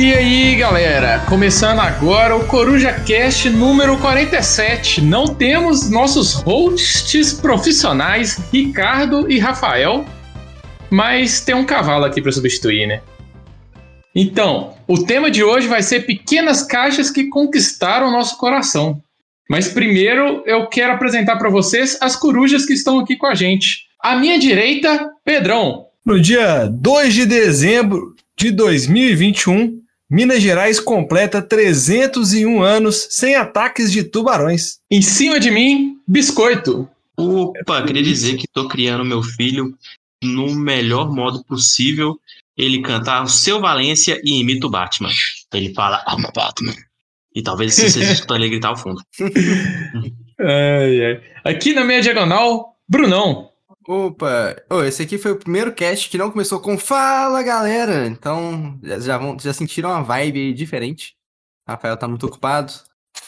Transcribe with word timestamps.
E 0.00 0.14
aí, 0.14 0.54
galera? 0.56 1.18
Começando 1.28 1.78
agora 1.78 2.34
o 2.34 2.46
Coruja 2.46 2.90
Cast 2.90 3.50
número 3.50 3.98
47. 3.98 5.02
Não 5.02 5.26
temos 5.26 5.90
nossos 5.90 6.32
hosts 6.32 7.34
profissionais, 7.34 8.38
Ricardo 8.50 9.30
e 9.30 9.38
Rafael, 9.38 10.06
mas 10.90 11.42
tem 11.42 11.54
um 11.54 11.66
cavalo 11.66 12.06
aqui 12.06 12.22
para 12.22 12.32
substituir, 12.32 12.86
né? 12.86 13.02
Então, 14.14 14.74
o 14.88 15.04
tema 15.04 15.30
de 15.30 15.44
hoje 15.44 15.68
vai 15.68 15.82
ser 15.82 16.06
pequenas 16.06 16.62
caixas 16.62 17.10
que 17.10 17.28
conquistaram 17.28 18.10
nosso 18.10 18.38
coração. 18.38 19.02
Mas 19.50 19.68
primeiro 19.68 20.42
eu 20.46 20.66
quero 20.66 20.94
apresentar 20.94 21.36
para 21.36 21.50
vocês 21.50 21.98
as 22.00 22.16
corujas 22.16 22.64
que 22.64 22.72
estão 22.72 23.00
aqui 23.00 23.16
com 23.18 23.26
a 23.26 23.34
gente. 23.34 23.80
À 24.02 24.16
minha 24.16 24.38
direita, 24.38 25.10
Pedrão. 25.22 25.88
No 26.06 26.18
dia 26.18 26.70
2 26.72 27.12
de 27.12 27.26
dezembro 27.26 28.14
de 28.34 28.50
2021, 28.50 29.79
Minas 30.10 30.42
Gerais 30.42 30.80
completa 30.80 31.40
301 31.40 32.60
anos 32.60 33.06
sem 33.10 33.36
ataques 33.36 33.92
de 33.92 34.02
tubarões. 34.02 34.80
Em 34.90 35.00
cima 35.00 35.38
de 35.38 35.52
mim, 35.52 35.98
Biscoito. 36.06 36.88
Opa, 37.16 37.82
queria 37.84 38.02
dizer 38.02 38.36
que 38.36 38.48
tô 38.48 38.66
criando 38.66 39.04
meu 39.04 39.22
filho 39.22 39.72
no 40.20 40.52
melhor 40.52 41.12
modo 41.12 41.44
possível. 41.44 42.18
Ele 42.56 42.82
canta 42.82 43.22
o 43.22 43.28
seu 43.28 43.60
Valência 43.60 44.20
e 44.24 44.40
imita 44.40 44.66
o 44.66 44.70
Batman. 44.70 45.10
Ele 45.54 45.72
fala, 45.74 46.04
I'm 46.08 46.26
a 46.26 46.32
Batman. 46.32 46.74
E 47.32 47.40
talvez 47.40 47.74
vocês 47.74 47.94
escutem 48.10 48.38
ele 48.38 48.48
gritar 48.50 48.70
ao 48.70 48.76
fundo. 48.76 49.00
ai, 50.40 51.04
ai. 51.04 51.20
Aqui 51.44 51.72
na 51.72 51.84
minha 51.84 52.02
diagonal, 52.02 52.76
Brunão. 52.88 53.49
Opa, 53.92 54.54
oh, 54.70 54.84
esse 54.84 55.02
aqui 55.02 55.18
foi 55.18 55.32
o 55.32 55.36
primeiro 55.36 55.74
cast 55.74 56.08
que 56.08 56.16
não 56.16 56.30
começou 56.30 56.60
com 56.60 56.78
Fala 56.78 57.42
galera! 57.42 58.06
Então 58.06 58.78
já, 59.00 59.18
vão, 59.18 59.36
já 59.36 59.52
sentiram 59.52 59.90
uma 59.90 60.00
vibe 60.00 60.52
diferente. 60.52 61.16
Rafael 61.68 61.96
tá 61.96 62.06
muito 62.06 62.24
ocupado, 62.24 62.72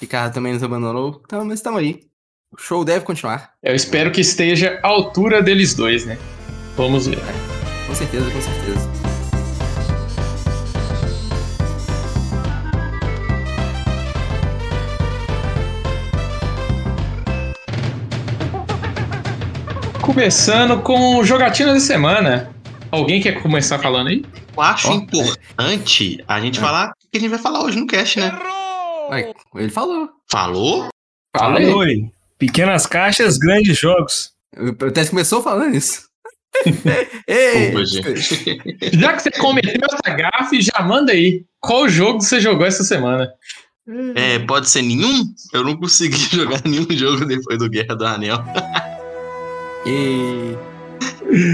Ricardo 0.00 0.32
também 0.32 0.52
nos 0.52 0.62
abandonou, 0.62 1.20
então 1.26 1.44
mas 1.44 1.58
estamos 1.58 1.80
aí. 1.80 2.04
O 2.52 2.56
show 2.56 2.84
deve 2.84 3.04
continuar. 3.04 3.54
Eu 3.60 3.74
espero 3.74 4.12
que 4.12 4.20
esteja 4.20 4.78
à 4.84 4.86
altura 4.86 5.42
deles 5.42 5.74
dois, 5.74 6.06
né? 6.06 6.16
Vamos 6.76 7.08
ver. 7.08 7.18
Com 7.88 7.94
certeza, 7.96 8.30
com 8.30 8.40
certeza. 8.40 9.01
Começando 20.12 20.82
com 20.82 21.24
jogatina 21.24 21.72
da 21.72 21.80
semana. 21.80 22.54
Alguém 22.90 23.18
quer 23.18 23.40
começar 23.40 23.78
falando 23.78 24.08
aí? 24.08 24.22
Eu 24.54 24.62
acho 24.62 24.90
oh, 24.90 24.92
importante 24.92 26.22
a 26.28 26.38
gente 26.38 26.58
é. 26.58 26.60
falar 26.60 26.90
o 26.90 27.10
que 27.10 27.16
a 27.16 27.20
gente 27.20 27.30
vai 27.30 27.38
falar 27.38 27.64
hoje 27.64 27.80
no 27.80 27.86
cast, 27.86 28.20
né? 28.20 28.30
Ué, 29.08 29.32
ele 29.54 29.70
falou. 29.70 30.10
Falou? 30.30 30.88
Falou. 31.34 31.82
Pequenas 32.38 32.86
caixas, 32.86 33.38
grandes 33.38 33.78
jogos. 33.78 34.32
O 34.54 34.84
até 34.84 35.02
começou 35.06 35.42
falando 35.42 35.74
isso. 35.74 36.06
Ei, 37.26 37.72
já 38.92 39.14
que 39.14 39.22
você 39.22 39.30
cometeu 39.30 39.80
essa 39.90 40.14
gafe, 40.14 40.60
já 40.60 40.82
manda 40.82 41.12
aí. 41.12 41.46
Qual 41.58 41.88
jogo 41.88 42.20
você 42.20 42.38
jogou 42.38 42.66
essa 42.66 42.84
semana? 42.84 43.32
É, 44.14 44.38
pode 44.40 44.68
ser 44.68 44.82
nenhum? 44.82 45.24
Eu 45.54 45.64
não 45.64 45.74
consegui 45.74 46.18
jogar 46.36 46.60
nenhum 46.66 46.86
jogo 46.90 47.24
depois 47.24 47.58
do 47.58 47.70
Guerra 47.70 47.96
do 47.96 48.06
Anel. 48.06 48.44
E... 49.84 50.56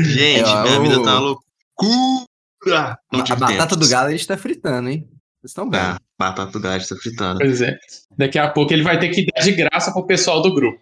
Gente, 0.05 0.51
é, 0.51 0.63
minha 0.63 0.81
o... 0.81 0.83
vida 0.83 1.03
tá 1.03 1.19
uma 1.19 1.21
loucura. 1.21 2.99
Não 3.13 3.21
a 3.21 3.37
batata 3.37 3.77
do 3.77 3.89
galo 3.89 4.09
a 4.09 4.11
gente 4.11 4.27
tá 4.27 4.37
fritando, 4.37 4.89
hein? 4.89 5.09
Vocês 5.41 5.51
estão 5.51 5.69
bem. 5.69 5.81
Ah, 5.81 5.99
batata 6.19 6.51
do 6.51 6.61
galo 6.61 6.87
tá 6.87 6.97
fritando. 6.97 7.39
Pois 7.39 7.63
é. 7.63 7.79
Daqui 8.17 8.39
a 8.39 8.51
pouco 8.51 8.73
ele 8.73 8.83
vai 8.83 8.99
ter 8.99 9.09
que 9.09 9.25
dar 9.27 9.41
de 9.41 9.53
graça 9.53 9.93
pro 9.93 10.07
pessoal 10.07 10.43
do 10.43 10.55
grupo. 10.55 10.81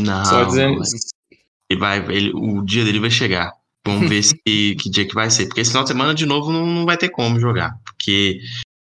Não. 0.00 0.24
Só 0.24 0.44
dizendo 0.44 0.82
isso. 0.82 1.08
Ele 1.70 1.80
vai, 1.80 1.98
ele, 2.10 2.32
o 2.34 2.62
dia 2.62 2.84
dele 2.84 3.00
vai 3.00 3.10
chegar. 3.10 3.52
Vamos 3.86 4.08
ver 4.08 4.22
se, 4.22 4.34
que 4.44 4.90
dia 4.90 5.06
que 5.06 5.14
vai 5.14 5.30
ser. 5.30 5.46
Porque 5.46 5.60
esse 5.60 5.70
final 5.70 5.84
de 5.84 5.88
semana, 5.88 6.14
de 6.14 6.26
novo, 6.26 6.52
não, 6.52 6.66
não 6.66 6.84
vai 6.84 6.98
ter 6.98 7.08
como 7.08 7.40
jogar. 7.40 7.78
Porque 7.84 8.40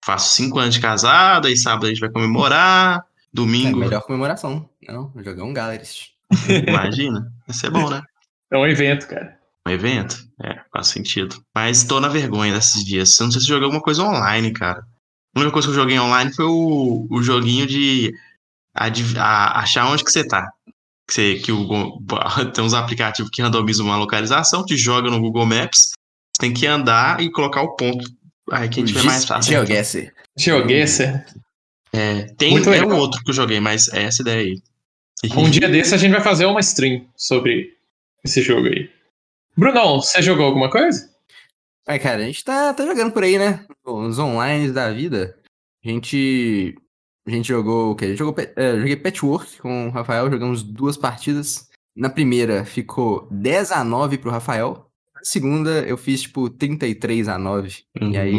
faço 0.04 0.36
cinco 0.36 0.58
anos 0.58 0.74
de 0.74 0.80
casado, 0.80 1.48
aí 1.48 1.56
sábado 1.56 1.86
a 1.86 1.88
gente 1.88 2.00
vai 2.00 2.10
comemorar. 2.10 3.04
Domingo. 3.32 3.78
É 3.78 3.86
melhor 3.86 4.02
comemoração. 4.02 4.68
Não, 4.86 5.12
jogar 5.16 5.44
um 5.44 5.52
Galeries. 5.52 6.17
Imagina. 6.66 7.32
Vai 7.46 7.56
ser 7.56 7.70
bom, 7.70 7.88
né? 7.88 8.02
É 8.50 8.56
um 8.56 8.66
evento, 8.66 9.06
cara. 9.08 9.38
Um 9.66 9.70
evento? 9.70 10.16
É, 10.42 10.60
faz 10.72 10.88
sentido. 10.88 11.42
Mas 11.54 11.84
tô 11.84 12.00
na 12.00 12.08
vergonha 12.08 12.54
desses 12.54 12.84
dias. 12.84 13.18
Eu 13.18 13.24
não 13.24 13.32
sei 13.32 13.40
se 13.40 13.48
joguei 13.48 13.64
alguma 13.64 13.82
coisa 13.82 14.02
online, 14.02 14.52
cara. 14.52 14.82
A 15.34 15.40
única 15.40 15.52
coisa 15.52 15.68
que 15.68 15.72
eu 15.72 15.80
joguei 15.80 15.98
online 15.98 16.32
foi 16.32 16.46
o, 16.46 17.06
o 17.10 17.22
joguinho 17.22 17.66
de 17.66 18.12
a, 18.74 18.86
a, 18.86 19.60
achar 19.60 19.86
onde 19.86 20.04
que 20.04 20.10
você 20.10 20.26
tá. 20.26 20.50
Que, 21.06 21.14
você, 21.14 21.34
que 21.36 21.52
o, 21.52 22.02
tem 22.54 22.64
uns 22.64 22.74
aplicativos 22.74 23.30
que 23.30 23.42
randomizam 23.42 23.86
uma 23.86 23.96
localização, 23.96 24.64
te 24.64 24.76
joga 24.76 25.10
no 25.10 25.20
Google 25.20 25.46
Maps, 25.46 25.92
tem 26.38 26.52
que 26.52 26.66
andar 26.66 27.20
e 27.20 27.30
colocar 27.30 27.62
o 27.62 27.74
ponto. 27.76 28.08
Aí 28.50 28.68
quem 28.68 28.84
tiver 28.84 29.02
mais 29.02 29.24
fácil. 29.24 29.52
GeoGuessr. 29.52 30.12
GeoGuessr. 30.38 31.24
É, 31.92 32.22
tem 32.36 32.52
Muito 32.52 32.70
é 32.70 32.84
um 32.84 32.96
outro 32.96 33.22
que 33.22 33.30
eu 33.30 33.34
joguei, 33.34 33.60
mas 33.60 33.88
é 33.88 34.04
essa 34.04 34.22
ideia 34.22 34.40
aí. 34.40 34.62
Um 35.36 35.50
dia 35.50 35.68
desse 35.68 35.94
a 35.94 35.98
gente 35.98 36.12
vai 36.12 36.20
fazer 36.20 36.46
uma 36.46 36.60
stream 36.60 37.06
sobre 37.16 37.76
esse 38.24 38.40
jogo 38.42 38.68
aí. 38.68 38.90
Brunão, 39.56 40.00
você 40.00 40.22
jogou 40.22 40.46
alguma 40.46 40.70
coisa? 40.70 41.10
É, 41.86 41.98
cara, 41.98 42.22
a 42.22 42.26
gente 42.26 42.44
tá, 42.44 42.72
tá 42.72 42.86
jogando 42.86 43.12
por 43.12 43.24
aí, 43.24 43.38
né? 43.38 43.64
Os 43.84 44.18
online 44.18 44.70
da 44.70 44.92
vida. 44.92 45.36
A 45.84 45.88
gente. 45.88 46.76
A 47.26 47.30
gente 47.30 47.48
jogou 47.48 47.92
o 47.92 47.96
quê? 47.96 48.04
A 48.04 48.08
gente 48.08 48.18
jogou, 48.18 48.34
é, 48.56 48.76
joguei 48.78 48.96
Patchwork 48.96 49.58
com 49.58 49.88
o 49.88 49.90
Rafael, 49.90 50.30
jogamos 50.30 50.62
duas 50.62 50.96
partidas. 50.96 51.68
Na 51.96 52.08
primeira 52.08 52.64
ficou 52.64 53.26
10 53.30 53.72
a 53.72 53.82
9 53.82 54.18
pro 54.18 54.30
Rafael. 54.30 54.86
Na 55.14 55.24
segunda 55.24 55.70
eu 55.80 55.96
fiz 55.96 56.22
tipo 56.22 56.48
33 56.48 57.28
a 57.28 57.38
9. 57.38 57.82
Uhum. 58.00 58.12
E 58.12 58.16
aí. 58.16 58.34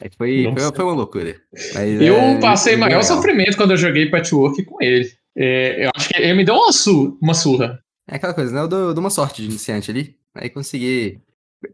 aí 0.00 0.10
foi, 0.16 0.52
foi, 0.56 0.74
foi, 0.74 0.84
uma 0.84 0.94
loucura. 0.94 1.36
Mas, 1.74 2.00
eu 2.00 2.16
é, 2.16 2.40
passei 2.40 2.76
maior 2.76 3.00
legal. 3.00 3.16
sofrimento 3.16 3.56
quando 3.56 3.72
eu 3.72 3.76
joguei 3.76 4.08
Patchwork 4.10 4.64
com 4.64 4.82
ele. 4.82 5.19
É, 5.36 5.86
eu 5.86 5.90
acho 5.94 6.08
que 6.08 6.16
ele 6.20 6.34
me 6.34 6.44
deu 6.44 6.54
uma, 6.54 6.72
su 6.72 7.18
uma 7.20 7.34
surra. 7.34 7.80
É 8.08 8.16
aquela 8.16 8.34
coisa, 8.34 8.52
né? 8.52 8.60
Eu 8.60 8.68
dou, 8.68 8.94
dou 8.94 9.02
uma 9.02 9.10
sorte 9.10 9.42
de 9.42 9.48
iniciante 9.48 9.90
ali. 9.90 10.16
Aí 10.34 10.50
consegui. 10.50 11.20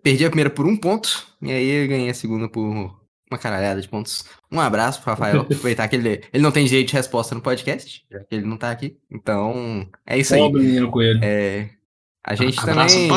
Perdi 0.03 0.25
a 0.25 0.31
primeira 0.31 0.51
por 0.51 0.67
um 0.67 0.77
ponto, 0.77 1.27
e 1.41 1.53
aí 1.53 1.69
eu 1.69 1.89
ganhei 1.89 2.11
a 2.11 2.15
segunda 2.15 2.49
por 2.49 2.65
uma 3.31 3.39
caralhada 3.39 3.81
de 3.81 3.89
pontos. 3.89 4.25
Um 4.51 4.61
abraço 4.61 5.01
pro 5.01 5.11
Rafael. 5.11 5.43
Aproveitar 5.43 5.87
que 5.87 5.95
ele, 5.95 6.25
ele 6.33 6.43
não 6.43 6.51
tem 6.51 6.67
direito 6.67 6.89
de 6.89 6.95
resposta 6.95 7.35
no 7.35 7.41
podcast, 7.41 8.05
já 8.11 8.19
que 8.21 8.35
ele 8.35 8.47
não 8.47 8.57
tá 8.57 8.71
aqui. 8.71 8.97
Então, 9.11 9.89
é 10.05 10.19
isso 10.19 10.35
aí. 10.35 10.53
menino 10.53 10.91
coelho. 10.91 11.21
É, 11.23 11.71
a 12.25 12.35
gente 12.35 12.59
abraço 12.59 12.97
também. 12.97 13.11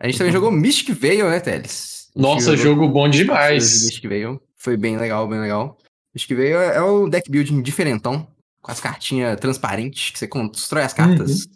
A 0.00 0.06
gente 0.06 0.18
também 0.18 0.32
jogou 0.32 0.52
Mystic 0.52 0.90
Veil, 0.90 1.28
né, 1.28 1.40
Teles? 1.40 2.08
Nossa, 2.14 2.56
jogo 2.56 2.88
bom 2.88 3.08
demais. 3.08 3.84
Mystic 3.84 4.08
Veil. 4.08 4.40
Foi 4.56 4.76
bem 4.76 4.96
legal, 4.96 5.26
bem 5.26 5.40
legal. 5.40 5.76
Mystic 6.14 6.36
Veil 6.36 6.60
é, 6.60 6.76
é 6.76 6.82
o 6.82 7.08
deck 7.08 7.28
building 7.28 7.60
diferentão 7.60 8.26
com 8.62 8.70
as 8.70 8.80
cartinhas 8.80 9.38
transparentes, 9.38 10.10
que 10.10 10.18
você 10.18 10.26
constrói 10.26 10.82
as 10.82 10.92
cartas. 10.92 11.44
Uhum. 11.44 11.52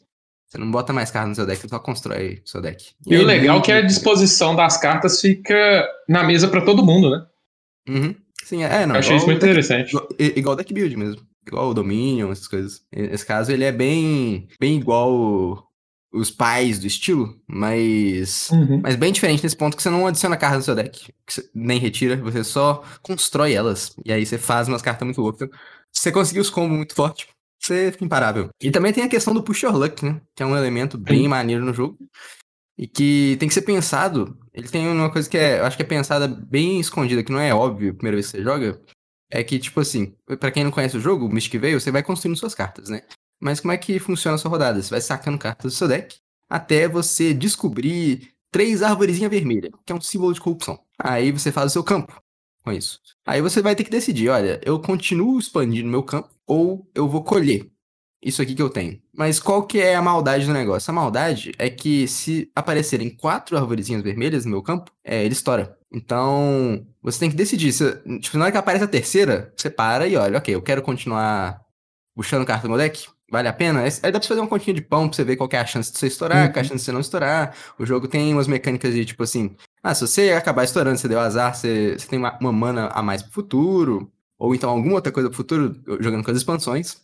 Você 0.49 0.59
não 0.59 0.71
bota 0.71 0.93
mais 0.93 1.11
cartas 1.11 1.31
no 1.31 1.35
seu 1.35 1.47
deck, 1.47 1.61
você 1.61 1.69
só 1.69 1.79
constrói 1.79 2.43
o 2.45 2.49
seu 2.49 2.61
deck. 2.61 2.91
E, 3.07 3.15
e 3.15 3.19
o 3.19 3.25
legal 3.25 3.59
é 3.59 3.63
que 3.63 3.73
a 3.73 3.81
disposição 3.81 4.55
das 4.55 4.77
cartas 4.77 5.21
fica 5.21 5.89
na 6.07 6.23
mesa 6.23 6.47
para 6.47 6.61
todo 6.61 6.85
mundo, 6.85 7.11
né? 7.11 7.27
Uhum. 7.89 8.15
Sim, 8.45 8.63
é, 8.63 8.85
não. 8.85 8.95
Eu 8.97 8.99
achei 8.99 9.17
isso 9.17 9.27
muito 9.27 9.41
deck, 9.41 9.51
interessante. 9.51 9.89
Igual, 9.89 10.09
igual 10.19 10.57
deck 10.57 10.75
build 10.75 10.97
mesmo. 10.97 11.23
Igual 11.47 11.71
o 11.71 11.75
Dominion, 11.75 12.31
essas 12.31 12.47
coisas. 12.47 12.83
Nesse 12.93 13.25
caso, 13.25 13.51
ele 13.51 13.65
é 13.65 13.73
bem, 13.73 14.47
bem 14.61 14.77
igual 14.77 15.73
os 16.13 16.31
pais 16.31 16.79
do 16.79 16.87
estilo, 16.87 17.35
mas, 17.47 18.51
uhum. 18.51 18.81
mas 18.83 18.97
bem 18.97 19.11
diferente 19.13 19.43
nesse 19.43 19.57
ponto 19.57 19.77
que 19.77 19.83
você 19.83 19.89
não 19.89 20.07
adiciona 20.07 20.37
cartas 20.37 20.59
no 20.59 20.65
seu 20.65 20.75
deck, 20.75 21.11
nem 21.55 21.81
retira, 21.81 22.17
você 22.17 22.45
só 22.45 22.85
constrói 23.01 23.55
elas. 23.55 23.97
E 24.05 24.13
aí 24.13 24.27
você 24.27 24.37
faz 24.37 24.69
umas 24.69 24.83
cartas 24.83 25.07
muito 25.07 25.23
loucas. 25.23 25.49
Se 25.93 26.03
você 26.03 26.13
conseguir 26.13 26.41
os 26.41 26.51
combos 26.51 26.77
muito 26.77 26.95
fortes, 26.95 27.27
você 27.63 27.93
fica 27.93 28.05
imparável. 28.05 28.49
E 28.61 28.71
também 28.71 28.93
tem 28.93 29.05
a 29.05 29.09
questão 29.09 29.33
do 29.33 29.43
push 29.43 29.63
your 29.63 29.77
luck, 29.77 30.05
né? 30.05 30.21
Que 30.35 30.43
é 30.43 30.47
um 30.47 30.57
elemento 30.57 30.99
bem 30.99 31.29
maneiro 31.29 31.65
no 31.65 31.73
jogo. 31.73 31.97
E 32.77 32.89
que 32.89 33.37
tem 33.39 33.49
que 33.49 33.55
ser 33.55 33.63
pensado. 33.63 34.37
Ele 34.53 34.69
tem 34.69 34.89
uma 34.89 35.11
coisa 35.11 35.29
que 35.29 35.39
é, 35.39 35.61
eu 35.61 35.65
acho 35.65 35.77
que 35.77 35.83
é 35.83 35.87
pensada 35.87 36.27
bem 36.27 36.81
escondida, 36.81 37.23
que 37.23 37.31
não 37.31 37.39
é 37.39 37.55
óbvio 37.55 37.91
a 37.91 37.95
primeira 37.95 38.17
vez 38.17 38.27
que 38.27 38.39
você 38.39 38.43
joga. 38.43 38.81
É 39.31 39.45
que, 39.45 39.59
tipo 39.59 39.81
assim, 39.81 40.15
para 40.41 40.51
quem 40.51 40.65
não 40.65 40.71
conhece 40.71 40.97
o 40.97 41.01
jogo, 41.01 41.27
o 41.27 41.33
Mystic 41.33 41.61
Veil, 41.61 41.81
você 41.81 41.91
vai 41.91 42.03
construindo 42.03 42.37
suas 42.37 42.55
cartas, 42.55 42.89
né? 42.89 43.03
Mas 43.41 43.61
como 43.61 43.73
é 43.73 43.79
que 43.79 43.99
funciona 43.99 44.35
a 44.35 44.39
sua 44.39 44.51
rodada? 44.51 44.83
Você 44.83 44.91
vai 44.91 45.01
sacando 45.01 45.39
cartas 45.39 45.73
do 45.73 45.77
seu 45.77 45.89
deck 45.89 46.17
até 46.51 46.87
você 46.87 47.33
descobrir 47.33 48.33
três 48.51 48.83
árvorezinhas 48.83 49.31
vermelhas, 49.31 49.73
que 49.87 49.93
é 49.93 49.97
um 49.97 50.01
símbolo 50.01 50.35
de 50.35 50.41
corrupção. 50.41 50.79
Aí 50.99 51.33
você 51.33 51.51
faz 51.51 51.71
o 51.71 51.73
seu 51.73 51.83
campo 51.83 52.23
com 52.63 52.73
isso. 52.73 53.01
Aí 53.27 53.41
você 53.41 53.61
vai 53.61 53.75
ter 53.75 53.85
que 53.85 53.91
decidir, 53.91 54.29
olha, 54.29 54.61
eu 54.65 54.79
continuo 54.81 55.39
expandindo 55.39 55.89
meu 55.89 56.03
campo 56.03 56.31
ou 56.47 56.89
eu 56.95 57.09
vou 57.09 57.23
colher. 57.23 57.71
isso 58.25 58.41
aqui 58.41 58.55
que 58.55 58.63
eu 58.63 58.71
tenho. 58.71 59.01
Mas 59.17 59.41
qual 59.41 59.67
que 59.67 59.81
é 59.81 59.97
a 59.97 60.03
maldade 60.03 60.47
do 60.47 60.53
negócio? 60.53 60.91
A 60.91 60.95
maldade 60.95 61.53
é 61.59 61.69
que 61.69 62.07
se 62.07 62.51
aparecerem 62.55 63.11
quatro 63.11 63.57
arvorezinhas 63.57 64.03
vermelhas 64.03 64.45
no 64.45 64.53
meu 64.53 64.63
campo, 64.63 64.93
é, 65.05 65.25
ele 65.25 65.33
estoura. 65.33 65.77
Então, 65.93 66.87
você 67.03 67.19
tem 67.21 67.31
que 67.31 67.37
decidir. 67.37 67.73
Se, 67.73 67.93
tipo, 68.21 68.39
na 68.39 68.45
hora 68.45 68.53
que 68.53 68.59
aparece 68.59 68.85
a 68.85 68.89
terceira, 68.89 69.53
você 69.57 69.69
para 69.69 70.07
e 70.07 70.17
olha, 70.17 70.39
ok, 70.39 70.55
eu 70.55 70.63
quero 70.63 70.83
continuar 70.83 71.61
puxando 72.15 72.47
carta 72.47 72.63
do 72.63 72.71
meu 72.71 72.79
deck? 72.79 73.09
Vale 73.31 73.49
a 73.49 73.53
pena? 73.53 73.83
Aí 73.83 74.13
dá 74.13 74.21
pra 74.21 74.29
fazer 74.29 74.41
uma 74.41 74.49
continha 74.49 74.75
de 74.75 74.83
pão 74.83 75.09
pra 75.09 75.17
você 75.17 75.25
ver 75.25 75.37
qual 75.37 75.49
é 75.53 75.57
a 75.57 75.67
chance 75.67 75.91
de 75.91 75.99
você 75.99 76.07
estourar, 76.07 76.47
uhum. 76.47 76.53
qual 76.53 76.59
é 76.59 76.61
a 76.61 76.65
chance 76.65 76.77
de 76.77 76.85
você 76.85 76.93
não 76.93 77.01
estourar. 77.01 77.57
O 77.79 77.87
jogo 77.87 78.07
tem 78.07 78.33
umas 78.33 78.47
mecânicas 78.47 78.95
de, 78.95 79.05
tipo 79.07 79.23
assim, 79.23 79.57
ah, 79.83 79.95
se 79.95 80.07
você 80.07 80.31
acabar 80.31 80.65
estourando, 80.65 80.99
você 80.99 81.09
deu 81.09 81.19
azar, 81.19 81.55
você, 81.55 81.99
você 81.99 82.07
tem 82.07 82.19
uma, 82.19 82.39
uma 82.39 82.53
mana 82.53 82.89
a 82.89 83.03
mais 83.03 83.23
pro 83.23 83.33
futuro, 83.33 84.13
ou 84.39 84.55
então 84.55 84.71
alguma 84.71 84.95
outra 84.95 85.13
coisa 85.13 85.29
pro 85.29 85.37
futuro, 85.37 85.75
jogando 86.01 86.25
com 86.25 86.31
as 86.31 86.37
expansões. 86.37 87.03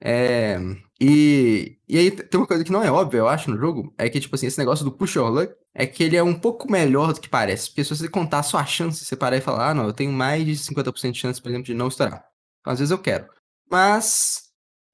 É, 0.00 0.58
e, 1.00 1.78
e 1.88 1.98
aí 1.98 2.10
tem 2.10 2.38
uma 2.38 2.46
coisa 2.46 2.62
que 2.62 2.72
não 2.72 2.82
é 2.82 2.90
óbvia, 2.90 3.18
eu 3.18 3.28
acho, 3.28 3.50
no 3.50 3.58
jogo, 3.58 3.92
é 3.98 4.08
que, 4.08 4.20
tipo 4.20 4.34
assim, 4.34 4.46
esse 4.46 4.58
negócio 4.58 4.84
do 4.84 4.92
push 4.92 5.14
your 5.16 5.30
luck 5.30 5.54
é 5.74 5.86
que 5.86 6.04
ele 6.04 6.16
é 6.16 6.22
um 6.22 6.34
pouco 6.34 6.70
melhor 6.70 7.12
do 7.12 7.20
que 7.20 7.28
parece. 7.28 7.68
Porque 7.68 7.82
se 7.84 7.96
você 7.96 8.08
contar 8.08 8.40
a 8.40 8.42
sua 8.42 8.64
chance, 8.64 9.04
você 9.04 9.16
parar 9.16 9.36
e 9.36 9.40
falar, 9.40 9.70
ah, 9.70 9.74
não, 9.74 9.86
eu 9.86 9.92
tenho 9.92 10.12
mais 10.12 10.44
de 10.44 10.52
50% 10.52 11.12
de 11.12 11.18
chance, 11.18 11.42
por 11.42 11.48
exemplo, 11.48 11.66
de 11.66 11.74
não 11.74 11.88
estourar. 11.88 12.24
Então, 12.60 12.72
às 12.72 12.78
vezes 12.78 12.92
eu 12.92 12.98
quero. 12.98 13.26
Mas 13.70 14.44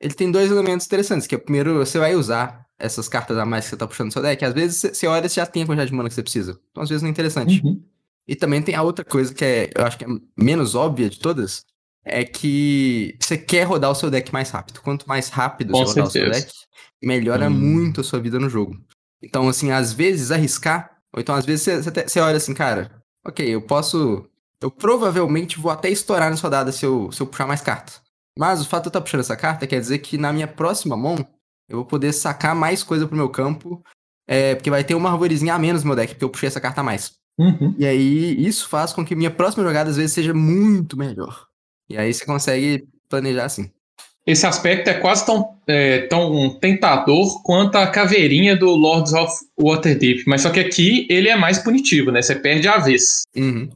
ele 0.00 0.14
tem 0.14 0.30
dois 0.30 0.50
elementos 0.50 0.86
interessantes, 0.86 1.26
que 1.26 1.34
é 1.34 1.38
primeiro, 1.38 1.74
você 1.74 1.98
vai 1.98 2.14
usar 2.14 2.66
essas 2.80 3.08
cartas 3.08 3.36
a 3.38 3.44
mais 3.44 3.64
que 3.64 3.70
você 3.70 3.76
tá 3.76 3.86
puxando 3.86 4.06
no 4.06 4.12
seu 4.12 4.22
deck, 4.22 4.44
às 4.44 4.54
vezes 4.54 4.92
você 4.92 5.06
olha 5.06 5.26
e 5.26 5.28
já 5.28 5.46
tem 5.46 5.62
a 5.62 5.66
quantidade 5.66 5.90
de 5.90 5.96
mana 5.96 6.08
que 6.08 6.14
você 6.14 6.22
precisa. 6.22 6.58
Então, 6.70 6.82
às 6.82 6.88
vezes 6.88 7.02
não 7.02 7.08
é 7.08 7.12
interessante. 7.12 7.60
Uhum. 7.64 7.82
E 8.26 8.34
também 8.34 8.62
tem 8.62 8.74
a 8.74 8.82
outra 8.82 9.04
coisa 9.04 9.34
que 9.34 9.44
é, 9.44 9.70
eu 9.74 9.84
acho 9.84 9.98
que 9.98 10.04
é 10.04 10.08
menos 10.36 10.74
óbvia 10.74 11.10
de 11.10 11.18
todas, 11.18 11.64
é 12.04 12.24
que 12.24 13.16
você 13.20 13.36
quer 13.36 13.64
rodar 13.64 13.90
o 13.90 13.94
seu 13.94 14.10
deck 14.10 14.32
mais 14.32 14.50
rápido. 14.50 14.80
Quanto 14.80 15.08
mais 15.08 15.28
rápido 15.28 15.72
Com 15.72 15.84
você 15.84 15.94
certeza. 15.94 16.24
rodar 16.24 16.38
o 16.38 16.42
seu 16.42 16.46
deck, 16.46 16.52
melhora 17.02 17.48
hum. 17.48 17.50
muito 17.50 18.00
a 18.00 18.04
sua 18.04 18.20
vida 18.20 18.38
no 18.38 18.48
jogo. 18.48 18.76
Então, 19.22 19.48
assim, 19.48 19.70
às 19.70 19.92
vezes 19.92 20.30
arriscar, 20.30 20.90
ou 21.12 21.20
então 21.20 21.34
às 21.34 21.44
vezes 21.44 21.62
você, 21.62 21.82
você, 21.82 22.08
você 22.08 22.20
olha 22.20 22.36
assim, 22.36 22.54
cara, 22.54 23.02
ok, 23.26 23.46
eu 23.46 23.62
posso. 23.62 24.26
Eu 24.60 24.70
provavelmente 24.70 25.58
vou 25.58 25.70
até 25.70 25.88
estourar 25.88 26.30
nessa 26.30 26.42
rodada 26.42 26.70
se 26.70 26.84
eu, 26.84 27.10
se 27.10 27.20
eu 27.20 27.26
puxar 27.26 27.46
mais 27.46 27.62
cartas. 27.62 28.00
Mas 28.38 28.60
o 28.60 28.66
fato 28.66 28.84
de 28.84 28.88
eu 28.88 28.90
estar 28.90 29.00
puxando 29.00 29.20
essa 29.20 29.36
carta 29.36 29.66
quer 29.66 29.80
dizer 29.80 29.98
que 29.98 30.18
na 30.18 30.32
minha 30.32 30.46
próxima 30.46 30.96
mão 30.96 31.26
eu 31.70 31.78
vou 31.78 31.84
poder 31.86 32.12
sacar 32.12 32.54
mais 32.54 32.82
coisa 32.82 33.06
pro 33.06 33.16
meu 33.16 33.28
campo, 33.28 33.82
é, 34.28 34.54
porque 34.54 34.70
vai 34.70 34.84
ter 34.84 34.94
uma 34.94 35.10
arvorezinha 35.10 35.54
a 35.54 35.58
menos 35.58 35.82
no 35.82 35.88
meu 35.88 35.96
deck, 35.96 36.14
porque 36.14 36.24
eu 36.24 36.30
puxei 36.30 36.48
essa 36.48 36.60
carta 36.60 36.80
a 36.80 36.84
mais. 36.84 37.12
Uhum. 37.38 37.74
E 37.78 37.86
aí 37.86 38.46
isso 38.46 38.68
faz 38.68 38.92
com 38.92 39.04
que 39.04 39.14
minha 39.14 39.30
próxima 39.30 39.64
jogada 39.64 39.88
às 39.88 39.96
vezes 39.96 40.12
seja 40.12 40.34
muito 40.34 40.96
melhor. 40.98 41.46
E 41.88 41.96
aí 41.96 42.12
você 42.12 42.24
consegue 42.26 42.86
planejar 43.08 43.44
assim. 43.44 43.70
Esse 44.26 44.46
aspecto 44.46 44.88
é 44.88 44.94
quase 44.94 45.24
tão, 45.24 45.56
é, 45.66 46.00
tão 46.06 46.50
tentador 46.60 47.42
quanto 47.42 47.76
a 47.76 47.86
caveirinha 47.86 48.54
do 48.56 48.70
Lords 48.70 49.12
of 49.14 49.32
Waterdeep. 49.58 50.24
Mas 50.26 50.42
só 50.42 50.50
que 50.50 50.60
aqui 50.60 51.06
ele 51.08 51.28
é 51.28 51.36
mais 51.36 51.58
punitivo, 51.58 52.10
né? 52.10 52.20
Você 52.20 52.34
perde 52.34 52.68
a 52.68 52.78
vez. 52.78 53.22
Uhum. 53.34 53.70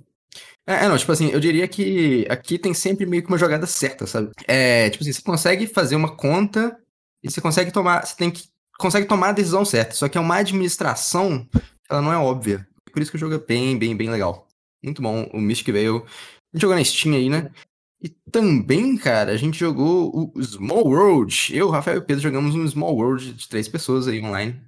É, 0.67 0.85
é, 0.85 0.89
não, 0.89 0.97
tipo 0.97 1.13
assim, 1.13 1.31
eu 1.31 1.41
diria 1.41 1.67
que 1.67 2.27
aqui 2.29 2.59
tem 2.59 2.73
sempre 2.73 3.05
meio 3.07 3.23
que 3.23 3.29
uma 3.29 3.39
jogada 3.39 3.67
certa, 3.67 4.07
sabe? 4.07 4.31
É, 4.47 4.89
tipo 4.91 5.03
assim, 5.03 5.13
você 5.13 5.23
consegue 5.23 5.67
fazer 5.67 5.97
uma 5.97 6.15
conta 6.15 6.77
e 7.25 7.31
você 7.31 7.41
consegue 7.41 7.73
tomar, 7.73 8.07
você 8.07 8.15
tem 8.15 8.31
que, 8.31 8.49
consegue 8.79 9.09
tomar 9.09 9.31
a 9.31 9.33
decisão 9.33 9.65
certa, 9.65 9.95
só 9.95 10.09
que 10.09 10.19
é 10.19 10.21
uma 10.21 10.37
administração, 10.37 11.49
ela 11.91 12.03
não 12.03 12.13
é 12.13 12.19
óbvia. 12.19 12.69
Por 12.93 13.01
isso 13.01 13.11
que 13.11 13.17
o 13.17 13.21
jogo 13.21 13.35
é 13.35 13.39
bem, 13.39 13.79
bem, 13.79 13.97
bem 13.97 14.11
legal. 14.11 14.47
Muito 14.85 15.01
bom, 15.01 15.29
o 15.33 15.41
Mystic 15.41 15.73
veio, 15.73 16.05
a 16.05 16.57
gente 16.57 16.63
jogou 16.63 16.77
na 16.77 16.85
Steam 16.85 17.15
aí, 17.15 17.31
né? 17.31 17.51
E 18.03 18.11
também, 18.31 18.99
cara, 18.99 19.33
a 19.33 19.37
gente 19.37 19.59
jogou 19.59 20.31
o 20.35 20.43
Small 20.43 20.87
World. 20.87 21.57
Eu, 21.57 21.71
Rafael 21.71 21.97
e 21.97 22.01
o 22.01 22.05
Pedro 22.05 22.23
jogamos 22.23 22.55
um 22.55 22.69
Small 22.69 22.95
World 22.95 23.33
de 23.33 23.49
três 23.49 23.67
pessoas 23.67 24.07
aí 24.07 24.23
online. 24.23 24.61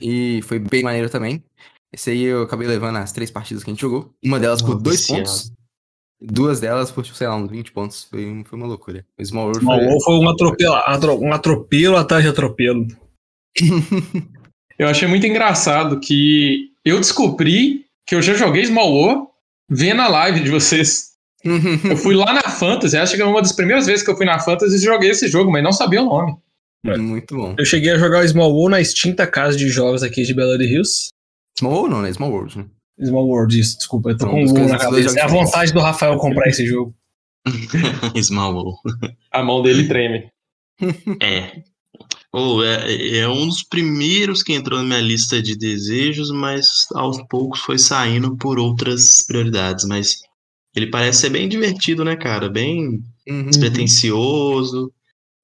E 0.00 0.40
foi 0.42 0.60
bem 0.60 0.84
maneiro 0.84 1.10
também. 1.10 1.42
Esse 1.92 2.10
aí 2.10 2.22
eu 2.22 2.42
acabei 2.42 2.68
levando 2.68 2.96
as 2.96 3.10
três 3.10 3.32
partidas 3.32 3.64
que 3.64 3.70
a 3.70 3.72
gente 3.72 3.80
jogou. 3.80 4.14
Uma 4.24 4.38
delas 4.38 4.62
por 4.62 4.76
dois 4.76 5.08
pontos. 5.08 5.50
Duas 6.26 6.60
delas 6.60 6.90
por, 6.90 7.04
sei 7.04 7.26
lá, 7.26 7.36
uns 7.36 7.50
20 7.50 7.72
pontos. 7.72 8.04
Foi, 8.04 8.44
foi 8.44 8.58
uma 8.58 8.66
loucura. 8.66 9.04
O 9.18 9.24
Small 9.24 9.44
World 9.46 9.60
Small 9.60 9.80
foi... 9.80 10.00
foi 10.00 10.14
um 10.18 10.28
atropelo, 10.28 10.74
um 11.20 11.32
atropelo 11.32 11.96
atrás 11.96 12.22
de 12.22 12.30
atropelo. 12.30 12.86
eu 14.78 14.88
achei 14.88 15.06
muito 15.06 15.26
engraçado 15.26 16.00
que 16.00 16.70
eu 16.84 16.98
descobri 16.98 17.84
que 18.06 18.14
eu 18.14 18.22
já 18.22 18.34
joguei 18.34 18.64
Small 18.64 18.92
World 18.92 19.28
vendo 19.68 20.02
a 20.02 20.08
live 20.08 20.40
de 20.40 20.50
vocês. 20.50 21.12
eu 21.44 21.96
fui 21.96 22.14
lá 22.14 22.32
na 22.32 22.42
Fantasy, 22.42 22.96
acho 22.96 23.16
que 23.16 23.22
é 23.22 23.24
uma 23.24 23.42
das 23.42 23.52
primeiras 23.52 23.86
vezes 23.86 24.02
que 24.02 24.10
eu 24.10 24.16
fui 24.16 24.26
na 24.26 24.40
Fantasy 24.40 24.76
e 24.76 24.80
joguei 24.80 25.10
esse 25.10 25.28
jogo, 25.28 25.50
mas 25.50 25.62
não 25.62 25.72
sabia 25.72 26.02
o 26.02 26.06
nome. 26.06 26.36
É. 26.86 26.96
Muito 26.96 27.34
bom. 27.34 27.54
Eu 27.58 27.64
cheguei 27.64 27.92
a 27.92 27.98
jogar 27.98 28.24
o 28.24 28.28
Small 28.28 28.52
World 28.52 28.72
na 28.72 28.80
extinta 28.80 29.26
casa 29.26 29.56
de 29.56 29.68
jogos 29.68 30.02
aqui 30.02 30.22
de 30.22 30.34
Belo 30.34 30.60
Hills. 30.60 31.08
Small 31.58 31.72
World 31.72 31.94
não, 31.94 32.02
né? 32.02 32.12
Small 32.12 32.30
World, 32.30 32.58
né? 32.58 32.66
Small 33.02 33.26
World, 33.26 33.58
isso, 33.58 33.76
desculpa, 33.78 34.10
eu 34.10 34.16
tô 34.16 34.28
com 34.28 34.44
o 34.44 34.68
na 34.68 34.78
cabeça. 34.78 35.18
É 35.18 35.22
a 35.22 35.26
vontade 35.26 35.72
do 35.72 35.80
Rafael 35.80 36.16
comprar 36.16 36.48
esse 36.48 36.66
jogo. 36.66 36.94
Small 38.22 38.54
World. 38.54 38.78
A 39.32 39.42
mão 39.42 39.62
dele 39.62 39.88
treme. 39.88 40.30
é. 41.20 41.62
Oh, 42.32 42.62
é. 42.62 43.18
É 43.18 43.28
um 43.28 43.46
dos 43.46 43.62
primeiros 43.62 44.42
que 44.42 44.52
entrou 44.52 44.78
na 44.80 44.84
minha 44.84 45.00
lista 45.00 45.40
de 45.42 45.56
desejos, 45.56 46.30
mas 46.30 46.66
aos 46.94 47.22
poucos 47.28 47.60
foi 47.60 47.78
saindo 47.78 48.36
por 48.36 48.58
outras 48.58 49.24
prioridades. 49.26 49.84
Mas 49.84 50.20
ele 50.74 50.88
parece 50.88 51.20
ser 51.20 51.30
bem 51.30 51.48
divertido, 51.48 52.04
né, 52.04 52.16
cara? 52.16 52.48
Bem 52.48 53.02
uhum. 53.28 53.46
despretensioso. 53.46 54.92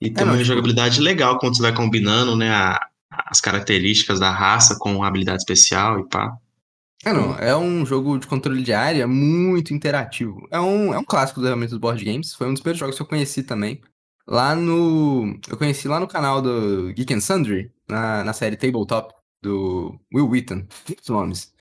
E 0.00 0.08
é, 0.08 0.10
tem 0.10 0.24
uma 0.24 0.32
tipo 0.32 0.44
jogabilidade 0.44 1.00
legal 1.00 1.38
quando 1.38 1.56
você 1.56 1.62
vai 1.62 1.74
combinando, 1.74 2.34
né? 2.34 2.50
A, 2.50 2.80
as 3.10 3.40
características 3.40 4.18
da 4.18 4.30
raça 4.30 4.76
com 4.78 5.02
habilidade 5.04 5.38
especial 5.38 6.00
e 6.00 6.08
pá. 6.08 6.32
É, 7.04 7.12
não, 7.12 7.34
é 7.36 7.56
um 7.56 7.84
jogo 7.86 8.18
de 8.18 8.26
controle 8.26 8.62
de 8.62 8.72
área 8.72 9.06
muito 9.06 9.72
interativo. 9.72 10.46
É 10.50 10.60
um, 10.60 10.92
é 10.92 10.98
um 10.98 11.04
clássico 11.04 11.40
realmente 11.40 11.70
dos 11.70 11.78
board 11.78 12.04
games. 12.04 12.34
Foi 12.34 12.46
um 12.46 12.52
dos 12.52 12.60
primeiros 12.60 12.78
jogos 12.78 12.96
que 12.96 13.02
eu 13.02 13.06
conheci 13.06 13.42
também. 13.42 13.80
Lá 14.26 14.54
no. 14.54 15.38
Eu 15.48 15.56
conheci 15.56 15.88
lá 15.88 15.98
no 15.98 16.06
canal 16.06 16.42
do 16.42 16.92
Geek 16.92 17.14
and 17.14 17.20
Sundry, 17.20 17.72
na, 17.88 18.22
na 18.22 18.32
série 18.32 18.56
Tabletop, 18.56 19.14
do 19.42 19.98
Will 20.14 20.28
Wheaton. 20.28 20.66
Muitos 20.86 21.08
nomes. 21.08 21.52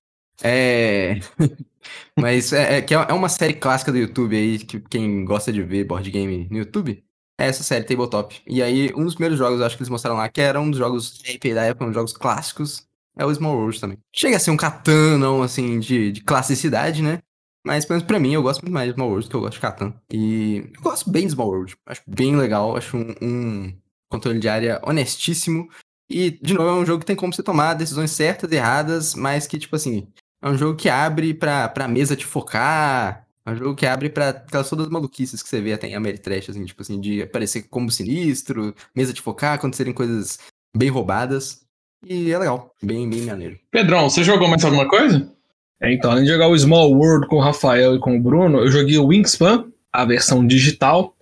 É. 0.44 1.20
Mas 2.20 2.54
é, 2.54 2.78
é, 2.78 2.82
que 2.82 2.94
é, 2.94 2.98
é 2.98 3.14
uma 3.14 3.30
série 3.30 3.54
clássica 3.54 3.92
do 3.92 3.98
YouTube 3.98 4.36
aí, 4.36 4.60
que 4.60 4.80
quem 4.82 5.24
gosta 5.26 5.52
de 5.52 5.64
ver 5.64 5.86
board 5.86 6.10
game 6.12 6.48
no 6.52 6.58
YouTube, 6.58 7.04
é 7.40 7.48
essa 7.48 7.64
série 7.64 7.86
Tabletop. 7.86 8.42
E 8.46 8.62
aí, 8.62 8.94
um 8.96 9.06
dos 9.06 9.16
primeiros 9.16 9.40
jogos, 9.40 9.62
acho 9.62 9.78
que 9.78 9.82
eles 9.82 9.90
mostraram 9.90 10.18
lá, 10.18 10.28
que 10.30 10.42
era 10.42 10.60
um 10.60 10.70
dos 10.70 10.80
jogos 10.80 11.22
da 11.54 11.64
época, 11.64 11.86
um 11.86 11.88
dos 11.88 11.96
jogos 11.96 12.14
clássicos, 12.14 12.89
é 13.20 13.26
o 13.26 13.36
Small 13.36 13.56
World 13.56 13.80
também. 13.80 13.98
Chega 14.16 14.38
a 14.38 14.40
ser 14.40 14.50
um 14.52 14.58
Catan, 14.58 15.18
não, 15.18 15.44
assim, 15.44 15.80
de, 15.80 16.14
de 16.14 16.22
classicidade, 16.22 17.04
né? 17.04 17.20
Mas, 17.66 17.84
pelo 17.84 17.98
menos 17.98 18.08
pra 18.08 18.20
mim, 18.20 18.34
eu 18.34 18.42
gosto 18.42 18.62
muito 18.62 18.74
mais 18.74 18.88
de 18.88 18.94
Small 18.94 19.10
World 19.10 19.28
do 19.28 19.30
que 19.30 19.36
eu 19.36 19.42
gosto 19.42 19.54
de 19.54 19.60
Catan. 19.60 19.94
E 20.12 20.72
eu 20.74 20.82
gosto 20.82 21.12
bem 21.12 21.26
de 21.26 21.34
Small 21.34 21.50
World. 21.50 21.76
Acho 21.86 22.02
bem 22.08 22.38
legal, 22.38 22.78
acho 22.78 22.96
um, 22.96 23.14
um 23.22 23.78
controle 24.10 24.40
de 24.40 24.48
área 24.48 24.80
honestíssimo. 24.84 25.70
E, 26.10 26.32
de 26.32 26.54
novo, 26.54 26.70
é 26.70 26.74
um 26.82 26.86
jogo 26.86 27.02
que 27.02 27.06
tem 27.06 27.16
como 27.16 27.34
você 27.34 27.44
tomar 27.44 27.74
decisões 27.74 28.12
certas 28.12 28.50
e 28.52 28.56
erradas, 28.56 29.14
mas 29.14 29.46
que, 29.46 29.60
tipo 29.60 29.76
assim, 29.76 30.08
é 30.42 30.50
um 30.50 30.58
jogo 30.58 30.78
que 30.78 30.88
abre 30.90 31.34
pra, 31.34 31.68
pra 31.68 31.88
mesa 31.88 32.16
te 32.16 32.26
focar, 32.26 33.28
é 33.46 33.52
um 33.52 33.56
jogo 33.56 33.76
que 33.76 33.86
abre 33.86 34.10
pra 34.10 34.30
aquelas 34.30 34.70
todas 34.70 34.86
as 34.86 34.92
maluquices 34.92 35.44
que 35.44 35.50
você 35.50 35.60
vê 35.60 35.74
até 35.74 35.88
em 35.88 35.96
Ameritrash, 35.96 36.50
assim, 36.50 36.64
tipo 36.64 36.82
assim, 36.82 37.00
de 37.00 37.22
aparecer 37.22 37.64
como 37.64 37.92
sinistro, 37.92 38.74
mesa 38.96 39.12
de 39.12 39.22
focar, 39.22 39.56
acontecerem 39.56 39.94
coisas 39.94 40.40
bem 40.76 40.90
roubadas. 40.90 41.68
E 42.06 42.32
é 42.32 42.38
legal, 42.38 42.74
bem, 42.82 43.10
bem 43.10 43.22
maneiro. 43.22 43.60
Pedrão, 43.72 44.10
você 44.10 44.24
jogou 44.24 44.48
mais 44.48 44.64
alguma 44.64 44.88
coisa? 44.88 45.30
É, 45.82 45.94
então, 45.94 46.12
além 46.12 46.24
de 46.24 46.32
jogar 46.32 46.48
o 46.48 46.58
Small 46.58 46.92
World 46.92 47.28
com 47.28 47.38
o 47.38 47.42
Rafael 47.42 47.96
e 47.96 48.00
com 48.00 48.18
o 48.18 48.22
Bruno, 48.22 48.60
eu 48.60 48.72
joguei 48.72 48.98
o 48.98 49.08
Wingspan, 49.08 49.66
a 49.92 50.06
versão 50.06 50.46
digital, 50.46 51.14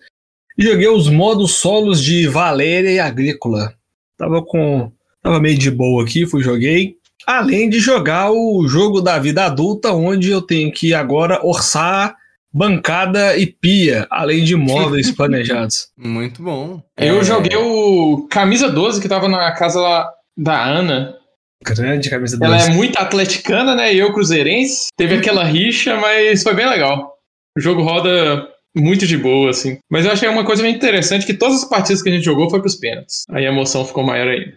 e 0.58 0.64
joguei 0.64 0.88
os 0.88 1.10
modos 1.10 1.56
solos 1.56 2.02
de 2.02 2.28
Valéria 2.28 2.90
e 2.90 3.00
Agrícola. 3.00 3.74
Tava 4.18 4.42
com. 4.42 4.92
Tava 5.22 5.40
meio 5.40 5.58
de 5.58 5.70
boa 5.70 6.04
aqui, 6.04 6.26
fui 6.26 6.42
joguei. 6.42 6.96
Além 7.26 7.70
de 7.70 7.80
jogar 7.80 8.32
o 8.32 8.68
jogo 8.68 9.02
da 9.02 9.20
vida 9.20 9.46
adulta, 9.46 9.92
onde 9.92 10.32
eu 10.32 10.42
tenho 10.42 10.72
que 10.72 10.94
agora 10.94 11.46
orçar 11.46 12.16
bancada 12.52 13.38
e 13.38 13.46
pia, 13.46 14.08
além 14.10 14.44
de 14.44 14.56
móveis 14.56 15.12
planejados. 15.16 15.90
Muito 15.96 16.42
bom. 16.42 16.82
Eu 16.98 17.20
é... 17.20 17.24
joguei 17.24 17.56
o 17.56 18.28
Camisa 18.30 18.70
12, 18.70 19.02
que 19.02 19.10
tava 19.10 19.28
na 19.28 19.52
casa 19.52 19.80
lá 19.80 20.10
da 20.38 20.64
Ana. 20.64 21.18
Grande 21.64 22.10
camisa 22.10 22.38
12. 22.38 22.54
Ela 22.54 22.64
é 22.64 22.76
muito 22.76 22.98
atleticana, 22.98 23.76
né? 23.76 23.94
E 23.94 23.98
eu 23.98 24.14
cruzeirense. 24.14 24.90
Teve 24.96 25.16
aquela 25.16 25.44
rixa, 25.44 25.98
mas 25.98 26.44
foi 26.44 26.54
bem 26.54 26.70
legal. 26.70 27.16
O 27.58 27.60
jogo 27.60 27.82
roda 27.82 28.48
muito 28.76 29.08
de 29.08 29.18
boa, 29.18 29.50
assim. 29.50 29.80
Mas 29.90 30.06
eu 30.06 30.12
achei 30.12 30.30
uma 30.30 30.46
coisa 30.46 30.62
bem 30.62 30.76
interessante 30.76 31.26
que 31.26 31.34
todas 31.34 31.64
as 31.64 31.70
partidas 31.70 32.04
que 32.04 32.10
a 32.10 32.12
gente 32.12 32.24
jogou 32.24 32.50
foi 32.50 32.62
pros 32.62 32.76
pênaltis. 32.76 33.24
Aí 33.32 33.46
a 33.46 33.50
emoção 33.50 33.86
ficou 33.86 34.04
maior 34.04 34.28
ainda. 34.28 34.54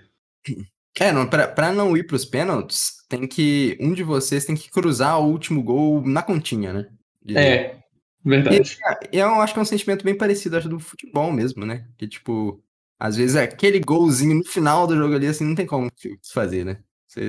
É, 0.99 1.12
não, 1.12 1.26
pra, 1.26 1.49
pra 1.49 1.72
não 1.72 1.96
ir 1.96 2.04
pros 2.04 2.25
pênaltis, 2.25 2.92
tem 3.08 3.26
que. 3.26 3.78
Um 3.80 3.94
de 3.94 4.02
vocês 4.02 4.44
tem 4.44 4.54
que 4.54 4.70
cruzar 4.70 5.18
o 5.18 5.28
último 5.28 5.62
gol 5.62 6.02
na 6.06 6.22
continha, 6.22 6.72
né? 6.72 6.87
De... 7.25 7.37
É, 7.38 7.78
verdade. 8.25 8.76
E, 9.10 9.18
eu 9.18 9.40
acho 9.40 9.54
que 9.54 9.58
é 9.58 9.62
um 9.62 9.66
sentimento 9.66 10.04
bem 10.04 10.14
parecido, 10.14 10.58
acho, 10.58 10.68
do 10.68 10.78
futebol 10.78 11.32
mesmo, 11.32 11.64
né? 11.64 11.87
Que, 11.96 12.06
tipo, 12.06 12.62
Às 13.00 13.16
vezes 13.16 13.35
aquele 13.35 13.80
golzinho 13.80 14.35
no 14.35 14.45
final 14.45 14.87
do 14.87 14.95
jogo 14.95 15.14
ali, 15.14 15.26
assim, 15.26 15.45
não 15.45 15.54
tem 15.54 15.64
como 15.64 15.90
fazer, 16.35 16.66
né? 16.66 16.76
Você, 17.09 17.28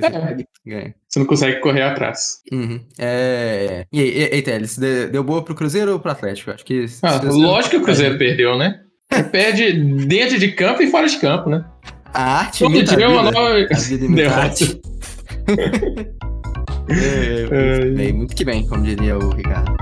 é. 0.68 0.94
você 1.08 1.18
não 1.18 1.26
consegue 1.26 1.58
correr 1.60 1.82
atrás. 1.82 2.40
Uhum. 2.52 2.78
É... 2.98 3.84
E 3.90 4.00
aí, 4.00 4.38
e, 4.38 4.42
Teles, 4.42 4.78
deu 4.78 5.24
boa 5.24 5.42
pro 5.42 5.56
Cruzeiro 5.56 5.94
ou 5.94 5.98
pro 5.98 6.12
Atlético? 6.12 6.52
Acho 6.52 6.64
que. 6.64 6.84
Ah, 7.02 7.20
lógico 7.24 7.70
que 7.70 7.76
o 7.78 7.82
Cruzeiro 7.82 8.16
perdeu, 8.16 8.56
né? 8.56 8.80
Perde 9.32 9.72
dentro 10.06 10.38
de 10.38 10.52
campo 10.52 10.82
e 10.82 10.90
fora 10.90 11.08
de 11.08 11.18
campo, 11.18 11.50
né? 11.50 11.64
A 12.14 12.40
arte 12.40 12.60
Todo 12.60 12.82
dia 12.82 12.84
é 13.04 13.08
uma 13.08 13.30
nova 13.30 13.54
derrota. 14.14 14.64
é, 16.88 17.40
muito, 17.40 17.96
bem, 17.96 18.12
muito 18.12 18.36
que 18.36 18.44
bem, 18.44 18.68
como 18.68 18.84
diria 18.84 19.18
o 19.18 19.30
Ricardo. 19.30 19.74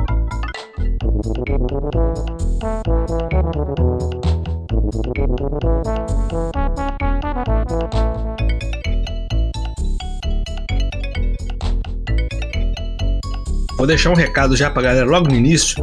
Vou 13.76 13.87
deixar 13.87 14.11
um 14.11 14.14
recado 14.14 14.54
já 14.54 14.71
pra 14.71 14.83
galera 14.83 15.07
logo 15.07 15.28
no 15.28 15.35
início. 15.35 15.76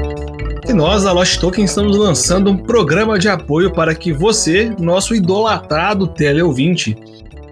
Que 0.64 0.72
nós, 0.72 1.04
da 1.04 1.12
Lost 1.12 1.40
Token, 1.40 1.66
estamos 1.66 1.98
lançando 1.98 2.52
um 2.52 2.58
programa 2.58 3.18
de 3.18 3.28
apoio 3.28 3.74
para 3.74 3.96
que 3.96 4.14
você, 4.14 4.70
nosso 4.80 5.16
idolatrado 5.16 6.08
teleouvinte, 6.08 6.96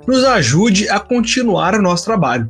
nos 0.06 0.24
ajude 0.24 0.88
a 0.88 1.00
continuar 1.00 1.74
o 1.74 1.82
nosso 1.82 2.06
trabalho. 2.06 2.48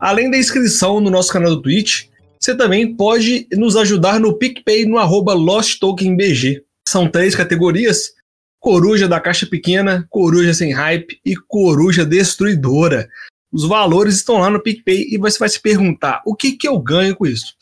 Além 0.00 0.28
da 0.28 0.38
inscrição 0.38 1.00
no 1.00 1.08
nosso 1.08 1.32
canal 1.32 1.50
do 1.50 1.62
Twitch, 1.62 2.06
você 2.40 2.56
também 2.56 2.96
pode 2.96 3.46
nos 3.52 3.76
ajudar 3.76 4.18
no 4.18 4.32
PicPay 4.32 4.86
no 4.86 4.98
arroba 4.98 5.34
LostTokenBG. 5.34 6.64
São 6.88 7.06
três 7.06 7.36
categorias: 7.36 8.14
Coruja 8.60 9.08
da 9.08 9.18
Caixa 9.18 9.46
Pequena, 9.46 10.06
Coruja 10.10 10.52
Sem 10.52 10.70
Hype 10.72 11.18
e 11.24 11.34
Coruja 11.34 12.04
Destruidora. 12.04 13.08
Os 13.50 13.66
valores 13.66 14.16
estão 14.16 14.38
lá 14.38 14.50
no 14.50 14.62
PicPay 14.62 15.08
e 15.10 15.18
você 15.18 15.38
vai 15.38 15.48
se 15.48 15.60
perguntar: 15.60 16.22
o 16.26 16.36
que, 16.36 16.52
que 16.52 16.68
eu 16.68 16.78
ganho 16.78 17.16
com 17.16 17.26
isso? 17.26 17.54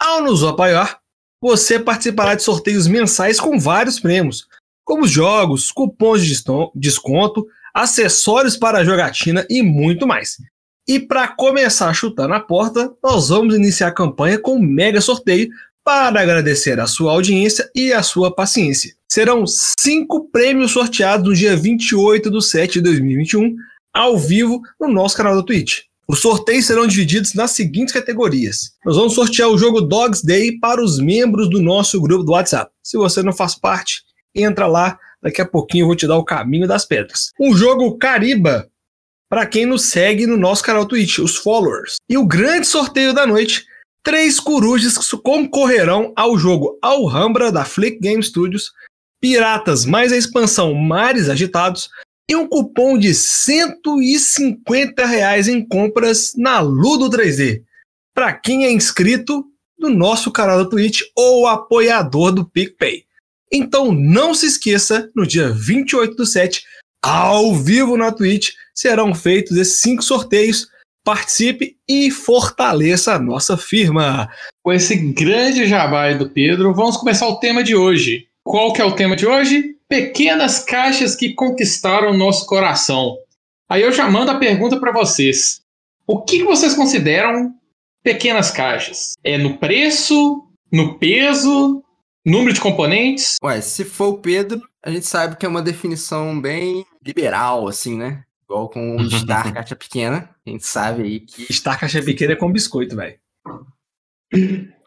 Ao 0.00 0.22
nos 0.22 0.42
apoiar, 0.42 0.98
você 1.40 1.78
participará 1.78 2.34
de 2.34 2.42
sorteios 2.42 2.86
mensais 2.86 3.38
com 3.38 3.58
vários 3.58 4.00
prêmios, 4.00 4.48
como 4.84 5.06
jogos, 5.06 5.70
cupons 5.70 6.24
de 6.24 6.34
desconto, 6.74 7.46
acessórios 7.74 8.56
para 8.56 8.78
a 8.78 8.84
jogatina 8.84 9.46
e 9.50 9.62
muito 9.62 10.06
mais. 10.06 10.38
E 10.88 10.98
para 10.98 11.28
começar 11.28 11.90
a 11.90 11.94
chutar 11.94 12.26
na 12.26 12.40
porta, 12.40 12.90
nós 13.04 13.28
vamos 13.28 13.54
iniciar 13.54 13.88
a 13.88 13.94
campanha 13.94 14.38
com 14.38 14.56
um 14.56 14.62
mega 14.62 15.02
sorteio 15.02 15.50
para 15.88 16.20
agradecer 16.20 16.78
a 16.78 16.86
sua 16.86 17.12
audiência 17.12 17.70
e 17.74 17.94
a 17.94 18.02
sua 18.02 18.30
paciência. 18.30 18.92
Serão 19.10 19.46
cinco 19.46 20.28
prêmios 20.28 20.72
sorteados 20.72 21.26
no 21.26 21.34
dia 21.34 21.56
28 21.56 22.30
de 22.30 22.44
7 22.44 22.74
de 22.74 22.80
2021 22.82 23.56
ao 23.94 24.18
vivo 24.18 24.60
no 24.78 24.86
nosso 24.86 25.16
canal 25.16 25.34
da 25.34 25.42
Twitch. 25.42 25.84
Os 26.06 26.20
sorteios 26.20 26.66
serão 26.66 26.86
divididos 26.86 27.32
nas 27.32 27.52
seguintes 27.52 27.94
categorias. 27.94 28.72
Nós 28.84 28.96
vamos 28.96 29.14
sortear 29.14 29.48
o 29.48 29.56
jogo 29.56 29.80
Dogs 29.80 30.22
Day 30.22 30.58
para 30.58 30.84
os 30.84 30.98
membros 30.98 31.48
do 31.48 31.62
nosso 31.62 31.98
grupo 32.02 32.22
do 32.22 32.32
WhatsApp. 32.32 32.70
Se 32.82 32.98
você 32.98 33.22
não 33.22 33.32
faz 33.32 33.54
parte, 33.54 34.02
entra 34.34 34.66
lá. 34.66 34.98
Daqui 35.22 35.40
a 35.40 35.46
pouquinho 35.46 35.84
eu 35.84 35.86
vou 35.86 35.96
te 35.96 36.06
dar 36.06 36.18
o 36.18 36.24
caminho 36.24 36.68
das 36.68 36.84
pedras. 36.84 37.30
Um 37.40 37.56
jogo 37.56 37.96
Cariba 37.96 38.68
para 39.26 39.46
quem 39.46 39.64
nos 39.64 39.86
segue 39.86 40.26
no 40.26 40.36
nosso 40.36 40.62
canal 40.62 40.84
Twitch, 40.84 41.18
os 41.18 41.36
followers. 41.36 41.96
E 42.08 42.18
o 42.18 42.26
grande 42.26 42.66
sorteio 42.66 43.14
da 43.14 43.26
noite: 43.26 43.64
três 44.08 44.40
corujas 44.40 44.96
que 44.96 45.16
concorrerão 45.18 46.14
ao 46.16 46.38
jogo 46.38 46.78
Alhambra 46.80 47.52
da 47.52 47.66
Flick 47.66 48.00
Game 48.00 48.22
Studios, 48.22 48.72
Piratas 49.20 49.84
mais 49.84 50.10
a 50.10 50.16
expansão 50.16 50.72
Mares 50.72 51.28
Agitados, 51.28 51.90
e 52.26 52.34
um 52.34 52.48
cupom 52.48 52.96
de 52.96 53.12
150 53.12 55.04
reais 55.04 55.46
em 55.46 55.62
compras 55.62 56.32
na 56.38 56.58
Ludo 56.58 57.14
3D. 57.14 57.62
Para 58.14 58.32
quem 58.32 58.64
é 58.64 58.72
inscrito 58.72 59.44
no 59.78 59.90
nosso 59.90 60.32
canal 60.32 60.64
da 60.64 60.70
Twitch 60.70 61.02
ou 61.14 61.46
apoiador 61.46 62.32
do 62.32 62.48
PicPay. 62.48 63.04
Então 63.52 63.92
não 63.92 64.32
se 64.32 64.46
esqueça, 64.46 65.10
no 65.14 65.26
dia 65.26 65.50
28 65.50 66.14
do 66.14 66.24
7, 66.24 66.64
ao 67.02 67.54
vivo 67.54 67.94
na 67.94 68.10
Twitch, 68.10 68.52
serão 68.74 69.14
feitos 69.14 69.54
esses 69.58 69.80
cinco 69.80 70.02
sorteios. 70.02 70.66
Participe 71.08 71.74
e 71.88 72.10
fortaleça 72.10 73.14
a 73.14 73.18
nossa 73.18 73.56
firma. 73.56 74.28
Com 74.62 74.70
esse 74.70 74.94
grande 74.94 75.66
jabá 75.66 76.12
do 76.12 76.28
Pedro, 76.28 76.74
vamos 76.74 76.98
começar 76.98 77.26
o 77.26 77.38
tema 77.38 77.64
de 77.64 77.74
hoje. 77.74 78.26
Qual 78.44 78.74
que 78.74 78.82
é 78.82 78.84
o 78.84 78.94
tema 78.94 79.16
de 79.16 79.26
hoje? 79.26 79.78
pequenas 79.88 80.58
caixas 80.62 81.16
que 81.16 81.32
conquistaram 81.32 82.12
nosso 82.12 82.44
coração. 82.44 83.16
Aí 83.70 83.80
eu 83.80 83.90
já 83.90 84.06
mando 84.10 84.32
a 84.32 84.38
pergunta 84.38 84.78
para 84.78 84.92
vocês. 84.92 85.62
O 86.06 86.20
que 86.20 86.44
vocês 86.44 86.74
consideram 86.74 87.54
pequenas 88.02 88.50
caixas? 88.50 89.14
É 89.24 89.38
no 89.38 89.56
preço, 89.56 90.44
no 90.70 90.98
peso, 90.98 91.82
número 92.22 92.52
de 92.52 92.60
componentes? 92.60 93.36
Ué, 93.42 93.62
se 93.62 93.82
for 93.82 94.08
o 94.08 94.18
Pedro, 94.18 94.60
a 94.84 94.90
gente 94.90 95.06
sabe 95.06 95.36
que 95.36 95.46
é 95.46 95.48
uma 95.48 95.62
definição 95.62 96.38
bem 96.38 96.84
liberal, 97.02 97.66
assim, 97.66 97.96
né? 97.96 98.24
Igual 98.48 98.70
com 98.70 98.96
o 98.96 99.10
Star 99.10 99.52
Caixa 99.52 99.76
Pequena. 99.76 100.30
A 100.46 100.50
gente 100.50 100.64
sabe 100.64 101.02
aí 101.02 101.20
que. 101.20 101.52
Star 101.52 101.78
Caixa 101.78 102.02
Pequena 102.02 102.32
é 102.32 102.36
com 102.36 102.50
biscoito, 102.50 102.96
velho. 102.96 103.18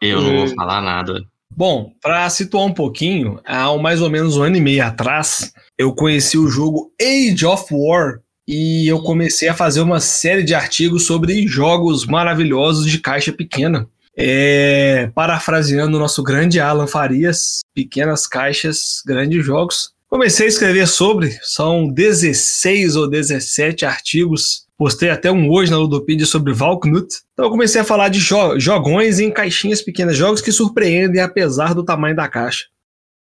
Eu 0.01 0.21
não 0.21 0.37
vou 0.37 0.47
falar 0.55 0.81
nada. 0.81 1.21
Bom, 1.55 1.93
para 2.01 2.29
situar 2.29 2.65
um 2.65 2.73
pouquinho, 2.73 3.39
há 3.45 3.75
mais 3.77 4.01
ou 4.01 4.09
menos 4.09 4.37
um 4.37 4.43
ano 4.43 4.55
e 4.55 4.61
meio 4.61 4.83
atrás, 4.83 5.53
eu 5.77 5.93
conheci 5.93 6.37
o 6.37 6.47
jogo 6.47 6.91
Age 6.99 7.45
of 7.45 7.65
War 7.71 8.21
e 8.47 8.87
eu 8.87 9.01
comecei 9.01 9.47
a 9.47 9.53
fazer 9.53 9.81
uma 9.81 9.99
série 9.99 10.43
de 10.43 10.55
artigos 10.55 11.05
sobre 11.05 11.45
jogos 11.47 12.05
maravilhosos 12.05 12.89
de 12.89 12.99
caixa 12.99 13.31
pequena. 13.31 13.87
É, 14.17 15.11
parafraseando 15.13 15.97
o 15.97 15.99
nosso 15.99 16.23
grande 16.23 16.59
Alan 16.59 16.87
Farias, 16.87 17.59
pequenas 17.75 18.25
caixas, 18.27 19.01
grandes 19.05 19.45
jogos. 19.45 19.93
Comecei 20.11 20.45
a 20.45 20.49
escrever 20.49 20.87
sobre, 20.87 21.39
são 21.41 21.87
16 21.87 22.95
ou 22.97 23.09
17 23.09 23.85
artigos 23.85 24.67
Postei 24.81 25.11
até 25.11 25.31
um 25.31 25.47
hoje 25.47 25.69
na 25.69 25.77
Ludopedia 25.77 26.25
sobre 26.25 26.53
Valknut. 26.53 27.07
Então 27.33 27.45
eu 27.45 27.51
comecei 27.51 27.79
a 27.79 27.83
falar 27.83 28.09
de 28.09 28.17
jo 28.17 28.59
jogões 28.59 29.19
em 29.19 29.29
caixinhas 29.29 29.79
pequenas, 29.79 30.17
jogos 30.17 30.41
que 30.41 30.51
surpreendem 30.51 31.21
apesar 31.21 31.75
do 31.75 31.85
tamanho 31.85 32.15
da 32.15 32.27
caixa. 32.27 32.65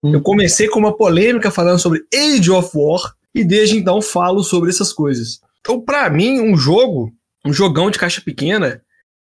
Hum. 0.02 0.14
Eu 0.14 0.22
comecei 0.22 0.68
com 0.68 0.78
uma 0.78 0.96
polêmica 0.96 1.50
falando 1.50 1.78
sobre 1.78 2.00
Age 2.14 2.50
of 2.50 2.70
War 2.74 3.14
e 3.34 3.44
desde 3.44 3.76
então 3.76 4.00
falo 4.00 4.42
sobre 4.42 4.70
essas 4.70 4.90
coisas. 4.90 5.42
Então, 5.60 5.78
para 5.78 6.08
mim, 6.08 6.40
um 6.40 6.56
jogo, 6.56 7.12
um 7.44 7.52
jogão 7.52 7.90
de 7.90 7.98
caixa 7.98 8.22
pequena, 8.22 8.80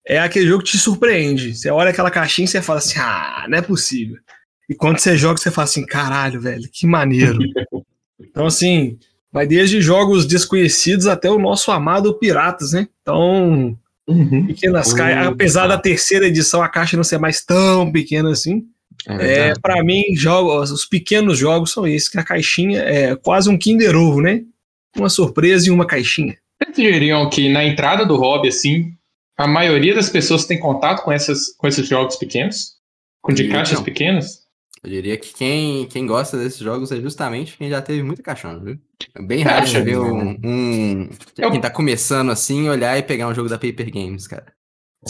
é 0.08 0.18
aquele 0.18 0.46
jogo 0.46 0.64
que 0.64 0.70
te 0.70 0.78
surpreende. 0.78 1.54
Você 1.54 1.68
olha 1.68 1.90
aquela 1.90 2.11
caixinha 2.11 2.46
e 2.46 2.49
você 2.49 2.62
fala 2.62 2.78
assim: 2.78 2.99
ah, 3.00 3.44
não 3.50 3.58
é 3.58 3.61
possível. 3.61 4.16
E 4.68 4.75
quando 4.75 4.99
você 4.99 5.16
joga, 5.16 5.38
você 5.38 5.50
fala 5.50 5.64
assim: 5.64 5.85
caralho, 5.85 6.40
velho, 6.40 6.68
que 6.73 6.87
maneiro. 6.87 7.38
então, 8.21 8.47
assim, 8.47 8.99
Vai 9.35 9.49
desde 9.49 9.80
jogos 9.80 10.26
desconhecidos 10.26 11.09
até 11.09 11.28
o 11.28 11.40
nosso 11.40 11.73
amado 11.73 12.14
Piratas, 12.14 12.71
né? 12.71 12.87
Então, 13.02 13.76
uhum. 14.06 14.47
pequenas 14.47 14.92
uhum. 14.92 14.97
caixas. 14.97 15.26
Apesar 15.26 15.66
da 15.66 15.76
terceira 15.76 16.28
edição, 16.28 16.62
a 16.62 16.68
caixa 16.68 16.97
não 16.97 17.02
ser 17.02 17.18
mais 17.18 17.44
tão 17.44 17.90
pequena 17.90 18.30
assim. 18.30 18.62
É, 19.09 19.49
é 19.49 19.52
para 19.61 19.83
mim, 19.83 20.14
jogos, 20.14 20.71
os 20.71 20.87
pequenos 20.87 21.37
jogos 21.37 21.73
são 21.73 21.85
esses, 21.85 22.09
que 22.09 22.16
a 22.16 22.23
caixinha 22.23 22.78
é 22.83 23.16
quase 23.16 23.50
um 23.50 23.59
Kinder 23.59 23.97
Ovo, 23.97 24.21
né? 24.21 24.42
Uma 24.97 25.09
surpresa 25.09 25.66
e 25.66 25.73
uma 25.73 25.85
caixinha. 25.85 26.38
Vocês 26.62 26.76
diriam 26.76 27.28
que 27.28 27.52
na 27.52 27.64
entrada 27.64 28.06
do 28.06 28.14
hobby, 28.14 28.47
assim, 28.50 28.92
a 29.37 29.49
maioria 29.49 29.97
das 29.97 30.09
pessoas 30.09 30.47
tem 30.47 30.61
contato 30.61 31.02
com, 31.02 31.11
essas, 31.11 31.49
com 31.59 31.66
esses 31.66 31.88
jogos 31.88 32.14
pequenos? 32.14 32.75
Com 33.21 33.33
de 33.35 33.49
caixas 33.49 33.80
pequenas? 33.80 34.44
Eu 34.85 34.91
diria 34.91 35.17
que 35.17 35.33
quem, 35.33 35.87
quem 35.87 36.07
gosta 36.07 36.37
desses 36.37 36.59
jogos 36.59 36.93
é 36.93 37.00
justamente 37.00 37.57
quem 37.57 37.71
já 37.71 37.81
teve 37.81 38.03
muita 38.03 38.23
caixão, 38.23 38.61
viu? 38.61 38.79
É 39.14 39.23
bem 39.23 39.43
raro 39.43 39.67
você 39.67 39.81
ver 39.81 39.99
um, 39.99 40.38
um 40.45 41.09
eu... 41.38 41.50
quem 41.50 41.61
tá 41.61 41.71
começando 41.71 42.31
assim, 42.31 42.69
olhar 42.69 42.99
e 42.99 43.03
pegar 43.03 43.29
um 43.29 43.35
jogo 43.35 43.49
da 43.49 43.57
Paper 43.57 43.91
Games, 43.91 44.29
cara. 44.29 44.45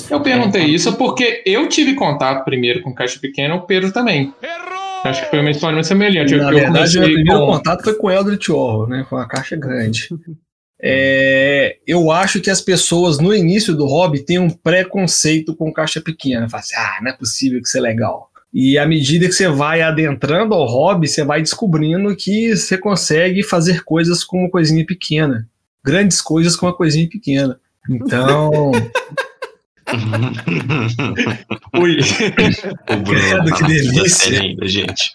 Eu 0.08 0.20
perguntei 0.20 0.64
isso 0.64 0.96
porque 0.96 1.42
eu 1.44 1.68
tive 1.68 1.94
contato 1.94 2.44
primeiro 2.44 2.82
com 2.82 2.94
caixa 2.94 3.18
pequena, 3.18 3.56
o 3.56 3.66
Pedro 3.66 3.90
também. 3.90 4.32
Errou! 4.40 5.02
Acho 5.04 5.24
que 5.24 5.30
foi 5.30 5.40
uma 5.40 5.50
história 5.50 5.74
muito 5.74 5.86
semelhante. 5.86 6.36
Na 6.36 6.52
eu, 6.52 6.54
verdade, 6.54 6.96
o 6.96 7.00
meu 7.00 7.12
primeiro 7.12 7.40
com... 7.40 7.46
contato 7.46 7.82
foi 7.82 7.94
com 7.94 8.06
o 8.06 8.10
Eldritch 8.10 8.48
Horror, 8.50 8.88
né? 8.88 9.04
Com 9.10 9.16
a 9.16 9.26
caixa 9.26 9.56
grande. 9.56 10.08
É, 10.86 11.78
eu 11.86 12.10
acho 12.10 12.42
que 12.42 12.50
as 12.50 12.60
pessoas 12.60 13.18
no 13.18 13.34
início 13.34 13.74
do 13.74 13.86
hobby 13.86 14.22
têm 14.22 14.38
um 14.38 14.50
preconceito 14.50 15.56
com 15.56 15.72
caixa 15.72 15.98
pequena. 15.98 16.46
Falam 16.46 16.62
assim, 16.62 16.76
ah, 16.76 16.98
não 17.00 17.10
é 17.10 17.16
possível 17.16 17.58
que 17.62 17.66
isso 17.66 17.78
é 17.78 17.80
legal. 17.80 18.30
E 18.54 18.78
à 18.78 18.86
medida 18.86 19.26
que 19.26 19.32
você 19.32 19.48
vai 19.48 19.82
adentrando 19.82 20.54
ao 20.54 20.64
hobby, 20.64 21.08
você 21.08 21.24
vai 21.24 21.42
descobrindo 21.42 22.14
que 22.14 22.56
você 22.56 22.78
consegue 22.78 23.42
fazer 23.42 23.82
coisas 23.82 24.22
com 24.22 24.42
uma 24.42 24.50
coisinha 24.50 24.86
pequena. 24.86 25.48
Grandes 25.84 26.20
coisas 26.20 26.54
com 26.54 26.66
uma 26.66 26.72
coisinha 26.72 27.08
pequena. 27.08 27.58
Então. 27.90 28.70
Ui. 31.76 31.98
O 32.90 32.96
Bruno, 32.96 33.04
Credo, 33.04 33.52
que 33.56 33.64
delícia. 33.64 34.40
Ainda, 34.40 34.68
gente. 34.68 35.10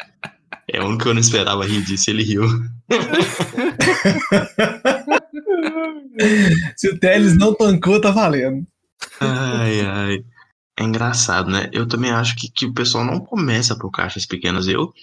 É 0.68 0.84
um 0.84 0.98
que 0.98 1.08
eu 1.08 1.14
não 1.14 1.22
esperava 1.22 1.66
rir 1.66 1.82
disso, 1.82 2.10
ele 2.10 2.24
riu. 2.24 2.44
Se 6.76 6.90
o 6.90 7.00
Teles 7.00 7.38
não 7.38 7.56
tancou, 7.56 8.02
tá 8.02 8.12
valendo. 8.12 8.68
Ai, 9.22 9.80
ai. 9.82 10.26
É 10.80 10.84
engraçado, 10.84 11.52
né? 11.52 11.70
Eu 11.74 11.86
também 11.86 12.10
acho 12.10 12.38
que, 12.38 12.50
que 12.50 12.66
o 12.66 12.74
pessoal 12.74 13.04
não 13.04 13.20
começa 13.20 13.78
por 13.78 13.92
caixas 13.92 14.26
pequenas. 14.26 14.66
Eu. 14.66 14.94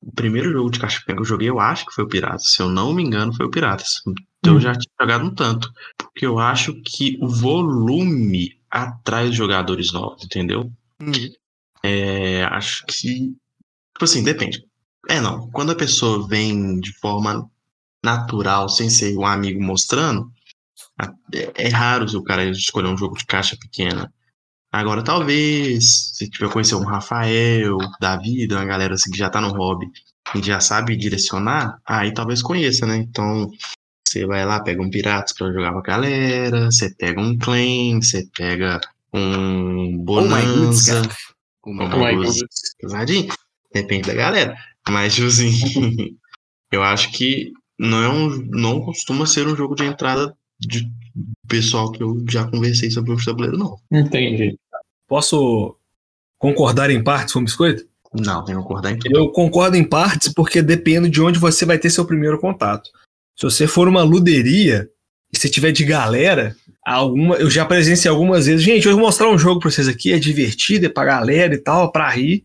O 0.00 0.12
primeiro 0.12 0.52
jogo 0.52 0.70
de 0.70 0.78
caixa 0.78 1.00
pequena 1.00 1.16
que 1.16 1.22
eu 1.22 1.28
joguei, 1.28 1.48
eu 1.48 1.58
acho 1.58 1.84
que 1.84 1.92
foi 1.92 2.04
o 2.04 2.08
Piratas. 2.08 2.52
Se 2.52 2.62
eu 2.62 2.68
não 2.68 2.94
me 2.94 3.02
engano, 3.02 3.34
foi 3.34 3.44
o 3.44 3.50
Piratas. 3.50 4.00
Então 4.38 4.54
eu 4.54 4.60
já 4.60 4.72
tinha 4.72 4.94
jogado 5.00 5.24
um 5.24 5.34
tanto. 5.34 5.68
Porque 5.96 6.24
eu 6.24 6.38
acho 6.38 6.80
que 6.82 7.18
o 7.20 7.28
volume 7.28 8.56
atrai 8.70 9.28
os 9.28 9.34
jogadores 9.34 9.92
novos, 9.92 10.24
entendeu? 10.24 10.70
Uhum. 11.02 11.12
É, 11.82 12.44
acho 12.44 12.86
que. 12.86 13.34
Tipo 13.92 14.04
assim, 14.04 14.22
depende. 14.22 14.64
É, 15.08 15.20
não. 15.20 15.50
Quando 15.50 15.72
a 15.72 15.76
pessoa 15.76 16.28
vem 16.28 16.78
de 16.78 16.92
forma 17.00 17.50
natural, 18.00 18.68
sem 18.68 18.88
ser 18.88 19.18
um 19.18 19.26
amigo 19.26 19.60
mostrando, 19.60 20.30
é, 21.34 21.66
é 21.66 21.68
raro 21.68 22.06
o 22.16 22.22
cara 22.22 22.44
escolher 22.44 22.86
um 22.86 22.96
jogo 22.96 23.18
de 23.18 23.26
caixa 23.26 23.56
pequena. 23.60 24.12
Agora, 24.70 25.02
talvez, 25.02 26.12
se 26.14 26.28
tiver 26.28 26.52
conhecer 26.52 26.74
um 26.74 26.84
Rafael 26.84 27.78
da 28.00 28.16
vida, 28.16 28.56
uma 28.56 28.66
galera 28.66 28.94
assim 28.94 29.10
que 29.10 29.18
já 29.18 29.30
tá 29.30 29.40
no 29.40 29.52
hobby 29.52 29.86
e 30.34 30.42
já 30.42 30.60
sabe 30.60 30.96
direcionar, 30.96 31.80
aí 31.86 32.12
talvez 32.12 32.42
conheça, 32.42 32.84
né? 32.84 32.96
Então, 32.96 33.50
você 34.06 34.26
vai 34.26 34.44
lá, 34.44 34.60
pega 34.60 34.82
um 34.82 34.90
Piratas 34.90 35.32
pra 35.32 35.52
jogar 35.52 35.72
com 35.72 35.78
a 35.78 35.82
galera, 35.82 36.66
você 36.66 36.94
pega 36.94 37.20
um 37.20 37.36
Clan, 37.38 38.00
você 38.02 38.26
pega 38.36 38.80
um 39.12 39.96
Bonanza. 40.04 41.02
Oh 41.62 41.72
goodness. 41.72 42.14
goodness. 42.14 42.74
Pesadinho. 42.78 43.28
Depende 43.72 44.08
da 44.08 44.14
galera. 44.14 44.56
Mas, 44.88 45.14
tipo 45.14 45.26
assim, 45.26 45.50
eu 46.72 46.82
acho 46.82 47.10
que 47.12 47.52
não, 47.78 48.02
é 48.02 48.08
um, 48.08 48.28
não 48.50 48.80
costuma 48.80 49.26
ser 49.26 49.46
um 49.46 49.56
jogo 49.56 49.74
de 49.74 49.84
entrada 49.84 50.36
de 50.58 50.90
pessoal 51.48 51.90
que 51.90 52.02
eu 52.02 52.24
já 52.28 52.46
conversei 52.46 52.90
sobre 52.90 53.12
o 53.12 53.24
tabuleiro, 53.24 53.56
não. 53.56 53.78
Entendi. 53.90 54.58
Posso 55.06 55.76
concordar 56.38 56.90
em 56.90 57.02
partes 57.02 57.32
com 57.32 57.40
o 57.40 57.44
biscoito? 57.44 57.86
Não, 58.12 58.44
tem 58.44 58.54
que 58.54 58.60
concordar 58.60 58.92
em 58.92 58.98
tudo. 58.98 59.16
Eu 59.16 59.30
concordo 59.30 59.76
em 59.76 59.84
partes 59.84 60.32
porque 60.32 60.62
depende 60.62 61.10
de 61.10 61.20
onde 61.20 61.38
você 61.38 61.64
vai 61.64 61.78
ter 61.78 61.90
seu 61.90 62.04
primeiro 62.04 62.38
contato. 62.38 62.90
Se 63.36 63.44
você 63.44 63.66
for 63.66 63.86
uma 63.86 64.02
luderia 64.02 64.88
e 65.32 65.38
se 65.38 65.50
tiver 65.50 65.72
de 65.72 65.84
galera, 65.84 66.56
alguma, 66.84 67.36
eu 67.36 67.50
já 67.50 67.64
presenciei 67.64 68.10
algumas 68.10 68.46
vezes, 68.46 68.62
gente, 68.62 68.86
eu 68.86 68.94
vou 68.94 69.02
mostrar 69.02 69.28
um 69.28 69.38
jogo 69.38 69.60
pra 69.60 69.70
vocês 69.70 69.86
aqui, 69.86 70.12
é 70.12 70.18
divertido, 70.18 70.86
é 70.86 70.88
pra 70.88 71.04
galera 71.04 71.54
e 71.54 71.58
tal, 71.58 71.92
pra 71.92 72.08
rir, 72.08 72.44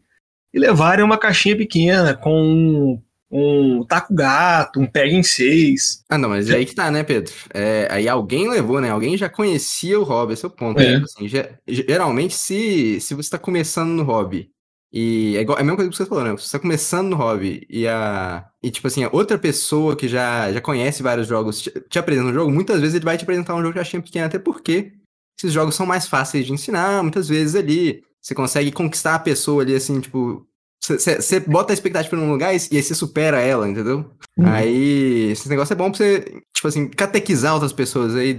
e 0.53 0.59
levarem 0.59 1.03
uma 1.03 1.17
caixinha 1.17 1.55
pequena 1.55 2.13
com 2.13 3.01
um, 3.33 3.83
taco 3.85 4.13
gato, 4.13 4.79
um 4.79 4.85
pega 4.85 5.13
em 5.13 5.23
seis. 5.23 6.03
Ah, 6.09 6.17
não, 6.17 6.29
mas 6.29 6.49
é 6.49 6.55
aí 6.57 6.65
que 6.65 6.75
tá, 6.75 6.91
né, 6.91 7.03
Pedro? 7.03 7.33
É, 7.53 7.87
aí 7.89 8.07
alguém 8.07 8.47
levou, 8.49 8.79
né? 8.79 8.91
Alguém 8.91 9.17
já 9.17 9.27
conhecia 9.29 9.99
o 9.99 10.03
hobby, 10.03 10.33
esse 10.33 10.45
é 10.45 10.47
o 10.47 10.51
ponto. 10.51 10.79
É. 10.79 10.93
Tipo 10.93 11.05
assim, 11.05 11.27
ge- 11.27 11.49
geralmente, 11.67 12.35
se, 12.35 12.99
se 13.01 13.13
você 13.15 13.31
tá 13.31 13.39
começando 13.39 13.89
no 13.89 14.03
hobby, 14.03 14.49
e 14.95 15.35
é, 15.35 15.41
igual, 15.41 15.57
é 15.57 15.61
a 15.61 15.63
mesma 15.63 15.75
coisa 15.77 15.89
que 15.89 15.97
você 15.97 16.05
falou, 16.05 16.23
né? 16.23 16.31
Você 16.33 16.51
tá 16.51 16.59
começando 16.59 17.09
no 17.09 17.15
hobby 17.15 17.65
e 17.67 17.87
a. 17.87 18.45
E 18.61 18.69
tipo 18.69 18.85
assim, 18.87 19.03
a 19.03 19.09
outra 19.11 19.39
pessoa 19.39 19.95
que 19.95 20.07
já, 20.07 20.53
já 20.53 20.61
conhece 20.61 21.01
vários 21.01 21.27
jogos 21.27 21.61
te, 21.63 21.71
te 21.89 21.97
apresenta 21.97 22.29
um 22.29 22.33
jogo, 22.33 22.51
muitas 22.51 22.79
vezes 22.79 22.93
ele 22.95 23.03
vai 23.05 23.17
te 23.17 23.23
apresentar 23.23 23.55
um 23.55 23.61
jogo 23.61 23.69
de 23.73 23.79
caixinha 23.79 24.01
pequena, 24.03 24.27
até 24.27 24.37
porque 24.37 24.93
esses 25.39 25.51
jogos 25.51 25.73
são 25.73 25.85
mais 25.87 26.07
fáceis 26.07 26.45
de 26.45 26.53
ensinar, 26.53 27.01
muitas 27.01 27.27
vezes 27.27 27.55
ali. 27.55 28.03
Você 28.21 28.35
consegue 28.35 28.71
conquistar 28.71 29.15
a 29.15 29.19
pessoa 29.19 29.63
ali, 29.63 29.73
assim, 29.75 29.99
tipo. 29.99 30.45
Você 30.85 31.39
bota 31.39 31.71
a 31.71 31.75
expectativa 31.75 32.15
num 32.17 32.29
lugar 32.29 32.53
e, 32.53 32.57
e 32.71 32.75
aí 32.75 32.83
você 32.83 32.93
supera 32.93 33.39
ela, 33.39 33.69
entendeu? 33.69 34.11
Uhum. 34.37 34.45
Aí, 34.47 35.31
esse 35.31 35.47
negócio 35.47 35.71
é 35.71 35.75
bom 35.77 35.89
pra 35.89 35.97
você, 35.97 36.41
tipo 36.53 36.67
assim, 36.67 36.89
catequizar 36.89 37.53
outras 37.53 37.71
pessoas 37.71 38.15
aí, 38.15 38.37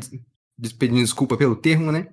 pedindo 0.79 1.01
desculpa 1.01 1.39
pelo 1.39 1.57
termo, 1.57 1.91
né? 1.91 2.09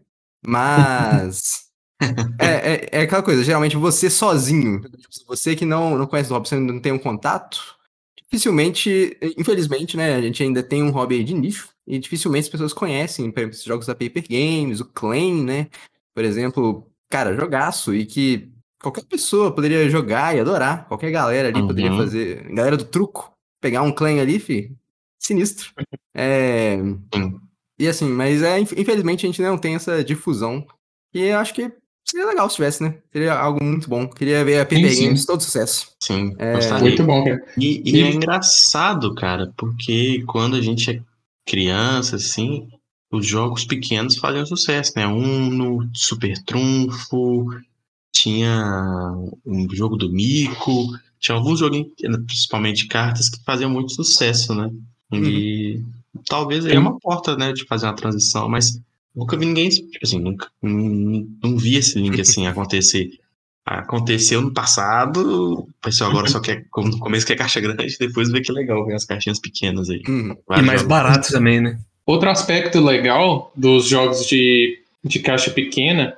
Mas. 0.45 1.69
é, 2.39 2.45
é, 2.45 2.89
é 2.91 3.01
aquela 3.01 3.21
coisa, 3.21 3.43
geralmente 3.43 3.75
você 3.75 4.09
sozinho, 4.09 4.81
tipo, 4.81 5.27
você 5.27 5.55
que 5.55 5.65
não, 5.65 5.97
não 5.97 6.07
conhece 6.07 6.31
o 6.31 6.33
hobby, 6.33 6.47
você 6.47 6.57
não 6.57 6.79
tem 6.79 6.91
um 6.91 6.97
contato, 6.97 7.75
dificilmente, 8.23 9.17
infelizmente, 9.37 9.95
né, 9.95 10.15
a 10.15 10.21
gente 10.21 10.41
ainda 10.41 10.63
tem 10.63 10.81
um 10.81 10.89
hobby 10.89 11.23
de 11.23 11.33
nicho, 11.33 11.69
e 11.85 11.99
dificilmente 11.99 12.45
as 12.45 12.49
pessoas 12.49 12.73
conhecem, 12.73 13.29
por 13.29 13.41
exemplo, 13.41 13.53
esses 13.53 13.65
jogos 13.65 13.85
da 13.85 13.93
Paper 13.93 14.23
Games, 14.27 14.79
o 14.79 14.85
Clan, 14.85 15.43
né? 15.43 15.67
Por 16.15 16.23
exemplo, 16.23 16.89
cara, 17.09 17.35
jogaço, 17.35 17.93
e 17.93 18.05
que 18.05 18.49
qualquer 18.81 19.03
pessoa 19.05 19.51
poderia 19.53 19.89
jogar 19.89 20.35
e 20.35 20.39
adorar, 20.39 20.87
qualquer 20.87 21.11
galera 21.11 21.47
ali 21.49 21.61
poderia 21.65 21.91
Uhum. 21.91 21.97
fazer, 21.97 22.43
galera 22.53 22.75
do 22.77 22.85
truco, 22.85 23.31
pegar 23.61 23.81
um 23.83 23.91
Clan 23.91 24.19
ali, 24.21 24.39
fi, 24.39 24.71
sinistro. 25.19 25.71
É, 26.13 26.77
e 27.79 27.87
assim, 27.87 28.09
mas 28.09 28.41
é, 28.43 28.59
inf- 28.59 28.73
infelizmente 28.77 29.25
a 29.25 29.29
gente 29.29 29.41
não 29.41 29.57
tem 29.57 29.75
essa 29.75 30.03
difusão. 30.03 30.65
E 31.13 31.21
eu 31.21 31.37
acho 31.39 31.53
que 31.53 31.71
seria 32.05 32.27
legal 32.27 32.49
se 32.49 32.55
tivesse, 32.57 32.83
né? 32.83 32.97
Seria 33.13 33.33
algo 33.33 33.63
muito 33.63 33.89
bom. 33.89 34.07
Queria 34.09 34.43
ver 34.43 34.59
a 34.59 34.65
PP 34.65 34.89
sim. 34.93 35.05
Games 35.05 35.25
todo 35.25 35.41
sucesso. 35.41 35.87
Sim, 36.03 36.35
É. 36.37 36.79
Muito 36.81 37.03
bom, 37.05 37.23
cara. 37.23 37.41
E, 37.57 37.81
e 37.89 38.01
é 38.03 38.09
E- 38.11 38.15
engraçado, 38.15 39.15
cara, 39.15 39.53
porque 39.57 40.21
quando 40.27 40.57
a 40.57 40.61
gente 40.61 40.91
é 40.91 41.01
criança, 41.47 42.17
assim, 42.17 42.67
os 43.11 43.25
jogos 43.25 43.63
pequenos 43.63 44.17
faziam 44.17 44.45
sucesso, 44.45 44.91
né? 44.97 45.07
Uno, 45.07 45.89
Super 45.95 46.37
Trunfo, 46.43 47.49
tinha 48.11 49.13
um 49.45 49.67
jogo 49.73 49.95
do 49.95 50.11
Mico, 50.11 50.87
tinha 51.19 51.35
alguns 51.35 51.59
joguinhos, 51.59 51.89
principalmente 52.25 52.87
cartas, 52.87 53.29
que 53.29 53.43
faziam 53.43 53.69
muito 53.69 53.93
sucesso, 53.93 54.53
né? 54.53 54.69
E 55.13 55.81
talvez 56.27 56.65
aí 56.65 56.73
é 56.73 56.79
uma 56.79 56.99
porta, 56.99 57.35
né, 57.35 57.53
de 57.53 57.65
fazer 57.65 57.85
uma 57.85 57.95
transição, 57.95 58.49
mas 58.49 58.79
nunca 59.15 59.37
vi 59.37 59.45
ninguém, 59.45 59.69
tipo 59.69 59.89
assim, 60.01 60.19
nunca, 60.19 60.47
não, 60.61 61.27
não 61.43 61.57
vi 61.57 61.75
esse 61.75 61.99
link 61.99 62.19
assim 62.21 62.47
acontecer. 62.47 63.11
Aconteceu 63.63 64.41
no 64.41 64.51
passado, 64.51 65.59
o 65.59 65.69
pessoal 65.81 66.09
agora 66.09 66.27
só 66.27 66.39
quer, 66.39 66.65
como 66.71 66.89
no 66.89 66.97
começo 66.97 67.27
quer 67.27 67.35
caixa 67.35 67.61
grande, 67.61 67.95
depois 67.99 68.31
vê 68.31 68.41
que 68.41 68.51
legal 68.51 68.85
ver 68.85 68.95
as 68.95 69.05
caixinhas 69.05 69.39
pequenas 69.39 69.89
aí. 69.89 70.01
Uhum. 70.07 70.35
E 70.57 70.61
mais 70.63 70.81
barato 70.81 71.31
também, 71.31 71.61
né? 71.61 71.79
Outro 72.05 72.29
aspecto 72.29 72.83
legal 72.83 73.53
dos 73.55 73.87
jogos 73.87 74.25
de, 74.25 74.79
de 75.03 75.19
caixa 75.19 75.51
pequena 75.51 76.17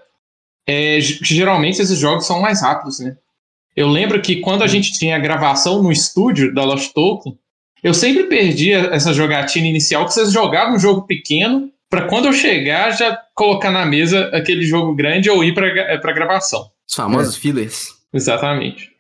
é 0.67 0.99
geralmente 1.02 1.82
esses 1.82 1.97
jogos 1.97 2.26
são 2.26 2.41
mais 2.41 2.62
rápidos, 2.62 2.99
né? 2.99 3.17
Eu 3.76 3.88
lembro 3.88 4.21
que 4.21 4.38
quando 4.38 4.63
a 4.63 4.67
gente 4.67 4.93
tinha 4.93 5.15
a 5.15 5.19
gravação 5.19 5.82
no 5.82 5.91
estúdio 5.91 6.54
da 6.54 6.63
Lost 6.63 6.93
Token, 6.93 7.38
eu 7.82 7.93
sempre 7.93 8.23
perdia 8.26 8.89
essa 8.93 9.12
jogatina 9.12 9.67
inicial 9.67 10.06
que 10.06 10.13
vocês 10.13 10.32
jogavam 10.32 10.76
um 10.76 10.80
jogo 10.80 11.02
pequeno 11.08 11.71
para 11.89 12.08
quando 12.08 12.26
eu 12.26 12.34
chegar 12.34 12.91
já 12.91 13.19
colocar 13.36 13.71
na 13.71 13.86
mesa 13.86 14.28
aquele 14.34 14.63
jogo 14.63 14.95
grande 14.95 15.30
ou 15.30 15.43
ir 15.43 15.54
para 15.54 15.99
para 15.99 16.13
gravação. 16.13 16.71
Os 16.88 16.95
famosos 16.95 17.36
fillers. 17.36 17.89
Exatamente. 18.13 18.91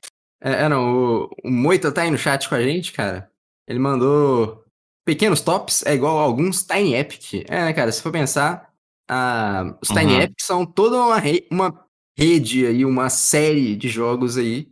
É, 0.43 0.63
é, 0.63 0.69
não, 0.69 0.93
o, 0.93 1.29
o 1.43 1.49
Moita 1.49 1.91
tá 1.91 2.01
aí 2.01 2.11
no 2.11 2.17
chat 2.17 2.49
com 2.49 2.55
a 2.55 2.61
gente, 2.61 2.91
cara. 2.91 3.29
Ele 3.67 3.79
mandou 3.79 4.63
pequenos 5.05 5.41
tops, 5.41 5.85
é 5.85 5.93
igual 5.93 6.19
a 6.19 6.23
alguns 6.23 6.63
Tiny 6.63 6.95
Epic. 6.95 7.45
É, 7.47 7.65
né, 7.65 7.73
cara, 7.73 7.91
se 7.91 8.01
for 8.01 8.11
pensar, 8.11 8.72
ah, 9.09 9.77
os 9.81 9.87
Tiny 9.89 10.13
Uhum. 10.13 10.21
Epic 10.21 10.35
são 10.41 10.65
toda 10.65 10.97
uma, 10.97 11.17
re- 11.19 11.47
uma 11.51 11.85
rede 12.17 12.65
aí, 12.65 12.85
uma 12.85 13.09
série 13.09 13.75
de 13.75 13.89
jogos 13.89 14.37
aí 14.37 14.67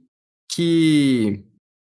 que, 0.52 1.44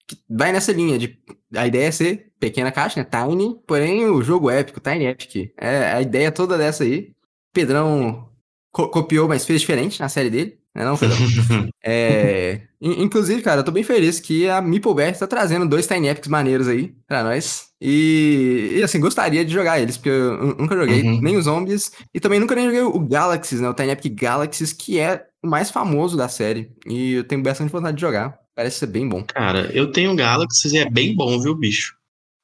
que 0.09 0.17
vai 0.29 0.53
nessa 0.53 0.73
linha 0.73 0.99
de 0.99 1.19
a 1.55 1.67
ideia 1.67 1.87
é 1.89 1.91
ser 1.93 2.33
pequena 2.41 2.73
caixa, 2.73 3.01
né? 3.01 3.09
Tiny, 3.09 3.61
porém 3.67 4.07
o 4.07 4.23
jogo 4.23 4.51
épico, 4.51 4.81
Tiny 4.81 5.07
Epic. 5.07 5.53
É 5.57 5.93
a 5.93 6.03
ideia 6.03 6.31
toda 6.33 6.59
dessa 6.59 6.85
aí. 6.85 7.13
Pedrão 7.53 8.29
co- 8.73 8.89
copiou, 8.89 9.29
mas 9.29 9.45
fez 9.47 9.61
diferente 9.61 10.01
na 10.01 10.09
série 10.09 10.31
dele, 10.31 10.59
né 10.75 10.85
não, 10.85 10.97
Pedrão? 10.97 11.19
É, 11.87 12.63
in- 12.81 13.03
inclusive, 13.03 13.43
cara, 13.43 13.61
eu 13.61 13.65
tô 13.65 13.71
bem 13.71 13.85
feliz 13.85 14.19
que 14.19 14.49
a 14.49 14.61
Meepleberry 14.63 15.19
tá 15.19 15.27
trazendo 15.27 15.69
dois 15.69 15.87
Tiny 15.87 16.09
Epics 16.09 16.29
maneiros 16.29 16.67
aí 16.67 16.95
pra 17.07 17.23
nós. 17.23 17.67
E, 17.81 18.73
e, 18.77 18.83
assim, 18.83 18.99
gostaria 18.99 19.45
de 19.45 19.53
jogar 19.53 19.79
eles, 19.81 19.97
porque 19.99 20.09
eu 20.09 20.37
nu- 20.39 20.57
nunca 20.61 20.75
joguei 20.77 21.03
Uhum. 21.03 21.21
nem 21.21 21.37
os 21.37 21.45
Zombies 21.45 21.93
e 22.15 22.19
também 22.19 22.41
nunca 22.41 22.55
nem 22.55 22.65
joguei 22.67 22.81
o 22.81 22.99
Galaxies, 23.01 23.61
né? 23.61 23.69
O 23.69 23.75
Tiny 23.75 23.91
Epic 23.91 24.15
Galaxies, 24.19 24.73
que 24.73 24.99
é 24.99 25.25
o 25.43 25.47
mais 25.49 25.71
famoso 25.71 26.17
da 26.17 26.29
série. 26.29 26.73
E 26.87 27.13
eu 27.15 27.25
tenho 27.25 27.43
bastante 27.43 27.71
vontade 27.71 27.97
de 27.97 28.01
jogar. 28.01 28.39
Parece 28.57 28.79
ser 28.79 28.87
bem 28.87 29.07
bom. 29.09 29.23
Cara, 29.25 29.71
eu 29.75 29.93
tenho 29.93 30.15
Galaxy 30.17 30.69
e 30.75 30.79
é 30.79 30.89
bem 30.89 31.15
bom, 31.15 31.39
viu, 31.41 31.55
bicho? 31.55 31.95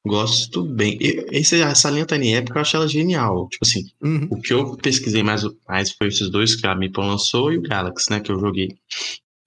Gosto 0.05 0.63
bem. 0.63 0.97
E- 0.99 1.25
Esse, 1.31 1.61
essa 1.61 1.89
linha 1.89 2.05
Tiny 2.05 2.33
Epic 2.35 2.55
eu 2.55 2.61
acho 2.61 2.75
ela 2.75 2.87
genial. 2.87 3.47
Tipo 3.49 3.65
assim, 3.65 3.85
Uhum. 4.01 4.27
o 4.31 4.41
que 4.41 4.53
eu 4.53 4.75
pesquisei 4.77 5.21
mais, 5.23 5.43
mais 5.67 5.91
foi 5.91 6.07
esses 6.07 6.29
dois 6.29 6.55
que 6.55 6.65
a 6.65 6.75
Meeple 6.75 7.03
lançou 7.03 7.51
e 7.53 7.57
o 7.57 7.61
Galaxy, 7.61 8.09
né, 8.09 8.19
que 8.19 8.31
eu 8.31 8.39
joguei. 8.39 8.75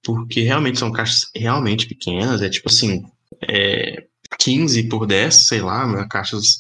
Porque 0.03 0.43
realmente 0.43 0.79
são 0.79 0.93
caixas 0.93 1.29
realmente 1.35 1.87
pequenas, 1.89 2.41
é 2.43 2.49
tipo 2.49 2.69
assim, 2.69 3.05
é 3.43 4.05
15 4.39 4.85
por 4.89 5.07
10, 5.07 5.47
sei 5.49 5.61
lá, 5.61 5.87
né, 5.91 6.07
caixas. 6.09 6.59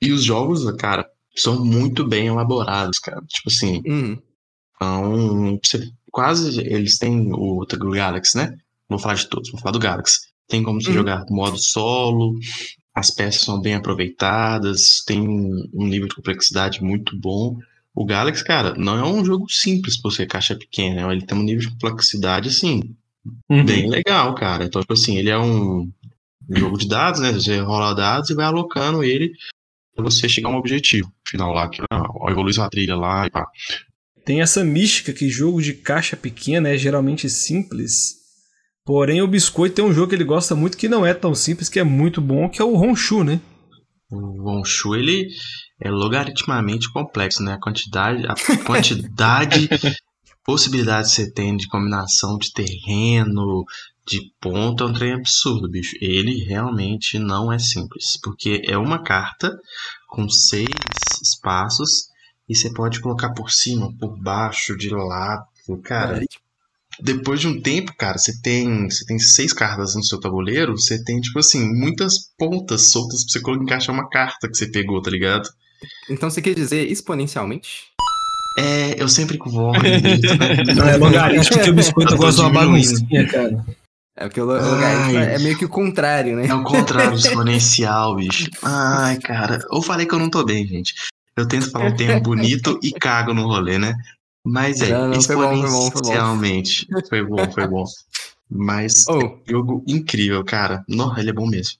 E 0.00 0.10
os 0.10 0.24
jogos, 0.24 0.68
cara, 0.76 1.08
são 1.36 1.64
muito 1.64 2.06
bem 2.06 2.26
elaborados, 2.26 2.98
cara. 2.98 3.22
Tipo 3.28 3.48
assim, 3.50 3.82
Uhum. 3.86 4.18
então, 4.74 5.60
você- 5.64 5.90
quase 6.10 6.60
eles 6.60 6.98
têm 6.98 7.32
o, 7.32 7.62
o 7.62 7.66
Galaxy, 7.90 8.36
né? 8.36 8.56
Vou 8.88 8.98
falar 8.98 9.14
de 9.14 9.28
todos, 9.28 9.50
vou 9.50 9.60
falar 9.60 9.72
do 9.72 9.78
Galaxy. 9.78 10.18
tem 10.48 10.62
como 10.62 10.82
você 10.82 10.88
Uhum. 10.88 10.94
jogar 10.96 11.24
modo 11.30 11.56
solo, 11.56 12.34
as 12.94 13.10
peças 13.10 13.42
são 13.42 13.60
bem 13.60 13.74
aproveitadas, 13.74 15.02
tem 15.06 15.20
um 15.20 15.86
nível 15.86 16.08
de 16.08 16.14
complexidade 16.14 16.82
muito 16.82 17.16
bom. 17.18 17.58
O 17.94 18.04
Galaxy, 18.04 18.44
cara, 18.44 18.74
não 18.74 18.96
é 18.98 19.04
um 19.04 19.24
jogo 19.24 19.50
simples 19.50 20.00
por 20.00 20.12
ser 20.12 20.26
caixa 20.26 20.54
pequena, 20.56 21.12
ele 21.12 21.24
tem 21.24 21.36
um 21.36 21.42
nível 21.42 21.60
de 21.60 21.70
complexidade, 21.70 22.48
assim, 22.48 22.94
Uhum. 23.48 23.64
bem 23.64 23.88
legal, 23.88 24.34
cara. 24.34 24.64
Então, 24.64 24.80
tipo 24.80 24.94
assim, 24.94 25.16
ele 25.16 25.30
é 25.30 25.38
um 25.38 25.88
jogo 26.50 26.76
de 26.76 26.88
dados, 26.88 27.20
né? 27.20 27.32
Você 27.32 27.58
rola 27.60 27.94
dados 27.94 28.30
e 28.30 28.34
vai 28.34 28.46
alocando 28.46 29.04
ele 29.04 29.32
pra 29.94 30.04
você 30.04 30.28
chegar 30.28 30.48
a 30.48 30.52
um 30.52 30.56
objetivo 30.56 31.12
final 31.26 31.52
lá, 31.52 31.68
que 31.68 31.80
é 31.80 31.84
ó, 31.92 32.30
evoluir 32.30 32.54
sua 32.54 32.68
trilha 32.68 32.96
lá 32.96 33.26
e 33.26 33.30
pá. 33.30 33.46
Tem 34.24 34.40
essa 34.40 34.64
mística 34.64 35.12
que 35.12 35.28
jogo 35.28 35.60
de 35.62 35.74
caixa 35.74 36.16
pequena 36.16 36.68
é 36.68 36.76
geralmente 36.78 37.28
simples. 37.28 38.21
Porém, 38.84 39.22
o 39.22 39.28
Biscoito 39.28 39.76
tem 39.76 39.84
um 39.84 39.92
jogo 39.92 40.08
que 40.08 40.14
ele 40.14 40.24
gosta 40.24 40.54
muito 40.54 40.76
que 40.76 40.88
não 40.88 41.06
é 41.06 41.14
tão 41.14 41.34
simples, 41.34 41.68
que 41.68 41.78
é 41.78 41.84
muito 41.84 42.20
bom, 42.20 42.48
que 42.48 42.60
é 42.60 42.64
o 42.64 42.74
Honshu, 42.74 43.22
né? 43.22 43.40
O 44.10 44.50
Honshu, 44.50 44.94
ele 44.96 45.28
é 45.80 45.90
logaritmamente 45.90 46.92
complexo, 46.92 47.42
né? 47.42 47.54
A 47.54 47.60
quantidade, 47.60 48.26
a 48.26 48.34
quantidade 48.64 49.68
de 49.68 49.96
possibilidades 50.44 51.10
que 51.10 51.22
você 51.22 51.32
tem 51.32 51.56
de 51.56 51.68
combinação 51.68 52.36
de 52.36 52.52
terreno, 52.52 53.64
de 54.06 54.20
ponto, 54.40 54.82
é 54.82 54.86
um 54.86 54.92
trem 54.92 55.12
absurdo, 55.12 55.70
bicho. 55.70 55.96
Ele 56.00 56.44
realmente 56.44 57.18
não 57.18 57.52
é 57.52 57.58
simples, 57.58 58.18
porque 58.22 58.62
é 58.66 58.76
uma 58.76 59.02
carta 59.02 59.56
com 60.08 60.28
seis 60.28 60.66
espaços 61.22 62.08
e 62.48 62.54
você 62.54 62.72
pode 62.72 63.00
colocar 63.00 63.32
por 63.32 63.50
cima, 63.50 63.96
por 63.98 64.20
baixo, 64.20 64.76
de 64.76 64.90
lado, 64.90 65.46
cara. 65.84 66.20
Depois 67.00 67.40
de 67.40 67.48
um 67.48 67.60
tempo, 67.60 67.92
cara, 67.96 68.18
você 68.18 68.32
tem, 68.42 68.88
você 68.88 69.04
tem 69.04 69.18
seis 69.18 69.52
cartas 69.52 69.94
no 69.94 70.04
seu 70.04 70.20
tabuleiro, 70.20 70.72
você 70.78 71.02
tem, 71.02 71.20
tipo 71.20 71.38
assim, 71.38 71.66
muitas 71.72 72.14
pontas 72.38 72.90
soltas 72.90 73.24
pra 73.24 73.32
você 73.32 73.40
colocar- 73.40 73.64
encaixar 73.64 73.94
uma 73.94 74.08
carta 74.08 74.48
que 74.48 74.56
você 74.56 74.66
pegou, 74.66 75.00
tá 75.00 75.10
ligado? 75.10 75.48
Então 76.10 76.30
você 76.30 76.40
quer 76.42 76.54
dizer 76.54 76.90
exponencialmente? 76.90 77.84
É, 78.58 79.02
eu 79.02 79.08
sempre 79.08 79.38
vou. 79.38 79.72
né? 79.72 79.78
Não 80.76 80.86
é 80.88 80.96
logaritmo 80.96 81.62
que 81.62 81.70
o 81.70 81.74
Biscoito 81.74 82.16
gosta 82.16 82.42
de 82.42 82.46
uma 82.48 82.50
baguncinha, 82.60 83.26
cara. 83.26 83.64
É 84.14 84.24
porque 84.26 84.40
o 84.40 84.44
lo- 84.44 84.52
logaritmo 84.52 85.18
é 85.18 85.38
meio 85.38 85.56
que 85.56 85.64
o 85.64 85.68
contrário, 85.70 86.36
né? 86.36 86.46
É 86.46 86.54
o 86.54 86.62
contrário 86.62 87.14
exponencial, 87.16 88.14
bicho. 88.16 88.50
Ai, 88.62 89.18
cara, 89.18 89.58
eu 89.72 89.80
falei 89.80 90.04
que 90.06 90.14
eu 90.14 90.18
não 90.18 90.28
tô 90.28 90.44
bem, 90.44 90.66
gente. 90.66 90.92
Eu 91.34 91.48
tento 91.48 91.70
falar 91.70 91.86
um 91.86 91.96
termo 91.96 92.20
bonito 92.20 92.78
e 92.82 92.92
cago 92.92 93.32
no 93.32 93.46
rolê, 93.46 93.78
né? 93.78 93.94
Mas 94.44 94.80
é, 94.80 94.90
Não, 94.90 95.08
não, 95.08 95.22
foi 95.22 95.36
bom, 95.36 95.60
foi 95.62 95.70
bom, 95.70 95.90
foi 95.90 96.02
bom. 96.02 96.62
Foi 97.08 97.24
bom, 97.24 97.52
foi 97.52 97.66
bom. 97.68 97.84
Mas 98.50 99.06
Oh, 99.08 99.38
jogo 99.48 99.84
incrível, 99.86 100.44
cara. 100.44 100.84
Não, 100.88 101.16
ele 101.16 101.30
é 101.30 101.32
bom 101.32 101.46
mesmo. 101.46 101.78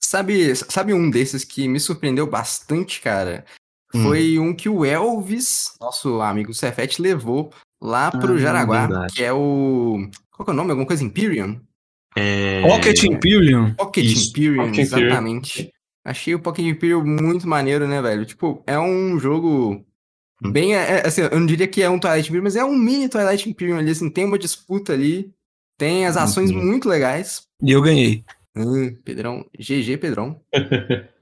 sabe, 0.00 0.54
sabe 0.56 0.94
um 0.94 1.10
desses 1.10 1.44
que 1.44 1.68
me 1.68 1.78
surpreendeu 1.78 2.26
bastante, 2.26 3.00
cara? 3.00 3.44
Hum. 3.94 4.02
Foi 4.02 4.38
um 4.38 4.54
que 4.54 4.68
o 4.68 4.84
Elvis, 4.84 5.72
nosso 5.80 6.20
amigo 6.20 6.52
Cefete, 6.54 7.00
levou 7.00 7.52
lá 7.80 8.10
pro 8.10 8.34
Ah, 8.34 8.38
Jaraguá, 8.38 8.86
verdade. 8.86 9.14
que 9.14 9.22
é 9.22 9.32
o. 9.32 10.08
Qual 10.30 10.44
que 10.44 10.50
é 10.50 10.54
o 10.54 10.56
nome? 10.56 10.70
Alguma 10.70 10.86
coisa 10.86 11.04
Imperium? 11.04 11.60
É... 12.16 12.62
Pocket 12.62 13.02
Imperium. 13.04 13.74
Pocket 13.74 14.04
Isso, 14.04 14.30
Imperium, 14.30 14.66
Pocket 14.66 14.86
Imperium. 14.86 15.06
exatamente. 15.08 15.70
Achei 16.04 16.34
o 16.34 16.40
Pocket 16.40 16.64
Imperium 16.64 17.04
muito 17.04 17.46
maneiro, 17.46 17.86
né, 17.86 18.00
velho? 18.00 18.24
Tipo, 18.24 18.62
é 18.66 18.78
um 18.78 19.18
jogo 19.20 19.74
Hum. 19.74 19.84
Bem. 20.42 20.74
é- 20.74 20.98
é, 21.00 21.06
assim, 21.06 21.22
eu 21.22 21.38
não 21.38 21.46
diria 21.46 21.66
que 21.68 21.82
é 21.82 21.88
um 21.90 21.98
Twilight 21.98 22.28
Imperium, 22.28 22.44
mas 22.44 22.56
é 22.56 22.64
um 22.64 22.76
mini 22.76 23.08
Twilight 23.08 23.48
Imperium 23.48 23.78
ali, 23.78 23.90
assim, 23.90 24.10
tem 24.10 24.24
uma 24.24 24.38
disputa 24.38 24.92
ali, 24.92 25.32
tem 25.76 26.06
as 26.06 26.16
ações 26.16 26.50
Uhum. 26.50 26.64
muito 26.64 26.88
legais. 26.88 27.42
E 27.62 27.70
eu 27.72 27.82
ganhei. 27.82 28.24
Hum, 28.56 28.94
Pedrão, 29.04 29.44
GG, 29.58 29.96
Pedrão. 29.98 30.40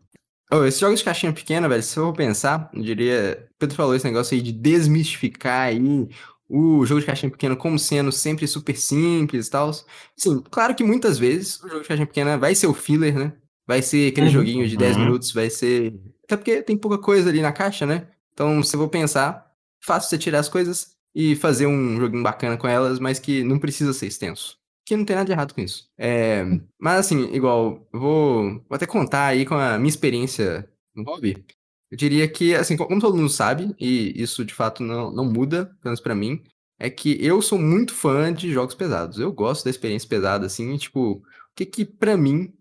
Oh, 0.48 0.64
esses 0.64 0.78
jogos 0.78 1.00
de 1.00 1.04
caixinha 1.04 1.32
pequena, 1.32 1.68
velho, 1.68 1.82
se 1.82 1.98
eu 1.98 2.04
for 2.04 2.12
pensar, 2.12 2.70
eu 2.72 2.80
diria. 2.80 3.48
Pedro 3.58 3.74
falou 3.74 3.96
esse 3.96 4.04
negócio 4.04 4.32
aí 4.32 4.40
de 4.40 4.52
desmistificar 4.52 5.62
aí 5.66 6.08
o 6.48 6.86
jogo 6.86 7.00
de 7.00 7.06
caixinha 7.06 7.28
pequena 7.32 7.56
como 7.56 7.76
sendo 7.80 8.12
sempre 8.12 8.46
super 8.46 8.76
simples 8.76 9.48
e 9.48 9.50
tal. 9.50 9.72
Sim, 10.16 10.40
claro 10.48 10.72
que 10.76 10.84
muitas 10.84 11.18
vezes 11.18 11.60
o 11.64 11.68
jogo 11.68 11.82
de 11.82 11.88
caixinha 11.88 12.06
pequena 12.06 12.38
vai 12.38 12.54
ser 12.54 12.68
o 12.68 12.74
filler, 12.74 13.18
né? 13.18 13.32
Vai 13.66 13.82
ser 13.82 14.12
aquele 14.12 14.26
Uhum. 14.28 14.32
joguinho 14.34 14.68
de 14.68 14.76
10 14.76 14.96
Uhum. 14.96 15.02
minutos, 15.06 15.32
vai 15.32 15.50
ser. 15.50 15.92
Até 16.22 16.36
porque 16.36 16.62
tem 16.62 16.76
pouca 16.76 16.96
coisa 16.98 17.28
ali 17.28 17.42
na 17.42 17.50
caixa, 17.50 17.84
né? 17.84 18.06
Então, 18.36 18.62
se 18.62 18.76
eu 18.76 18.80
vou 18.80 18.88
pensar, 18.90 19.50
fácil 19.82 20.10
você 20.10 20.18
tirar 20.18 20.40
as 20.40 20.48
coisas 20.48 20.94
e 21.14 21.34
fazer 21.36 21.66
um 21.66 21.96
joguinho 21.96 22.22
bacana 22.22 22.58
com 22.58 22.68
elas, 22.68 22.98
mas 22.98 23.18
que 23.18 23.42
não 23.42 23.58
precisa 23.58 23.94
ser 23.94 24.08
extenso. 24.08 24.58
Que 24.84 24.94
não 24.94 25.06
tem 25.06 25.16
nada 25.16 25.24
de 25.24 25.32
errado 25.32 25.54
com 25.54 25.62
isso. 25.62 25.88
É, 25.96 26.44
mas 26.78 27.00
assim, 27.00 27.34
igual, 27.34 27.88
vou, 27.90 28.62
vou 28.68 28.76
até 28.76 28.84
contar 28.84 29.28
aí 29.28 29.46
com 29.46 29.54
a 29.54 29.78
minha 29.78 29.88
experiência 29.88 30.70
no 30.94 31.02
hobby. 31.02 31.46
Eu 31.90 31.96
diria 31.96 32.28
que, 32.28 32.54
assim, 32.54 32.76
como 32.76 33.00
todo 33.00 33.16
mundo 33.16 33.30
sabe, 33.30 33.74
e 33.80 34.12
isso 34.20 34.44
de 34.44 34.52
fato 34.52 34.82
não, 34.82 35.10
não 35.10 35.24
muda, 35.24 35.64
pelo 35.64 35.78
menos 35.86 36.00
pra 36.00 36.14
mim, 36.14 36.42
é 36.78 36.90
que 36.90 37.16
eu 37.24 37.40
sou 37.40 37.58
muito 37.58 37.94
fã 37.94 38.30
de 38.30 38.52
jogos 38.52 38.74
pesados. 38.74 39.18
Eu 39.18 39.32
gosto 39.32 39.64
da 39.64 39.70
experiência 39.70 40.06
pesada, 40.06 40.44
assim, 40.44 40.76
tipo, 40.76 41.12
o 41.12 41.22
que 41.54 41.64
que 41.64 41.86
pra 41.86 42.18
mim 42.18 42.52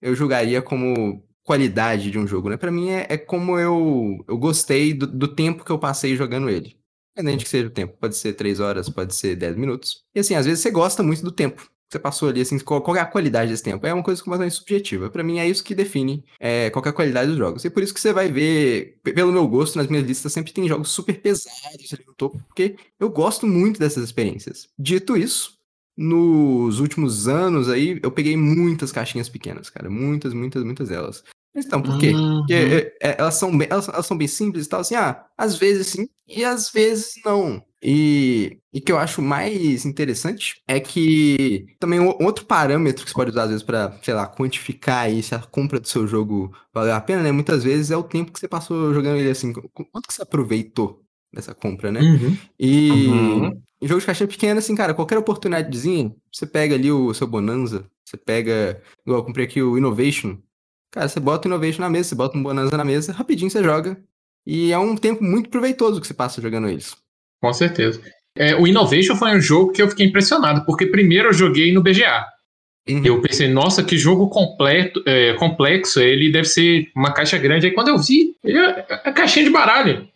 eu 0.00 0.14
julgaria 0.14 0.62
como 0.62 1.23
qualidade 1.44 2.10
de 2.10 2.18
um 2.18 2.26
jogo, 2.26 2.48
né? 2.48 2.56
Pra 2.56 2.72
mim 2.72 2.90
é, 2.90 3.06
é 3.08 3.18
como 3.18 3.58
eu, 3.58 4.24
eu 4.26 4.38
gostei 4.38 4.94
do, 4.94 5.06
do 5.06 5.28
tempo 5.28 5.64
que 5.64 5.70
eu 5.70 5.78
passei 5.78 6.16
jogando 6.16 6.48
ele. 6.48 6.76
Independente 7.16 7.44
que 7.44 7.50
seja 7.50 7.68
o 7.68 7.70
tempo, 7.70 7.96
pode 8.00 8.16
ser 8.16 8.32
3 8.32 8.58
horas, 8.58 8.88
pode 8.88 9.14
ser 9.14 9.36
10 9.36 9.56
minutos. 9.56 10.02
E 10.14 10.18
assim, 10.18 10.34
às 10.34 10.46
vezes 10.46 10.60
você 10.60 10.70
gosta 10.70 11.02
muito 11.02 11.22
do 11.22 11.30
tempo 11.30 11.62
que 11.62 11.92
você 11.92 11.98
passou 11.98 12.28
ali, 12.28 12.40
assim, 12.40 12.58
qual, 12.58 12.80
qual 12.80 12.96
é 12.96 13.00
a 13.00 13.06
qualidade 13.06 13.50
desse 13.50 13.62
tempo? 13.62 13.86
É 13.86 13.94
uma 13.94 14.02
coisa 14.02 14.20
completamente 14.22 14.56
subjetiva. 14.56 15.10
Pra 15.10 15.22
mim 15.22 15.38
é 15.38 15.48
isso 15.48 15.62
que 15.62 15.74
define 15.74 16.24
é, 16.40 16.70
qual 16.70 16.84
é 16.84 16.88
a 16.88 16.92
qualidade 16.92 17.28
dos 17.28 17.38
jogos. 17.38 17.64
E 17.64 17.70
por 17.70 17.82
isso 17.82 17.94
que 17.94 18.00
você 18.00 18.12
vai 18.12 18.32
ver, 18.32 18.98
pelo 19.02 19.30
meu 19.30 19.46
gosto, 19.46 19.76
nas 19.76 19.86
minhas 19.86 20.06
listas 20.06 20.32
sempre 20.32 20.52
tem 20.52 20.66
jogos 20.66 20.90
super 20.90 21.20
pesados 21.20 21.92
ali 21.92 22.04
no 22.06 22.14
topo, 22.14 22.42
porque 22.48 22.76
eu 22.98 23.10
gosto 23.10 23.46
muito 23.46 23.78
dessas 23.78 24.02
experiências. 24.02 24.68
Dito 24.78 25.16
isso, 25.16 25.56
nos 25.96 26.80
últimos 26.80 27.28
anos 27.28 27.68
aí, 27.68 28.00
eu 28.02 28.10
peguei 28.10 28.36
muitas 28.36 28.90
caixinhas 28.90 29.28
pequenas, 29.28 29.70
cara. 29.70 29.88
Muitas, 29.88 30.34
muitas, 30.34 30.64
muitas 30.64 30.88
delas. 30.88 31.22
Então, 31.56 31.80
por 31.82 31.96
quê? 31.98 32.10
Uhum. 32.10 32.38
Porque 32.38 32.52
é, 32.54 32.96
é, 33.10 33.16
elas, 33.18 33.34
são 33.34 33.56
bem, 33.56 33.68
elas, 33.70 33.88
elas 33.88 34.06
são 34.06 34.16
bem 34.18 34.26
simples 34.28 34.66
e 34.66 34.68
tal, 34.68 34.80
assim, 34.80 34.94
ah, 34.96 35.24
às 35.38 35.56
vezes 35.56 35.88
sim 35.88 36.08
e 36.26 36.44
às 36.44 36.70
vezes 36.70 37.14
não. 37.24 37.62
E 37.82 38.58
o 38.74 38.80
que 38.80 38.90
eu 38.90 38.98
acho 38.98 39.20
mais 39.22 39.84
interessante 39.84 40.62
é 40.66 40.80
que 40.80 41.66
também 41.78 42.00
o- 42.00 42.16
outro 42.22 42.46
parâmetro 42.46 43.04
que 43.04 43.10
você 43.10 43.14
pode 43.14 43.30
usar 43.30 43.42
às 43.44 43.48
vezes 43.50 43.62
pra, 43.62 43.92
sei 44.02 44.14
lá, 44.14 44.26
quantificar 44.26 45.04
aí 45.04 45.22
se 45.22 45.34
a 45.34 45.38
compra 45.38 45.78
do 45.78 45.86
seu 45.86 46.06
jogo 46.06 46.50
valeu 46.72 46.94
a 46.94 47.00
pena, 47.00 47.22
né? 47.22 47.30
Muitas 47.30 47.62
vezes 47.62 47.90
é 47.90 47.96
o 47.96 48.02
tempo 48.02 48.32
que 48.32 48.40
você 48.40 48.48
passou 48.48 48.92
jogando 48.94 49.18
ele 49.18 49.30
assim, 49.30 49.52
qu- 49.52 49.68
quanto 49.92 50.08
que 50.08 50.14
você 50.14 50.22
aproveitou 50.22 51.02
dessa 51.32 51.54
compra, 51.54 51.92
né? 51.92 52.00
Uhum. 52.00 52.36
E 52.58 53.08
Uhum. 53.38 53.62
em 53.82 53.86
jogo 53.88 54.00
de 54.00 54.06
caixinha 54.06 54.28
pequena, 54.28 54.58
assim, 54.60 54.74
cara, 54.74 54.94
qualquer 54.94 55.18
oportunidadezinha, 55.18 56.14
você 56.32 56.46
pega 56.46 56.74
ali 56.74 56.90
o 56.90 57.12
seu 57.12 57.26
Bonanza, 57.26 57.84
você 58.04 58.16
pega. 58.16 58.80
Igual 59.06 59.20
eu 59.20 59.24
comprei 59.26 59.44
aqui 59.46 59.60
o 59.62 59.76
Innovation. 59.76 60.38
Cara, 60.94 61.08
você 61.08 61.18
bota 61.18 61.48
o 61.48 61.50
Innovation 61.50 61.80
na 61.80 61.90
mesa, 61.90 62.10
você 62.10 62.14
bota 62.14 62.38
um 62.38 62.42
Bonanza 62.42 62.76
na 62.76 62.84
mesa, 62.84 63.12
rapidinho 63.12 63.50
você 63.50 63.64
joga. 63.64 63.98
E 64.46 64.70
é 64.70 64.78
um 64.78 64.96
tempo 64.96 65.24
muito 65.24 65.50
proveitoso 65.50 66.00
que 66.00 66.06
você 66.06 66.14
passa 66.14 66.40
jogando 66.40 66.68
eles. 66.68 66.96
Com 67.42 67.52
certeza. 67.52 68.00
É, 68.36 68.54
o 68.54 68.64
Innovation 68.64 69.16
foi 69.16 69.36
um 69.36 69.40
jogo 69.40 69.72
que 69.72 69.82
eu 69.82 69.88
fiquei 69.88 70.06
impressionado, 70.06 70.64
porque 70.64 70.86
primeiro 70.86 71.30
eu 71.30 71.32
joguei 71.32 71.72
no 71.72 71.82
BGA. 71.82 72.24
Uhum. 72.88 73.04
Eu 73.04 73.20
pensei, 73.20 73.48
nossa, 73.48 73.82
que 73.82 73.98
jogo 73.98 74.28
completo, 74.28 75.02
é, 75.04 75.32
complexo, 75.34 75.98
ele 76.00 76.30
deve 76.30 76.46
ser 76.46 76.88
uma 76.94 77.12
caixa 77.12 77.38
grande. 77.38 77.66
Aí 77.66 77.72
quando 77.72 77.88
eu 77.88 77.98
vi, 77.98 78.36
ele 78.44 78.58
é 78.58 78.86
é 79.04 79.12
caixinha 79.12 79.46
de 79.46 79.50
baralho. 79.50 80.06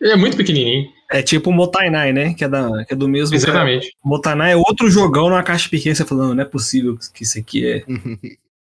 Ele 0.00 0.12
é 0.12 0.16
muito 0.16 0.36
pequenininho. 0.36 0.88
É 1.10 1.22
tipo 1.22 1.50
o 1.50 1.52
Motainai, 1.52 2.12
né? 2.12 2.34
Que 2.34 2.44
é, 2.44 2.48
da, 2.48 2.84
que 2.84 2.94
é 2.94 2.96
do 2.96 3.08
mesmo. 3.08 3.34
Exatamente. 3.34 3.90
Motainai 4.04 4.52
é 4.52 4.56
outro 4.56 4.88
jogão 4.88 5.28
numa 5.28 5.42
caixa 5.42 5.68
pequena. 5.68 5.94
Você 5.94 6.04
falando, 6.04 6.34
não 6.34 6.42
é 6.42 6.46
possível 6.46 6.96
que 7.12 7.24
isso 7.24 7.36
aqui 7.36 7.66
é. 7.66 7.84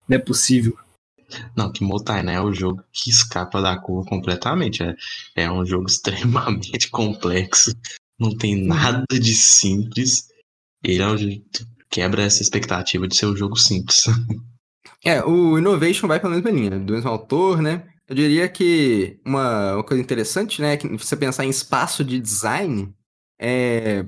Não 0.07 0.15
é 0.15 0.19
possível. 0.19 0.77
Não, 1.55 1.71
que 1.71 1.83
Motai, 1.83 2.23
né? 2.23 2.35
É 2.35 2.41
o 2.41 2.53
jogo 2.53 2.83
que 2.91 3.09
escapa 3.09 3.61
da 3.61 3.77
curva 3.77 4.09
completamente. 4.09 4.83
É, 4.83 4.95
é 5.35 5.51
um 5.51 5.65
jogo 5.65 5.85
extremamente 5.89 6.89
complexo. 6.89 7.71
Não 8.19 8.35
tem 8.37 8.55
nada 8.55 9.05
de 9.11 9.33
simples. 9.33 10.27
Ele 10.83 11.01
é 11.01 11.07
um 11.07 11.17
jogo 11.17 11.41
que 11.51 11.65
quebra 11.89 12.23
essa 12.23 12.41
expectativa 12.41 13.07
de 13.07 13.15
ser 13.15 13.25
um 13.27 13.35
jogo 13.35 13.57
simples. 13.57 14.05
É, 15.03 15.23
o 15.23 15.57
Innovation 15.57 16.07
vai 16.07 16.19
pela 16.19 16.35
mesma 16.35 16.51
linha, 16.51 16.79
do 16.79 16.93
mesmo 16.93 17.09
autor, 17.09 17.59
né? 17.59 17.87
Eu 18.07 18.15
diria 18.15 18.47
que 18.47 19.19
uma, 19.25 19.73
uma 19.73 19.83
coisa 19.83 20.01
interessante, 20.01 20.61
né, 20.61 20.77
que 20.77 20.87
você 20.87 21.15
pensar 21.15 21.43
em 21.43 21.49
espaço 21.49 22.03
de 22.03 22.19
design, 22.19 22.93
é 23.39 24.05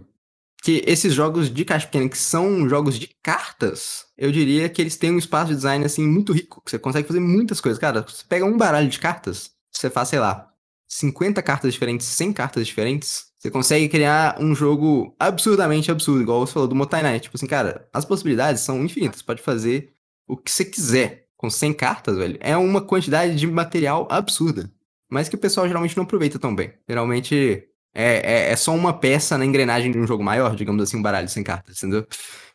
que 0.64 0.82
esses 0.88 1.14
jogos 1.14 1.54
de 1.54 1.66
caixa 1.66 1.86
pequena, 1.86 2.08
que 2.08 2.18
são 2.18 2.70
jogos 2.70 2.98
de 2.98 3.10
cartas, 3.22 4.06
eu 4.18 4.32
diria 4.32 4.70
que 4.70 4.82
eles 4.82 4.96
têm 4.96 5.12
um 5.12 5.18
espaço 5.18 5.50
de 5.50 5.56
design, 5.56 5.84
assim, 5.84 6.08
muito 6.08 6.32
rico, 6.32 6.62
que 6.64 6.72
você 6.72 6.80
consegue 6.80 7.06
fazer 7.06 7.20
muitas 7.20 7.60
coisas. 7.60 7.78
Cara, 7.78 8.02
você 8.02 8.24
pega 8.28 8.46
um 8.46 8.58
baralho 8.58 8.88
de 8.88 8.98
cartas, 8.98 9.52
você 9.70 9.90
faz, 9.90 10.08
sei 10.08 10.20
lá, 10.20 10.50
50 10.88 11.42
cartas 11.44 11.74
diferentes, 11.74 12.08
100 12.08 12.32
cartas 12.32 12.66
diferentes, 12.66 13.26
você 13.38 13.52
consegue 13.52 13.90
criar 13.90 14.38
um 14.40 14.56
jogo 14.56 15.14
absurdamente 15.20 15.92
absurdo, 15.92 16.22
igual 16.22 16.40
você 16.48 16.54
falou 16.54 16.70
do 16.70 16.76
Motai 16.76 17.04
Knight. 17.04 17.24
Tipo 17.24 17.36
assim, 17.36 17.48
cara, 17.48 17.90
as 17.92 18.06
possibilidades 18.06 18.62
são 18.62 18.86
infinitas. 18.86 19.22
Pode 19.22 19.42
fazer 19.42 19.94
o 20.26 20.38
que 20.38 20.50
você 20.50 20.64
quiser 20.64 21.28
com 21.36 21.50
100 21.50 21.74
cartas, 21.74 22.16
velho, 22.16 22.38
é 22.40 22.56
uma 22.56 22.80
quantidade 22.80 23.36
de 23.36 23.46
material 23.48 24.08
absurda. 24.10 24.72
Mas 25.12 25.28
que 25.28 25.36
o 25.36 25.40
pessoal 25.40 25.68
geralmente 25.68 25.98
não 25.98 26.06
aproveita 26.06 26.40
tão 26.40 26.56
bem. 26.56 26.74
Geralmente 26.88 27.68
é, 27.94 28.48
é, 28.48 28.52
é, 28.52 28.56
só 28.56 28.74
uma 28.74 28.92
peça 28.92 29.38
na 29.38 29.46
engrenagem 29.46 29.92
de 29.92 30.00
um 30.00 30.08
jogo 30.08 30.24
maior, 30.24 30.56
digamos 30.56 30.82
assim, 30.82 30.98
um 30.98 31.02
baralho 31.02 31.30
sem 31.30 31.44
cartas, 31.44 31.78
entendeu? 31.78 32.08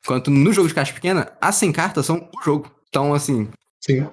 Enquanto 0.02 0.30
no 0.30 0.52
jogo 0.52 0.68
de 0.68 0.74
caixa 0.74 0.92
pequena, 0.92 1.32
as 1.40 1.54
100 1.56 1.72
cartas 1.72 2.06
são 2.06 2.28
o 2.36 2.42
jogo. 2.42 2.70
Então, 2.88 3.14
assim. 3.14 3.48
Sim. 3.80 4.06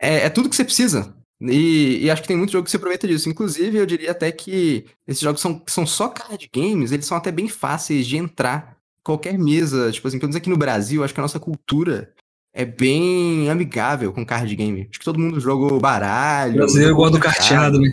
É, 0.00 0.26
é 0.26 0.28
tudo 0.28 0.48
que 0.48 0.56
você 0.56 0.64
precisa. 0.64 1.14
E, 1.40 2.00
e, 2.02 2.10
acho 2.10 2.20
que 2.20 2.28
tem 2.28 2.36
muito 2.36 2.52
jogo 2.52 2.64
que 2.64 2.70
se 2.70 2.76
aproveita 2.76 3.06
disso. 3.06 3.28
Inclusive, 3.28 3.78
eu 3.78 3.86
diria 3.86 4.10
até 4.10 4.30
que 4.30 4.86
esses 5.06 5.22
jogos 5.22 5.40
são, 5.40 5.62
são 5.66 5.86
só 5.86 6.08
card 6.08 6.50
games, 6.52 6.92
eles 6.92 7.06
são 7.06 7.16
até 7.16 7.30
bem 7.30 7.48
fáceis 7.48 8.06
de 8.06 8.16
entrar. 8.16 8.76
Qualquer 9.04 9.38
mesa, 9.38 9.90
tipo 9.90 10.06
assim, 10.06 10.18
pelo 10.18 10.28
menos 10.28 10.36
aqui 10.36 10.50
no 10.50 10.56
Brasil, 10.56 11.02
acho 11.02 11.14
que 11.14 11.20
a 11.20 11.22
nossa 11.22 11.40
cultura 11.40 12.12
é 12.52 12.64
bem 12.64 13.48
amigável 13.48 14.12
com 14.12 14.26
card 14.26 14.54
game. 14.54 14.88
Acho 14.90 14.98
que 14.98 15.04
todo 15.04 15.18
mundo 15.18 15.40
jogou 15.40 15.78
baralho. 15.80 16.54
O 16.54 16.56
brasileiro 16.56 16.96
gosta 16.96 17.16
do 17.16 17.22
carteado, 17.22 17.80
né? 17.80 17.92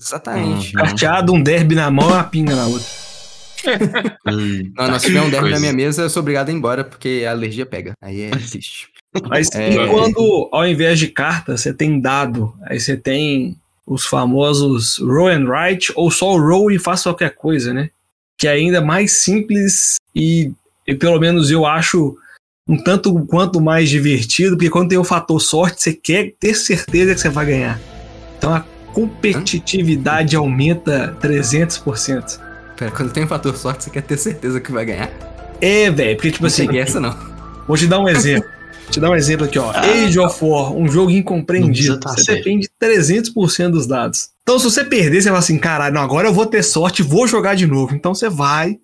Exatamente. 0.00 0.74
Uhum. 0.76 0.82
Carteado, 0.82 1.32
um 1.32 1.42
derby 1.42 1.74
na 1.74 1.90
mão 1.90 2.08
e 2.08 2.12
uma 2.12 2.24
pinga 2.24 2.56
na 2.56 2.66
outra. 2.66 2.88
não, 4.24 4.88
nós 4.88 5.02
tiver 5.02 5.20
um 5.20 5.28
derby 5.28 5.50
na 5.50 5.60
minha 5.60 5.72
mesa, 5.72 6.02
eu 6.02 6.10
sou 6.10 6.20
obrigado 6.20 6.48
a 6.48 6.52
ir 6.52 6.54
embora, 6.54 6.82
porque 6.82 7.24
a 7.26 7.32
alergia 7.32 7.66
pega. 7.66 7.92
Aí 8.00 8.22
é 8.22 8.30
triste. 8.30 8.88
Mas 9.28 9.50
é... 9.54 9.86
quando, 9.86 10.48
ao 10.52 10.66
invés 10.66 10.98
de 10.98 11.08
carta, 11.08 11.56
você 11.56 11.74
tem 11.74 12.00
dado, 12.00 12.54
aí 12.62 12.80
você 12.80 12.96
tem 12.96 13.56
os 13.86 14.06
famosos 14.06 14.98
roll 14.98 15.28
and 15.28 15.46
write, 15.46 15.92
ou 15.96 16.10
só 16.10 16.32
o 16.32 16.40
roll 16.40 16.70
e 16.70 16.78
faça 16.78 17.10
qualquer 17.10 17.34
coisa, 17.34 17.74
né? 17.74 17.90
Que 18.38 18.46
é 18.46 18.52
ainda 18.52 18.80
mais 18.80 19.12
simples 19.12 19.96
e, 20.14 20.52
e 20.86 20.94
pelo 20.94 21.18
menos 21.18 21.50
eu 21.50 21.66
acho 21.66 22.16
um 22.68 22.76
tanto 22.82 23.12
quanto 23.26 23.60
mais 23.60 23.90
divertido, 23.90 24.56
porque 24.56 24.70
quando 24.70 24.90
tem 24.90 24.98
o 24.98 25.04
fator 25.04 25.40
sorte, 25.40 25.82
você 25.82 25.92
quer 25.92 26.32
ter 26.38 26.54
certeza 26.54 27.14
que 27.14 27.20
você 27.20 27.28
vai 27.28 27.46
ganhar. 27.46 27.80
Então 28.38 28.54
a 28.54 28.64
competitividade 28.92 30.36
aumenta 30.36 31.16
300%. 31.20 32.40
Pera, 32.76 32.90
quando 32.90 33.12
tem 33.12 33.24
o 33.24 33.28
fator 33.28 33.56
sorte, 33.56 33.84
você 33.84 33.90
quer 33.90 34.02
ter 34.02 34.16
certeza 34.16 34.60
que 34.60 34.72
vai 34.72 34.84
ganhar? 34.84 35.10
É, 35.60 35.90
velho, 35.90 36.16
porque 36.16 36.30
tipo 36.30 36.42
não 36.42 36.48
assim. 36.48 36.78
essa 36.78 36.98
não. 36.98 37.14
Vou 37.66 37.76
te 37.76 37.86
dar 37.86 38.00
um 38.00 38.08
exemplo. 38.08 38.48
Vou 38.82 38.90
te 38.90 39.00
dar 39.00 39.10
um 39.10 39.14
exemplo 39.14 39.46
aqui, 39.46 39.58
ó. 39.58 39.70
Ah, 39.70 39.82
Age 39.82 40.18
of 40.18 40.44
War, 40.44 40.72
um 40.72 40.88
jogo 40.88 41.10
incompreendido. 41.10 42.00
Tá 42.00 42.10
você 42.10 42.36
depende 42.36 42.68
300% 42.82 43.70
dos 43.70 43.86
dados. 43.86 44.30
Então, 44.42 44.58
se 44.58 44.64
você 44.64 44.84
perder, 44.84 45.20
você 45.20 45.28
fala 45.28 45.38
assim: 45.38 45.58
caralho, 45.58 45.94
não, 45.94 46.02
agora 46.02 46.28
eu 46.28 46.32
vou 46.32 46.46
ter 46.46 46.62
sorte, 46.62 47.02
vou 47.02 47.28
jogar 47.28 47.54
de 47.54 47.66
novo. 47.66 47.94
Então, 47.94 48.14
você 48.14 48.28
vai 48.28 48.78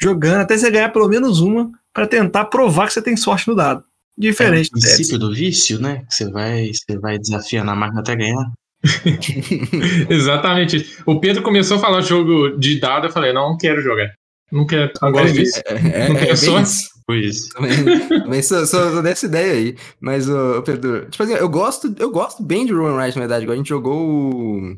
jogando 0.00 0.40
até 0.40 0.56
você 0.56 0.70
ganhar 0.70 0.88
pelo 0.88 1.08
menos 1.08 1.40
uma 1.40 1.70
para 1.92 2.06
tentar 2.06 2.46
provar 2.46 2.88
que 2.88 2.94
você 2.94 3.02
tem 3.02 3.16
sorte 3.16 3.46
no 3.46 3.54
dado. 3.54 3.84
Diferente. 4.16 4.70
É 4.74 4.76
o 4.76 4.80
princípio 4.80 5.18
do 5.18 5.32
vício, 5.32 5.80
né? 5.80 6.04
Você 6.08 6.28
vai, 6.30 6.70
você 6.72 6.98
vai 6.98 7.18
desafiando 7.18 7.70
a 7.70 7.74
máquina 7.74 8.00
até 8.00 8.16
ganhar. 8.16 8.52
Exatamente. 10.10 10.98
O 11.06 11.18
Pedro 11.20 11.42
começou 11.42 11.76
a 11.76 11.80
falar 11.80 12.00
jogo 12.00 12.56
de 12.58 12.78
dado, 12.78 13.06
eu 13.06 13.12
falei, 13.12 13.32
não, 13.32 13.50
não 13.50 13.58
quero 13.58 13.80
jogar. 13.80 14.12
Não 14.52 14.66
quero, 14.66 14.92
não 15.00 15.12
gosto 15.12 15.32
disso. 15.32 15.60
É, 15.66 16.04
é, 16.04 16.08
não 16.08 16.16
quero 16.16 16.32
é. 16.32 16.64
Foi 17.06 17.18
isso. 17.18 17.48
Também, 17.50 18.08
também 18.08 18.42
sou, 18.42 18.64
sou, 18.66 18.92
sou, 18.92 19.02
dessa 19.02 19.26
ideia 19.26 19.52
aí. 19.52 19.76
Mas, 20.00 20.28
o 20.28 20.62
Pedro, 20.62 21.06
tipo 21.10 21.22
assim, 21.22 21.34
eu 21.34 21.48
gosto, 21.48 21.94
eu 21.98 22.10
gosto 22.10 22.42
bem 22.42 22.64
de 22.64 22.72
Roll 22.72 22.94
Wright, 22.94 23.16
na 23.16 23.26
verdade. 23.26 23.50
A 23.50 23.56
gente 23.56 23.68
jogou 23.68 23.98
o, 23.98 24.76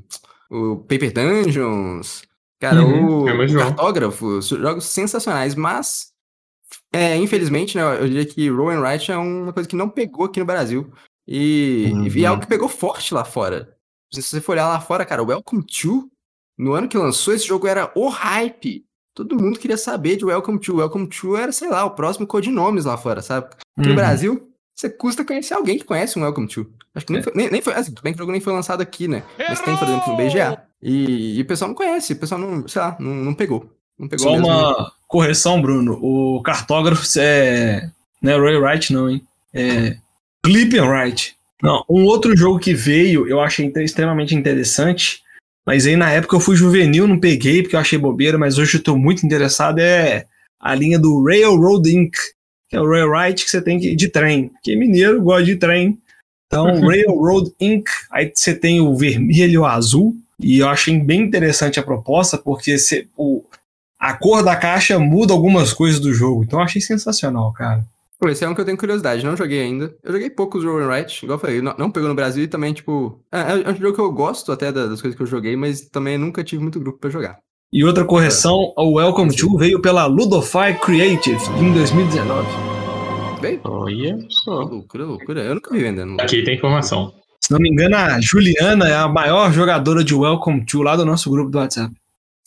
o 0.51 0.77
Paper 0.79 1.13
Dungeons, 1.13 2.23
cara, 2.61 2.83
uhum, 2.83 3.23
o, 3.23 3.29
é 3.29 3.47
o 3.47 3.59
Cartógrafo, 3.59 4.41
jogos 4.41 4.87
sensacionais, 4.87 5.55
mas 5.55 6.09
é, 6.93 7.17
infelizmente, 7.17 7.77
né, 7.77 7.83
eu 8.01 8.09
diria 8.09 8.27
que 8.27 8.49
Roll 8.49 8.71
and 8.71 8.81
Write 8.81 9.13
é 9.13 9.17
uma 9.17 9.53
coisa 9.53 9.69
que 9.69 9.77
não 9.77 9.89
pegou 9.89 10.27
aqui 10.27 10.41
no 10.41 10.47
Brasil. 10.47 10.93
E, 11.29 11.91
uhum. 11.93 12.07
e 12.07 12.25
é 12.25 12.27
algo 12.27 12.43
que 12.43 12.49
pegou 12.49 12.69
forte 12.69 13.13
lá 13.13 13.25
fora. 13.25 13.76
Se 14.13 14.23
você 14.23 14.41
for 14.41 14.53
olhar 14.53 14.69
lá 14.69 14.81
fora, 14.81 15.05
cara, 15.05 15.23
Welcome 15.23 15.65
to, 15.65 16.11
no 16.57 16.73
ano 16.73 16.89
que 16.89 16.97
lançou, 16.97 17.35
esse 17.35 17.47
jogo 17.47 17.67
era 17.67 17.91
o 17.95 18.09
hype. 18.09 18.85
Todo 19.15 19.41
mundo 19.41 19.59
queria 19.59 19.77
saber 19.77 20.17
de 20.17 20.25
Welcome 20.25 20.59
to. 20.61 20.77
Welcome 20.77 21.09
to 21.09 21.37
era, 21.37 21.51
sei 21.53 21.69
lá, 21.69 21.85
o 21.85 21.91
próximo 21.91 22.27
codinomes 22.27 22.85
lá 22.85 22.97
fora, 22.97 23.23
sabe? 23.23 23.47
Aqui 23.47 23.61
uhum. 23.79 23.89
no 23.89 23.95
Brasil, 23.95 24.53
você 24.75 24.91
custa 24.91 25.25
conhecer 25.25 25.55
alguém 25.55 25.79
que 25.79 25.85
conhece 25.85 26.19
um 26.19 26.23
Welcome 26.23 26.49
to. 26.49 26.71
Acho 26.95 27.07
que 27.07 27.13
nem, 27.13 27.21
é. 27.21 27.25
foi, 27.25 27.33
nem, 27.35 27.51
nem 27.51 27.63
foi. 27.63 27.75
Assim, 27.75 27.93
tudo 27.93 28.03
bem 28.03 28.13
que 28.13 28.19
o 28.19 28.21
jogo 28.21 28.33
nem 28.33 28.41
foi 28.41 28.53
lançado 28.53 28.81
aqui, 28.81 29.09
né? 29.09 29.23
Mas 29.39 29.61
tem, 29.61 29.77
por 29.77 29.89
exemplo, 29.89 30.13
no 30.13 30.17
BGA. 30.17 30.63
E, 30.83 31.39
e, 31.39 31.43
o 31.43 31.47
pessoal 31.47 31.69
não 31.69 31.75
conhece, 31.75 32.13
o 32.13 32.17
pessoal 32.17 32.41
não, 32.41 32.69
sei 32.69 32.81
lá, 32.81 32.97
não, 33.01 33.15
não 33.15 33.35
pegou. 33.35 33.71
Não 33.99 34.09
pegou 34.09 34.27
Só 34.27 34.33
mesmo. 34.33 34.47
uma 34.47 34.93
correção, 35.09 35.61
Bruno. 35.61 35.99
O 36.03 36.43
cartógrafo 36.43 37.07
é. 37.19 37.91
Não 38.21 38.33
é 38.33 38.39
Ray 38.39 38.57
Wright, 38.57 38.93
não, 38.93 39.11
hein? 39.11 39.27
É. 39.53 39.97
Clip 40.43 40.79
and 40.79 40.87
Write. 40.87 41.36
Não, 41.63 41.85
um 41.89 42.05
outro 42.05 42.37
jogo 42.37 42.59
que 42.59 42.75
veio, 42.75 43.27
eu 43.27 43.41
achei 43.41 43.73
extremamente 43.77 44.35
interessante, 44.35 45.23
mas 45.67 45.87
aí 45.87 45.97
na 45.97 46.11
época 46.11 46.37
eu 46.37 46.41
fui 46.41 46.55
juvenil, 46.55 47.09
não 47.09 47.19
peguei 47.19 47.63
porque 47.63 47.75
eu 47.75 47.81
achei 47.81 47.99
bobeira, 47.99 48.37
mas 48.37 48.59
hoje 48.59 48.77
eu 48.77 48.83
tô 48.83 48.97
muito 48.97 49.25
interessado, 49.25 49.79
é 49.79 50.27
a 50.61 50.75
linha 50.75 50.99
do 50.99 51.25
Railroad 51.25 51.89
Inc., 51.89 52.15
que 52.69 52.77
é 52.77 52.81
o 52.81 52.89
Railroad 52.89 53.43
que 53.43 53.51
você 53.51 53.63
tem 53.63 53.79
que 53.79 53.95
de 53.95 54.09
trem, 54.09 54.49
porque 54.49 54.77
mineiro 54.77 55.23
gosta 55.23 55.45
de 55.45 55.57
trem. 55.57 55.99
Então, 56.47 56.67
Railroad 56.87 57.53
Inc., 57.61 57.89
aí 58.11 58.31
você 58.35 58.55
tem 58.55 58.81
o 58.81 58.95
vermelho 58.95 59.53
e 59.53 59.59
o 59.59 59.65
azul, 59.65 60.17
e 60.39 60.59
eu 60.59 60.69
achei 60.69 60.99
bem 60.99 61.23
interessante 61.23 61.81
a 61.81 61.83
proposta, 61.83 62.37
porque 62.37 62.79
você, 62.79 63.09
o, 63.17 63.43
a 63.99 64.15
cor 64.15 64.43
da 64.43 64.55
caixa 64.55 64.99
muda 64.99 65.33
algumas 65.33 65.73
coisas 65.73 65.99
do 65.99 66.13
jogo, 66.13 66.45
então 66.45 66.59
eu 66.59 66.65
achei 66.65 66.81
sensacional, 66.81 67.53
cara. 67.53 67.85
Pô, 68.19 68.31
esse 68.31 68.45
é 68.45 68.49
um 68.49 68.55
que 68.55 68.61
eu 68.63 68.65
tenho 68.65 68.79
curiosidade, 68.79 69.25
não 69.25 69.37
joguei 69.37 69.61
ainda. 69.61 69.95
Eu 70.03 70.13
joguei 70.13 70.31
poucos 70.31 70.65
Roll 70.65 70.81
and 70.81 70.89
Write, 70.89 71.25
igual 71.25 71.37
eu 71.37 71.41
falei, 71.41 71.61
não, 71.61 71.75
não, 71.77 71.91
pegou 71.91 72.09
no 72.09 72.15
Brasil 72.15 72.45
e 72.45 72.49
também, 72.49 72.73
tipo. 72.73 73.21
É, 73.31 73.41
é, 73.41 73.71
um 73.71 73.77
jogo 73.77 73.95
que 73.95 74.01
eu 74.01 74.11
gosto 74.11 74.51
até 74.53 74.73
das 74.73 75.03
coisas 75.03 75.15
que 75.15 75.23
eu 75.23 75.27
joguei, 75.27 75.55
mas 75.55 75.83
também 75.83 76.17
nunca 76.17 76.43
tive 76.43 76.63
muito 76.63 76.81
grupo 76.81 76.99
para 76.99 77.11
jogar. 77.11 77.39
E 77.71 77.85
outra 77.85 78.07
correção, 78.07 78.73
o 78.77 78.95
Welcome 78.95 79.37
to 79.37 79.59
veio 79.59 79.83
pela 79.83 80.07
Ludofy 80.07 80.79
Creative 80.81 81.39
em 81.61 81.75
2019. 81.75 82.49
Veio? 83.43 83.61
Olha 83.65 84.19
só. 84.31 84.63
Loucura, 84.63 85.05
loucura. 85.05 85.43
Eu 85.43 85.57
nunca 85.57 85.75
vi 85.75 85.83
vendendo. 85.83 86.19
Aqui 86.19 86.43
tem 86.43 86.57
informação. 86.57 87.13
Se 87.43 87.53
não 87.53 87.61
me 87.61 87.69
engano, 87.69 87.97
a 87.97 88.19
Juliana 88.21 88.89
é 88.89 88.97
a 88.97 89.09
maior 89.09 89.53
jogadora 89.53 90.03
de 90.03 90.15
Welcome 90.15 90.65
to 90.65 90.81
lá 90.81 90.97
do 90.97 91.05
nosso 91.05 91.29
grupo 91.29 91.51
do 91.51 91.59
WhatsApp. 91.59 91.95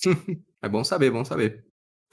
é 0.63 0.67
bom 0.67 0.83
saber, 0.83 1.11
bom 1.11 1.23
saber. 1.23 1.63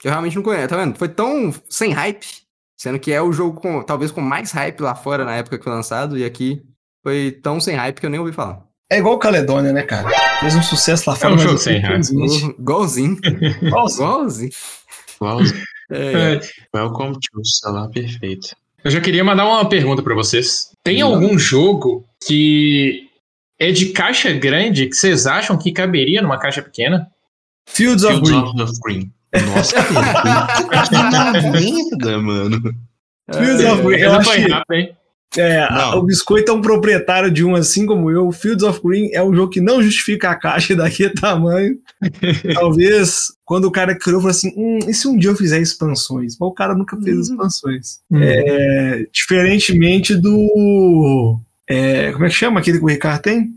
Eu 0.03 0.11
realmente 0.11 0.35
não 0.35 0.43
conheço, 0.43 0.67
tá 0.67 0.77
vendo? 0.77 0.95
Foi 0.95 1.09
tão 1.09 1.51
sem 1.67 1.91
hype 1.91 2.46
Sendo 2.77 2.99
que 2.99 3.11
é 3.11 3.21
o 3.21 3.33
jogo 3.33 3.59
com, 3.59 3.81
talvez 3.81 4.11
com 4.11 4.21
mais 4.21 4.51
hype 4.51 4.81
lá 4.81 4.93
fora 4.93 5.25
na 5.25 5.35
época 5.35 5.57
que 5.57 5.63
foi 5.63 5.73
lançado, 5.73 6.17
e 6.17 6.23
aqui 6.23 6.61
foi 7.03 7.31
tão 7.41 7.59
sem 7.59 7.75
hype 7.75 7.99
que 7.99 8.05
eu 8.05 8.09
nem 8.09 8.19
ouvi 8.19 8.31
falar. 8.31 8.63
É 8.89 8.99
igual 8.99 9.15
o 9.15 9.19
Caledônia, 9.19 9.73
né, 9.73 9.81
cara? 9.81 10.07
Fez 10.39 10.55
um 10.55 10.61
sucesso 10.61 11.09
lá 11.09 11.15
fora. 11.15 11.33
É 11.33 11.35
um 11.35 11.39
jogo 11.39 11.57
sem 11.57 11.79
hype. 11.79 12.05
Igualzinho. 12.59 13.17
Igualzinho. 13.61 14.51
Igualzinho. 15.19 15.63
É, 15.89 16.35
é. 16.35 16.41
Welcome 16.73 17.13
to, 17.13 17.43
sei 17.43 17.71
lá, 17.71 17.89
perfeito. 17.89 18.55
Eu 18.83 18.91
já 18.91 19.01
queria 19.01 19.23
mandar 19.23 19.45
uma 19.45 19.67
pergunta 19.67 20.01
para 20.01 20.13
vocês. 20.13 20.71
Tem 20.83 20.99
Não. 20.99 21.13
algum 21.13 21.37
jogo 21.37 22.05
que 22.25 23.09
é 23.59 23.71
de 23.71 23.87
caixa 23.87 24.31
grande 24.31 24.87
que 24.87 24.95
vocês 24.95 25.25
acham 25.25 25.57
que 25.57 25.71
caberia 25.71 26.21
numa 26.21 26.37
caixa 26.37 26.61
pequena? 26.61 27.09
Fields, 27.67 28.05
Fields 28.05 28.31
of 28.31 28.53
Green. 28.53 28.63
Of 28.63 28.79
Green. 28.81 29.13
Nossa, 29.45 29.75
que 29.83 31.51
merda, 31.51 32.17
mano. 32.19 32.75
Fields 33.33 33.65
of 33.65 33.81
Green, 33.83 33.99
eu 33.99 34.13
achei. 34.13 34.47
É, 35.35 35.67
o 35.95 36.03
Biscoito 36.03 36.51
é 36.51 36.55
um 36.55 36.61
proprietário 36.61 37.29
de 37.29 37.43
um 37.43 37.53
assim 37.53 37.85
como 37.85 38.09
eu. 38.09 38.31
Fields 38.31 38.63
of 38.63 38.79
Green 38.83 39.09
é 39.11 39.21
um 39.21 39.33
jogo 39.35 39.51
que 39.51 39.59
não 39.59 39.83
justifica 39.83 40.29
a 40.29 40.35
caixa 40.35 40.73
daqui 40.75 41.05
é 41.05 41.09
tamanho. 41.09 41.75
Talvez 42.53 43.27
quando 43.43 43.65
o 43.65 43.71
cara 43.71 43.97
criou, 43.97 44.21
falou 44.21 44.31
assim: 44.31 44.53
hum, 44.55 44.79
e 44.87 44.93
se 44.93 45.07
um 45.07 45.17
dia 45.17 45.29
eu 45.29 45.35
fizer 45.35 45.59
expansões? 45.59 46.37
Mas 46.39 46.49
o 46.49 46.53
cara 46.53 46.73
nunca 46.73 46.95
fez 46.97 47.15
uhum. 47.15 47.21
expansões. 47.21 47.99
Uhum. 48.09 48.21
É, 48.21 49.05
diferentemente 49.11 50.15
do. 50.15 51.39
É, 51.69 52.11
como 52.13 52.25
é 52.25 52.29
que 52.29 52.35
chama 52.35 52.59
aquele 52.59 52.77
que 52.79 52.85
o 52.85 52.89
Ricardo 52.89 53.21
tem? 53.21 53.49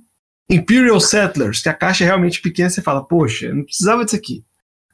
Imperial 0.50 0.98
Settlers, 0.98 1.62
que 1.62 1.68
a 1.68 1.74
caixa 1.74 2.02
é 2.02 2.08
realmente 2.08 2.42
pequena, 2.42 2.68
você 2.68 2.82
fala, 2.82 3.04
poxa, 3.04 3.54
não 3.54 3.62
precisava 3.62 4.04
disso 4.04 4.16
aqui. 4.16 4.42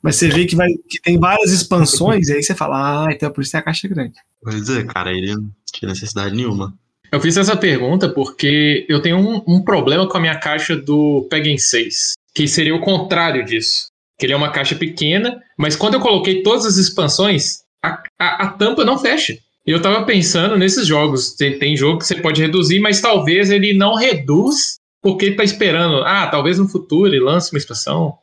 Mas 0.02 0.16
você 0.16 0.28
vê 0.28 0.44
que, 0.44 0.54
vai, 0.54 0.68
que 0.88 1.00
tem 1.02 1.18
várias 1.18 1.50
expansões, 1.50 2.28
e 2.28 2.34
aí 2.34 2.42
você 2.42 2.54
fala, 2.54 3.06
ah, 3.06 3.12
então 3.12 3.30
por 3.30 3.42
isso 3.42 3.52
tem 3.52 3.60
a 3.60 3.64
caixa 3.64 3.88
grande. 3.88 4.14
Pois 4.42 4.68
é, 4.68 4.84
cara, 4.84 5.12
ele 5.12 5.34
não 5.34 5.50
tinha 5.72 5.88
necessidade 5.88 6.34
nenhuma. 6.34 6.72
Eu 7.10 7.20
fiz 7.20 7.36
essa 7.36 7.56
pergunta 7.56 8.08
porque 8.08 8.84
eu 8.88 9.00
tenho 9.00 9.18
um, 9.18 9.42
um 9.46 9.62
problema 9.62 10.08
com 10.08 10.16
a 10.16 10.20
minha 10.20 10.38
caixa 10.38 10.76
do 10.76 11.26
Peggen 11.30 11.58
6, 11.58 12.14
que 12.34 12.48
seria 12.48 12.74
o 12.74 12.80
contrário 12.80 13.44
disso. 13.44 13.88
Que 14.18 14.26
ele 14.26 14.32
é 14.32 14.36
uma 14.36 14.50
caixa 14.50 14.74
pequena, 14.74 15.40
mas 15.58 15.76
quando 15.76 15.94
eu 15.94 16.00
coloquei 16.00 16.42
todas 16.42 16.64
as 16.64 16.76
expansões, 16.76 17.60
a, 17.82 18.02
a, 18.18 18.44
a 18.44 18.50
tampa 18.52 18.84
não 18.84 18.98
fecha. 18.98 19.38
E 19.66 19.70
eu 19.70 19.82
tava 19.82 20.04
pensando 20.04 20.56
nesses 20.56 20.86
jogos. 20.86 21.34
Tem, 21.34 21.58
tem 21.58 21.76
jogo 21.76 21.98
que 21.98 22.06
você 22.06 22.14
pode 22.14 22.40
reduzir, 22.40 22.80
mas 22.80 23.00
talvez 23.00 23.50
ele 23.50 23.72
não 23.74 23.94
reduz 23.94 24.78
porque 25.02 25.26
ele 25.26 25.36
tá 25.36 25.44
esperando. 25.44 26.02
Ah, 26.04 26.26
talvez 26.28 26.58
no 26.58 26.68
futuro 26.68 27.08
ele 27.08 27.20
lance 27.20 27.52
uma 27.52 27.58
expansão. 27.58 28.16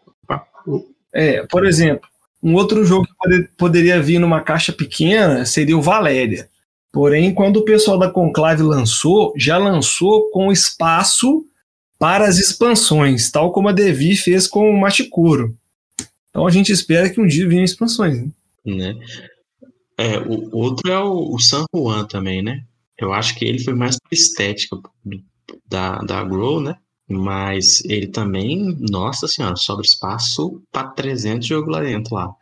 É, 1.13 1.45
por 1.47 1.65
exemplo, 1.65 2.07
um 2.41 2.55
outro 2.55 2.83
jogo 2.83 3.05
que 3.05 3.13
pode, 3.15 3.47
poderia 3.57 4.01
vir 4.01 4.19
numa 4.19 4.41
caixa 4.41 4.73
pequena 4.73 5.45
seria 5.45 5.77
o 5.77 5.81
Valéria. 5.81 6.49
Porém, 6.91 7.33
quando 7.33 7.57
o 7.57 7.65
pessoal 7.65 7.97
da 7.97 8.09
Conclave 8.09 8.61
lançou, 8.61 9.33
já 9.37 9.57
lançou 9.57 10.29
com 10.29 10.51
espaço 10.51 11.45
para 11.97 12.27
as 12.27 12.37
expansões, 12.37 13.31
tal 13.31 13.51
como 13.51 13.69
a 13.69 13.71
Devi 13.71 14.15
fez 14.15 14.47
com 14.47 14.69
o 14.69 14.79
Machicuro. 14.79 15.57
Então 16.29 16.45
a 16.45 16.51
gente 16.51 16.71
espera 16.71 17.09
que 17.09 17.21
um 17.21 17.25
dia 17.25 17.47
venham 17.47 17.63
expansões. 17.63 18.19
Né? 18.19 18.31
né? 18.65 18.95
É, 19.97 20.19
o 20.19 20.55
outro 20.57 20.91
é 20.91 20.99
o, 20.99 21.33
o, 21.33 21.39
San 21.39 21.63
Juan 21.73 22.05
também, 22.05 22.41
né? 22.41 22.63
Eu 22.97 23.13
acho 23.13 23.35
que 23.35 23.45
ele 23.45 23.59
foi 23.59 23.73
mais 23.73 23.97
para 23.97 24.17
estética 24.17 24.77
da, 25.67 25.99
da 25.99 26.23
Grow, 26.23 26.59
né? 26.59 26.75
Mas 27.09 27.83
ele 27.85 28.07
também, 28.07 28.77
nossa 28.79 29.27
senhora, 29.27 29.55
sobra 29.55 29.85
espaço 29.85 30.61
para 30.71 30.87
300 30.89 31.45
jogos 31.45 31.71
lá 31.71 31.81
dentro 31.81 32.15
lá. 32.15 32.33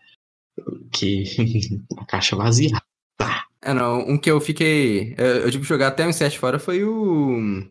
Que 0.92 1.24
a 1.98 2.06
caixa 2.06 2.36
vazia. 2.36 2.82
Tá. 3.18 3.46
É, 3.62 3.74
não, 3.74 4.00
um 4.02 4.18
que 4.18 4.30
eu 4.30 4.40
fiquei. 4.40 5.16
Eu, 5.18 5.26
eu 5.26 5.52
tive 5.52 5.64
que 5.64 5.70
jogar 5.70 5.88
até 5.88 6.08
um 6.08 6.14
set 6.14 6.38
fora 6.38 6.60
foi 6.60 6.84
o. 6.84 7.68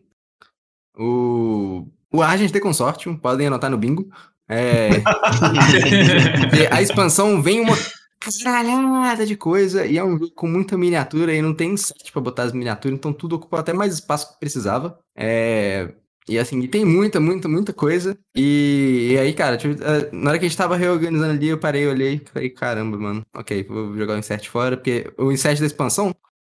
O. 0.97 1.87
O 2.13 2.21
Agent 2.21 2.51
de 2.51 2.59
Consortium, 2.59 3.15
podem 3.15 3.47
anotar 3.47 3.71
no 3.71 3.77
bingo. 3.77 4.09
É. 4.49 4.89
a 6.69 6.81
expansão 6.81 7.41
vem 7.41 7.61
uma 7.61 7.77
caralhada 8.19 9.25
de 9.25 9.35
coisa 9.35 9.85
e 9.85 9.97
é 9.97 10.03
um 10.03 10.11
jogo 10.11 10.31
com 10.31 10.47
muita 10.47 10.77
miniatura 10.77 11.33
e 11.33 11.41
não 11.41 11.55
tem 11.55 11.75
site 11.75 12.11
para 12.11 12.21
botar 12.21 12.43
as 12.43 12.51
miniaturas, 12.53 12.97
então 12.97 13.11
tudo 13.11 13.37
ocupou 13.37 13.57
até 13.57 13.73
mais 13.73 13.93
espaço 13.93 14.33
que 14.33 14.39
precisava. 14.39 14.99
É, 15.15 15.93
e 16.31 16.39
assim, 16.39 16.59
e 16.61 16.67
tem 16.67 16.85
muita, 16.85 17.19
muita, 17.19 17.49
muita 17.49 17.73
coisa. 17.73 18.17
E, 18.35 19.09
e 19.11 19.17
aí, 19.17 19.33
cara, 19.33 19.57
tipo, 19.57 19.73
eh, 19.83 20.09
na 20.11 20.29
hora 20.29 20.39
que 20.39 20.45
a 20.45 20.47
gente 20.47 20.57
tava 20.57 20.77
reorganizando 20.77 21.33
ali, 21.33 21.49
eu 21.49 21.57
parei, 21.57 21.85
olhei 21.87 22.15
e 22.15 22.29
falei, 22.31 22.49
caramba, 22.49 22.97
mano, 22.97 23.25
ok, 23.35 23.63
vou 23.63 23.97
jogar 23.97 24.15
o 24.15 24.19
insert 24.19 24.47
fora, 24.47 24.77
porque 24.77 25.11
o 25.17 25.31
insert 25.31 25.59
da 25.59 25.65
expansão, 25.65 26.15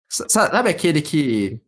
sabe 0.10 0.70
aquele 0.70 1.02
que. 1.02 1.60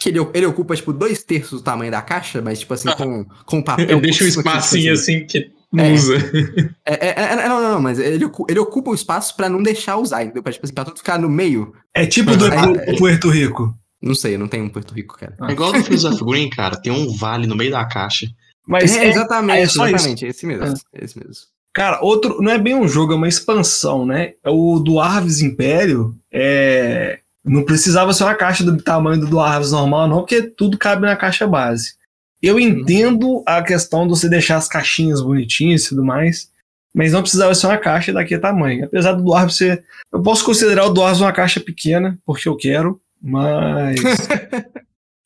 Que 0.00 0.10
ele, 0.10 0.20
ele 0.32 0.46
ocupa, 0.46 0.76
tipo, 0.76 0.92
dois 0.92 1.24
terços 1.24 1.60
do 1.60 1.64
tamanho 1.64 1.90
da 1.90 2.00
caixa, 2.00 2.40
mas, 2.40 2.60
tipo 2.60 2.72
assim, 2.72 2.88
com, 2.92 3.24
com 3.44 3.60
papel. 3.64 4.00
Deixa 4.00 4.22
um 4.22 4.28
espacinho 4.28 4.92
assim 4.92 5.26
que 5.26 5.50
não 5.72 5.84
é, 5.84 5.92
usa. 5.92 6.14
É, 6.86 7.08
é, 7.08 7.32
é, 7.32 7.48
não, 7.48 7.60
não, 7.60 7.72
não, 7.72 7.82
mas 7.82 7.98
ele, 7.98 8.24
ele 8.48 8.58
ocupa 8.60 8.90
o 8.90 8.94
espaço 8.94 9.36
pra 9.36 9.48
não 9.48 9.62
deixar 9.62 9.96
usar, 9.96 10.22
entendeu? 10.22 10.42
Pra, 10.42 10.52
tipo 10.52 10.64
assim, 10.64 10.74
pra 10.74 10.84
tudo 10.84 10.98
ficar 10.98 11.18
no 11.18 11.28
meio. 11.28 11.74
É 11.92 12.06
tipo 12.06 12.34
do, 12.36 12.48
do 12.48 12.96
Puerto 12.96 13.28
Rico. 13.28 13.74
Não 14.00 14.14
sei, 14.14 14.38
não 14.38 14.48
tenho 14.48 14.64
um 14.64 14.68
Porto 14.68 14.94
Rico, 14.94 15.18
cara. 15.18 15.36
É 15.48 15.52
igual 15.52 15.72
do 15.72 15.82
Fields 15.82 16.04
of 16.04 16.24
Green, 16.24 16.48
cara. 16.48 16.76
Tem 16.76 16.92
um 16.92 17.14
vale 17.16 17.46
no 17.46 17.56
meio 17.56 17.72
da 17.72 17.84
caixa. 17.84 18.26
Mas 18.66 18.94
é, 18.96 19.08
exatamente, 19.08 19.58
é 19.58 19.62
exatamente. 19.62 20.26
Esse 20.26 20.46
mesmo, 20.46 20.76
é. 20.92 21.04
esse 21.04 21.18
mesmo. 21.18 21.34
Cara, 21.72 22.00
outro. 22.02 22.40
Não 22.40 22.52
é 22.52 22.58
bem 22.58 22.74
um 22.74 22.86
jogo, 22.86 23.12
é 23.12 23.16
uma 23.16 23.28
expansão, 23.28 24.04
né? 24.06 24.34
O 24.44 24.78
do 24.78 25.00
Arves 25.00 25.40
Império 25.40 26.14
é. 26.32 27.20
Não 27.44 27.64
precisava 27.64 28.12
ser 28.12 28.24
uma 28.24 28.34
caixa 28.34 28.62
do 28.62 28.76
tamanho 28.76 29.24
do 29.26 29.40
Arves 29.40 29.72
normal, 29.72 30.06
não, 30.06 30.18
porque 30.18 30.42
tudo 30.42 30.76
cabe 30.76 31.02
na 31.02 31.16
caixa 31.16 31.46
base. 31.46 31.94
Eu 32.42 32.54
uhum. 32.54 32.60
entendo 32.60 33.42
a 33.46 33.62
questão 33.62 34.02
de 34.06 34.10
você 34.10 34.28
deixar 34.28 34.56
as 34.56 34.68
caixinhas 34.68 35.22
bonitinhas 35.22 35.84
e 35.84 35.88
tudo 35.88 36.04
mais, 36.04 36.50
mas 36.94 37.12
não 37.12 37.22
precisava 37.22 37.54
ser 37.54 37.66
uma 37.66 37.78
caixa 37.78 38.12
daquele 38.12 38.40
tamanho. 38.40 38.84
Apesar 38.84 39.12
do 39.12 39.22
Dwarf 39.22 39.52
ser. 39.52 39.84
Eu 40.12 40.22
posso 40.22 40.44
considerar 40.44 40.84
o 40.84 40.92
Dwarf 40.92 41.20
uma 41.20 41.32
caixa 41.32 41.60
pequena, 41.60 42.18
porque 42.26 42.48
eu 42.48 42.56
quero, 42.56 43.00
mas. 43.22 44.00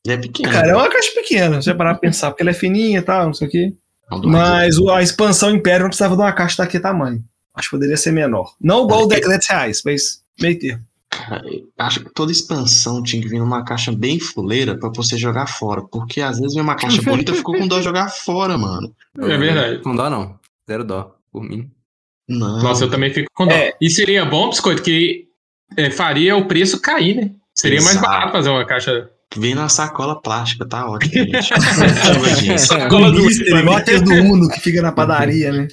É 0.05 0.17
pequeno. 0.17 0.51
Cara, 0.51 0.69
é 0.69 0.75
uma 0.75 0.89
caixa 0.89 1.13
pequena, 1.15 1.63
você 1.63 1.73
parar 1.73 1.93
pra 1.95 2.01
pensar, 2.01 2.31
porque 2.31 2.43
ela 2.43 2.51
é 2.51 2.55
fininha 2.55 2.99
e 2.99 3.03
tal, 3.03 3.27
não 3.27 3.35
sei 3.35 3.47
o 3.47 3.51
quê. 3.53 3.73
Mas 4.25 4.77
o, 4.77 4.91
a 4.91 5.01
expansão 5.01 5.51
Império 5.51 5.83
não 5.83 5.91
precisava 5.91 6.17
de 6.17 6.23
uma 6.23 6.33
caixa 6.33 6.63
daquele 6.63 6.83
tamanho. 6.83 7.25
Acho 7.55 7.69
que 7.69 7.77
poderia 7.77 7.97
ser 7.97 8.13
menor. 8.13 8.53
Não 8.61 8.85
igual 8.85 9.05
o 9.05 9.07
deck 9.07 9.27
10 9.27 9.47
reais, 9.49 9.83
mas 9.85 10.23
meio 10.41 10.59
termo. 10.59 10.83
Acho 11.79 12.01
que 12.01 12.13
toda 12.13 12.33
expansão 12.33 13.03
tinha 13.03 13.21
que 13.21 13.29
vir 13.29 13.39
numa 13.39 13.65
caixa 13.65 13.93
bem 13.93 14.19
fuleira 14.19 14.77
pra 14.77 14.89
você 14.89 15.17
jogar 15.17 15.47
fora. 15.47 15.83
Porque 15.83 16.21
às 16.21 16.39
vezes 16.39 16.55
vem 16.55 16.63
uma 16.63 16.75
caixa 16.75 17.01
bonita 17.03 17.35
ficou 17.35 17.57
com 17.57 17.69
dó 17.69 17.79
de 17.79 17.85
jogar 17.85 18.09
fora, 18.09 18.57
mano. 18.57 18.95
É 19.19 19.37
verdade. 19.37 19.83
Com 19.83 19.95
dó 19.95 20.09
não. 20.09 20.39
Zero 20.69 20.85
dó, 20.85 21.15
por 21.31 21.43
mim. 21.43 21.71
Não. 22.29 22.63
Nossa, 22.63 22.85
eu 22.85 22.91
também 22.91 23.13
fico 23.13 23.29
com 23.35 23.47
dó. 23.47 23.53
É. 23.53 23.75
E 23.81 23.91
seria 23.91 24.25
bom, 24.25 24.49
Biscoito, 24.49 24.83
que 24.83 25.29
é, 25.77 25.91
faria 25.91 26.37
o 26.37 26.47
preço 26.47 26.81
cair, 26.81 27.17
né? 27.17 27.31
Seria 27.55 27.79
Exato. 27.79 27.95
mais 27.95 28.07
barato 28.07 28.33
fazer 28.33 28.49
uma 28.49 28.65
caixa. 28.65 29.11
Vem 29.37 29.55
na 29.55 29.69
sacola 29.69 30.21
plástica, 30.21 30.67
tá 30.67 30.87
ótimo, 30.87 31.25
gente. 31.25 32.59
sacola 32.61 33.11
do 33.11 33.31
igual 33.31 33.77
aquele 33.77 34.01
do 34.01 34.13
Uno 34.13 34.49
que 34.49 34.61
fica 34.61 34.83
na 34.83 34.93
padaria, 34.93 35.53
né? 35.53 35.69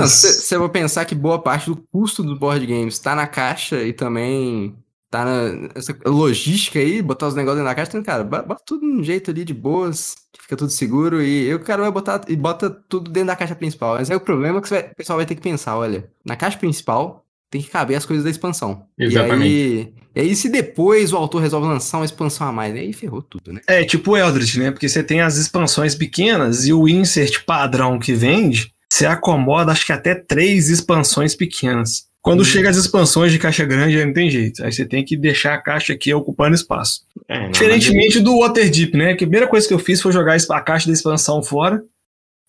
Você 0.00 0.54
é, 0.54 0.58
vai 0.58 0.68
pensar 0.68 1.04
que 1.04 1.14
boa 1.14 1.40
parte 1.40 1.66
do 1.66 1.76
custo 1.76 2.22
do 2.22 2.38
board 2.38 2.64
games 2.64 2.98
tá 2.98 3.14
na 3.16 3.26
caixa 3.26 3.82
e 3.82 3.92
também 3.92 4.76
tá 5.10 5.24
na 5.24 5.70
essa 5.74 5.96
logística 6.04 6.78
aí, 6.78 7.00
botar 7.00 7.28
os 7.28 7.34
negócios 7.34 7.64
na 7.64 7.74
caixa, 7.74 7.90
então, 7.90 8.02
cara, 8.02 8.24
bota 8.24 8.62
tudo 8.66 8.80
de 8.80 9.00
um 9.00 9.04
jeito 9.04 9.30
ali 9.30 9.44
de 9.44 9.54
boas, 9.54 10.16
que 10.32 10.42
fica 10.42 10.56
tudo 10.56 10.70
seguro, 10.70 11.22
e 11.22 11.52
o 11.54 11.60
cara 11.60 11.82
vai 11.82 11.90
botar 11.90 12.22
e 12.28 12.36
bota 12.36 12.68
tudo 12.68 13.10
dentro 13.10 13.28
da 13.28 13.36
caixa 13.36 13.54
principal. 13.54 13.94
Mas 13.94 14.10
aí 14.10 14.16
o 14.16 14.20
problema 14.20 14.58
é 14.58 14.62
que 14.62 14.70
vai, 14.70 14.80
o 14.82 14.94
pessoal 14.96 15.16
vai 15.16 15.26
ter 15.26 15.36
que 15.36 15.40
pensar, 15.40 15.76
olha, 15.76 16.08
na 16.24 16.34
caixa 16.36 16.58
principal 16.58 17.23
tem 17.54 17.62
que 17.62 17.70
caber 17.70 17.96
as 17.96 18.04
coisas 18.04 18.24
da 18.24 18.30
expansão. 18.30 18.82
Exatamente. 18.98 19.48
E 19.48 19.54
aí, 19.54 19.92
e 20.16 20.20
aí, 20.20 20.36
se 20.36 20.48
depois 20.48 21.12
o 21.12 21.16
autor 21.16 21.40
resolve 21.40 21.68
lançar 21.68 21.98
uma 21.98 22.04
expansão 22.04 22.48
a 22.48 22.52
mais, 22.52 22.74
aí 22.74 22.92
ferrou 22.92 23.22
tudo, 23.22 23.52
né? 23.52 23.60
É, 23.68 23.84
tipo 23.84 24.10
o 24.10 24.16
Eldritch, 24.16 24.56
né? 24.56 24.72
Porque 24.72 24.88
você 24.88 25.04
tem 25.04 25.20
as 25.20 25.36
expansões 25.36 25.94
pequenas 25.94 26.66
e 26.66 26.72
o 26.72 26.88
insert 26.88 27.44
padrão 27.44 27.96
que 27.96 28.12
vende, 28.12 28.72
você 28.90 29.06
acomoda 29.06 29.70
acho 29.70 29.86
que 29.86 29.92
até 29.92 30.16
três 30.16 30.68
expansões 30.68 31.36
pequenas. 31.36 32.06
Quando 32.20 32.40
hum. 32.40 32.44
chega 32.44 32.68
as 32.68 32.76
expansões 32.76 33.30
de 33.30 33.38
caixa 33.38 33.64
grande, 33.64 33.98
aí 33.98 34.04
não 34.04 34.12
tem 34.12 34.28
jeito. 34.28 34.64
Aí 34.64 34.72
você 34.72 34.84
tem 34.84 35.04
que 35.04 35.16
deixar 35.16 35.54
a 35.54 35.62
caixa 35.62 35.92
aqui 35.92 36.12
ocupando 36.12 36.56
espaço. 36.56 37.02
É, 37.28 37.50
Diferentemente 37.50 38.18
do 38.18 38.40
Waterdeep, 38.40 38.96
né? 38.96 39.14
Que 39.14 39.22
a 39.22 39.28
primeira 39.28 39.46
coisa 39.46 39.68
que 39.68 39.74
eu 39.74 39.78
fiz 39.78 40.02
foi 40.02 40.10
jogar 40.10 40.36
a 40.36 40.60
caixa 40.60 40.88
da 40.88 40.92
expansão 40.92 41.40
fora, 41.40 41.80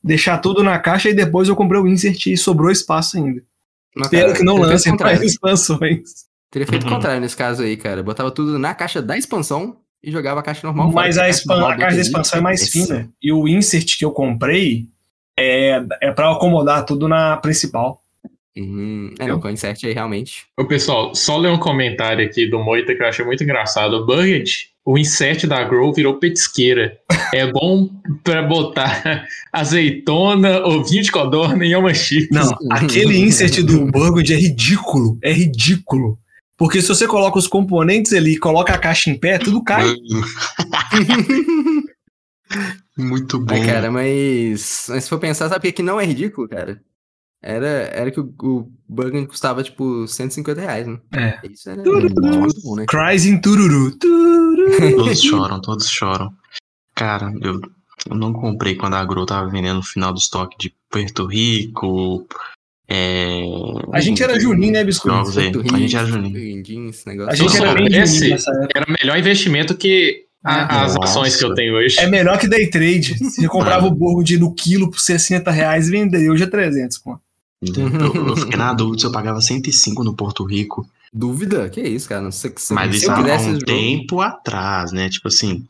deixar 0.04 0.40
tudo 0.40 0.64
na 0.64 0.80
caixa 0.80 1.10
e 1.10 1.14
depois 1.14 1.48
eu 1.48 1.56
comprei 1.56 1.80
o 1.80 1.88
insert 1.88 2.26
e 2.26 2.36
sobrou 2.36 2.72
espaço 2.72 3.18
ainda. 3.18 3.44
Espero 3.98 4.34
que 4.34 4.44
não 4.44 4.58
lancem 4.58 4.96
mais 4.98 5.22
expansões. 5.22 6.26
Teria 6.52 6.68
feito 6.68 6.84
o 6.84 6.88
uhum. 6.88 6.96
contrário 6.96 7.22
nesse 7.22 7.36
caso 7.36 7.64
aí, 7.64 7.76
cara. 7.78 8.04
Botava 8.04 8.32
tudo 8.32 8.58
na 8.60 8.74
caixa 8.74 9.02
da 9.02 9.18
expansão 9.18 9.78
e 10.04 10.12
jogava 10.12 10.40
a 10.40 10.44
caixa 10.44 10.66
normal. 10.66 10.92
Mas 10.92 11.18
a, 11.18 11.28
expan 11.28 11.68
a 11.68 11.78
caixa 11.78 11.96
da 11.96 12.02
expansão 12.02 12.40
é 12.40 12.42
mais 12.42 12.70
fina. 12.70 13.10
E 13.22 13.32
o 13.32 13.48
insert 13.48 13.98
que 13.98 14.06
eu 14.06 14.12
comprei 14.12 14.88
é, 15.38 15.84
é 16.02 16.12
para 16.12 16.32
acomodar 16.32 16.86
tudo 16.86 17.08
na 17.08 17.38
principal. 17.38 18.02
Uhum. 18.58 19.14
É, 19.20 19.28
não, 19.28 19.40
com 19.40 19.48
o 19.48 19.52
insert 19.52 19.84
aí 19.84 19.94
realmente. 19.94 20.46
Ô, 20.58 20.66
pessoal, 20.66 21.14
só 21.14 21.38
ler 21.38 21.50
um 21.50 21.60
comentário 21.60 22.26
aqui 22.26 22.50
do 22.50 22.60
Moita 22.60 22.96
que 22.96 23.02
eu 23.02 23.08
achei 23.08 23.26
muito 23.26 23.44
engraçado. 23.44 23.94
O 23.94 24.06
Bucket, 24.06 24.68
o 24.86 24.98
insert 25.00 25.48
da 25.48 25.64
Grow 25.64 25.92
virou 25.92 26.20
petisqueira. 26.20 26.98
É 27.34 27.52
bom 27.52 27.90
para 28.24 28.44
botar 28.44 29.26
azeitona, 29.52 30.64
ovinho 30.66 31.02
de 31.02 31.12
codorna 31.12 31.66
e 31.66 31.76
uma 31.76 31.94
chips. 31.94 32.30
Não, 32.30 32.56
aquele 32.70 33.18
insert 33.18 33.64
do 33.64 33.88
Burgundy 33.88 34.34
é 34.34 34.38
ridículo. 34.38 35.18
É 35.24 35.34
ridículo. 35.34 36.20
Porque 36.56 36.82
se 36.82 36.88
você 36.88 37.08
coloca 37.08 37.40
os 37.40 37.48
componentes 37.48 38.14
ali 38.14 38.34
e 38.34 38.40
coloca 38.40 38.74
a 38.74 38.78
caixa 38.78 39.10
em 39.10 39.18
pé, 39.18 39.40
tudo 39.40 39.64
cai. 39.64 39.94
Muito 42.96 43.40
bom. 43.40 43.54
É, 43.54 43.66
cara, 43.66 43.92
mas, 43.92 44.86
mas 44.88 45.04
se 45.04 45.10
for 45.10 45.20
pensar, 45.20 45.50
sabe 45.50 45.68
o 45.68 45.74
que 45.74 45.84
não 45.84 46.00
é 46.00 46.06
ridículo, 46.06 46.48
cara? 46.48 46.80
Era, 47.48 47.68
era 47.68 48.10
que 48.10 48.20
o, 48.20 48.34
o 48.42 48.72
Burgundy 48.90 49.28
custava, 49.28 49.62
tipo, 49.62 50.08
150 50.08 50.60
reais, 50.60 50.88
né? 50.88 50.98
É. 51.14 51.40
Isso 51.48 51.70
era 51.70 51.84
muito 51.84 52.62
bom, 52.64 52.76
né? 52.76 52.86
Cries 52.88 53.26
in 53.26 53.40
tururu. 53.40 53.92
tururu. 53.92 54.96
Todos 54.96 55.22
choram, 55.22 55.62
todos 55.62 55.88
choram. 55.88 56.34
Cara, 56.96 57.32
eu, 57.42 57.62
eu 58.10 58.16
não 58.16 58.34
comprei 58.34 58.74
quando 58.74 58.96
a 58.96 59.00
Agro 59.00 59.28
tava 59.28 59.48
vendendo 59.48 59.76
no 59.76 59.84
final 59.84 60.12
do 60.12 60.18
estoque 60.18 60.58
de 60.58 60.74
Puerto 60.90 61.28
Rico, 61.28 62.26
é... 62.88 63.44
A 63.94 64.00
gente 64.00 64.24
era 64.24 64.40
Juninho, 64.40 64.74
né, 64.74 64.84
Biscoito? 64.84 65.40
Aí. 65.40 65.52
A 65.74 65.78
gente 65.78 65.96
era 65.96 66.06
Juninho. 66.06 66.62
A 67.28 67.36
gente 67.36 67.58
era 67.58 67.74
bem 67.76 67.88
Esse 67.96 68.34
era 68.76 68.86
melhor 68.88 69.20
investimento 69.20 69.76
que 69.76 70.26
a, 70.44 70.84
as 70.84 70.96
ações 70.98 71.36
que 71.36 71.44
eu 71.44 71.54
tenho 71.54 71.76
hoje. 71.76 72.00
É 72.00 72.08
melhor 72.08 72.40
que 72.40 72.48
day 72.48 72.70
trade. 72.70 73.18
Você 73.18 73.48
comprava 73.48 73.86
o 73.88 73.92
Burgundy 73.92 74.38
no 74.38 74.54
quilo 74.54 74.90
por 74.90 75.00
60 75.00 75.50
reais 75.52 75.88
e 75.88 75.92
vendeu 75.92 76.32
hoje 76.32 76.44
é 76.44 76.48
300, 76.48 77.00
pô. 77.00 77.20
Eu, 77.76 78.28
eu 78.28 78.38
fiquei 78.38 78.58
na 78.58 78.74
dúvida 78.74 79.02
se 79.02 79.06
eu 79.06 79.12
pagava 79.12 79.42
105 79.42 80.04
no 80.04 80.14
Porto 80.14 80.44
Rico. 80.44 80.88
Dúvida? 81.14 81.70
Que 81.70 81.82
isso, 81.82 82.10
cara? 82.10 82.22
Não 82.22 82.32
sei 82.32 82.52
que 82.52 82.62
Mas 82.74 82.96
isso 82.96 83.12
há 83.12 83.20
um 83.20 83.60
tempo 83.60 84.20
atrás, 84.20 84.92
né? 84.92 85.10
Tipo 85.10 85.30
assim, 85.30 85.66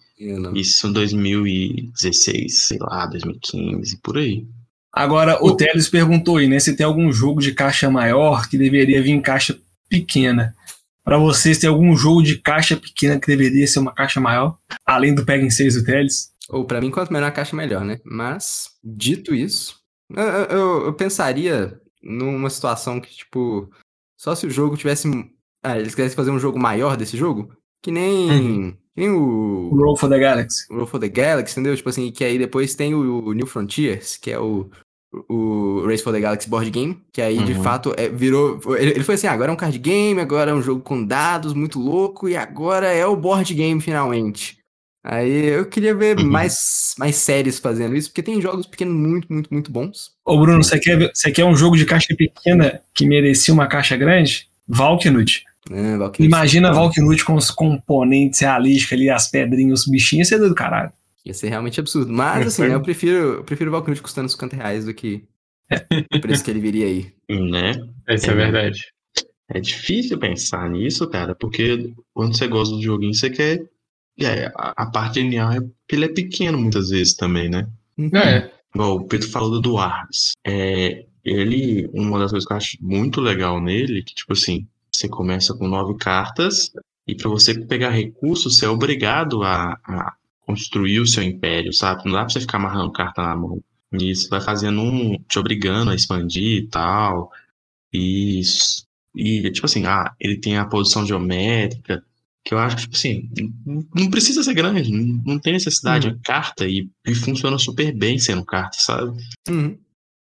isso 0.53 0.87
em 0.87 0.93
2016, 0.93 2.67
sei 2.67 2.77
lá, 2.79 3.05
2015, 3.05 3.97
por 3.97 4.17
aí. 4.17 4.45
Agora, 4.91 5.37
o 5.43 5.55
Teles 5.55 5.89
perguntou 5.89 6.37
aí, 6.37 6.47
né? 6.47 6.57
Se 6.59 6.75
tem 6.75 6.85
algum 6.85 7.11
jogo 7.11 7.41
de 7.41 7.51
caixa 7.51 7.89
maior 7.89 8.47
que 8.47 8.57
deveria 8.57 9.03
vir 9.03 9.11
em 9.11 9.21
caixa 9.21 9.57
pequena. 9.89 10.55
Para 11.03 11.17
vocês, 11.17 11.59
tem 11.59 11.69
algum 11.69 11.95
jogo 11.95 12.23
de 12.23 12.37
caixa 12.37 12.75
pequena 12.75 13.19
que 13.19 13.27
deveria 13.27 13.67
ser 13.67 13.79
uma 13.79 13.93
caixa 13.93 14.19
maior? 14.19 14.57
Além 14.85 15.13
do 15.13 15.25
Pega 15.25 15.45
em 15.45 15.51
6 15.51 15.75
do 15.75 15.83
Teles? 15.83 16.31
Ou 16.49 16.65
para 16.65 16.79
mim, 16.79 16.89
quanto 16.89 17.11
menor 17.11 17.27
a 17.27 17.31
caixa, 17.31 17.55
melhor, 17.55 17.83
né? 17.83 17.99
Mas, 18.03 18.69
dito 18.83 19.35
isso, 19.35 19.75
eu, 20.09 20.23
eu, 20.23 20.85
eu, 20.85 20.93
pensaria 20.93 21.79
numa 22.05 22.49
situação 22.49 22.99
que, 23.01 23.09
tipo, 23.13 23.69
só 24.17 24.35
se 24.35 24.45
o 24.45 24.49
jogo 24.51 24.77
tivesse. 24.77 25.09
Ah, 25.63 25.77
eles 25.79 25.95
quisessem 25.95 26.15
fazer 26.15 26.29
um 26.31 26.39
jogo 26.39 26.59
maior 26.59 26.95
desse 26.95 27.17
jogo, 27.17 27.51
Que 27.83 27.91
nem, 27.91 28.29
Uhum. 28.31 28.71
que 28.71 28.77
nem 28.95 29.09
o, 29.09 29.69
Roll 29.75 29.97
for 29.97 30.09
the 30.09 30.17
Galaxy. 30.19 30.65
o 30.71 30.75
Roll 30.77 30.87
for 30.87 30.99
the 30.99 31.09
Galaxy, 31.09 31.53
entendeu? 31.53 31.75
Tipo 31.75 31.89
assim, 31.89 32.11
que 32.11 32.23
aí 32.23 32.37
depois 32.37 32.73
tem 32.75 32.93
o, 32.95 33.25
o 33.25 33.33
New 33.33 33.45
Frontiers, 33.47 34.15
que 34.17 34.31
é 34.31 34.39
o, 34.39 34.69
o 35.29 35.85
Race 35.85 36.03
for 36.03 36.11
the 36.13 36.19
Galaxy 36.19 36.49
board 36.49 36.69
game, 36.71 37.01
que 37.13 37.21
aí 37.21 37.37
de 37.43 37.53
Uhum. 37.53 37.63
fato 37.63 37.93
é, 37.97 38.09
virou. 38.09 38.59
Ele, 38.77 38.91
ele 38.91 39.03
foi 39.03 39.15
assim: 39.15 39.27
ah, 39.27 39.31
agora 39.33 39.51
é 39.51 39.53
um 39.53 39.57
card 39.57 39.77
game, 39.79 40.19
agora 40.19 40.51
é 40.51 40.53
um 40.53 40.61
jogo 40.61 40.81
com 40.81 41.03
dados 41.03 41.53
muito 41.53 41.79
louco, 41.79 42.27
e 42.29 42.35
agora 42.35 42.87
é 42.87 43.05
o 43.05 43.15
board 43.15 43.53
game 43.53 43.79
finalmente. 43.81 44.57
Aí 45.07 45.45
eu 45.49 45.67
queria 45.67 45.93
ver 45.93 46.17
Uhum. 46.17 46.25
mais, 46.31 46.95
mais 46.97 47.15
séries 47.15 47.59
fazendo 47.59 47.95
isso, 47.95 48.09
porque 48.09 48.23
tem 48.23 48.41
jogos 48.41 48.65
pequenos 48.65 48.95
muito, 48.95 49.31
muito, 49.31 49.53
muito 49.53 49.71
bons. 49.71 50.09
Ô, 50.25 50.39
Bruno, 50.39 50.63
você 50.63 50.79
quer, 50.79 51.11
você 51.13 51.31
quer 51.31 51.45
um 51.45 51.55
jogo 51.55 51.77
de 51.77 51.85
caixa 51.85 52.07
pequena 52.17 52.81
que 52.91 53.05
merecia 53.05 53.53
uma 53.53 53.67
caixa 53.67 53.95
grande? 53.95 54.47
Valknut. 54.67 55.43
né, 55.69 55.95
Valkyrie? 55.97 56.27
Imagina 56.27 56.73
Valknut 56.73 57.23
com 57.23 57.35
os 57.35 57.51
componentes 57.51 58.39
realísticos 58.39 58.93
ali, 58.93 59.09
as 59.11 59.29
pedrinhas, 59.29 59.81
os 59.81 59.87
bichinhos, 59.87 60.27
isso 60.27 60.35
é 60.35 60.39
do 60.39 60.55
caralho. 60.55 60.91
Ia 61.23 61.33
ser 61.35 61.49
realmente 61.49 61.79
absurdo. 61.79 62.11
Mas 62.11 62.47
assim, 62.47 62.63
né, 62.63 62.73
eu 62.75 62.81
prefiro, 62.81 63.15
eu 63.15 63.43
prefiro 63.43 63.69
o 63.69 63.73
Valkyrie 63.73 64.01
custando 64.01 64.27
50 64.27 64.55
reais 64.55 64.85
do 64.85 64.93
que 64.93 65.23
o 66.15 66.19
preço 66.19 66.43
que 66.43 66.49
ele 66.49 66.59
viria 66.59 66.85
aí. 66.87 67.13
Né? 67.29 67.71
Isso 68.09 68.29
é 68.29 68.33
É. 68.33 68.35
verdade. 68.35 68.79
É 69.49 69.59
difícil 69.59 70.17
pensar 70.17 70.67
nisso, 70.69 71.07
cara, 71.07 71.35
porque 71.35 71.93
quando 72.13 72.35
você 72.35 72.47
gosta 72.47 72.75
do 72.75 72.81
joguinho, 72.81 73.13
você 73.13 73.29
quer. 73.29 73.61
É, 74.19 74.47
a, 74.55 74.83
a 74.83 74.91
parte 74.91 75.21
linear 75.21 75.57
é 75.57 75.59
ele 75.89 76.05
é 76.05 76.09
pequeno 76.09 76.57
muitas 76.57 76.89
vezes 76.89 77.15
também, 77.15 77.49
né? 77.49 77.67
É. 78.13 78.51
Igual 78.73 78.97
o 78.97 79.07
Pedro 79.07 79.29
falou 79.29 79.51
do 79.51 79.61
Duardes. 79.61 80.33
É, 80.45 81.05
ele, 81.23 81.89
uma 81.93 82.19
das 82.19 82.31
coisas 82.31 82.47
que 82.47 82.53
eu 82.53 82.57
acho 82.57 82.77
muito 82.81 83.21
legal 83.21 83.61
nele, 83.61 84.03
que 84.03 84.13
tipo 84.13 84.33
assim, 84.33 84.67
você 84.91 85.07
começa 85.07 85.53
com 85.53 85.67
nove 85.67 85.97
cartas, 85.97 86.71
e 87.07 87.15
para 87.15 87.29
você 87.29 87.59
pegar 87.65 87.89
recursos, 87.89 88.57
você 88.57 88.65
é 88.65 88.69
obrigado 88.69 89.43
a, 89.43 89.79
a 89.83 90.15
construir 90.41 90.99
o 90.99 91.07
seu 91.07 91.23
império, 91.23 91.73
sabe? 91.73 92.05
Não 92.05 92.13
dá 92.13 92.19
pra 92.19 92.29
você 92.29 92.41
ficar 92.41 92.57
amarrando 92.57 92.91
carta 92.91 93.21
na 93.21 93.35
mão. 93.35 93.61
E 93.93 94.11
isso 94.11 94.29
vai 94.29 94.41
fazendo 94.41 94.81
um. 94.81 95.17
te 95.27 95.39
obrigando 95.39 95.91
a 95.91 95.95
expandir 95.95 96.63
e 96.63 96.67
tal. 96.67 97.31
E, 97.93 98.41
e 99.15 99.51
tipo 99.51 99.65
assim, 99.65 99.85
ah, 99.85 100.13
ele 100.19 100.37
tem 100.37 100.57
a 100.57 100.65
posição 100.65 101.05
geométrica, 101.05 102.03
que 102.45 102.53
eu 102.53 102.59
acho 102.59 102.75
que, 102.75 102.81
tipo 102.83 102.95
assim, 102.95 103.27
não, 103.95 104.09
precisa 104.09 104.43
ser 104.43 104.53
grande, 104.53 104.91
não, 104.91 105.39
tem 105.39 105.53
necessidade. 105.53 106.09
É 106.09 106.15
carta 106.23 106.67
e, 106.67 106.87
e 107.07 107.15
funciona 107.15 107.57
super 107.57 107.91
bem 107.91 108.19
sendo 108.19 108.45
carta, 108.45 108.77
sabe? 108.79 109.17
Uhum. 109.49 109.75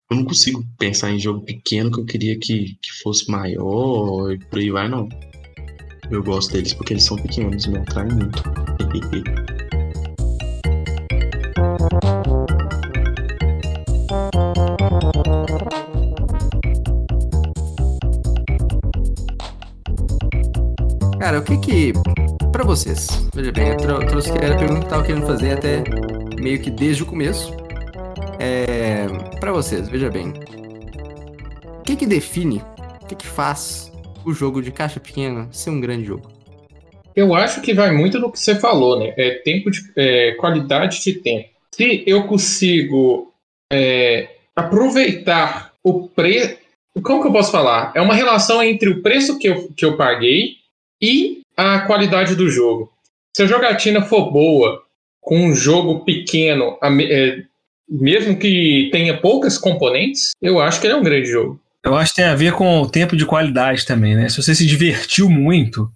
Eu 0.09 0.17
não 0.17 0.25
consigo 0.25 0.65
pensar 0.79 1.11
em 1.11 1.19
jogo 1.19 1.45
pequeno 1.45 1.91
que 1.91 1.99
eu 1.99 2.05
queria 2.05 2.39
que, 2.39 2.77
que 2.81 2.93
fosse 3.03 3.29
maior 3.29 4.31
e 4.31 4.39
por 4.39 4.61
aí 4.61 4.71
vai, 4.71 4.89
não. 4.89 5.09
Eu 6.11 6.23
gosto 6.23 6.53
deles 6.53 6.75
porque 6.75 6.93
eles 6.93 7.05
são 7.05 7.17
pequenos, 7.17 7.67
me 7.67 7.79
atraem 7.79 8.13
muito. 8.13 8.43
Cara, 21.23 21.39
o 21.39 21.45
que 21.45 21.57
que. 21.57 21.93
Pra 22.51 22.65
vocês, 22.65 23.07
veja 23.33 23.53
bem, 23.53 23.69
eu 23.69 23.77
trou- 23.77 24.05
trouxe 24.07 24.33
que 24.33 24.45
era 24.45 24.57
a 24.57 24.59
pergunta 24.59 24.81
que 24.81 24.87
eu 24.87 24.91
tava 24.91 25.05
querendo 25.05 25.25
fazer 25.25 25.53
até 25.53 25.85
meio 26.37 26.61
que 26.61 26.69
desde 26.69 27.05
o 27.05 27.07
começo. 27.07 27.55
É. 28.41 29.07
Pra 29.39 29.53
vocês, 29.53 29.89
veja 29.89 30.11
bem. 30.11 30.33
O 31.79 31.83
que 31.85 31.95
que 31.95 32.07
define, 32.07 32.61
o 33.03 33.07
que 33.07 33.15
que 33.15 33.27
faz 33.29 33.93
o 34.25 34.33
jogo 34.33 34.61
de 34.61 34.73
caixa 34.73 34.99
pequena 34.99 35.49
ser 35.53 35.71
um 35.71 35.81
grande 35.81 36.07
jogo? 36.07 36.29
Eu 37.15 37.37
acho 37.37 37.61
que 37.61 37.73
vai 37.73 37.93
muito 37.93 38.19
no 38.19 38.33
que 38.33 38.41
você 38.41 38.57
falou, 38.57 38.99
né? 38.99 39.15
É 39.17 39.31
tempo 39.45 39.71
de 39.71 39.79
é, 39.95 40.33
qualidade 40.33 41.05
de 41.05 41.13
tempo. 41.21 41.49
Se 41.73 42.03
eu 42.05 42.25
consigo 42.25 43.33
é, 43.73 44.29
aproveitar 44.57 45.73
o 45.85 46.09
preço. 46.09 46.57
Como 47.01 47.23
que 47.23 47.29
eu 47.29 47.33
posso 47.33 47.53
falar? 47.53 47.93
É 47.95 48.01
uma 48.01 48.13
relação 48.13 48.61
entre 48.61 48.89
o 48.89 49.01
preço 49.03 49.39
que 49.39 49.49
eu, 49.49 49.69
que 49.69 49.85
eu 49.85 49.97
paguei 49.97 50.61
e 51.03 51.43
a 51.57 51.81
qualidade 51.81 52.37
do 52.37 52.49
jogo. 52.49 52.93
Se 53.37 53.43
a 53.43 53.47
jogatina 53.47 54.03
for 54.03 54.31
boa, 54.31 54.83
com 55.21 55.47
um 55.47 55.55
jogo 55.55 56.05
pequeno, 56.05 56.79
é, 56.83 57.43
mesmo 57.89 58.37
que 58.37 58.89
tenha 58.93 59.19
poucas 59.19 59.59
componentes, 59.59 60.31
eu 60.41 60.61
acho 60.61 60.81
que 60.81 60.87
ele 60.87 60.95
é 60.95 60.97
um 60.97 61.03
grande 61.03 61.29
jogo. 61.29 61.61
Eu 61.85 61.97
acho 61.97 62.11
que 62.11 62.23
tem 62.23 62.27
a 62.27 62.35
ver 62.35 62.53
com 62.53 62.81
o 62.81 62.89
tempo 62.89 63.17
de 63.17 63.27
qualidade 63.27 63.85
também, 63.85 64.15
né? 64.15 64.29
Se 64.29 64.41
você 64.41 64.55
se 64.55 64.65
divertiu 64.65 65.29
muito, 65.29 65.91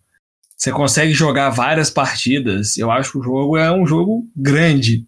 você 0.56 0.72
consegue 0.72 1.12
jogar 1.12 1.50
várias 1.50 1.90
partidas. 1.90 2.76
Eu 2.76 2.90
acho 2.90 3.12
que 3.12 3.18
o 3.18 3.22
jogo 3.22 3.56
é 3.56 3.70
um 3.70 3.86
jogo 3.86 4.26
grande. 4.34 5.06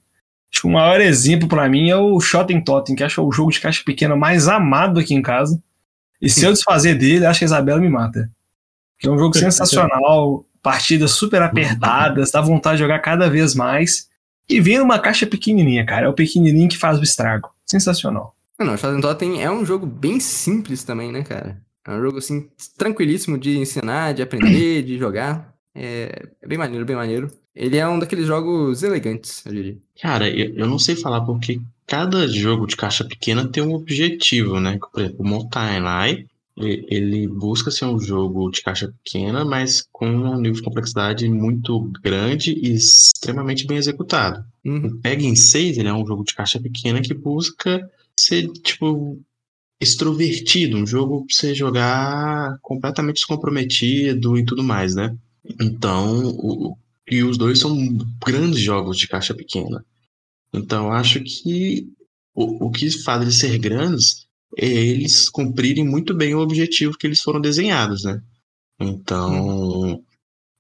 Acho 0.53 0.63
que 0.63 0.69
o 0.69 0.71
maior 0.71 1.01
exemplo 1.01 1.49
pra 1.49 1.69
mim 1.69 1.91
é 1.91 1.97
o 1.97 2.21
Shotten 2.21 2.63
Totem, 2.63 2.95
que 2.95 3.03
acho 3.03 3.17
que 3.17 3.21
é 3.21 3.25
o 3.25 3.33
jogo 3.33 3.51
de 3.51 3.61
caixa 3.61 3.83
pequena 3.85 4.15
mais 4.15 4.47
amado 4.47 5.01
aqui 5.01 5.15
em 5.15 5.23
casa. 5.23 5.61
E 6.21 6.29
se 6.29 6.45
eu 6.45 6.53
desfazer 6.53 6.95
dele, 6.95 7.27
acho 7.27 7.41
que 7.41 7.45
a 7.45 7.47
Isabela 7.47 7.81
me 7.81 7.89
mata. 7.89 8.31
Que 8.99 9.09
é 9.09 9.11
um 9.11 9.19
jogo 9.19 9.37
sensacional, 9.37 10.45
partidas 10.63 11.13
super 11.13 11.41
apertadas, 11.43 12.31
dá 12.31 12.41
vontade 12.41 12.77
de 12.79 12.83
jogar 12.83 12.99
cada 13.01 13.29
vez 13.31 13.55
mais. 13.55 14.09
E 14.49 14.61
vem 14.61 14.79
numa 14.79 14.99
caixa 14.99 15.27
pequenininha, 15.27 15.85
cara. 15.85 16.07
É 16.07 16.09
o 16.09 16.15
pequenininho 16.15 16.69
que 16.69 16.79
faz 16.79 16.99
o 16.99 17.03
estrago. 17.03 17.51
Sensacional. 17.67 18.35
Não, 18.59 18.67
não, 18.67 18.77
Shoten 18.77 19.01
Totem 19.01 19.43
é 19.43 19.51
um 19.51 19.65
jogo 19.65 19.87
bem 19.87 20.19
simples 20.19 20.83
também, 20.83 21.13
né, 21.13 21.23
cara? 21.23 21.61
É 21.87 21.93
um 21.93 22.01
jogo, 22.01 22.19
assim, 22.19 22.49
tranquilíssimo 22.77 23.39
de 23.39 23.57
ensinar, 23.57 24.15
de 24.15 24.23
aprender, 24.23 24.83
de 24.85 24.99
jogar. 24.99 25.55
É, 25.75 26.27
é 26.43 26.47
bem 26.47 26.59
maneiro, 26.59 26.85
bem 26.85 26.97
maneiro. 26.97 27.31
Ele 27.55 27.77
é 27.77 27.87
um 27.87 27.99
daqueles 27.99 28.27
jogos 28.27 28.83
elegantes, 28.83 29.45
eu 29.47 29.53
diria. 29.53 29.77
Cara, 30.01 30.29
eu, 30.29 30.55
eu 30.55 30.67
não 30.67 30.79
sei 30.79 30.97
falar 30.97 31.21
porque 31.21 31.61
cada 31.87 32.27
jogo 32.27 32.67
de 32.67 32.77
caixa 32.77 33.05
pequena 33.05 33.47
tem 33.49 33.63
um 33.63 33.75
objetivo, 33.75 34.61
né? 34.61 34.79
Por 34.93 35.01
exemplo, 35.03 35.25
o 35.25 35.29
Mountain 35.29 35.83
e- 36.11 36.27
ele 36.61 37.29
busca 37.29 37.71
ser 37.71 37.85
um 37.85 38.01
jogo 38.01 38.51
de 38.51 38.63
caixa 38.63 38.93
pequena, 39.05 39.45
mas 39.45 39.87
com 39.93 40.09
um 40.09 40.37
nível 40.37 40.55
de 40.55 40.63
complexidade 40.63 41.29
muito 41.29 41.91
grande 42.03 42.53
e 42.53 42.75
extremamente 42.75 43.67
bem 43.67 43.79
executado. 43.79 44.45
Uhum. 44.65 44.87
O 44.87 45.01
Peg 45.01 45.37
6, 45.37 45.79
ele 45.79 45.89
é 45.89 45.93
um 45.93 46.07
jogo 46.07 46.25
de 46.25 46.35
caixa 46.35 46.61
pequena 46.61 47.01
que 47.01 47.15
busca 47.15 47.89
ser, 48.19 48.49
tipo, 48.49 49.21
extrovertido, 49.81 50.77
um 50.77 50.87
jogo 50.87 51.25
pra 51.27 51.35
você 51.35 51.55
jogar 51.55 52.59
completamente 52.61 53.17
descomprometido 53.17 54.37
e 54.37 54.45
tudo 54.45 54.63
mais, 54.63 54.95
né? 54.95 55.17
Então, 55.61 56.27
o, 56.37 56.77
e 57.09 57.23
os 57.23 57.39
dois 57.39 57.61
são 57.61 57.77
grandes 58.25 58.61
jogos 58.61 58.99
de 58.99 59.07
caixa 59.07 59.35
pequena. 59.35 59.85
Então, 60.53 60.87
eu 60.87 60.93
acho 60.93 61.21
que 61.23 61.89
o, 62.35 62.67
o 62.67 62.71
que 62.71 62.91
faz 63.03 63.23
eles 63.23 63.39
ser 63.39 63.59
grandes 63.59 64.28
eles 64.57 65.29
cumprirem 65.29 65.85
muito 65.85 66.15
bem 66.15 66.35
o 66.35 66.41
objetivo 66.41 66.97
que 66.97 67.07
eles 67.07 67.21
foram 67.21 67.41
desenhados, 67.41 68.05
né? 68.05 68.21
Então, 68.81 70.03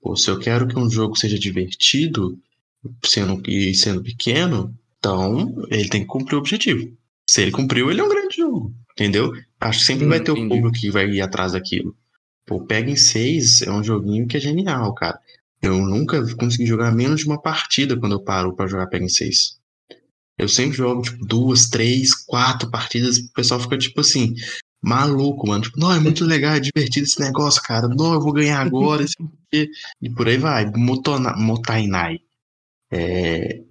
pô, 0.00 0.16
se 0.16 0.30
eu 0.30 0.38
quero 0.38 0.66
que 0.66 0.78
um 0.78 0.90
jogo 0.90 1.16
seja 1.16 1.38
divertido, 1.38 2.38
sendo, 3.04 3.40
e 3.48 3.74
sendo 3.74 4.02
pequeno, 4.02 4.74
então 4.98 5.66
ele 5.70 5.88
tem 5.88 6.02
que 6.02 6.06
cumprir 6.06 6.36
o 6.36 6.38
objetivo. 6.38 6.96
Se 7.28 7.42
ele 7.42 7.50
cumpriu, 7.50 7.90
ele 7.90 8.00
é 8.00 8.04
um 8.04 8.08
grande 8.08 8.36
jogo, 8.36 8.74
entendeu? 8.92 9.32
Acho 9.60 9.80
que 9.80 9.86
sempre 9.86 10.06
vai 10.06 10.20
ter 10.20 10.32
o 10.32 10.36
entendi. 10.36 10.48
público 10.48 10.78
que 10.78 10.90
vai 10.90 11.08
ir 11.08 11.20
atrás 11.20 11.52
daquilo. 11.52 11.96
Pô, 12.46 12.56
o 12.56 12.66
Pega 12.66 12.90
em 12.90 12.96
6 12.96 13.62
é 13.62 13.70
um 13.70 13.84
joguinho 13.84 14.26
que 14.26 14.36
é 14.36 14.40
genial, 14.40 14.94
cara. 14.94 15.18
Eu 15.60 15.76
nunca 15.78 16.22
consegui 16.36 16.66
jogar 16.66 16.92
menos 16.92 17.20
de 17.20 17.26
uma 17.26 17.40
partida 17.40 17.98
quando 17.98 18.12
eu 18.12 18.22
paro 18.22 18.54
pra 18.54 18.66
jogar 18.66 18.86
Pega 18.86 19.04
em 19.04 19.08
6. 19.08 19.57
Eu 20.38 20.48
sempre 20.48 20.76
jogo, 20.76 21.02
tipo, 21.02 21.26
duas, 21.26 21.68
três, 21.68 22.14
quatro 22.14 22.70
partidas. 22.70 23.18
O 23.18 23.32
pessoal 23.32 23.60
fica, 23.60 23.76
tipo 23.76 24.00
assim, 24.00 24.34
maluco, 24.82 25.48
mano. 25.48 25.62
Tipo, 25.62 25.80
não, 25.80 25.92
é 25.92 25.98
muito 25.98 26.24
legal, 26.24 26.54
é 26.54 26.60
divertido 26.60 27.06
esse 27.06 27.20
negócio, 27.20 27.60
cara. 27.62 27.88
Não, 27.88 28.14
eu 28.14 28.20
vou 28.20 28.32
ganhar 28.32 28.60
agora. 28.60 29.04
E 29.52 30.10
por 30.10 30.28
aí 30.28 30.38
vai. 30.38 30.70
Motona, 30.76 31.34
Motainai. 31.36 32.20
É, 32.90 33.62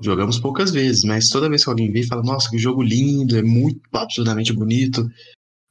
jogamos 0.00 0.38
poucas 0.38 0.70
vezes, 0.70 1.04
mas 1.04 1.28
toda 1.28 1.48
vez 1.48 1.64
que 1.64 1.70
alguém 1.70 1.90
vê, 1.90 2.02
fala, 2.04 2.22
nossa, 2.22 2.48
que 2.48 2.58
jogo 2.58 2.82
lindo, 2.82 3.36
é 3.36 3.42
muito 3.42 3.80
absurdamente 3.92 4.52
bonito. 4.52 5.08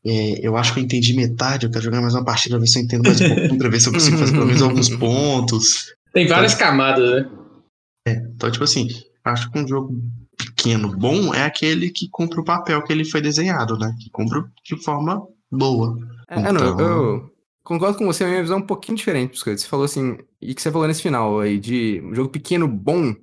É, 0.05 0.45
eu 0.45 0.57
acho 0.57 0.73
que 0.73 0.79
eu 0.79 0.83
entendi 0.83 1.13
metade, 1.13 1.65
eu 1.65 1.71
quero 1.71 1.83
jogar 1.83 2.01
mais 2.01 2.13
uma 2.13 2.25
partida, 2.25 2.59
ver 2.59 2.67
se 2.67 2.79
eu 2.79 2.83
entendo 2.83 3.03
mais 3.05 3.21
um 3.21 3.27
pouquinho, 3.29 3.57
pra 3.57 3.69
ver 3.69 3.79
se 3.79 3.87
eu 3.87 3.93
consigo 3.93 4.17
fazer 4.17 4.31
pelo 4.31 4.47
menos 4.47 4.61
alguns 4.61 4.89
pontos. 4.89 5.93
Tem 6.13 6.27
várias 6.27 6.55
camadas, 6.55 7.09
né? 7.09 7.29
Então, 8.35 8.51
tipo 8.51 8.63
assim, 8.63 8.87
acho 9.23 9.51
que 9.51 9.59
um 9.59 9.67
jogo 9.67 9.93
pequeno 10.63 10.89
bom 10.97 11.33
é 11.33 11.43
aquele 11.43 11.89
que 11.89 12.07
cumpre 12.09 12.39
o 12.39 12.43
papel 12.43 12.81
que 12.83 12.91
ele 12.93 13.05
foi 13.05 13.21
desenhado, 13.21 13.77
né? 13.77 13.95
Que 13.99 14.09
cumpre 14.09 14.41
de 14.63 14.75
forma 14.83 15.21
boa. 15.51 15.97
É, 16.29 16.35
não, 16.51 16.51
Então- 16.73 16.79
eu 16.79 17.31
concordo 17.63 17.97
com 17.97 18.05
você, 18.05 18.23
a 18.23 18.27
minha 18.27 18.41
visão 18.41 18.57
é 18.57 18.61
um 18.61 18.65
pouquinho 18.65 18.97
diferente. 18.97 19.37
Você 19.37 19.67
falou 19.67 19.85
assim, 19.85 20.17
e 20.41 20.53
que 20.53 20.61
você 20.61 20.71
falou 20.71 20.87
nesse 20.87 21.01
final 21.01 21.39
aí, 21.39 21.59
de 21.59 22.01
um 22.03 22.13
jogo 22.15 22.29
pequeno 22.29 22.67
bom, 22.67 23.13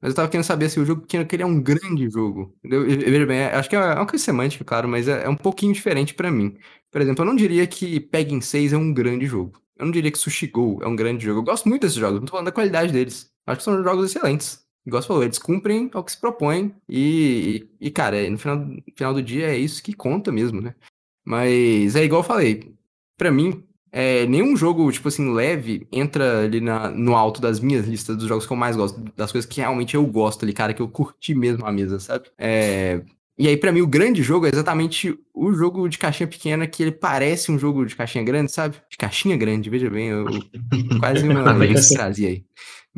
mas 0.00 0.10
eu 0.10 0.14
tava 0.14 0.28
querendo 0.28 0.44
saber 0.44 0.68
se 0.68 0.78
o 0.80 0.84
jogo 0.86 1.02
pequeno 1.02 1.26
que 1.26 1.34
ele 1.36 1.42
é 1.42 1.46
um 1.46 1.60
grande 1.60 2.08
jogo. 2.10 2.54
E- 2.64 2.68
e 2.68 2.96
Veja 3.10 3.26
bem, 3.26 3.38
é- 3.38 3.54
acho 3.54 3.68
que 3.68 3.76
é 3.76 3.80
uma 3.94 4.06
coisa 4.06 4.24
semântica, 4.24 4.64
claro, 4.64 4.88
mas 4.88 5.08
é, 5.08 5.24
é 5.24 5.28
um 5.28 5.36
pouquinho 5.36 5.72
diferente 5.72 6.14
pra 6.14 6.30
mim. 6.30 6.56
Por 6.90 7.00
exemplo, 7.00 7.22
eu 7.22 7.26
não 7.26 7.36
diria 7.36 7.66
que 7.66 8.00
Pegging 8.00 8.40
6 8.40 8.72
é 8.72 8.76
um 8.76 8.92
grande 8.92 9.26
jogo. 9.26 9.52
Eu 9.78 9.84
não 9.86 9.92
diria 9.92 10.10
que 10.10 10.18
Sushi 10.18 10.48
Go 10.48 10.80
é 10.82 10.88
um 10.88 10.96
grande 10.96 11.24
jogo. 11.24 11.40
Eu 11.40 11.44
gosto 11.44 11.68
muito 11.68 11.82
desses 11.82 11.96
jogos, 11.96 12.18
não 12.18 12.26
tô 12.26 12.32
falando 12.32 12.46
da 12.46 12.52
qualidade 12.52 12.92
deles. 12.92 13.30
Acho 13.46 13.58
que 13.58 13.62
são 13.64 13.82
jogos 13.82 14.06
excelentes. 14.10 14.60
Igual 14.88 15.02
você 15.02 15.08
falou, 15.08 15.22
eles 15.22 15.38
cumprem 15.38 15.90
ao 15.92 16.02
que 16.02 16.12
se 16.12 16.18
propõem. 16.18 16.74
E, 16.88 17.68
e, 17.78 17.90
cara, 17.90 18.28
no 18.30 18.38
final, 18.38 18.56
no 18.56 18.82
final 18.96 19.12
do 19.12 19.22
dia 19.22 19.48
é 19.48 19.56
isso 19.56 19.82
que 19.82 19.92
conta 19.92 20.32
mesmo, 20.32 20.62
né? 20.62 20.74
Mas 21.22 21.94
é 21.94 22.02
igual 22.02 22.22
eu 22.22 22.26
falei. 22.26 22.74
Pra 23.18 23.30
mim, 23.30 23.62
é, 23.92 24.24
nenhum 24.24 24.56
jogo, 24.56 24.90
tipo 24.90 25.08
assim, 25.08 25.30
leve 25.30 25.86
entra 25.92 26.44
ali 26.44 26.58
na, 26.58 26.90
no 26.90 27.14
alto 27.14 27.38
das 27.38 27.60
minhas 27.60 27.86
listas 27.86 28.16
dos 28.16 28.26
jogos 28.26 28.46
que 28.46 28.52
eu 28.52 28.56
mais 28.56 28.76
gosto, 28.76 28.98
das 29.14 29.30
coisas 29.30 29.48
que 29.48 29.60
realmente 29.60 29.94
eu 29.94 30.06
gosto 30.06 30.42
ali, 30.44 30.54
cara, 30.54 30.72
que 30.72 30.80
eu 30.80 30.88
curti 30.88 31.34
mesmo 31.34 31.66
a 31.66 31.70
mesa, 31.70 32.00
sabe? 32.00 32.30
É, 32.38 33.02
e 33.38 33.46
aí, 33.46 33.58
para 33.58 33.70
mim, 33.70 33.82
o 33.82 33.86
grande 33.86 34.22
jogo 34.22 34.46
é 34.46 34.48
exatamente 34.48 35.16
o 35.34 35.52
jogo 35.52 35.86
de 35.86 35.98
caixinha 35.98 36.26
pequena, 36.26 36.66
que 36.66 36.82
ele 36.82 36.92
parece 36.92 37.52
um 37.52 37.58
jogo 37.58 37.84
de 37.84 37.94
caixinha 37.94 38.24
grande, 38.24 38.50
sabe? 38.50 38.78
De 38.90 38.96
caixinha 38.96 39.36
grande, 39.36 39.68
veja 39.68 39.90
bem, 39.90 40.08
eu 40.08 40.26
quase 40.98 41.28
uma 41.28 41.52
vez 41.52 41.88
trazia 41.88 42.28
aí. 42.28 42.44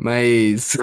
Mas. 0.01 0.75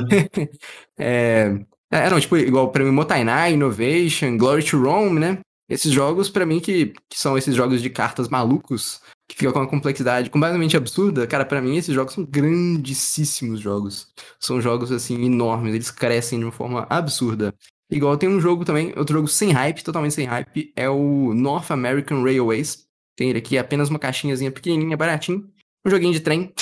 é, 0.96 1.58
é, 1.90 2.10
não, 2.10 2.20
tipo, 2.20 2.36
igual 2.36 2.70
pra 2.70 2.84
mim, 2.84 2.92
Motainai, 2.92 3.54
Innovation, 3.54 4.36
Glory 4.36 4.62
to 4.62 4.80
Rome, 4.80 5.18
né? 5.18 5.38
Esses 5.68 5.92
jogos, 5.92 6.30
para 6.30 6.46
mim, 6.46 6.60
que, 6.60 6.94
que 7.10 7.18
são 7.18 7.36
esses 7.36 7.54
jogos 7.54 7.82
de 7.82 7.90
cartas 7.90 8.28
malucos, 8.28 9.02
que 9.28 9.36
ficam 9.36 9.52
com 9.52 9.58
uma 9.58 9.68
complexidade 9.68 10.30
completamente 10.30 10.76
absurda, 10.76 11.26
cara, 11.26 11.44
para 11.44 11.60
mim 11.60 11.76
esses 11.76 11.94
jogos 11.94 12.14
são 12.14 12.24
grandíssimos 12.24 13.60
jogos. 13.60 14.06
São 14.38 14.60
jogos, 14.60 14.92
assim, 14.92 15.22
enormes, 15.26 15.74
eles 15.74 15.90
crescem 15.90 16.38
de 16.38 16.44
uma 16.44 16.52
forma 16.52 16.86
absurda. 16.88 17.52
Igual 17.90 18.16
tem 18.16 18.28
um 18.28 18.40
jogo 18.40 18.64
também, 18.64 18.94
outro 18.96 19.16
jogo 19.16 19.28
sem 19.28 19.50
hype, 19.50 19.82
totalmente 19.82 20.14
sem 20.14 20.26
hype, 20.26 20.72
é 20.76 20.88
o 20.88 21.34
North 21.34 21.70
American 21.70 22.22
Railways. 22.22 22.86
Tem 23.16 23.30
ele 23.30 23.38
aqui, 23.38 23.58
apenas 23.58 23.90
uma 23.90 23.98
caixinhazinha 23.98 24.52
pequenininha, 24.52 24.96
baratinho. 24.96 25.50
Um 25.84 25.90
joguinho 25.90 26.12
de 26.12 26.20
trem, 26.20 26.52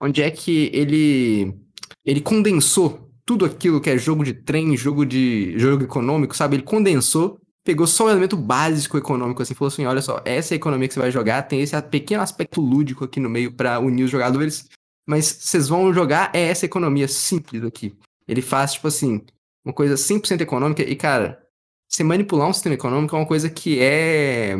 onde 0.00 0.22
é 0.22 0.30
que 0.30 0.70
ele 0.72 1.65
ele 2.06 2.20
condensou 2.20 3.10
tudo 3.24 3.44
aquilo 3.44 3.80
que 3.80 3.90
é 3.90 3.98
jogo 3.98 4.24
de 4.24 4.32
trem, 4.32 4.76
jogo 4.76 5.04
de 5.04 5.58
jogo 5.58 5.84
econômico, 5.84 6.36
sabe? 6.36 6.56
Ele 6.56 6.62
condensou, 6.62 7.40
pegou 7.64 7.86
só 7.86 8.06
o 8.06 8.10
elemento 8.10 8.36
básico 8.36 8.96
econômico 8.96 9.42
assim, 9.42 9.54
falou 9.54 9.68
assim, 9.68 9.84
olha 9.84 10.00
só, 10.00 10.22
essa 10.24 10.54
é 10.54 10.54
a 10.54 10.56
economia 10.56 10.86
que 10.86 10.94
você 10.94 11.00
vai 11.00 11.10
jogar, 11.10 11.42
tem 11.42 11.60
esse 11.60 11.80
pequeno 11.82 12.22
aspecto 12.22 12.60
lúdico 12.60 13.04
aqui 13.04 13.18
no 13.18 13.28
meio 13.28 13.52
para 13.52 13.80
unir 13.80 14.04
os 14.04 14.10
jogadores, 14.10 14.68
mas 15.06 15.26
vocês 15.26 15.68
vão 15.68 15.92
jogar 15.92 16.30
é 16.32 16.42
essa 16.42 16.64
economia 16.64 17.08
simples 17.08 17.64
aqui. 17.64 17.92
Ele 18.28 18.42
faz 18.42 18.74
tipo 18.74 18.86
assim, 18.88 19.20
uma 19.66 19.72
coisa 19.72 19.96
100% 19.96 20.40
econômica. 20.40 20.82
E, 20.82 20.94
cara, 20.94 21.42
você 21.88 22.04
manipular 22.04 22.48
um 22.48 22.52
sistema 22.52 22.76
econômico 22.76 23.16
é 23.16 23.18
uma 23.18 23.26
coisa 23.26 23.50
que 23.50 23.80
é. 23.80 24.52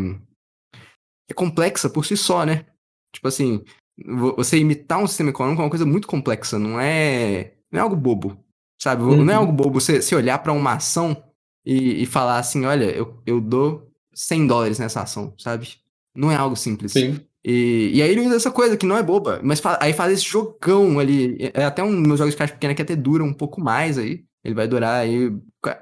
é 1.31 1.35
complexa 1.35 1.89
por 1.89 2.05
si 2.05 2.17
só, 2.17 2.45
né? 2.45 2.67
Tipo 3.15 3.29
assim, 3.29 3.65
você 3.99 4.59
imitar 4.59 4.99
um 4.99 5.07
sistema 5.07 5.31
econômico 5.31 5.63
é 5.63 5.65
uma 5.65 5.71
coisa 5.71 5.87
muito 5.87 6.07
complexa, 6.07 6.59
não 6.59 6.81
é. 6.81 7.55
Não 7.71 7.81
é 7.81 7.83
algo 7.83 7.97
bobo, 7.97 8.39
sabe? 8.79 9.03
Uhum. 9.03 9.25
Não 9.25 9.33
é 9.33 9.37
uhum. 9.37 9.43
algo 9.43 9.53
bobo 9.53 9.81
você, 9.81 10.01
você 10.01 10.15
olhar 10.15 10.39
para 10.39 10.53
uma 10.53 10.75
ação 10.75 11.23
e, 11.65 12.03
e 12.03 12.07
falar 12.07 12.39
assim: 12.39 12.65
olha, 12.65 12.85
eu, 12.85 13.21
eu 13.27 13.41
dou 13.41 13.91
100 14.15 14.47
dólares 14.47 14.79
nessa 14.79 15.03
ação, 15.03 15.35
sabe? 15.39 15.77
Não 16.15 16.31
é 16.31 16.37
algo 16.37 16.57
simples. 16.57 16.93
Sim. 16.93 17.21
E, 17.45 17.93
e 17.95 18.03
aí 18.03 18.11
ele 18.11 18.23
usa 18.23 18.37
essa 18.37 18.51
coisa 18.51 18.77
que 18.77 18.87
não 18.87 18.97
é 18.97 19.03
boba, 19.03 19.41
mas 19.43 19.61
fa 19.61 19.79
aí 19.81 19.93
faz 19.93 20.13
esse 20.13 20.25
jogão 20.25 20.99
ali. 20.99 21.37
É 21.55 21.65
até 21.65 21.83
um 21.83 21.95
dos 21.95 22.07
meus 22.07 22.19
jogos 22.19 22.35
de 22.35 22.39
caixa 22.39 22.55
pequena 22.55 22.75
que 22.75 22.83
até 22.83 22.97
dura 22.97 23.23
um 23.23 23.33
pouco 23.33 23.61
mais 23.61 23.99
aí. 23.99 24.25
Ele 24.45 24.55
vai 24.55 24.69
durar 24.69 25.01
aí 25.01 25.33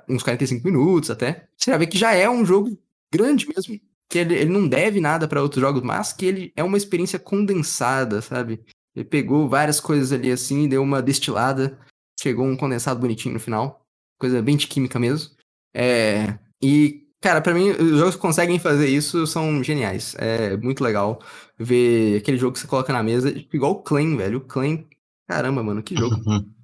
uns 0.09 0.23
45 0.23 0.67
minutos 0.67 1.11
até. 1.11 1.47
Você 1.57 1.71
vai 1.71 1.81
ver 1.81 1.87
que 1.87 1.99
já 1.99 2.15
é 2.15 2.29
um 2.29 2.45
jogo 2.45 2.79
grande 3.13 3.47
mesmo. 3.49 3.79
Que 4.15 4.19
ele, 4.19 4.35
ele 4.37 4.51
não 4.51 4.69
deve 4.69 5.01
nada 5.01 5.27
para 5.27 5.43
outros 5.43 5.61
jogos, 5.61 5.83
mas 5.83 6.13
que 6.13 6.25
ele 6.25 6.53
é 6.55 6.63
uma 6.63 6.77
experiência 6.77 7.19
condensada, 7.19 8.23
sabe? 8.23 8.65
Ele 8.95 9.05
pegou 9.05 9.49
várias 9.49 9.81
coisas 9.81 10.13
ali 10.13 10.31
assim, 10.31 10.69
deu 10.69 10.85
uma 10.85 11.03
destilada, 11.03 11.77
chegou 12.23 12.47
um 12.47 12.57
condensado 12.57 13.01
bonitinho 13.01 13.35
no 13.35 13.41
final. 13.41 13.85
Coisa 14.17 14.41
bem 14.41 14.57
de 14.57 14.69
química 14.69 15.01
mesmo. 15.01 15.33
É, 15.75 16.39
e, 16.63 17.09
cara, 17.21 17.41
para 17.41 17.55
mim, 17.55 17.71
os 17.71 17.99
jogos 17.99 18.15
que 18.15 18.21
conseguem 18.21 18.61
fazer 18.61 18.87
isso 18.87 19.27
são 19.27 19.65
geniais. 19.65 20.15
É 20.17 20.57
muito 20.59 20.85
legal 20.85 21.21
ver 21.59 22.19
aquele 22.19 22.39
jogo 22.39 22.53
que 22.53 22.61
você 22.61 22.69
coloca 22.69 22.93
na 22.93 23.03
mesa, 23.03 23.35
igual 23.53 23.73
o 23.73 23.83
Claim, 23.83 24.17
velho. 24.17 24.39
O 24.39 24.43
Claim, 24.43 24.87
caramba, 25.29 25.61
mano, 25.61 25.83
que 25.83 25.97
jogo. 25.97 26.15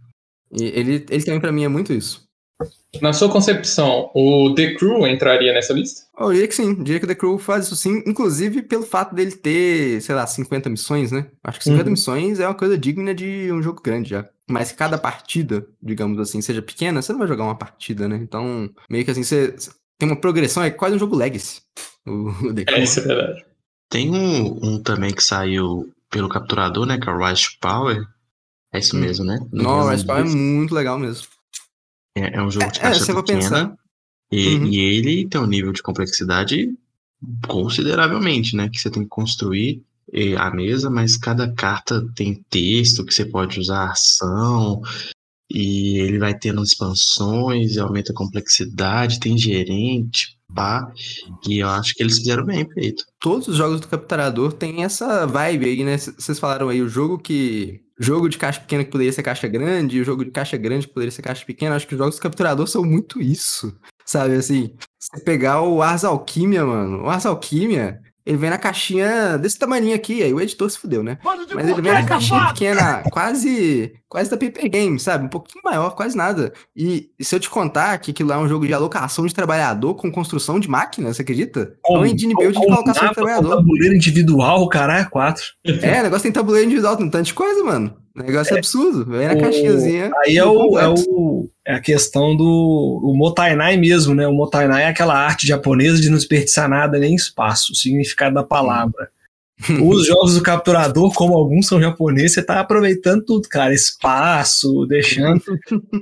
E 0.52 0.64
ele, 0.64 1.06
ele 1.08 1.24
também 1.24 1.40
para 1.40 1.52
mim 1.52 1.62
é 1.62 1.68
muito 1.68 1.92
isso. 1.92 2.28
Na 3.00 3.12
sua 3.12 3.30
concepção, 3.30 4.10
o 4.14 4.52
The 4.54 4.74
Crew 4.74 5.06
entraria 5.06 5.52
nessa 5.52 5.72
lista? 5.72 6.02
Eu 6.18 6.32
diria 6.32 6.48
que 6.48 6.54
sim, 6.54 6.70
eu 6.70 6.82
diria 6.82 6.98
que 6.98 7.04
o 7.04 7.08
The 7.08 7.14
Crew 7.14 7.38
faz 7.38 7.66
isso 7.66 7.76
sim, 7.76 8.02
inclusive 8.06 8.62
pelo 8.62 8.82
fato 8.82 9.14
dele 9.14 9.32
ter, 9.32 10.00
sei 10.02 10.14
lá, 10.14 10.26
50 10.26 10.68
missões, 10.68 11.12
né? 11.12 11.26
Acho 11.42 11.58
que 11.58 11.64
50 11.64 11.84
uhum. 11.84 11.90
missões 11.92 12.40
é 12.40 12.46
uma 12.46 12.54
coisa 12.54 12.76
digna 12.76 13.14
de 13.14 13.50
um 13.52 13.62
jogo 13.62 13.80
grande 13.80 14.10
já. 14.10 14.28
Mas 14.48 14.72
cada 14.72 14.98
partida, 14.98 15.64
digamos 15.80 16.18
assim, 16.18 16.40
seja 16.40 16.60
pequena, 16.60 17.00
você 17.00 17.12
não 17.12 17.20
vai 17.20 17.28
jogar 17.28 17.44
uma 17.44 17.54
partida, 17.54 18.08
né? 18.08 18.16
Então, 18.20 18.68
meio 18.88 19.04
que 19.04 19.10
assim, 19.10 19.22
você 19.22 19.54
tem 19.98 20.08
uma 20.08 20.20
progressão, 20.20 20.62
é 20.62 20.70
quase 20.70 20.96
um 20.96 20.98
jogo 20.98 21.16
Legacy. 21.16 21.62
O, 22.06 22.52
The 22.52 22.64
Crew. 22.64 22.76
É, 22.76 22.82
isso 22.82 23.00
é 23.00 23.02
verdade. 23.04 23.44
Tem 23.88 24.10
um, 24.10 24.58
um 24.62 24.82
também 24.82 25.12
que 25.12 25.22
saiu 25.22 25.92
pelo 26.10 26.28
capturador, 26.28 26.86
né? 26.86 26.98
Que 26.98 27.08
é 27.08 27.12
o 27.12 27.18
Rise 27.18 27.56
Power 27.60 28.04
é 28.72 28.78
isso 28.78 28.96
hum. 28.96 29.00
mesmo, 29.00 29.24
né? 29.24 29.38
Não, 29.52 29.80
o 29.80 29.88
Respawn 29.88 30.18
é 30.18 30.24
muito 30.24 30.74
legal 30.74 30.98
mesmo. 30.98 31.26
É, 32.16 32.36
é 32.36 32.42
um 32.42 32.50
jogo 32.50 32.70
de 32.70 32.78
é, 32.78 32.82
caixa 32.82 33.12
é, 33.12 33.14
pequena. 33.14 33.78
E, 34.32 34.54
uhum. 34.54 34.66
e, 34.66 34.78
ele 34.78 35.28
tem 35.28 35.40
um 35.40 35.46
nível 35.46 35.72
de 35.72 35.82
complexidade 35.82 36.72
consideravelmente, 37.46 38.56
né? 38.56 38.68
Que 38.68 38.78
você 38.78 38.90
tem 38.90 39.02
que 39.02 39.08
construir 39.08 39.82
a 40.38 40.50
mesa, 40.50 40.90
mas 40.90 41.16
cada 41.16 41.52
carta 41.52 42.04
tem 42.16 42.44
texto 42.50 43.04
que 43.04 43.14
você 43.14 43.24
pode 43.24 43.60
usar 43.60 43.90
ação. 43.90 44.80
E 45.48 45.98
ele 45.98 46.18
vai 46.18 46.36
tendo 46.36 46.62
expansões, 46.62 47.76
aumenta 47.76 48.12
a 48.12 48.14
complexidade, 48.14 49.18
tem 49.18 49.36
gerente, 49.36 50.38
pá. 50.54 50.92
E 51.48 51.58
eu 51.58 51.68
acho 51.68 51.94
que 51.94 52.02
eles 52.02 52.18
fizeram 52.18 52.44
bem 52.44 52.68
feito. 52.70 53.04
Todos 53.18 53.48
os 53.48 53.56
jogos 53.56 53.80
do 53.80 53.88
Capturador 53.88 54.52
têm 54.52 54.84
essa 54.84 55.26
vibe 55.26 55.66
aí, 55.66 55.84
né? 55.84 55.98
Vocês 55.98 56.38
falaram 56.38 56.68
aí, 56.68 56.80
o 56.80 56.88
jogo 56.88 57.18
que 57.18 57.80
jogo 58.00 58.30
de 58.30 58.38
caixa 58.38 58.58
pequena 58.58 58.82
que 58.82 58.90
poderia 58.90 59.12
ser 59.12 59.22
caixa 59.22 59.46
grande, 59.46 60.00
o 60.00 60.04
jogo 60.04 60.24
de 60.24 60.30
caixa 60.30 60.56
grande 60.56 60.86
que 60.88 60.94
poderia 60.94 61.12
ser 61.12 61.20
caixa 61.20 61.44
pequena. 61.44 61.76
Acho 61.76 61.86
que 61.86 61.94
os 61.94 61.98
jogos 61.98 62.16
do 62.16 62.22
capturador 62.22 62.66
são 62.66 62.82
muito 62.82 63.20
isso. 63.20 63.78
Sabe 64.06 64.34
assim? 64.34 64.74
Você 64.98 65.22
pegar 65.22 65.60
o 65.62 65.82
Ars 65.82 66.02
Alquimia, 66.02 66.64
mano. 66.64 67.04
O 67.04 67.10
Ars 67.10 67.26
Alquimia, 67.26 68.00
ele 68.24 68.36
vem 68.36 68.50
na 68.50 68.58
caixinha 68.58 69.38
desse 69.38 69.58
tamanho 69.58 69.94
aqui, 69.94 70.22
aí 70.22 70.32
o 70.32 70.40
editor 70.40 70.70
se 70.70 70.78
fudeu, 70.78 71.02
né? 71.02 71.18
Mas 71.54 71.68
ele 71.68 71.82
vem 71.82 71.92
na 71.92 72.04
caixinha 72.04 72.46
pequena, 72.48 73.02
quase 73.10 73.92
quase 74.10 74.28
da 74.28 74.36
Paper 74.36 74.68
Game, 74.68 74.98
sabe? 74.98 75.24
Um 75.24 75.28
pouquinho 75.28 75.62
maior, 75.64 75.94
quase 75.94 76.16
nada. 76.16 76.52
E, 76.76 77.10
se 77.20 77.34
eu 77.34 77.38
te 77.38 77.48
contar 77.48 77.96
que 77.98 78.10
aquilo 78.10 78.28
lá 78.28 78.34
é 78.34 78.38
um 78.38 78.48
jogo 78.48 78.66
de 78.66 78.74
alocação 78.74 79.24
de 79.24 79.32
trabalhador 79.32 79.94
com 79.94 80.10
construção 80.10 80.58
de 80.58 80.68
máquina, 80.68 81.14
você 81.14 81.22
acredita? 81.22 81.76
é 81.86 81.92
um 81.92 82.04
engine 82.04 82.34
build 82.34 82.58
de 82.58 82.66
alocação 82.66 83.08
de 83.08 83.14
trabalhador. 83.14 83.56
Tabuleiro 83.56 83.94
individual, 83.94 84.68
cara, 84.68 84.98
é 84.98 85.04
quatro. 85.04 85.44
É, 85.64 86.00
o 86.00 86.02
negócio 86.02 86.24
tem 86.24 86.32
tabuleiro 86.32 86.66
individual, 86.66 86.96
tem 86.96 87.06
um 87.06 87.10
tanto 87.10 87.26
de 87.26 87.34
coisa, 87.34 87.62
mano. 87.62 87.96
O 88.14 88.22
negócio 88.22 88.52
é, 88.52 88.56
é 88.56 88.58
absurdo. 88.58 89.04
Vem 89.04 89.28
na 89.28 89.34
o... 89.34 89.40
caixinhazinha. 89.40 90.10
Aí 90.24 90.36
é, 90.36 90.44
o, 90.44 90.78
é, 90.78 90.88
o, 90.88 91.48
é 91.66 91.74
a 91.74 91.80
questão 91.80 92.36
do 92.36 93.00
o 93.04 93.16
Motainai 93.16 93.76
mesmo, 93.76 94.14
né? 94.14 94.26
O 94.26 94.32
Motainai 94.32 94.82
é 94.82 94.88
aquela 94.88 95.16
arte 95.16 95.46
japonesa 95.46 96.00
de 96.00 96.10
não 96.10 96.16
desperdiçar 96.16 96.68
nada 96.68 96.98
nem 96.98 97.14
espaço, 97.14 97.72
o 97.72 97.76
significado 97.76 98.34
da 98.34 98.42
palavra. 98.42 99.10
Os 99.84 100.06
jogos 100.06 100.34
do 100.34 100.42
capturador, 100.42 101.12
como 101.12 101.34
alguns 101.34 101.66
são 101.66 101.78
japoneses, 101.78 102.32
você 102.32 102.42
tá 102.42 102.60
aproveitando 102.60 103.22
tudo, 103.22 103.46
cara. 103.46 103.74
Espaço, 103.74 104.86
deixando 104.86 105.42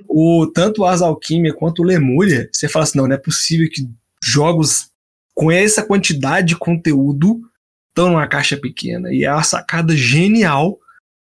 o 0.08 0.46
tanto 0.54 0.82
o 0.82 0.84
Asa 0.84 1.06
Alquimia 1.06 1.52
quanto 1.52 1.82
o 1.82 1.84
Lemúria. 1.84 2.48
Você 2.52 2.68
fala 2.68 2.84
assim: 2.84 2.98
não, 2.98 3.08
não 3.08 3.14
é 3.14 3.18
possível 3.18 3.68
que 3.68 3.88
jogos 4.22 4.90
com 5.34 5.50
essa 5.50 5.82
quantidade 5.82 6.48
de 6.48 6.56
conteúdo 6.56 7.40
estão 7.88 8.10
numa 8.10 8.28
caixa 8.28 8.56
pequena. 8.56 9.12
E 9.12 9.24
é 9.24 9.32
uma 9.32 9.42
sacada 9.42 9.96
genial 9.96 10.78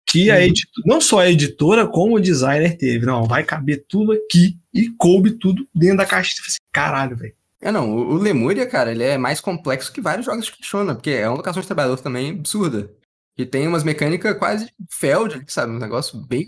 que 0.08 0.32
a 0.32 0.36
uhum. 0.36 0.42
editora, 0.42 0.84
não 0.86 1.02
só 1.02 1.20
a 1.20 1.30
editora, 1.30 1.86
como 1.86 2.16
o 2.16 2.20
designer 2.20 2.78
teve. 2.78 3.06
Não, 3.06 3.26
vai 3.26 3.44
caber 3.44 3.86
tudo 3.90 4.14
aqui 4.14 4.58
e 4.74 4.90
coube 4.98 5.32
tudo 5.32 5.68
dentro 5.76 5.98
da 5.98 6.06
caixa. 6.06 6.34
Assim, 6.48 6.58
Caralho, 6.72 7.18
velho. 7.18 7.36
É, 7.60 7.72
não, 7.72 7.94
o, 7.94 8.14
Lemuria, 8.14 8.66
cara, 8.66 8.92
ele 8.92 9.04
é 9.04 9.18
mais 9.18 9.42
complexo 9.42 9.92
que 9.92 10.00
vários 10.00 10.26
jogos 10.26 10.46
de 10.46 10.52
Kishona, 10.52 10.96
porque 10.96 11.10
é 11.10 11.28
uma 11.28 11.38
locação 11.38 11.60
de 11.60 11.68
trabalhador 11.68 12.00
também 12.00 12.32
absurda. 12.32 12.90
E 13.38 13.46
tem 13.46 13.68
umas 13.68 13.84
mecânicas 13.84 14.38
quase 14.38 14.72
Feld, 14.90 15.44
sabe? 15.48 15.74
Um 15.74 15.78
negócio 15.78 16.20
bem 16.20 16.46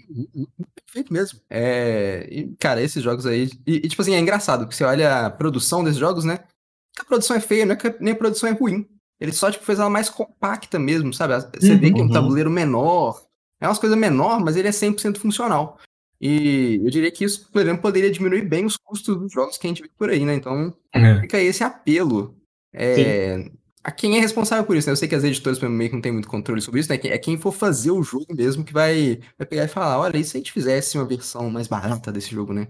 perfeito 0.75 1.13
mesmo. 1.13 1.39
É, 1.49 2.27
e, 2.31 2.55
cara, 2.59 2.81
esses 2.81 3.03
jogos 3.03 3.25
aí. 3.25 3.49
E, 3.67 3.75
e, 3.75 3.87
tipo 3.87 4.01
assim, 4.01 4.15
é 4.15 4.19
engraçado, 4.19 4.67
que 4.67 4.75
você 4.75 4.83
olha 4.83 5.25
a 5.25 5.29
produção 5.29 5.83
desses 5.83 5.99
jogos, 5.99 6.23
né? 6.23 6.39
A 6.99 7.03
produção 7.03 7.35
é 7.35 7.39
feia, 7.39 7.65
não 7.65 7.73
é 7.73 7.75
que 7.75 7.95
nem 7.99 8.13
a 8.13 8.17
produção 8.17 8.49
é 8.49 8.53
ruim. 8.53 8.87
Ele 9.19 9.33
só, 9.33 9.51
tipo, 9.51 9.65
fez 9.65 9.79
ela 9.79 9.89
mais 9.89 10.09
compacta 10.09 10.79
mesmo, 10.79 11.13
sabe? 11.13 11.35
Você 11.59 11.73
uhum, 11.73 11.79
vê 11.79 11.91
que 11.91 11.99
é 11.99 12.03
um 12.03 12.07
uhum. 12.07 12.13
tabuleiro 12.13 12.49
menor, 12.49 13.21
é 13.61 13.67
umas 13.67 13.79
coisas 13.79 13.97
menor, 13.97 14.39
mas 14.39 14.55
ele 14.55 14.67
é 14.67 14.71
100% 14.71 15.17
funcional. 15.17 15.77
E 16.21 16.81
eu 16.83 16.89
diria 16.89 17.11
que 17.11 17.23
isso, 17.23 17.49
por 17.51 17.61
exemplo, 17.61 17.81
poderia 17.81 18.11
diminuir 18.11 18.41
bem 18.41 18.65
os 18.65 18.75
custos 18.75 19.17
dos 19.17 19.31
jogos 19.31 19.57
que 19.57 19.65
a 19.65 19.69
gente 19.69 19.81
vê 19.81 19.89
por 19.97 20.09
aí, 20.09 20.25
né? 20.25 20.35
Então, 20.35 20.73
é. 20.93 21.21
fica 21.21 21.37
aí 21.37 21.45
esse 21.45 21.63
apelo. 21.63 22.35
É, 22.73 23.49
a 23.83 23.91
quem 23.91 24.17
é 24.17 24.19
responsável 24.19 24.65
por 24.65 24.75
isso, 24.75 24.87
né? 24.87 24.91
Eu 24.91 24.97
sei 24.97 25.07
que 25.07 25.15
as 25.15 25.23
editoras 25.23 25.59
meio 25.59 25.89
que 25.89 25.95
não 25.95 26.01
tem 26.01 26.11
muito 26.11 26.27
controle 26.27 26.61
sobre 26.61 26.81
isso, 26.81 26.89
né? 26.91 26.99
É 27.05 27.17
quem 27.17 27.37
for 27.37 27.53
fazer 27.53 27.91
o 27.91 28.03
jogo 28.03 28.25
mesmo 28.35 28.65
que 28.65 28.73
vai, 28.73 29.19
vai 29.37 29.47
pegar 29.47 29.63
e 29.63 29.69
falar, 29.69 29.97
olha, 29.97 30.17
e 30.17 30.23
se 30.23 30.35
a 30.35 30.39
gente 30.39 30.51
fizesse 30.51 30.97
uma 30.97 31.05
versão 31.05 31.49
mais 31.49 31.67
barata 31.67 32.11
desse 32.11 32.31
jogo, 32.31 32.53
né? 32.53 32.67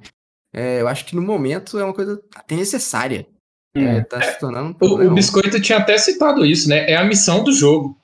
É, 0.53 0.81
eu 0.81 0.87
acho 0.87 1.05
que 1.05 1.15
no 1.15 1.21
momento 1.21 1.77
é 1.79 1.83
uma 1.83 1.93
coisa 1.93 2.21
até 2.35 2.55
necessária. 2.55 3.27
É, 3.75 3.97
é 3.97 4.01
tá 4.01 4.21
se 4.21 4.39
tornando 4.39 4.75
um 4.81 4.87
o, 4.87 5.07
o, 5.07 5.13
Biscoito 5.13 5.61
tinha 5.61 5.77
até 5.77 5.97
citado 5.97 6.45
isso, 6.45 6.69
né? 6.69 6.89
É 6.89 6.95
a 6.95 7.03
missão 7.03 7.43
do 7.43 7.51
jogo. 7.51 7.97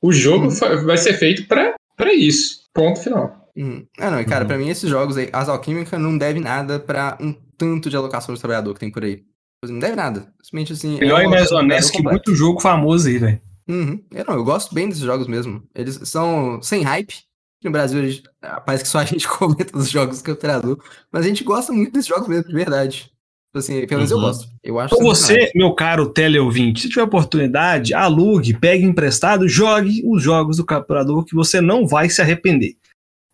O 0.00 0.12
jogo 0.12 0.46
uhum. 0.46 0.84
vai 0.84 0.96
ser 0.96 1.14
feito 1.14 1.46
para 1.46 1.74
isso. 2.12 2.64
Ponto 2.72 3.00
final. 3.00 3.48
Uhum. 3.56 3.86
Ah, 3.98 4.10
não, 4.10 4.20
e 4.20 4.24
cara, 4.24 4.44
uhum. 4.44 4.48
pra 4.48 4.58
mim 4.58 4.68
esses 4.68 4.88
jogos 4.88 5.16
aí, 5.16 5.28
as 5.32 5.48
Alquímica 5.48 5.98
não 5.98 6.16
deve 6.16 6.38
nada 6.38 6.78
para 6.78 7.18
um 7.20 7.34
tanto 7.56 7.90
de 7.90 7.96
alocação 7.96 8.34
de 8.34 8.40
trabalhador 8.40 8.72
que 8.74 8.80
tem 8.80 8.90
por 8.90 9.02
aí. 9.02 9.24
Não 9.66 9.80
deve 9.80 9.96
nada. 9.96 10.32
Simplesmente 10.40 10.72
assim. 10.72 10.98
Melhor 10.98 11.20
é 11.20 11.24
e 11.24 11.28
mais 11.28 11.50
honesto 11.50 11.92
que 11.92 12.02
muito 12.02 12.34
jogo 12.34 12.60
famoso 12.60 13.08
aí, 13.08 13.18
velho. 13.18 13.40
Uhum. 13.68 14.02
Eu, 14.12 14.24
não, 14.24 14.34
eu 14.34 14.44
gosto 14.44 14.74
bem 14.74 14.88
desses 14.88 15.02
jogos 15.02 15.26
mesmo. 15.26 15.62
Eles 15.74 16.00
são 16.04 16.62
sem 16.62 16.82
hype. 16.82 17.14
No 17.62 17.72
Brasil, 17.72 18.08
gente, 18.08 18.22
ah, 18.40 18.60
parece 18.60 18.84
que 18.84 18.88
só 18.88 19.00
a 19.00 19.04
gente 19.04 19.26
comenta 19.28 19.76
os 19.76 19.90
jogos 19.90 20.18
do 20.18 20.24
campeonato. 20.24 20.80
Mas 21.10 21.24
a 21.24 21.28
gente 21.28 21.42
gosta 21.42 21.72
muito 21.72 21.92
desses 21.92 22.06
jogos 22.06 22.28
mesmo, 22.28 22.48
de 22.48 22.54
verdade. 22.54 23.12
Tipo 23.48 23.58
assim, 23.58 23.86
pelo 23.86 24.00
menos 24.00 24.12
uhum. 24.12 24.18
eu 24.18 24.22
gosto. 24.22 24.48
Eu 24.62 24.78
acho 24.78 24.94
então 24.94 25.06
você, 25.06 25.50
meu 25.54 25.74
caro 25.74 26.10
teleouvinte, 26.10 26.82
se 26.82 26.88
tiver 26.90 27.02
oportunidade, 27.02 27.94
alugue, 27.94 28.58
pegue 28.58 28.84
emprestado, 28.84 29.48
jogue 29.48 30.02
os 30.04 30.22
jogos 30.22 30.58
do 30.58 30.66
capturador 30.66 31.24
que 31.24 31.34
você 31.34 31.60
não 31.60 31.86
vai 31.86 32.10
se 32.10 32.20
arrepender. 32.20 32.76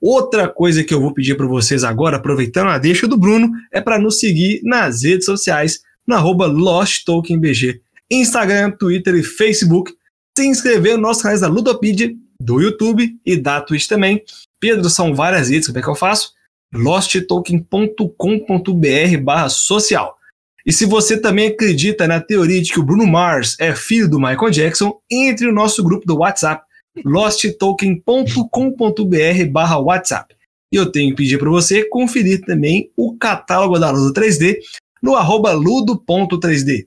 Outra 0.00 0.46
coisa 0.46 0.84
que 0.84 0.94
eu 0.94 1.00
vou 1.00 1.12
pedir 1.12 1.36
para 1.36 1.46
vocês 1.46 1.82
agora, 1.82 2.18
aproveitando 2.18 2.68
a 2.68 2.78
deixa 2.78 3.08
do 3.08 3.16
Bruno, 3.16 3.50
é 3.72 3.80
para 3.80 3.98
nos 3.98 4.20
seguir 4.20 4.60
nas 4.62 5.02
redes 5.02 5.24
sociais, 5.24 5.80
no 6.06 6.14
arroba 6.14 6.46
LostTokenBG, 6.46 7.80
Instagram, 8.10 8.70
Twitter 8.72 9.14
e 9.16 9.22
Facebook, 9.22 9.92
se 10.36 10.46
inscrever 10.46 10.96
no 10.96 11.02
nosso 11.02 11.22
canal 11.22 11.40
da 11.40 11.48
Ludopedia, 11.48 12.14
do 12.38 12.60
YouTube 12.60 13.16
e 13.24 13.36
da 13.36 13.60
Twitch 13.60 13.88
também. 13.88 14.22
Pedro, 14.60 14.88
são 14.90 15.14
várias 15.14 15.48
redes, 15.48 15.66
como 15.66 15.78
é 15.78 15.82
que 15.82 15.88
eu 15.88 15.94
faço? 15.94 16.32
losttoken.com.br 16.74 19.22
barra 19.22 19.48
social. 19.48 20.16
E 20.66 20.72
se 20.72 20.86
você 20.86 21.20
também 21.20 21.48
acredita 21.48 22.06
na 22.06 22.20
teoria 22.20 22.60
de 22.60 22.72
que 22.72 22.80
o 22.80 22.82
Bruno 22.82 23.06
Mars 23.06 23.56
é 23.60 23.74
filho 23.74 24.08
do 24.08 24.18
Michael 24.18 24.50
Jackson, 24.50 24.98
entre 25.10 25.46
no 25.46 25.52
nosso 25.52 25.84
grupo 25.84 26.06
do 26.06 26.18
WhatsApp, 26.18 26.64
losttoken.com.br 27.04 29.50
barra 29.50 29.78
WhatsApp. 29.78 30.34
E 30.72 30.76
eu 30.76 30.90
tenho 30.90 31.10
que 31.10 31.16
pedir 31.16 31.38
para 31.38 31.50
você 31.50 31.84
conferir 31.84 32.44
também 32.44 32.90
o 32.96 33.16
catálogo 33.16 33.78
da 33.78 33.90
Ludo 33.90 34.18
3D 34.18 34.56
no 35.02 35.14
arroba 35.14 35.52
ludo.3D. 35.52 36.86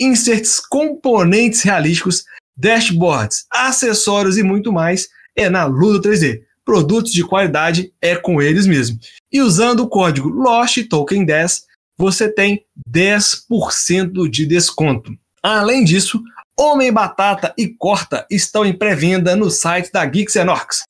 Inserts, 0.00 0.58
componentes 0.58 1.62
realísticos, 1.62 2.24
dashboards, 2.56 3.44
acessórios 3.52 4.38
e 4.38 4.42
muito 4.42 4.72
mais 4.72 5.08
é 5.36 5.50
na 5.50 5.66
Ludo 5.66 6.00
3D. 6.00 6.47
Produtos 6.68 7.12
de 7.12 7.24
qualidade 7.24 7.94
é 7.98 8.14
com 8.14 8.42
eles 8.42 8.66
mesmo. 8.66 8.98
E 9.32 9.40
usando 9.40 9.80
o 9.80 9.88
código 9.88 10.28
LOSTTOKEN10, 10.28 11.62
você 11.96 12.30
tem 12.30 12.62
10% 12.94 14.28
de 14.28 14.44
desconto. 14.44 15.10
Além 15.42 15.82
disso, 15.82 16.22
Homem 16.60 16.92
Batata 16.92 17.54
e 17.56 17.68
Corta 17.68 18.26
estão 18.30 18.66
em 18.66 18.76
pré-venda 18.76 19.34
no 19.34 19.50
site 19.50 19.90
da 19.90 20.04
Geeks. 20.04 20.34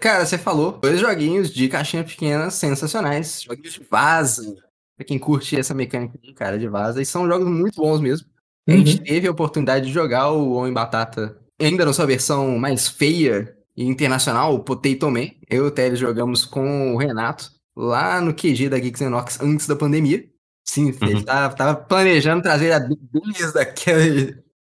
Cara, 0.00 0.24
você 0.24 0.38
falou 0.38 0.72
dois 0.72 1.00
joguinhos 1.00 1.52
de 1.52 1.68
caixinha 1.68 2.04
pequena 2.04 2.50
sensacionais. 2.50 3.42
Joguinhos 3.42 3.74
de 3.74 3.82
vaza. 3.90 4.54
Pra 4.96 5.04
quem 5.04 5.18
curte 5.18 5.58
essa 5.58 5.74
mecânica 5.74 6.16
de 6.22 6.32
cara 6.32 6.58
de 6.58 6.68
vaza. 6.68 7.02
E 7.02 7.06
são 7.06 7.26
jogos 7.26 7.48
muito 7.48 7.80
bons 7.80 8.00
mesmo. 8.00 8.28
A 8.68 8.72
gente 8.72 8.98
uhum. 8.98 9.04
teve 9.04 9.26
a 9.26 9.32
oportunidade 9.32 9.86
de 9.86 9.92
jogar 9.92 10.30
o 10.30 10.52
Homem 10.52 10.72
Batata 10.72 11.36
ainda 11.60 11.84
na 11.84 11.92
sua 11.92 12.06
versão 12.06 12.56
mais 12.56 12.88
feia 12.88 13.54
e 13.76 13.84
internacional, 13.84 14.54
o 14.54 14.60
Potato 14.60 15.10
Man. 15.10 15.28
Eu 15.48 15.64
e 15.64 15.68
o 15.68 15.70
Teles 15.70 15.98
jogamos 15.98 16.44
com 16.44 16.94
o 16.94 16.96
Renato 16.96 17.50
lá 17.80 18.20
no 18.20 18.34
QG 18.34 18.68
da 18.68 18.78
Geeks 18.78 19.00
Enox 19.00 19.40
antes 19.40 19.66
da 19.66 19.76
pandemia. 19.76 20.24
Sim, 20.64 20.86
uhum. 20.86 21.08
ele 21.08 21.24
tava, 21.24 21.54
tava, 21.54 21.74
planejando 21.74 22.42
trazer 22.42 22.72
a 22.72 22.78
desde 22.78 23.58
aquela, 23.58 24.02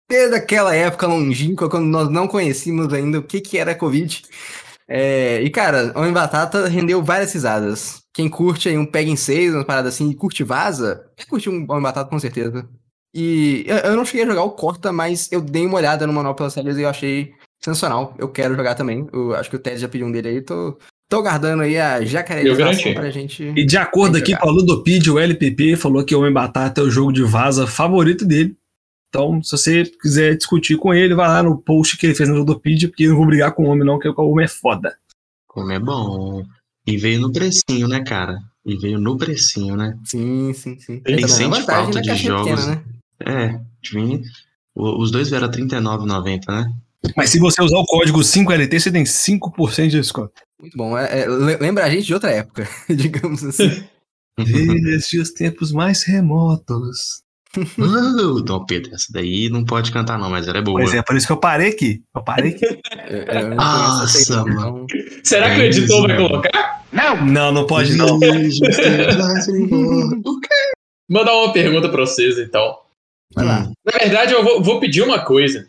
desde 0.08 0.34
aquela 0.34 0.74
época 0.74 1.06
longínqua, 1.06 1.70
quando 1.70 1.86
nós 1.86 2.08
não 2.10 2.28
conhecíamos 2.28 2.92
ainda 2.92 3.18
o 3.18 3.22
que, 3.22 3.40
que 3.40 3.56
era 3.56 3.74
Covid. 3.74 4.22
É, 4.86 5.40
e, 5.42 5.48
cara, 5.48 5.92
Homem 5.96 6.12
Batata 6.12 6.68
rendeu 6.68 7.02
várias 7.02 7.32
risadas. 7.32 8.02
Quem 8.12 8.28
curte 8.28 8.68
aí 8.68 8.76
um 8.76 8.84
Pega 8.84 9.10
em 9.10 9.16
6, 9.16 9.54
uma 9.54 9.64
parada 9.64 9.88
assim, 9.88 10.10
e 10.10 10.14
curte 10.14 10.44
Vaza, 10.44 11.10
vai 11.16 11.26
curtir 11.26 11.48
um 11.48 11.64
Homem 11.68 11.82
Batata 11.82 12.10
com 12.10 12.18
certeza. 12.18 12.68
E 13.14 13.64
eu, 13.66 13.76
eu, 13.76 13.96
não 13.96 14.04
cheguei 14.04 14.24
a 14.24 14.28
jogar 14.28 14.42
o 14.42 14.50
Corta, 14.50 14.92
mas 14.92 15.30
eu 15.30 15.40
dei 15.40 15.64
uma 15.64 15.76
olhada 15.76 16.04
no 16.04 16.12
manual 16.12 16.34
pelas 16.34 16.52
séries 16.52 16.76
e 16.76 16.82
eu 16.82 16.88
achei 16.88 17.32
sensacional. 17.62 18.12
Eu 18.18 18.28
quero 18.28 18.56
jogar 18.56 18.74
também. 18.74 19.06
Eu 19.12 19.34
acho 19.36 19.48
que 19.48 19.56
o 19.56 19.58
Ted 19.58 19.78
já 19.78 19.88
pediu 19.88 20.06
um 20.08 20.12
dele 20.12 20.28
aí, 20.28 20.42
tô, 20.42 20.76
Tô 21.14 21.22
guardando 21.22 21.62
aí 21.62 21.78
a 21.78 22.04
jacaredização 22.04 22.92
pra 22.92 23.08
gente. 23.08 23.44
E 23.54 23.64
de 23.64 23.76
acordo 23.76 24.18
aqui 24.18 24.36
com 24.36 24.48
a 24.48 24.50
Ludopedia, 24.50 25.12
o 25.12 25.18
LPP 25.20 25.76
falou 25.76 26.04
que 26.04 26.12
Homem 26.12 26.32
Batata 26.32 26.80
é 26.80 26.84
o 26.84 26.90
jogo 26.90 27.12
de 27.12 27.22
vaza 27.22 27.68
favorito 27.68 28.24
dele. 28.24 28.56
Então, 29.08 29.40
se 29.40 29.52
você 29.52 29.84
quiser 29.84 30.36
discutir 30.36 30.76
com 30.76 30.92
ele, 30.92 31.14
vai 31.14 31.28
lá 31.28 31.40
no 31.40 31.56
post 31.56 31.96
que 31.96 32.04
ele 32.04 32.16
fez 32.16 32.28
na 32.28 32.34
Ludopedia, 32.34 32.88
porque 32.88 33.04
eu 33.04 33.10
não 33.10 33.16
vou 33.16 33.26
brigar 33.26 33.52
com 33.52 33.62
o 33.62 33.68
homem, 33.68 33.86
não, 33.86 33.96
que 33.96 34.08
o 34.08 34.14
homem 34.28 34.44
é 34.44 34.48
foda. 34.48 34.96
O 35.54 35.60
homem 35.60 35.76
é 35.76 35.78
bom. 35.78 36.42
E 36.84 36.96
veio 36.96 37.20
no 37.20 37.30
precinho, 37.30 37.86
né, 37.86 38.02
cara? 38.02 38.36
E 38.66 38.76
veio 38.76 38.98
no 38.98 39.16
precinho, 39.16 39.76
né? 39.76 39.96
Sim, 40.02 40.52
sim, 40.52 40.76
sim. 40.80 40.98
Tem 40.98 41.28
sente 41.28 41.62
falta 41.62 42.02
de 42.02 42.12
jogos. 42.16 42.50
Pequena, 42.50 42.82
né? 43.24 43.60
É, 43.60 43.60
os 44.74 45.12
dois 45.12 45.30
vieram 45.30 45.46
a 45.46 45.50
R$39,90, 45.52 46.40
né? 46.48 46.72
Mas 47.16 47.30
se 47.30 47.38
você 47.38 47.62
usar 47.62 47.78
o 47.78 47.84
código 47.84 48.18
5LT, 48.18 48.80
você 48.80 48.90
tem 48.90 49.04
5% 49.04 49.88
de 49.88 50.00
desconto. 50.00 50.42
Muito 50.64 50.78
bom. 50.78 50.96
É, 50.96 51.20
é, 51.20 51.26
lembra 51.28 51.84
a 51.84 51.90
gente 51.90 52.06
de 52.06 52.14
outra 52.14 52.30
época, 52.30 52.66
digamos 52.88 53.44
assim. 53.44 53.84
Desde 54.38 55.20
os 55.20 55.30
tempos 55.30 55.70
mais 55.72 56.04
remotos. 56.04 57.22
uh, 57.56 58.40
Dom 58.40 58.64
Pedro, 58.64 58.94
essa 58.94 59.12
daí 59.12 59.50
não 59.50 59.62
pode 59.62 59.92
cantar, 59.92 60.18
não, 60.18 60.30
mas 60.30 60.48
ela 60.48 60.56
é 60.58 60.62
boa. 60.62 60.80
Pois 60.80 60.94
é, 60.94 61.02
por 61.02 61.16
isso 61.16 61.26
que 61.26 61.34
eu 61.34 61.36
parei 61.36 61.68
aqui. 61.68 62.02
Eu 62.16 62.24
parei 62.24 62.52
aqui. 62.52 62.64
É, 63.06 63.36
é, 63.36 63.42
Nossa, 63.54 64.42
mano. 64.46 64.86
Então... 64.90 65.20
Será 65.22 65.54
que 65.54 65.60
o 65.60 65.64
editor 65.64 66.08
vai 66.08 66.16
colocar? 66.16 66.82
Não! 66.90 67.26
Não, 67.26 67.52
não 67.52 67.66
pode, 67.66 67.94
não. 67.94 68.18
Mandar 71.06 71.34
uma 71.34 71.52
pergunta 71.52 71.90
pra 71.90 72.00
vocês, 72.00 72.38
então. 72.38 72.78
Vai 73.34 73.44
lá. 73.44 73.70
Na 73.84 73.98
verdade, 73.98 74.32
eu 74.32 74.42
vou, 74.42 74.62
vou 74.62 74.80
pedir 74.80 75.02
uma 75.02 75.22
coisa. 75.22 75.68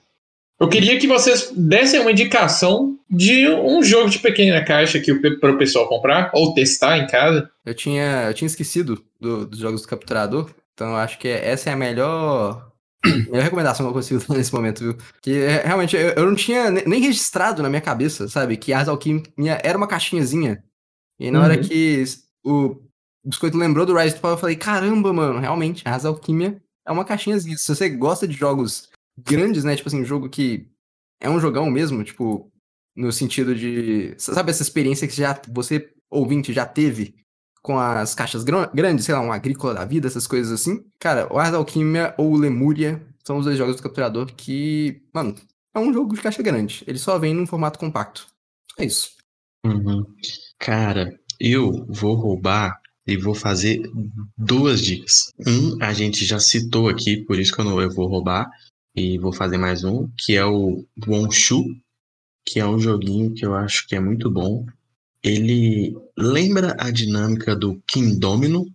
Eu 0.57 0.69
queria 0.69 0.97
que 0.97 1.07
vocês 1.07 1.51
dessem 1.53 1.99
uma 1.99 2.11
indicação 2.13 2.97
de 3.15 3.47
um 3.47 3.81
jogo 3.83 4.09
de 4.09 4.19
pequena 4.19 4.63
caixa 4.63 4.99
que 4.99 5.13
para 5.13 5.53
o 5.53 5.57
pessoal 5.57 5.87
comprar 5.87 6.31
ou 6.33 6.53
testar 6.53 6.97
em 6.97 7.07
casa. 7.07 7.49
Eu 7.65 7.73
tinha, 7.73 8.25
eu 8.27 8.33
tinha 8.33 8.47
esquecido 8.47 9.03
do, 9.19 9.45
dos 9.45 9.59
jogos 9.59 9.81
do 9.81 9.87
capturador, 9.87 10.49
então 10.73 10.89
eu 10.89 10.95
acho 10.97 11.17
que 11.17 11.27
essa 11.27 11.69
é 11.69 11.73
a 11.73 11.77
melhor, 11.77 12.71
melhor 13.03 13.43
recomendação 13.43 13.85
que 13.85 13.89
eu 13.89 13.93
consigo 13.93 14.23
dar 14.27 14.35
nesse 14.35 14.53
momento, 14.53 14.83
viu? 14.83 14.97
Que 15.21 15.43
é, 15.43 15.65
realmente 15.65 15.95
eu, 15.95 16.09
eu, 16.09 16.25
não 16.25 16.35
tinha 16.35 16.69
nem 16.69 17.01
registrado 17.01 17.63
na 17.63 17.69
minha 17.69 17.81
cabeça, 17.81 18.27
sabe? 18.27 18.57
Que 18.57 18.73
Ars 18.73 18.89
Alquimia 18.89 19.61
era 19.63 19.77
uma 19.77 19.87
caixinhazinha. 19.87 20.63
E 21.19 21.31
na 21.31 21.39
uhum. 21.39 21.45
hora 21.45 21.57
que 21.57 22.03
o 22.43 22.75
Biscoito 23.25 23.57
lembrou 23.57 23.85
do 23.85 23.95
Rise 23.97 24.15
to 24.15 24.21
Power, 24.21 24.35
eu 24.35 24.39
falei: 24.39 24.55
caramba, 24.55 25.13
mano, 25.13 25.39
realmente, 25.39 25.87
Ars 25.87 26.03
Alquimia 26.03 26.61
é 26.85 26.91
uma 26.91 27.05
caixinhazinha. 27.05 27.57
Se 27.57 27.73
você 27.73 27.89
gosta 27.89 28.27
de 28.27 28.33
jogos 28.33 28.89
grandes, 29.17 29.63
né? 29.63 29.75
Tipo 29.75 29.87
assim, 29.87 30.01
um 30.01 30.05
jogo 30.05 30.29
que 30.29 30.67
é 31.21 31.29
um 31.29 31.39
jogão 31.39 31.71
mesmo, 31.71 32.03
tipo, 32.03 32.51
no 32.95 33.11
sentido 33.11 33.55
de. 33.55 34.15
Sabe 34.17 34.51
essa 34.51 34.63
experiência 34.63 35.07
que 35.07 35.15
já 35.15 35.39
você, 35.49 35.89
ouvinte, 36.09 36.53
já 36.53 36.65
teve 36.65 37.15
com 37.61 37.79
as 37.79 38.13
caixas 38.13 38.43
gr 38.43 38.67
grandes, 38.73 39.05
sei 39.05 39.15
lá, 39.15 39.21
um 39.21 39.31
agrícola 39.31 39.73
da 39.73 39.85
vida, 39.85 40.07
essas 40.07 40.27
coisas 40.27 40.51
assim? 40.51 40.85
Cara, 40.99 41.31
o 41.33 41.39
Ars 41.39 41.53
Alquimia 41.53 42.13
ou 42.17 42.35
Lemúria 42.35 43.01
são 43.25 43.37
os 43.37 43.45
dois 43.45 43.57
jogos 43.57 43.75
do 43.75 43.81
capturador 43.81 44.27
que, 44.27 45.01
mano, 45.13 45.35
é 45.73 45.79
um 45.79 45.91
jogo 45.91 46.15
de 46.15 46.21
caixa 46.21 46.43
grande. 46.43 46.83
Ele 46.85 46.99
só 46.99 47.17
vem 47.17 47.33
num 47.33 47.47
formato 47.47 47.79
compacto. 47.79 48.27
É 48.77 48.85
isso. 48.85 49.09
Uhum. 49.65 50.05
Cara, 50.59 51.09
eu 51.39 51.85
vou 51.89 52.15
roubar 52.15 52.79
e 53.07 53.17
vou 53.17 53.33
fazer 53.33 53.81
duas 54.37 54.81
dicas. 54.81 55.31
Um, 55.45 55.81
a 55.81 55.93
gente 55.93 56.25
já 56.25 56.39
citou 56.39 56.87
aqui, 56.87 57.23
por 57.25 57.39
isso 57.39 57.53
que 57.53 57.61
eu, 57.61 57.65
não, 57.65 57.81
eu 57.81 57.89
vou 57.89 58.07
roubar, 58.07 58.49
e 58.95 59.17
vou 59.17 59.33
fazer 59.33 59.57
mais 59.57 59.83
um, 59.83 60.07
que 60.17 60.35
é 60.35 60.45
o 60.45 60.85
Wonshu, 61.05 61.63
que 62.45 62.59
é 62.59 62.65
um 62.65 62.79
joguinho 62.79 63.33
que 63.33 63.45
eu 63.45 63.55
acho 63.55 63.87
que 63.87 63.95
é 63.95 63.99
muito 63.99 64.29
bom. 64.29 64.65
Ele 65.23 65.97
lembra 66.15 66.75
a 66.79 66.91
dinâmica 66.91 67.55
do 67.55 67.81
King 67.87 68.19
Domino, 68.19 68.67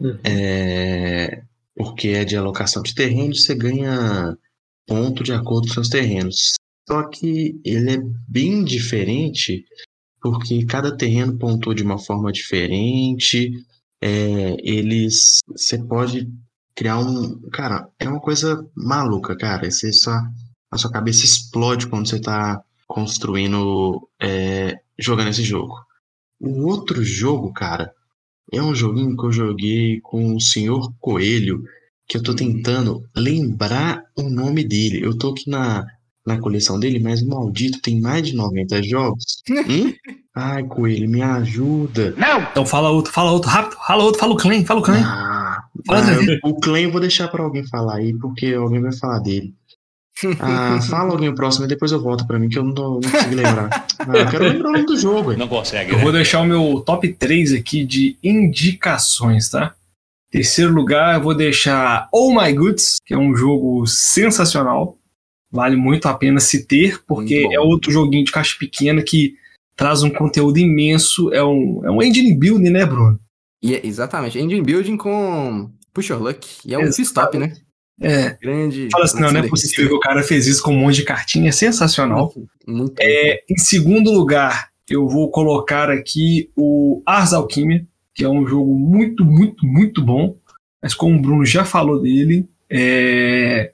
uhum. 0.00 0.18
é, 0.24 1.42
porque 1.76 2.08
é 2.08 2.24
de 2.24 2.36
alocação 2.36 2.82
de 2.82 2.94
terreno, 2.94 3.34
você 3.34 3.54
ganha 3.54 4.36
ponto 4.86 5.22
de 5.22 5.32
acordo 5.32 5.68
com 5.68 5.74
seus 5.74 5.88
terrenos. 5.88 6.54
Só 6.88 7.02
que 7.08 7.60
ele 7.64 7.92
é 7.92 7.98
bem 8.26 8.64
diferente, 8.64 9.64
porque 10.20 10.64
cada 10.64 10.96
terreno 10.96 11.38
pontua 11.38 11.74
de 11.74 11.82
uma 11.82 11.98
forma 11.98 12.32
diferente. 12.32 13.52
É, 14.00 14.56
eles. 14.62 15.38
Você 15.48 15.78
pode 15.78 16.28
criar 16.74 16.98
um. 16.98 17.40
Cara, 17.50 17.88
é 17.98 18.08
uma 18.08 18.20
coisa 18.20 18.66
maluca, 18.74 19.36
cara. 19.36 19.70
Você 19.70 19.92
só, 19.92 20.18
a 20.70 20.78
sua 20.78 20.90
cabeça 20.90 21.24
explode 21.24 21.86
quando 21.86 22.08
você 22.08 22.20
tá 22.20 22.62
construindo. 22.92 24.06
É, 24.20 24.78
jogando 24.98 25.30
esse 25.30 25.42
jogo. 25.42 25.74
O 26.38 26.66
outro 26.66 27.02
jogo, 27.02 27.52
cara, 27.52 27.90
é 28.52 28.62
um 28.62 28.74
joguinho 28.74 29.16
que 29.16 29.24
eu 29.24 29.32
joguei 29.32 30.00
com 30.02 30.36
o 30.36 30.40
Senhor 30.40 30.92
Coelho, 31.00 31.64
que 32.06 32.18
eu 32.18 32.22
tô 32.22 32.34
tentando 32.34 33.02
lembrar 33.16 34.02
o 34.16 34.28
nome 34.28 34.62
dele. 34.62 35.00
Eu 35.02 35.16
tô 35.16 35.30
aqui 35.30 35.48
na, 35.48 35.86
na 36.26 36.38
coleção 36.38 36.78
dele, 36.78 36.98
mas 36.98 37.22
o 37.22 37.28
maldito 37.28 37.80
tem 37.80 38.00
mais 38.00 38.26
de 38.26 38.34
90 38.34 38.82
jogos. 38.82 39.42
hum? 39.48 39.94
Ai, 40.34 40.64
Coelho, 40.64 41.08
me 41.08 41.22
ajuda. 41.22 42.14
Não! 42.16 42.42
Então 42.42 42.66
fala 42.66 42.90
outro, 42.90 43.12
fala 43.12 43.32
outro, 43.32 43.50
rápido, 43.50 43.76
fala 43.86 44.04
outro, 44.04 44.20
fala 44.20 44.32
o 44.32 44.36
Clem, 44.36 44.64
fala 44.64 44.80
o 44.80 44.82
Clem. 44.82 45.02
Ah, 45.02 45.64
ah, 45.88 46.48
o 46.48 46.54
Clem 46.60 46.84
eu 46.84 46.92
vou 46.92 47.00
deixar 47.00 47.28
pra 47.28 47.42
alguém 47.42 47.66
falar 47.66 47.96
aí, 47.96 48.12
porque 48.18 48.52
alguém 48.54 48.80
vai 48.80 48.92
falar 48.92 49.20
dele. 49.20 49.54
Ah, 50.38 50.80
fala 50.82 51.12
alguém 51.12 51.34
próximo 51.34 51.64
e 51.64 51.68
depois 51.68 51.90
eu 51.90 52.00
volto 52.00 52.26
pra 52.26 52.38
mim, 52.38 52.48
que 52.48 52.58
eu 52.58 52.64
não, 52.64 52.74
tô, 52.74 53.00
não 53.00 53.10
consigo 53.10 53.34
lembrar. 53.34 53.86
Ah, 54.02 54.16
eu 54.16 54.28
quero 54.28 54.44
lembrar 54.44 54.70
o 54.70 54.72
nome 54.72 54.86
do 54.86 54.96
jogo. 54.96 55.36
Não 55.36 55.46
consegue. 55.46 55.92
Eu 55.92 55.98
né? 55.98 56.02
vou 56.02 56.10
deixar 56.10 56.40
o 56.40 56.44
meu 56.44 56.82
top 56.84 57.06
3 57.06 57.52
aqui 57.52 57.84
de 57.84 58.16
indicações, 58.20 59.48
tá? 59.48 59.76
Terceiro 60.28 60.72
lugar, 60.72 61.14
eu 61.14 61.22
vou 61.22 61.36
deixar 61.36 62.08
Oh 62.12 62.34
My 62.34 62.52
Goods, 62.52 62.96
que 63.06 63.14
é 63.14 63.16
um 63.16 63.36
jogo 63.36 63.86
sensacional. 63.86 64.98
Vale 65.52 65.76
muito 65.76 66.08
a 66.08 66.14
pena 66.14 66.40
se 66.40 66.66
ter, 66.66 67.00
porque 67.06 67.48
é 67.52 67.60
outro 67.60 67.92
joguinho 67.92 68.24
de 68.24 68.32
caixa 68.32 68.56
pequena 68.58 69.02
que 69.02 69.36
traz 69.76 70.02
um 70.02 70.10
conteúdo 70.10 70.58
imenso. 70.58 71.32
É 71.32 71.44
um, 71.44 71.82
é 71.84 71.90
um 71.90 72.02
engine 72.02 72.34
building, 72.34 72.70
né, 72.70 72.84
Bruno? 72.84 73.20
E 73.62 73.76
é, 73.76 73.86
exatamente, 73.86 74.36
engine 74.36 74.62
building 74.62 74.96
com 74.96 75.70
push 75.92 76.08
your 76.08 76.20
luck. 76.20 76.48
E 76.64 76.74
é 76.74 76.78
um 76.78 76.88
stop, 76.88 77.38
né? 77.38 77.54
É. 78.00 78.36
Grande. 78.40 78.88
Fala 78.90 79.04
assim, 79.04 79.20
não, 79.20 79.32
não 79.32 79.40
é 79.40 79.48
possível 79.48 79.88
que 79.88 79.94
o 79.94 80.00
cara 80.00 80.22
fez 80.22 80.46
isso 80.46 80.62
com 80.62 80.72
um 80.72 80.78
monte 80.78 80.96
de 80.96 81.04
cartinha. 81.04 81.48
É 81.48 81.52
sensacional. 81.52 82.32
Muito 82.66 82.94
é, 83.00 83.42
em 83.48 83.56
segundo 83.56 84.10
lugar, 84.10 84.70
eu 84.88 85.08
vou 85.08 85.30
colocar 85.30 85.90
aqui 85.90 86.50
o 86.56 87.02
Ars 87.06 87.32
Alquimia, 87.32 87.86
que 88.14 88.24
é 88.24 88.28
um 88.28 88.46
jogo 88.46 88.74
muito, 88.74 89.24
muito, 89.24 89.66
muito 89.66 90.02
bom. 90.02 90.36
Mas 90.82 90.94
como 90.94 91.16
o 91.16 91.22
Bruno 91.22 91.46
já 91.46 91.64
falou 91.64 92.00
dele, 92.00 92.48
é... 92.68 93.72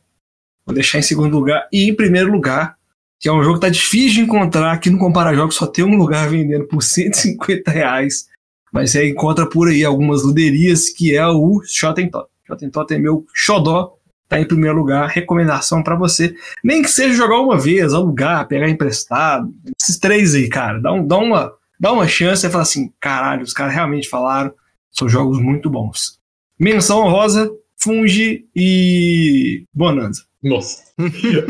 vou 0.67 0.75
deixar 0.75 0.99
em 0.99 1.03
segundo 1.03 1.39
lugar. 1.39 1.67
E 1.73 1.89
em 1.89 1.95
primeiro 1.95 2.31
lugar, 2.31 2.77
que 3.19 3.29
é 3.29 3.33
um 3.33 3.43
jogo 3.43 3.55
que 3.55 3.63
tá 3.63 3.69
difícil 3.69 4.13
de 4.13 4.21
encontrar. 4.21 4.73
Aqui 4.73 4.91
no 4.91 4.99
Compara 4.99 5.35
Jogos 5.35 5.57
só 5.57 5.67
tem 5.67 5.85
um 5.85 5.97
lugar 5.97 6.29
vendendo 6.29 6.67
por 6.67 6.83
150 6.85 7.71
reais. 7.71 8.29
Mas 8.71 8.91
você 8.91 9.09
encontra 9.09 9.49
por 9.49 9.69
aí 9.69 9.83
algumas 9.83 10.23
luderias, 10.23 10.91
que 10.91 11.17
é 11.17 11.27
o 11.27 11.63
Shottentot. 11.65 12.27
Shottentot 12.47 12.93
é 12.93 12.99
meu 12.99 13.27
xodó 13.35 13.98
tá 14.29 14.39
em 14.39 14.47
primeiro 14.47 14.77
lugar, 14.77 15.09
recomendação 15.09 15.83
para 15.83 15.97
você. 15.97 16.35
Nem 16.63 16.83
que 16.83 16.89
seja 16.89 17.15
jogar 17.15 17.41
uma 17.41 17.59
vez, 17.59 17.95
alugar, 17.95 18.47
pegar 18.47 18.69
emprestado. 18.69 19.53
Esses 19.81 19.99
três 19.99 20.35
aí, 20.35 20.49
cara, 20.49 20.79
dá, 20.79 20.93
um, 20.93 21.07
dá, 21.07 21.17
uma, 21.17 21.53
dá 21.81 21.93
uma 21.93 22.07
chance 22.07 22.47
e 22.47 22.51
fala 22.51 22.63
assim: 22.63 22.93
caralho, 23.01 23.43
os 23.43 23.53
caras 23.53 23.75
realmente 23.75 24.09
falaram, 24.09 24.53
são 24.91 25.09
jogos 25.09 25.41
muito 25.41 25.71
bons. 25.71 26.19
Menção 26.59 27.09
rosa, 27.09 27.51
Fungi 27.77 28.47
e 28.55 29.65
Bonanza. 29.73 30.25
Nossa. 30.43 30.83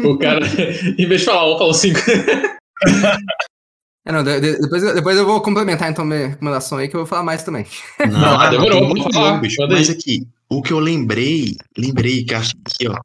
o 0.04 0.18
cara, 0.18 0.46
em 0.98 1.06
vez 1.06 1.20
de 1.20 1.26
falar 1.26 1.54
um, 1.54 1.58
falou 1.58 1.74
cinco. 1.74 2.00
É, 4.06 4.12
não, 4.12 4.24
de, 4.24 4.40
de, 4.40 4.58
depois, 4.58 4.94
depois 4.94 5.18
eu 5.18 5.26
vou 5.26 5.38
complementar 5.42 5.90
então 5.90 6.02
minha 6.02 6.28
recomendação 6.28 6.78
aí, 6.78 6.88
que 6.88 6.96
eu 6.96 7.00
vou 7.00 7.06
falar 7.06 7.22
mais 7.22 7.42
também. 7.42 7.66
Não, 8.10 8.40
ah, 8.40 8.48
demorou, 8.48 8.88
vou 8.88 9.12
falar, 9.12 9.38
bicho. 9.38 9.56
Mas 9.68 9.90
aqui, 9.90 10.26
o 10.50 10.62
que 10.62 10.72
eu 10.72 10.78
lembrei, 10.78 11.56
lembrei 11.76 12.24
que 12.24 12.34
acho 12.34 12.54
que, 12.64 12.88
ó, 12.88 12.96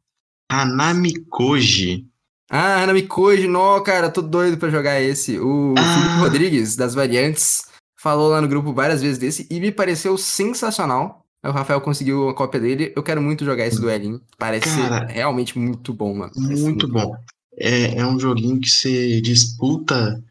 Hanami 0.50 1.14
Koji. 1.30 2.06
Ah, 2.50 2.84
Hanami 2.84 3.04
Koji, 3.04 3.48
não, 3.48 3.82
cara, 3.84 4.10
tô 4.10 4.22
doido 4.22 4.58
pra 4.58 4.70
jogar 4.70 5.02
esse. 5.02 5.40
O 5.40 5.74
ah. 5.78 5.82
Felipe 5.82 6.20
Rodrigues, 6.20 6.76
das 6.76 6.94
variantes, 6.94 7.64
falou 7.98 8.30
lá 8.30 8.42
no 8.42 8.48
grupo 8.48 8.74
várias 8.74 9.02
vezes 9.02 9.18
desse 9.18 9.48
e 9.50 9.60
me 9.60 9.72
pareceu 9.72 10.18
sensacional. 10.18 11.26
O 11.44 11.52
Rafael 11.52 11.82
conseguiu 11.82 12.30
a 12.30 12.34
cópia 12.34 12.60
dele. 12.60 12.94
Eu 12.96 13.04
quero 13.04 13.22
muito 13.22 13.44
jogar 13.44 13.68
esse 13.68 13.80
duelinho. 13.80 14.22
Parece 14.38 14.70
cara, 14.78 15.08
ser 15.08 15.14
realmente 15.14 15.60
muito 15.60 15.94
bom, 15.94 16.16
mano. 16.16 16.32
Muito, 16.36 16.62
muito 16.62 16.88
bom. 16.88 17.08
bom. 17.08 17.16
É, 17.58 18.00
é 18.00 18.06
um 18.06 18.18
joguinho 18.18 18.62
que 18.62 18.70
você 18.70 19.20
disputa 19.20 20.24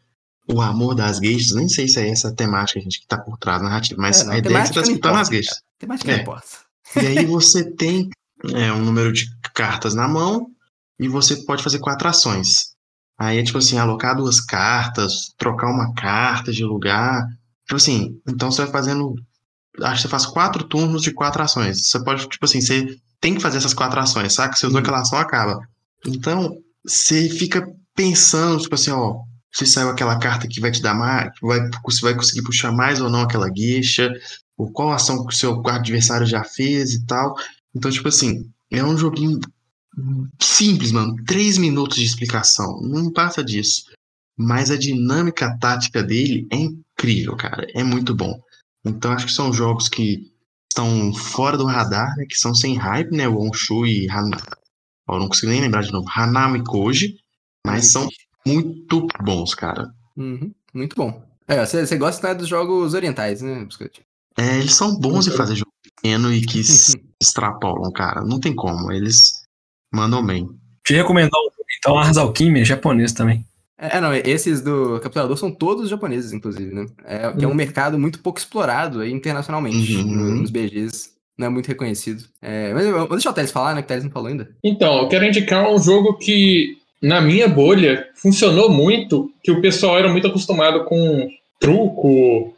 o 0.51 0.59
amor 0.59 0.95
das 0.95 1.19
gays. 1.19 1.53
Nem 1.53 1.69
sei 1.69 1.87
se 1.87 1.99
é 1.99 2.09
essa 2.09 2.33
temática, 2.33 2.79
gente, 2.79 2.99
que 2.99 3.07
tá 3.07 3.17
por 3.17 3.37
trás 3.37 3.61
da 3.61 3.69
narrativa, 3.69 4.01
mas 4.01 4.21
é, 4.21 4.23
não, 4.23 4.33
a 4.33 4.37
ideia 4.39 4.57
é 4.57 4.61
que 4.61 4.67
você 4.67 4.73
tá 4.73 4.81
disputando 4.81 5.15
as 5.17 5.29
gays. 5.29 5.47
Temática 5.77 6.11
é. 6.11 6.15
não 6.15 6.21
importa. 6.23 6.62
E 7.01 7.05
aí 7.05 7.25
você 7.25 7.69
tem 7.75 8.09
é, 8.53 8.71
um 8.71 8.83
número 8.83 9.11
de 9.11 9.25
cartas 9.53 9.93
na 9.95 10.07
mão 10.07 10.47
e 10.99 11.07
você 11.07 11.43
pode 11.45 11.63
fazer 11.63 11.79
quatro 11.79 12.07
ações. 12.07 12.73
Aí 13.17 13.39
é 13.39 13.43
tipo 13.43 13.57
assim, 13.57 13.77
alocar 13.77 14.15
duas 14.15 14.39
cartas, 14.39 15.33
trocar 15.37 15.67
uma 15.67 15.93
carta 15.93 16.51
de 16.51 16.63
lugar. 16.63 17.25
Tipo 17.65 17.75
assim, 17.75 18.19
então 18.27 18.51
você 18.51 18.63
vai 18.63 18.71
fazendo. 18.71 19.15
Acho 19.81 19.95
que 19.95 20.01
você 20.01 20.07
faz 20.07 20.25
quatro 20.25 20.63
turnos 20.65 21.01
de 21.01 21.11
quatro 21.11 21.41
ações. 21.41 21.87
Você 21.87 22.03
pode, 22.03 22.27
tipo 22.27 22.45
assim, 22.45 22.61
você 22.61 22.95
tem 23.19 23.35
que 23.35 23.41
fazer 23.41 23.57
essas 23.57 23.73
quatro 23.73 23.99
ações, 23.99 24.33
saca? 24.33 24.55
Você 24.55 24.67
usou 24.67 24.77
uhum. 24.77 24.83
aquela 24.83 25.01
ação, 25.01 25.17
acaba. 25.17 25.59
Então, 26.05 26.57
você 26.85 27.29
fica 27.29 27.65
pensando, 27.95 28.61
tipo 28.61 28.75
assim, 28.75 28.91
ó, 28.91 29.15
se 29.53 29.65
saiu 29.65 29.89
aquela 29.89 30.19
carta 30.19 30.47
que 30.47 30.59
vai 30.59 30.71
te 30.71 30.81
dar 30.81 30.93
mais, 30.93 31.31
vai, 31.41 31.59
você 31.85 32.01
vai 32.01 32.15
conseguir 32.15 32.43
puxar 32.43 32.71
mais 32.71 32.99
ou 32.99 33.09
não 33.09 33.21
aquela 33.21 33.49
guicha, 33.49 34.11
ou 34.57 34.71
qual 34.71 34.91
ação 34.91 35.25
que 35.25 35.33
o 35.33 35.37
seu 35.37 35.61
adversário 35.67 36.25
já 36.25 36.43
fez 36.43 36.93
e 36.93 37.05
tal. 37.05 37.35
Então, 37.75 37.91
tipo 37.91 38.07
assim, 38.07 38.49
é 38.71 38.83
um 38.83 38.97
joguinho 38.97 39.39
simples, 40.41 40.91
mano. 40.91 41.15
Três 41.25 41.57
minutos 41.57 41.97
de 41.97 42.05
explicação. 42.05 42.81
Não 42.81 43.11
passa 43.11 43.43
disso. 43.43 43.85
Mas 44.37 44.71
a 44.71 44.77
dinâmica 44.77 45.57
tática 45.59 46.01
dele 46.01 46.47
é 46.51 46.57
incrível, 46.57 47.35
cara. 47.35 47.67
É 47.73 47.83
muito 47.83 48.15
bom. 48.15 48.39
Então, 48.85 49.11
acho 49.11 49.27
que 49.27 49.31
são 49.31 49.53
jogos 49.53 49.87
que 49.87 50.31
estão 50.69 51.13
fora 51.13 51.57
do 51.57 51.65
radar, 51.65 52.15
né? 52.17 52.25
Que 52.27 52.35
são 52.35 52.53
sem 52.53 52.75
hype, 52.75 53.15
né? 53.15 53.27
O 53.27 53.39
Onshu 53.39 53.85
e 53.85 54.09
Hanami. 54.09 54.41
Eu 55.07 55.19
não 55.19 55.27
consigo 55.27 55.51
nem 55.51 55.61
lembrar 55.61 55.81
de 55.81 55.91
novo. 55.91 56.07
Hanami 56.09 56.63
Koji. 56.63 57.15
Mas 57.65 57.91
são 57.91 58.09
muito 58.45 59.07
bons, 59.21 59.53
cara. 59.53 59.93
Uhum, 60.17 60.53
muito 60.73 60.95
bom. 60.95 61.23
É, 61.47 61.65
você 61.65 61.97
gosta 61.97 62.27
né, 62.27 62.35
dos 62.35 62.47
jogos 62.47 62.93
orientais, 62.93 63.41
né, 63.41 63.63
Biscoito? 63.63 64.01
É, 64.37 64.57
eles 64.57 64.75
são 64.75 64.97
bons 64.97 65.27
em 65.27 65.31
fazer 65.31 65.55
jogo 65.55 65.71
pequeno 65.83 66.33
e 66.33 66.41
que 66.41 66.59
extrapolam, 67.21 67.91
cara. 67.91 68.21
Não 68.21 68.39
tem 68.39 68.53
como. 68.53 68.91
Eles 68.91 69.43
mandam 69.91 70.25
bem. 70.25 70.47
Te 70.85 70.93
recomendar 70.93 71.39
então 71.83 71.97
Ars 71.97 72.17
Alquimia, 72.17 72.63
japonês 72.63 73.11
também. 73.11 73.45
É, 73.77 73.99
não, 73.99 74.13
esses 74.13 74.61
do 74.61 74.99
Capturador 75.01 75.35
são 75.35 75.51
todos 75.51 75.89
japoneses, 75.89 76.31
inclusive, 76.31 76.73
né? 76.73 76.85
É, 77.03 77.29
que 77.33 77.43
é 77.43 77.47
um 77.47 77.51
uhum. 77.51 77.57
mercado 77.57 77.99
muito 77.99 78.19
pouco 78.19 78.39
explorado 78.39 79.01
aí, 79.01 79.11
internacionalmente, 79.11 79.97
uhum. 79.97 80.35
nos 80.35 80.49
BGs. 80.49 81.11
Não 81.37 81.47
é 81.47 81.49
muito 81.49 81.67
reconhecido. 81.67 82.23
É, 82.41 82.73
mas 82.73 82.87
vou 82.87 83.09
deixar 83.09 83.31
o 83.31 83.33
Teles 83.33 83.51
falar, 83.51 83.75
né? 83.75 83.81
Que 83.81 83.85
o 83.85 83.89
Teles 83.89 84.03
não 84.05 84.11
falou 84.11 84.29
ainda. 84.29 84.49
Então, 84.63 84.99
eu 84.99 85.09
quero 85.09 85.25
indicar 85.25 85.69
um 85.69 85.77
jogo 85.77 86.17
que, 86.17 86.77
na 87.01 87.19
minha 87.19 87.49
bolha, 87.49 88.07
funcionou 88.15 88.69
muito, 88.69 89.29
que 89.43 89.51
o 89.51 89.59
pessoal 89.59 89.97
era 89.97 90.07
muito 90.07 90.27
acostumado 90.27 90.85
com 90.85 91.27
truco, 91.59 92.55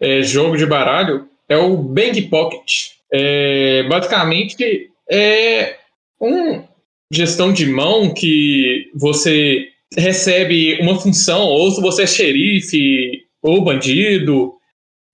é, 0.00 0.22
jogo 0.22 0.56
de 0.56 0.66
baralho 0.66 1.28
é 1.48 1.56
o 1.56 1.76
Bang 1.76 2.20
Pocket. 2.22 2.90
É, 3.12 3.84
basicamente 3.88 4.90
é 5.10 5.76
uma 6.20 6.64
gestão 7.12 7.52
de 7.52 7.66
mão 7.66 8.12
que 8.12 8.90
você 8.94 9.68
recebe 9.96 10.78
uma 10.80 10.98
função, 10.98 11.42
ou 11.42 11.70
se 11.70 11.80
você 11.80 12.02
é 12.02 12.06
xerife 12.06 13.22
ou 13.42 13.62
bandido. 13.62 14.52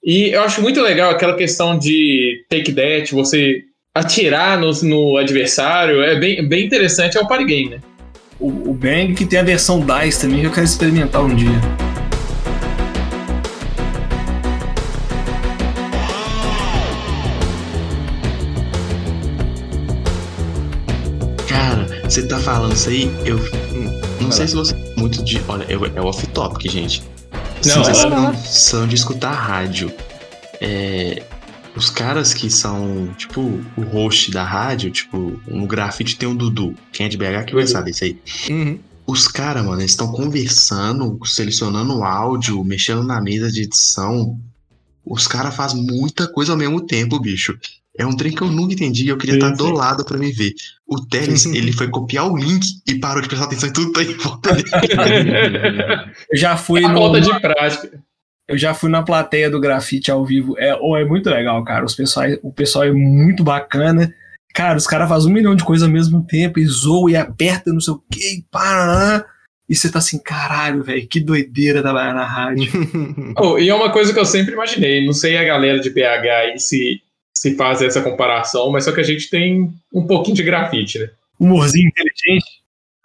E 0.03 0.31
eu 0.31 0.43
acho 0.43 0.63
muito 0.63 0.81
legal 0.81 1.11
aquela 1.11 1.37
questão 1.37 1.79
de 1.79 2.45
take 2.49 2.73
that, 2.73 3.15
você 3.15 3.63
atirar 3.95 4.59
no, 4.59 4.71
no 4.83 5.17
adversário, 5.19 6.03
é 6.03 6.19
bem, 6.19 6.49
bem 6.49 6.65
interessante, 6.65 7.19
é 7.19 7.21
um 7.21 7.27
party 7.27 7.45
game, 7.45 7.71
né? 7.71 7.81
O, 8.41 8.71
o 8.71 8.75
Bang 8.75 9.15
que 9.15 9.27
tem 9.27 9.39
a 9.39 9.45
versão 9.45 9.81
DICE 9.81 10.23
também, 10.23 10.41
que 10.41 10.47
eu 10.47 10.51
quero 10.51 10.65
experimentar 10.65 11.23
um 11.23 11.35
dia. 11.35 11.92
Você 22.13 22.27
tá 22.27 22.39
falando 22.39 22.75
isso 22.75 22.91
aí, 22.91 23.05
eu. 23.25 23.39
Hum, 23.39 24.01
Não 24.21 24.31
sei 24.31 24.47
se 24.47 24.55
você 24.55 24.75
é 24.75 25.01
muito 25.01 25.23
de. 25.25 25.41
Olha, 25.49 25.65
é, 25.65 26.01
off-topic, 26.03 26.71
gente. 26.71 27.03
Não, 27.65 27.83
ela- 27.89 28.11
não 28.33 28.35
são 28.45 28.87
de 28.87 28.95
escutar 28.95 29.33
rádio. 29.33 29.91
É, 30.61 31.23
os 31.75 31.89
caras 31.89 32.35
que 32.35 32.51
são, 32.51 33.09
tipo, 33.17 33.41
o 33.79 33.81
host 33.81 34.31
da 34.31 34.45
rádio, 34.45 34.91
tipo, 34.91 35.41
no 35.49 35.67
grafite 35.67 36.17
tem 36.17 36.29
o 36.29 36.35
Dudu. 36.35 36.75
Quem 36.93 37.07
é 37.07 37.09
de 37.09 37.17
BH 37.17 37.45
que 37.47 37.55
vai 37.55 37.63
Uhum. 37.65 37.69
saber 37.71 37.91
isso 37.93 38.05
aí. 38.05 38.19
Uhum. 38.51 38.79
Os 39.07 39.27
caras, 39.27 39.65
mano, 39.65 39.81
eles 39.81 39.93
estão 39.93 40.13
conversando, 40.13 41.19
selecionando 41.25 41.97
o 41.97 42.05
áudio, 42.05 42.63
mexendo 42.63 43.03
na 43.03 43.23
mesa 43.23 43.51
de 43.51 43.63
edição. 43.63 44.39
Os 45.03 45.27
caras 45.27 45.57
fazem 45.57 45.83
muita 45.83 46.29
coisa 46.29 46.53
ao 46.53 46.59
mesmo 46.59 46.83
tempo, 46.83 47.19
bicho. 47.19 47.59
É 47.99 48.07
um 48.07 48.17
trem 48.17 48.33
que 48.33 48.43
eu 48.43 48.51
nunca 48.51 48.73
entendi 48.73 49.05
e 49.05 49.09
eu 49.09 49.19
queria 49.19 49.35
Sim, 49.35 49.41
estar 49.41 49.57
do 49.57 49.67
sim. 49.67 49.73
lado 49.75 50.05
pra 50.05 50.17
me 50.17 50.33
ver. 50.33 50.53
O 50.87 51.05
Teles, 51.07 51.45
ele 51.47 51.73
foi 51.73 51.89
copiar 51.89 52.27
o 52.31 52.37
link 52.37 52.65
e 52.89 52.95
parou 52.95 53.21
de 53.21 53.29
prestar 53.29 53.47
atenção 53.47 53.69
em 53.69 53.73
tudo 53.73 53.93
que 53.93 54.05
tá 54.05 54.11
em 54.11 54.15
volta 54.17 54.55
dele. 54.55 54.71
Eu 56.33 56.39
já 56.39 56.57
fui 56.57 56.85
A 56.85 56.89
no. 56.89 56.99
falta 56.99 57.21
de 57.21 57.41
prática. 57.41 58.03
Eu 58.49 58.59
já 58.59 58.75
fui 58.75 58.91
na 58.91 59.03
plateia 59.03 59.51
do 59.51 59.61
grafite 59.61 60.11
ao 60.11 60.25
vivo. 60.25 60.59
É, 60.59 60.77
oh, 60.81 60.97
é 60.97 61.05
muito 61.05 61.29
legal, 61.31 61.63
cara. 61.65 61.85
Os 61.85 61.95
pessoal, 61.95 62.27
o 62.43 62.53
pessoal 62.53 62.85
é 62.85 62.93
muito 62.93 63.45
bacana. 63.45 64.13
Cara, 64.55 64.77
os 64.77 64.87
caras 64.87 65.09
fazem 65.09 65.31
um 65.31 65.35
milhão 65.35 65.55
de 65.55 65.65
coisas 65.65 65.87
ao 65.87 65.93
mesmo 65.93 66.27
tempo, 66.27 66.59
e 66.59 66.67
zoam 66.67 67.09
e 67.09 67.17
aperta, 67.17 67.73
não 67.73 67.81
sei 67.81 67.95
o 67.95 68.03
que, 68.11 68.21
e 68.21 68.45
para. 68.51 69.25
E 69.69 69.75
você 69.75 69.91
tá 69.91 69.99
assim, 69.99 70.19
caralho, 70.19 70.83
velho, 70.83 71.07
que 71.09 71.21
doideira 71.21 71.81
trabalhar 71.81 72.13
na 72.15 72.27
rádio. 72.27 72.71
Oh, 73.39 73.59
e 73.59 73.69
é 73.71 73.75
uma 73.75 73.91
coisa 73.91 74.13
que 74.13 74.19
eu 74.19 74.27
sempre 74.27 74.53
imaginei. 74.53 75.07
Não 75.07 75.15
sei 75.15 75.39
a 75.39 75.45
galera 75.45 75.81
de 75.81 75.89
BH 75.89 76.29
aí 76.29 76.59
se, 76.59 77.01
se 77.43 77.57
faz 77.57 77.83
essa 77.83 78.01
comparação, 78.01 78.71
mas 78.71 78.85
só 78.85 78.93
que 78.93 79.01
a 79.01 79.05
gente 79.05 79.29
tem 79.29 79.69
um 79.93 80.07
pouquinho 80.07 80.37
de 80.37 80.45
grafite, 80.45 80.99
né? 81.01 81.11
Humorzinho 81.41 81.89
inteligente. 81.89 82.63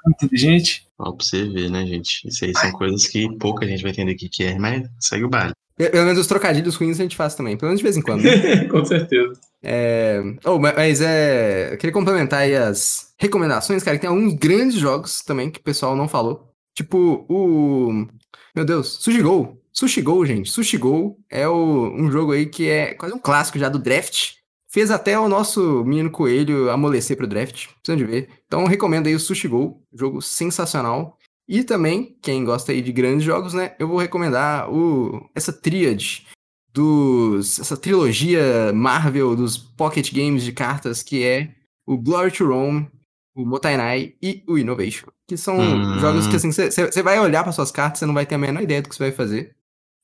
Inteligente. 0.09 0.85
Ó, 0.99 1.11
pra 1.11 1.25
você 1.25 1.43
ver, 1.49 1.71
né, 1.71 1.85
gente? 1.87 2.27
Isso 2.27 2.45
aí 2.45 2.53
são 2.55 2.71
coisas 2.71 3.07
que 3.07 3.27
pouca 3.37 3.65
gente 3.67 3.81
vai 3.81 3.91
entender 3.91 4.11
o 4.13 4.15
que 4.15 4.29
que 4.29 4.43
é, 4.43 4.57
mas 4.59 4.87
segue 4.99 5.23
o 5.25 5.29
baile. 5.29 5.53
Pelo 5.75 6.05
menos 6.05 6.19
os 6.19 6.27
trocadilhos 6.27 6.75
ruins 6.75 6.99
a 6.99 7.03
gente 7.03 7.15
faz 7.15 7.33
também, 7.35 7.57
pelo 7.57 7.69
menos 7.69 7.79
de 7.79 7.83
vez 7.83 7.97
em 7.97 8.01
quando. 8.01 8.21
né? 8.23 8.65
Com 8.69 8.85
certeza. 8.85 9.33
É... 9.63 10.21
Oh, 10.45 10.57
ma- 10.59 10.73
mas 10.75 11.01
é. 11.01 11.73
Eu 11.73 11.77
queria 11.77 11.93
complementar 11.93 12.41
aí 12.41 12.55
as 12.55 13.13
recomendações, 13.19 13.81
cara, 13.83 13.97
que 13.97 14.01
tem 14.01 14.09
alguns 14.09 14.33
grandes 14.35 14.75
jogos 14.75 15.21
também 15.23 15.49
que 15.51 15.59
o 15.59 15.63
pessoal 15.63 15.95
não 15.95 16.07
falou. 16.07 16.51
Tipo, 16.75 17.25
o. 17.27 18.07
Meu 18.55 18.65
Deus, 18.65 18.97
Sushi 19.01 19.21
Go. 19.21 19.57
Sushi 19.77 20.01
Go, 20.01 20.25
gente. 20.25 20.49
Sushi 20.49 20.77
Go 20.77 21.19
é 21.29 21.47
o... 21.47 21.93
um 21.93 22.09
jogo 22.09 22.31
aí 22.31 22.47
que 22.47 22.67
é 22.67 22.95
quase 22.95 23.13
um 23.13 23.19
clássico 23.19 23.59
já 23.59 23.69
do 23.69 23.77
draft. 23.77 24.33
Fez 24.69 24.89
até 24.89 25.19
o 25.19 25.29
nosso 25.29 25.83
menino 25.85 26.09
coelho 26.09 26.71
amolecer 26.71 27.15
pro 27.15 27.27
draft. 27.27 27.67
Precisam 27.67 27.95
de 27.95 28.03
ver. 28.03 28.29
Então, 28.47 28.65
recomendo 28.65 29.05
aí 29.05 29.13
o 29.13 29.19
Sushi 29.19 29.47
Go. 29.47 29.83
Jogo 29.93 30.21
sensacional. 30.21 31.17
E 31.47 31.63
também, 31.63 32.17
quem 32.21 32.43
gosta 32.43 32.71
aí 32.71 32.81
de 32.81 32.91
grandes 32.91 33.23
jogos, 33.23 33.53
né? 33.53 33.75
Eu 33.77 33.87
vou 33.87 33.99
recomendar 33.99 34.67
o... 34.73 35.29
essa 35.35 35.53
tríade 35.53 36.25
dos 36.73 37.59
essa 37.59 37.77
trilogia 37.77 38.71
Marvel 38.73 39.35
dos 39.35 39.57
Pocket 39.57 40.13
Games 40.13 40.43
de 40.43 40.51
cartas 40.51 41.01
que 41.01 41.23
é 41.23 41.51
o 41.87 41.97
Glory 41.97 42.31
to 42.31 42.45
Rome, 42.45 42.87
o 43.35 43.45
Motainai 43.45 44.13
e 44.21 44.43
o 44.47 44.57
Innovation, 44.57 45.07
que 45.27 45.37
são 45.37 45.57
Hum. 45.57 45.99
jogos 45.99 46.27
que 46.27 46.35
assim 46.35 46.51
você 46.51 47.01
vai 47.01 47.19
olhar 47.19 47.43
para 47.43 47.51
suas 47.51 47.71
cartas, 47.71 47.99
você 47.99 48.05
não 48.05 48.13
vai 48.13 48.25
ter 48.25 48.35
a 48.35 48.37
menor 48.37 48.61
ideia 48.61 48.81
do 48.81 48.89
que 48.89 48.95
você 48.95 49.03
vai 49.03 49.11
fazer, 49.11 49.55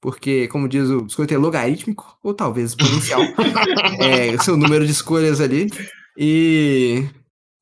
porque 0.03 0.49
como 0.49 0.67
diz 0.67 0.89
o 0.89 1.03
biscoito 1.03 1.33
é 1.33 1.37
logarítmico 1.37 2.19
ou 2.21 2.33
talvez 2.33 2.71
exponencial, 2.71 3.21
é 4.03 4.35
o 4.35 4.43
seu 4.43 4.57
número 4.57 4.85
de 4.85 4.91
escolhas 4.91 5.39
ali 5.39 5.69
e 6.17 7.07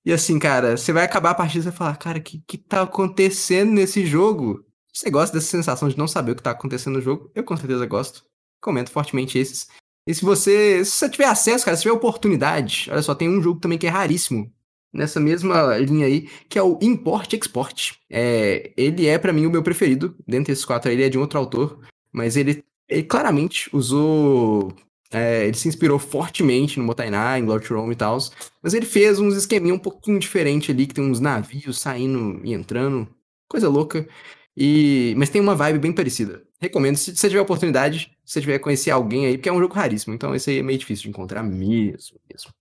e 0.03 0.11
assim, 0.11 0.39
cara, 0.39 0.75
você 0.75 0.91
vai 0.91 1.05
acabar 1.05 1.29
a 1.29 1.35
partida 1.35 1.63
e 1.63 1.69
vai 1.69 1.77
falar, 1.77 1.95
cara, 1.97 2.17
o 2.17 2.21
que, 2.21 2.41
que 2.47 2.57
tá 2.57 2.81
acontecendo 2.81 3.71
nesse 3.71 4.03
jogo? 4.03 4.65
Você 4.91 5.11
gosta 5.11 5.37
dessa 5.37 5.51
sensação 5.51 5.87
de 5.87 5.95
não 5.95 6.07
saber 6.07 6.31
o 6.31 6.35
que 6.35 6.41
tá 6.41 6.49
acontecendo 6.49 6.95
no 6.95 7.01
jogo? 7.01 7.29
Eu 7.35 7.43
com 7.43 7.55
certeza 7.55 7.85
gosto. 7.85 8.23
Comento 8.59 8.89
fortemente 8.89 9.37
esses. 9.37 9.67
E 10.07 10.15
se 10.15 10.25
você, 10.25 10.83
se 10.83 10.91
você 10.93 11.09
tiver 11.09 11.25
acesso, 11.25 11.63
cara, 11.63 11.77
se 11.77 11.83
tiver 11.83 11.93
oportunidade, 11.93 12.89
olha 12.91 13.03
só, 13.03 13.13
tem 13.13 13.29
um 13.29 13.43
jogo 13.43 13.59
também 13.59 13.77
que 13.77 13.85
é 13.85 13.91
raríssimo 13.91 14.51
nessa 14.91 15.19
mesma 15.19 15.77
linha 15.77 16.07
aí, 16.07 16.27
que 16.49 16.57
é 16.57 16.63
o 16.63 16.79
Import 16.81 17.31
Export. 17.33 17.93
É, 18.09 18.73
ele 18.75 19.05
é 19.05 19.19
pra 19.19 19.31
mim 19.31 19.45
o 19.45 19.51
meu 19.51 19.61
preferido, 19.61 20.15
dentre 20.27 20.51
esses 20.51 20.65
quatro 20.65 20.91
ele 20.91 21.03
é 21.03 21.09
de 21.09 21.19
um 21.19 21.21
outro 21.21 21.37
autor, 21.37 21.79
mas 22.11 22.37
ele, 22.37 22.63
ele 22.87 23.03
claramente 23.03 23.69
usou 23.73 24.73
é, 25.11 25.45
ele 25.45 25.57
se 25.57 25.67
inspirou 25.67 25.99
fortemente 25.99 26.79
no 26.79 26.85
Motainai, 26.85 27.39
em 27.39 27.45
Lord 27.45 27.67
Rome 27.67 27.91
e 27.93 27.95
tal. 27.95 28.17
Mas 28.63 28.73
ele 28.73 28.85
fez 28.85 29.19
uns 29.19 29.35
esqueminha 29.35 29.73
um 29.73 29.79
pouquinho 29.79 30.17
diferente 30.17 30.71
ali, 30.71 30.87
que 30.87 30.93
tem 30.93 31.03
uns 31.03 31.19
navios 31.19 31.79
saindo 31.79 32.39
e 32.45 32.53
entrando. 32.53 33.07
Coisa 33.47 33.67
louca. 33.67 34.07
E... 34.55 35.13
Mas 35.17 35.29
tem 35.29 35.41
uma 35.41 35.55
vibe 35.55 35.79
bem 35.79 35.91
parecida. 35.91 36.43
Recomendo, 36.61 36.95
se 36.95 37.15
você 37.15 37.27
tiver 37.27 37.41
oportunidade, 37.41 38.11
se 38.23 38.33
você 38.33 38.41
tiver 38.41 38.59
conhecer 38.59 38.91
alguém 38.91 39.25
aí, 39.25 39.37
porque 39.37 39.49
é 39.49 39.53
um 39.53 39.59
jogo 39.59 39.73
raríssimo. 39.73 40.13
Então 40.13 40.33
esse 40.33 40.49
aí 40.51 40.59
é 40.59 40.63
meio 40.63 40.79
difícil 40.79 41.03
de 41.03 41.09
encontrar 41.09 41.43
mesmo, 41.43 42.17
mesmo. 42.29 42.51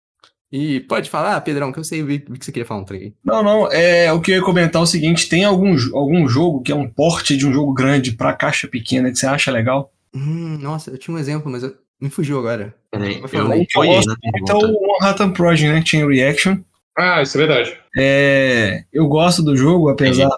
E 0.52 0.80
pode 0.80 1.08
falar, 1.08 1.40
Pedrão, 1.42 1.72
que 1.72 1.78
eu 1.78 1.84
sei 1.84 2.02
vi 2.02 2.18
que 2.18 2.44
você 2.44 2.50
queria 2.50 2.66
falar 2.66 2.80
um 2.80 2.84
trem. 2.84 3.14
Não, 3.24 3.42
não, 3.42 3.70
é, 3.70 4.12
o 4.12 4.20
que 4.20 4.32
eu 4.32 4.36
ia 4.36 4.42
comentar 4.42 4.80
é 4.80 4.82
o 4.82 4.86
seguinte: 4.86 5.28
tem 5.28 5.44
algum, 5.44 5.76
algum 5.94 6.26
jogo 6.26 6.60
que 6.60 6.72
é 6.72 6.74
um 6.74 6.88
porte 6.88 7.36
de 7.36 7.46
um 7.46 7.52
jogo 7.52 7.72
grande 7.72 8.12
pra 8.12 8.32
caixa 8.32 8.66
pequena 8.66 9.10
que 9.10 9.16
você 9.16 9.26
acha 9.26 9.50
legal? 9.52 9.92
Hum, 10.12 10.58
nossa, 10.60 10.90
eu 10.90 10.98
tinha 10.98 11.14
um 11.14 11.18
exemplo, 11.18 11.50
mas 11.50 11.62
eu... 11.62 11.74
me 12.00 12.10
fugiu 12.10 12.38
agora. 12.40 12.74
Peraí, 12.90 13.20
eu 13.20 13.28
falar 13.28 13.48
não 13.48 13.56
na 14.04 14.16
Então, 14.36 14.58
o 14.58 14.98
Manhattan 15.00 15.30
Project, 15.30 15.72
né? 15.72 15.82
Chain 15.86 16.08
Reaction. 16.08 16.58
Ah, 16.98 17.22
isso 17.22 17.38
é 17.38 17.46
verdade. 17.46 17.78
É, 17.96 18.84
eu 18.92 19.06
gosto 19.06 19.42
do 19.42 19.56
jogo, 19.56 19.88
apesar. 19.88 20.30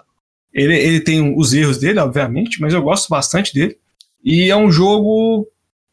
Ele, 0.53 0.77
ele 0.77 0.99
tem 0.99 1.35
os 1.35 1.51
erros 1.53 1.79
dele, 1.79 1.99
obviamente, 1.99 2.61
mas 2.61 2.73
eu 2.73 2.83
gosto 2.83 3.09
bastante 3.09 3.51
dele. 3.51 3.75
E 4.23 4.51
é 4.51 4.55
um 4.55 4.71
jogo. 4.71 5.47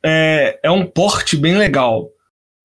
É, 0.04 0.60
é 0.62 0.70
um 0.70 0.86
porte 0.86 1.38
bem 1.38 1.56
legal. 1.56 2.10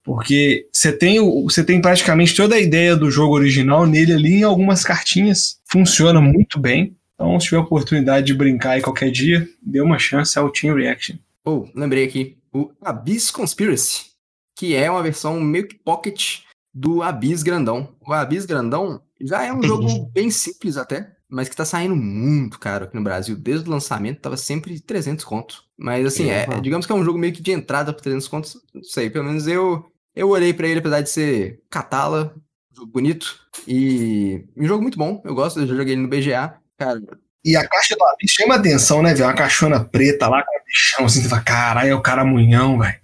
Porque 0.06 0.68
você 0.72 0.94
tem, 0.94 1.20
você 1.44 1.64
tem 1.64 1.82
praticamente 1.82 2.36
toda 2.36 2.54
a 2.54 2.62
ideia 2.62 2.96
do 2.96 3.10
jogo 3.10 3.34
original 3.34 3.88
nele 3.88 4.14
ali 4.14 4.34
em 4.36 4.44
algumas 4.44 4.84
cartinhas. 4.84 5.60
Funciona 5.66 6.22
muito 6.22 6.60
bem. 6.60 6.96
Então, 7.16 7.40
se 7.40 7.48
tiver 7.48 7.58
oportunidade 7.58 8.28
de 8.28 8.34
brincar 8.36 8.72
aí 8.72 8.82
qualquer 8.84 9.10
dia, 9.10 9.50
dê 9.60 9.82
uma 9.82 9.98
chance 9.98 10.38
ao 10.38 10.52
Team 10.52 10.76
Reaction. 10.76 11.16
Oh, 11.44 11.66
lembrei 11.74 12.06
aqui. 12.06 12.38
O 12.54 12.72
Abyss 12.84 13.32
Conspiracy, 13.32 14.12
que 14.56 14.76
é 14.76 14.92
uma 14.92 15.02
versão 15.02 15.42
meio 15.42 15.68
que 15.68 15.76
pocket 15.76 16.42
do 16.72 17.02
Abyss 17.02 17.42
Grandão. 17.42 17.90
O 18.06 18.14
Abyss 18.14 18.46
Grandão 18.46 19.02
já 19.20 19.44
é 19.44 19.52
um 19.52 19.64
jogo 19.66 20.06
bem 20.14 20.30
simples 20.30 20.78
até, 20.78 21.16
mas 21.28 21.50
que 21.50 21.56
tá 21.56 21.66
saindo 21.66 21.96
muito 21.96 22.60
caro 22.60 22.86
aqui 22.86 22.96
no 22.96 23.04
Brasil. 23.04 23.36
Desde 23.36 23.68
o 23.68 23.72
lançamento 23.72 24.22
tava 24.22 24.38
sempre 24.38 24.80
300 24.80 25.26
conto. 25.26 25.64
Mas 25.76 26.06
assim, 26.06 26.30
é, 26.30 26.46
digamos 26.62 26.86
que 26.86 26.92
é 26.92 26.96
um 26.96 27.04
jogo 27.04 27.18
meio 27.18 27.34
que 27.34 27.42
de 27.42 27.52
entrada 27.52 27.92
por 27.92 28.04
300 28.04 28.28
contos. 28.28 28.58
Não 28.72 28.84
sei, 28.84 29.10
pelo 29.10 29.26
menos 29.26 29.48
eu 29.48 29.84
eu 30.16 30.30
olhei 30.30 30.54
pra 30.54 30.68
ele, 30.68 30.80
apesar 30.80 31.02
de 31.02 31.10
ser 31.10 31.62
catala, 31.70 32.34
um 32.72 32.76
jogo 32.76 32.92
bonito 32.92 33.40
e 33.68 34.46
um 34.56 34.66
jogo 34.66 34.82
muito 34.82 34.98
bom. 34.98 35.22
Eu 35.26 35.36
gosto, 35.36 35.60
eu 35.60 35.68
já 35.68 35.76
joguei 35.76 35.94
ele 35.94 36.02
no 36.02 36.08
BGA. 36.08 36.56
Cara, 36.78 37.02
E 37.44 37.56
a 37.56 37.68
caixa 37.68 37.96
do 37.96 38.04
Abyss 38.04 38.32
chama 38.32 38.56
atenção, 38.56 39.02
né, 39.02 39.14
velho? 39.14 39.26
Uma 39.26 39.36
caixona 39.36 39.84
preta 39.84 40.28
lá 40.28 40.44
com 40.44 40.52
um 40.60 40.64
bichão 40.66 41.06
assim, 41.06 41.22
você 41.22 41.30
fala, 41.30 41.42
caralho, 41.42 41.90
é 41.90 41.96
o 41.96 42.02
caramunhão, 42.02 42.80
velho. 42.80 43.00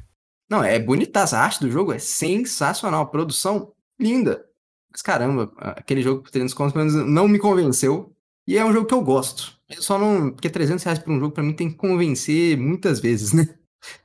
Não, 0.49 0.63
é 0.63 0.77
bonitaça. 0.79 1.37
A 1.37 1.43
arte 1.43 1.61
do 1.61 1.71
jogo 1.71 1.93
é 1.93 1.99
sensacional. 1.99 3.07
Produção 3.07 3.71
linda. 3.99 4.43
Mas 4.91 5.01
caramba, 5.01 5.49
aquele 5.57 6.01
jogo 6.01 6.23
por 6.23 6.31
300 6.31 6.53
contos 6.53 6.73
pelo 6.73 6.85
menos 6.85 7.07
não 7.07 7.27
me 7.27 7.39
convenceu. 7.39 8.13
E 8.45 8.57
é 8.57 8.65
um 8.65 8.73
jogo 8.73 8.85
que 8.85 8.93
eu 8.93 9.01
gosto. 9.01 9.53
Eu 9.69 9.81
só 9.81 9.97
não. 9.97 10.31
Porque 10.31 10.49
300 10.49 10.83
reais 10.83 10.99
por 10.99 11.13
um 11.13 11.19
jogo 11.19 11.33
pra 11.33 11.41
mim 11.43 11.53
tem 11.53 11.69
que 11.69 11.77
convencer 11.77 12.57
muitas 12.57 12.99
vezes, 12.99 13.31
né? 13.31 13.47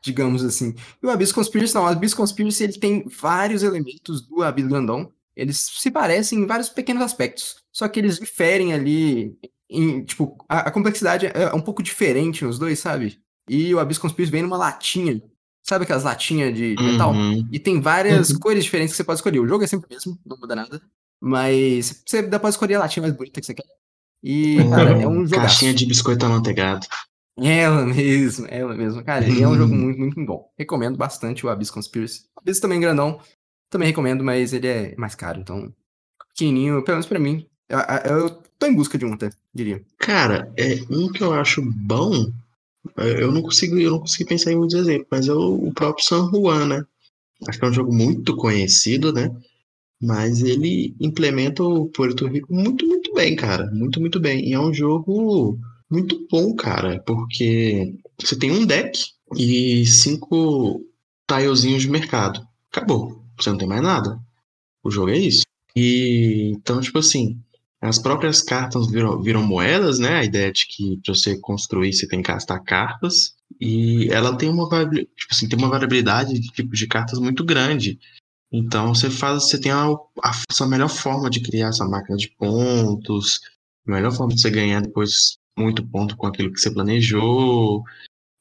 Digamos 0.01 0.45
assim. 0.45 0.75
E 1.03 1.07
o 1.07 1.11
Abyss 1.11 1.33
Conspiracy 1.33 1.75
não. 1.75 1.85
O 1.85 1.87
Abyss 1.87 2.15
Conspiracy 2.15 2.65
ele 2.65 2.79
tem 2.79 3.05
vários 3.09 3.63
elementos 3.63 4.21
do 4.23 4.43
Abyss 4.43 4.69
Grandão. 4.69 5.11
Eles 5.35 5.59
se 5.59 5.91
parecem 5.91 6.39
em 6.41 6.47
vários 6.47 6.69
pequenos 6.69 7.03
aspectos. 7.03 7.57
Só 7.73 7.87
que 7.89 8.01
eles 8.01 8.19
diferem 8.19 8.73
ali. 8.73 9.37
Em, 9.69 10.05
tipo, 10.05 10.37
a, 10.49 10.61
a 10.61 10.71
complexidade 10.71 11.27
é 11.27 11.53
um 11.53 11.61
pouco 11.61 11.83
diferente 11.83 12.45
nos 12.45 12.59
dois, 12.59 12.79
sabe? 12.79 13.19
E 13.49 13.75
o 13.75 13.79
Abyss 13.81 13.99
Conspiracy 13.99 14.31
vem 14.33 14.43
numa 14.43 14.57
latinha. 14.57 15.21
Sabe 15.63 15.83
aquelas 15.85 16.05
latinhas 16.05 16.55
de 16.55 16.77
metal? 16.81 17.13
Uhum. 17.13 17.47
E 17.51 17.59
tem 17.59 17.81
várias 17.81 18.31
Uhum. 18.31 18.39
cores 18.39 18.63
diferentes 18.65 18.93
que 18.93 18.97
você 18.97 19.05
pode 19.05 19.19
escolher. 19.19 19.41
O 19.41 19.49
jogo 19.49 19.65
é 19.65 19.67
sempre 19.67 19.87
o 19.91 19.93
mesmo, 19.93 20.17
não 20.25 20.37
muda 20.39 20.55
nada. 20.55 20.81
Mas 21.21 22.03
você 22.07 22.23
dá 22.23 22.39
pra 22.39 22.51
escolher 22.51 22.77
a 22.77 22.81
latinha 22.81 23.03
mais 23.03 23.15
bonita 23.17 23.41
que 23.41 23.47
você 23.47 23.55
quer. 23.55 23.65
E, 24.23 24.57
cara, 24.71 25.03
é 25.03 25.09
um 25.09 25.27
jogo. 25.27 25.43
Caixinha 25.43 25.75
de 25.75 25.85
biscoito 25.87 26.25
amanteigado. 26.25 26.87
Ela 27.39 27.85
mesmo, 27.85 28.47
ela 28.49 28.75
mesmo. 28.75 29.05
Cara, 29.05 29.27
ele 29.27 29.43
é 29.43 29.49
um 29.49 29.57
jogo 29.57 29.75
Uhum. 29.75 29.81
muito, 29.81 29.99
muito 29.99 30.25
bom. 30.25 30.51
Recomendo 30.59 30.97
bastante 30.97 31.45
o 31.45 31.49
Abyss 31.51 31.71
Conspiracy. 31.71 32.23
O 32.37 32.41
Abyss 32.41 32.61
também 32.61 32.79
é 32.79 32.81
grandão. 32.81 33.21
Também 33.69 33.89
recomendo, 33.89 34.25
mas 34.25 34.53
ele 34.53 34.67
é 34.67 34.95
mais 34.97 35.15
caro, 35.15 35.41
então. 35.41 35.73
Pequenininho, 36.31 36.83
pelo 36.83 36.97
menos 36.97 37.07
pra 37.07 37.19
mim. 37.19 37.47
Eu, 37.69 37.79
eu 38.11 38.31
tô 38.59 38.67
em 38.67 38.75
busca 38.75 38.97
de 38.97 39.05
um, 39.05 39.13
até, 39.13 39.31
diria. 39.55 39.83
Cara, 39.99 40.51
é 40.57 40.77
um 40.89 41.11
que 41.11 41.23
eu 41.23 41.33
acho 41.35 41.61
bom. 41.63 42.31
Eu 42.97 43.33
não 43.33 43.43
consigo, 43.43 43.77
eu 43.79 43.91
não 43.91 43.99
consigo 43.99 44.29
pensar 44.29 44.53
em 44.53 44.57
muitos 44.57 44.77
exemplos, 44.77 45.09
mas 45.11 45.29
é 45.29 45.33
o, 45.33 45.69
o 45.69 45.75
próprio 45.75 46.05
San 46.05 46.31
Juan, 46.31 46.67
né? 46.67 46.85
Acho 47.49 47.59
que 47.59 47.65
é 47.65 47.69
um 47.69 47.73
jogo 47.75 47.93
muito 47.93 48.35
conhecido, 48.37 49.13
né? 49.13 49.31
Mas 50.01 50.41
ele 50.41 50.95
implementa 51.01 51.63
o 51.65 51.87
Puerto 51.89 52.27
Rico 52.27 52.55
muito, 52.55 52.87
muito 52.87 53.13
bem, 53.15 53.35
cara. 53.35 53.67
Muito, 53.73 54.01
muito 54.01 54.21
bem. 54.21 54.49
E 54.49 54.53
é 54.53 54.61
um 54.61 54.73
jogo 54.73 55.59
muito 55.91 56.27
bom, 56.31 56.55
cara, 56.55 57.01
porque 57.07 57.95
você 58.21 58.39
tem 58.39 58.51
um 58.51 58.67
deck 58.67 58.99
e 59.37 59.87
cinco 59.87 60.85
tilezinhos 61.29 61.83
de 61.83 61.91
mercado. 61.91 62.47
Acabou. 62.71 63.25
Você 63.39 63.51
não 63.51 63.59
tem 63.59 63.69
mais 63.69 63.83
nada. 63.83 64.19
O 64.83 64.91
jogo 64.91 65.11
é 65.11 65.19
isso. 65.19 65.43
E 65.75 66.53
então, 66.57 66.81
tipo 66.81 66.99
assim, 66.99 67.41
as 67.81 67.99
próprias 67.99 68.43
cartas 68.43 68.91
viram, 68.91 69.21
viram 69.23 69.47
moedas, 69.47 69.99
né? 69.99 70.17
A 70.19 70.25
ideia 70.25 70.51
de 70.53 70.67
que 70.67 70.99
para 71.05 71.15
você 71.15 71.39
construir 71.39 71.93
você 71.93 72.09
tem 72.09 72.23
que 72.23 72.33
gastar 72.33 72.61
cartas. 72.61 73.35
E 73.61 74.09
ela 74.11 74.37
tem 74.37 74.49
uma, 74.49 74.69
tipo 74.89 75.29
assim, 75.31 75.49
tem 75.49 75.59
uma 75.59 75.69
variabilidade 75.69 76.39
de 76.39 76.49
tipos 76.49 76.79
de 76.79 76.87
cartas 76.87 77.19
muito 77.19 77.45
grande. 77.45 77.99
Então 78.51 78.95
você 78.95 79.11
faz, 79.11 79.45
você 79.45 79.61
tem 79.61 79.73
a, 79.73 79.87
a, 80.23 80.33
a 80.61 80.67
melhor 80.67 80.89
forma 80.89 81.29
de 81.29 81.41
criar 81.41 81.69
essa 81.69 81.85
máquina 81.87 82.17
de 82.17 82.29
pontos, 82.39 83.41
a 83.87 83.93
melhor 83.93 84.13
forma 84.13 84.35
de 84.35 84.41
você 84.41 84.51
ganhar 84.51 84.81
depois 84.81 85.39
muito 85.57 85.87
ponto 85.87 86.17
com 86.17 86.27
aquilo 86.27 86.53
que 86.53 86.61
você 86.61 86.71
planejou. 86.71 87.83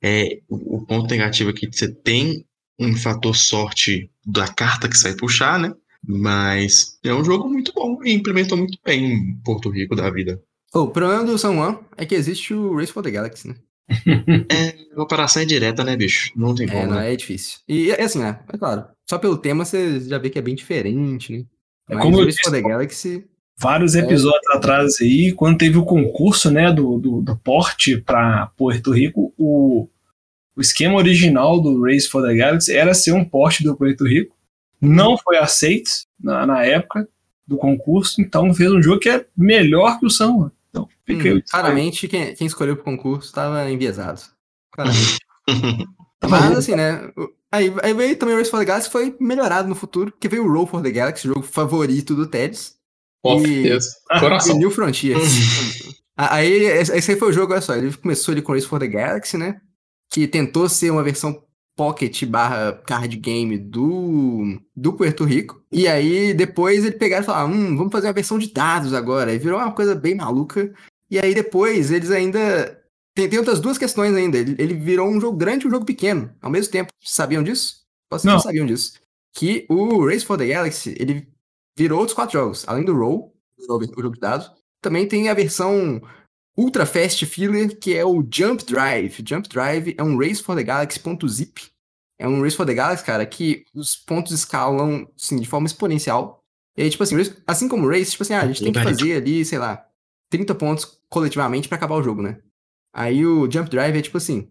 É, 0.04 0.40
o, 0.50 0.86
ponto 0.86 1.10
negativo 1.10 1.50
aqui 1.50 1.66
é 1.66 1.70
que 1.70 1.78
você 1.78 1.92
tem 1.92 2.46
um 2.80 2.96
fator 2.96 3.36
sorte 3.36 4.10
da 4.26 4.48
carta 4.48 4.90
que 4.90 4.98
sai 4.98 5.16
puxar, 5.16 5.60
né? 5.60 5.74
Mas 6.08 7.00
é 7.04 7.14
um 7.14 7.24
jogo 7.24 7.50
muito 7.50 7.74
bom 7.74 7.98
e 8.04 8.14
implementou 8.14 8.58
muito 8.58 8.78
bem 8.86 9.14
em 9.14 9.36
Porto 9.38 9.70
Rico 9.70 9.96
da 9.96 10.10
vida. 10.12 10.42
Oh, 10.74 10.82
o 10.82 10.92
problema 10.92 11.24
do 11.24 11.38
São 11.38 11.56
Juan 11.56 11.80
é 11.98 12.06
que 12.06 12.14
existe 12.14 12.54
o 12.54 12.76
Race 12.76 12.92
for 12.92 13.02
the 13.02 13.10
Galaxy, 13.10 13.48
né? 13.48 13.56
é, 14.52 14.76
a 14.96 15.02
operação 15.02 15.42
é 15.42 15.46
direta, 15.46 15.84
né, 15.84 15.96
bicho? 15.96 16.32
Não 16.36 16.54
tem 16.54 16.68
é, 16.68 16.72
como. 16.72 16.88
Não, 16.88 16.96
né? 16.98 17.14
é 17.14 17.16
difícil. 17.16 17.60
E 17.68 17.92
é 17.92 18.04
assim, 18.04 18.20
né? 18.20 18.44
É 18.52 18.58
claro. 18.58 18.86
Só 19.10 19.18
pelo 19.18 19.38
tema 19.38 19.66
você 19.66 20.00
já 20.02 20.18
vê 20.18 20.30
que 20.30 20.38
é 20.38 20.42
bem 20.42 20.56
diferente, 20.56 21.32
né? 21.32 21.46
É 21.90 21.96
Mas 21.96 22.04
como 22.04 22.18
o 22.18 22.26
Race 22.26 22.38
for 22.44 22.52
the 22.52 22.62
Galaxy. 22.62 23.26
Vários 23.58 23.96
episódios 23.96 24.54
é... 24.54 24.58
atrás 24.58 25.02
aí, 25.02 25.32
quando 25.32 25.58
teve 25.58 25.78
o 25.78 25.86
concurso, 25.86 26.52
né, 26.52 26.72
do, 26.72 26.98
do, 26.98 27.22
do 27.22 27.38
porte 27.38 27.98
para 27.98 28.48
Porto 28.58 28.92
Rico, 28.92 29.34
o, 29.38 29.88
o 30.56 30.62
esquema 30.62 30.96
original 30.96 31.62
do 31.62 31.82
Race 31.84 32.08
for 32.08 32.22
the 32.26 32.36
Galaxy 32.36 32.76
era 32.76 32.94
ser 32.94 33.14
um 33.14 33.24
porte 33.24 33.64
do 33.64 33.76
Porto 33.76 34.06
Rico. 34.06 34.36
Não 34.82 35.18
foi 35.18 35.38
aceito 35.38 35.90
na, 36.20 36.46
na 36.46 36.66
época 36.66 37.08
do 37.48 37.58
concurso, 37.58 38.22
então 38.22 38.54
fez 38.54 38.72
um 38.72 38.82
jogo 38.82 39.00
que 39.00 39.10
é 39.10 39.26
melhor 39.38 40.00
que 40.00 40.06
o 40.06 40.10
São. 40.10 40.52
Então, 40.70 40.90
hum, 41.10 41.42
claramente, 41.50 42.08
quem, 42.08 42.36
quem 42.36 42.48
escolheu 42.48 42.74
o 42.74 42.78
concurso 42.78 43.28
estava 43.28 43.70
enviesado. 43.72 44.22
Claramente. 44.72 45.18
Mas 46.30 46.58
assim, 46.58 46.76
né? 46.76 47.12
Aí, 47.52 47.74
aí 47.82 47.94
veio 47.94 48.18
também 48.18 48.36
o 48.36 48.38
Race 48.38 48.52
for 48.52 48.60
the 48.60 48.66
Galaxy 48.66 48.90
foi 48.90 49.16
melhorado 49.20 49.70
no 49.70 49.76
futuro, 49.76 50.12
porque 50.12 50.28
veio 50.28 50.44
o 50.44 50.52
Roll 50.52 50.68
for 50.68 50.82
the 50.82 50.92
Galaxy, 50.92 51.28
o 51.28 51.34
jogo 51.34 51.46
favorito 51.46 52.16
do 52.16 52.28
Tedes. 52.28 52.76
Oh, 53.26 53.42
e, 53.42 53.64
Deus. 53.64 53.88
Coração. 54.20 54.56
E 54.56 54.60
New 54.60 54.70
Frontiers. 54.70 55.82
aí, 56.16 56.64
esse 56.64 57.12
aí 57.12 57.18
foi 57.18 57.30
o 57.30 57.34
jogo, 57.34 57.54
olha 57.54 57.62
só, 57.62 57.76
ele 57.76 57.92
começou 57.98 58.32
ali 58.32 58.42
com 58.42 58.54
Race 58.54 58.68
for 58.68 58.80
the 58.80 58.88
Galaxy, 58.88 59.36
né? 59.36 59.60
Que 60.12 60.28
tentou 60.28 60.70
ser 60.70 60.92
uma 60.92 61.04
versão 61.04 61.44
pocket 61.76 62.24
barra 62.26 62.74
card 62.86 63.18
game 63.18 63.58
do, 63.58 64.60
do 64.76 64.94
Puerto 64.94 65.26
Rico. 65.26 65.62
E 65.72 65.88
aí 65.88 66.34
depois 66.36 66.86
ele 66.86 66.96
pegaram 66.96 67.24
e 67.24 67.26
falaram, 67.26 67.52
hum, 67.52 67.76
vamos 67.76 67.92
fazer 67.92 68.08
uma 68.08 68.14
versão 68.14 68.38
de 68.38 68.54
dados 68.54 68.94
agora. 68.94 69.34
E 69.34 69.40
virou 69.40 69.60
uma 69.60 69.72
coisa 69.72 69.96
bem 69.96 70.14
maluca. 70.14 70.72
E 71.10 71.20
aí 71.20 71.34
depois 71.34 71.92
eles 71.92 72.12
ainda. 72.12 72.80
Tem, 73.16 73.28
tem 73.28 73.40
outras 73.40 73.60
duas 73.60 73.78
questões 73.78 74.14
ainda. 74.14 74.38
Ele, 74.38 74.56
ele 74.60 74.74
virou 74.76 75.10
um 75.10 75.20
jogo 75.20 75.36
grande 75.38 75.66
e 75.66 75.68
um 75.68 75.72
jogo 75.72 75.86
pequeno 75.86 76.32
ao 76.42 76.52
mesmo 76.52 76.72
tempo. 76.72 76.94
Sabiam 77.02 77.42
disso? 77.44 77.86
Vocês 78.10 78.26
não. 78.26 78.34
não 78.34 78.40
sabiam 78.40 78.66
disso. 78.66 78.94
Que 79.34 79.66
o 79.68 80.06
Race 80.06 80.24
for 80.24 80.38
the 80.38 80.46
Galaxy, 80.46 80.96
ele 81.00 81.28
virou 81.78 82.00
outros 82.00 82.16
quatro 82.16 82.34
jogos. 82.34 82.64
Além 82.68 82.86
do 82.86 82.96
Roll, 82.96 83.34
o 83.60 83.66
jogo 83.66 84.14
de 84.14 84.20
dados, 84.20 84.52
também 84.82 85.08
tem 85.08 85.30
a 85.30 85.34
versão 85.34 86.02
Ultra 86.58 86.86
Fast 86.86 87.26
Filler, 87.26 87.78
que 87.78 87.96
é 87.96 88.06
o 88.06 88.26
Jump 88.32 88.64
Drive. 88.66 89.24
Jump 89.28 89.50
Drive 89.50 89.96
é 89.98 90.04
um 90.04 90.18
Race 90.18 90.42
for 90.42 90.56
the 90.56 90.64
Galaxy.zip. 90.64 91.70
É 92.18 92.28
um 92.28 92.42
Race 92.42 92.56
for 92.56 92.66
the 92.66 92.74
Galaxy, 92.74 93.04
cara, 93.04 93.26
que 93.26 93.66
os 93.74 93.96
pontos 93.96 94.32
escalam, 94.32 95.10
assim, 95.18 95.38
de 95.38 95.48
forma 95.48 95.68
exponencial. 95.68 96.42
E 96.78 96.84
aí, 96.84 96.90
tipo 96.90 97.04
assim, 97.04 97.16
assim 97.46 97.68
como 97.68 97.86
o 97.86 97.90
Race, 97.90 98.12
tipo 98.12 98.24
assim, 98.24 98.34
ah, 98.34 98.42
a 98.42 98.48
gente 98.48 98.64
tem 98.64 98.72
que 98.72 98.82
fazer 98.82 99.18
ali, 99.18 99.44
sei 99.44 99.58
lá, 99.58 99.86
30 100.30 100.56
pontos 100.56 101.00
coletivamente 101.10 101.68
para 101.68 101.78
acabar 101.78 101.96
o 101.96 102.04
jogo, 102.04 102.22
né? 102.22 102.40
Aí 102.94 103.26
o 103.26 103.50
Jump 103.52 103.70
Drive 103.70 103.98
é 103.98 104.02
tipo 104.02 104.18
assim, 104.18 104.50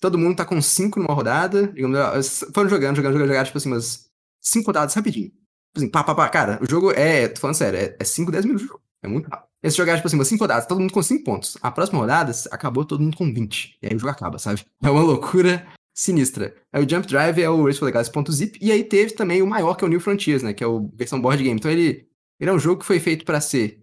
todo 0.00 0.18
mundo 0.18 0.36
tá 0.36 0.44
com 0.44 0.60
5 0.60 0.98
numa 0.98 1.12
rodada, 1.12 1.68
digamos, 1.68 2.44
foram 2.54 2.70
jogando, 2.70 2.96
jogando, 2.96 3.12
jogando, 3.12 3.28
jogando, 3.28 3.46
tipo 3.46 3.58
assim, 3.58 3.68
umas 3.68 4.10
5 4.40 4.66
rodadas 4.66 4.94
rapidinho. 4.94 5.30
Assim, 5.74 5.88
pá, 5.88 6.04
pá, 6.04 6.14
pá, 6.14 6.28
cara, 6.28 6.58
o 6.62 6.68
jogo 6.68 6.92
é, 6.92 7.28
tô 7.28 7.40
falando 7.40 7.56
sério, 7.56 7.94
é 7.98 8.04
5, 8.04 8.30
é 8.30 8.32
10 8.32 8.44
minutos 8.44 8.62
de 8.62 8.68
jogo. 8.68 8.82
É 9.02 9.08
muito 9.08 9.28
rápido. 9.28 9.48
Esse 9.62 9.76
jogar, 9.76 9.96
tipo 9.96 10.06
assim, 10.06 10.16
umas 10.16 10.28
5 10.28 10.42
rodadas, 10.42 10.66
todo 10.66 10.80
mundo 10.80 10.92
com 10.92 11.02
5 11.02 11.24
pontos. 11.24 11.56
A 11.62 11.70
próxima 11.70 12.00
rodada, 12.00 12.32
acabou 12.50 12.84
todo 12.84 13.02
mundo 13.02 13.16
com 13.16 13.32
20. 13.32 13.78
E 13.80 13.86
aí 13.86 13.96
o 13.96 13.98
jogo 13.98 14.10
acaba, 14.10 14.38
sabe? 14.38 14.64
É 14.82 14.90
uma 14.90 15.02
loucura 15.02 15.66
sinistra. 15.94 16.54
Aí 16.72 16.84
o 16.84 16.88
Jump 16.88 17.06
Drive 17.06 17.40
é 17.40 17.48
o 17.48 17.64
Race 17.64 17.78
for 17.78 17.86
the 17.86 17.92
Galaxy.zip. 17.92 18.58
E 18.60 18.72
aí 18.72 18.82
teve 18.82 19.12
também 19.12 19.40
o 19.40 19.46
maior, 19.46 19.74
que 19.76 19.84
é 19.84 19.86
o 19.86 19.90
New 19.90 20.00
Frontiers, 20.00 20.42
né? 20.42 20.52
Que 20.52 20.64
é 20.64 20.66
o 20.66 20.90
versão 20.94 21.20
board 21.20 21.42
game. 21.42 21.58
Então 21.58 21.70
ele, 21.70 22.08
ele 22.40 22.50
é 22.50 22.52
um 22.52 22.58
jogo 22.58 22.80
que 22.80 22.86
foi 22.86 22.98
feito 22.98 23.24
para 23.24 23.40
ser 23.40 23.80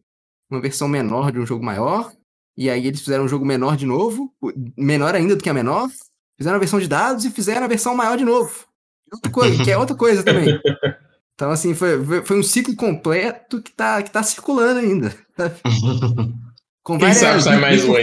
uma 0.49 0.59
versão 0.59 0.87
menor 0.87 1.31
de 1.31 1.39
um 1.39 1.45
jogo 1.45 1.63
maior. 1.63 2.11
E 2.57 2.69
aí 2.69 2.85
eles 2.85 2.99
fizeram 2.99 3.23
um 3.23 3.29
jogo 3.29 3.45
menor 3.45 3.77
de 3.77 3.85
novo. 3.85 4.33
Menor 4.77 5.15
ainda 5.15 5.35
do 5.35 5.43
que 5.43 5.49
a 5.49 5.53
menor. 5.53 5.89
Fizeram 6.37 6.57
a 6.57 6.59
versão 6.59 6.79
de 6.79 6.87
dados 6.87 7.23
e 7.23 7.31
fizeram 7.31 7.63
a 7.63 7.67
versão 7.67 7.95
maior 7.95 8.17
de 8.17 8.25
novo. 8.25 8.65
Outra 9.11 9.31
coisa, 9.31 9.63
que 9.63 9.71
é 9.71 9.77
outra 9.77 9.95
coisa 9.95 10.23
também. 10.23 10.59
Então, 11.39 11.51
assim, 11.51 11.73
foi, 11.73 12.21
foi 12.25 12.37
um 12.37 12.43
ciclo 12.43 12.75
completo 12.75 13.61
que 13.61 13.71
tá, 13.71 14.03
que 14.03 14.11
tá 14.11 14.21
circulando 14.21 14.81
ainda. 14.81 15.15
Com 16.83 16.99
várias 16.99 17.19
Quem 17.19 17.29
sabe 17.29 17.41
sai 17.41 17.57
mais 17.57 17.85
um 17.85 17.95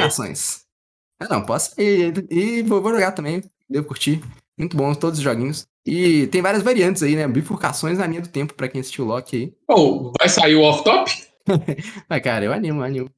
Ah, 1.20 1.28
não, 1.28 1.45
posso 1.45 1.78
ir. 1.78 2.26
E 2.30 2.62
vou, 2.62 2.80
vou 2.80 2.95
jogar 2.95 3.12
também. 3.12 3.45
Devo 3.68 3.89
curtir. 3.89 4.22
Muito 4.57 4.74
bom, 4.74 4.95
todos 4.95 5.18
os 5.18 5.22
joguinhos. 5.22 5.66
E 5.84 6.28
tem 6.28 6.41
várias 6.41 6.62
variantes 6.62 7.03
aí, 7.03 7.14
né? 7.14 7.28
Bifurcações 7.28 7.99
na 7.99 8.07
linha 8.07 8.22
do 8.22 8.28
tempo 8.28 8.55
pra 8.55 8.68
quem 8.68 8.80
assistiu 8.80 9.05
o 9.05 9.09
Loki 9.09 9.37
aí. 9.37 9.53
Oh, 9.68 10.14
vai 10.18 10.30
sair 10.30 10.55
o 10.55 10.62
off-top? 10.62 11.12
Mas, 12.09 12.22
cara, 12.22 12.43
eu 12.43 12.55
animo, 12.55 12.80
eu 12.80 12.84
animo. 12.84 13.11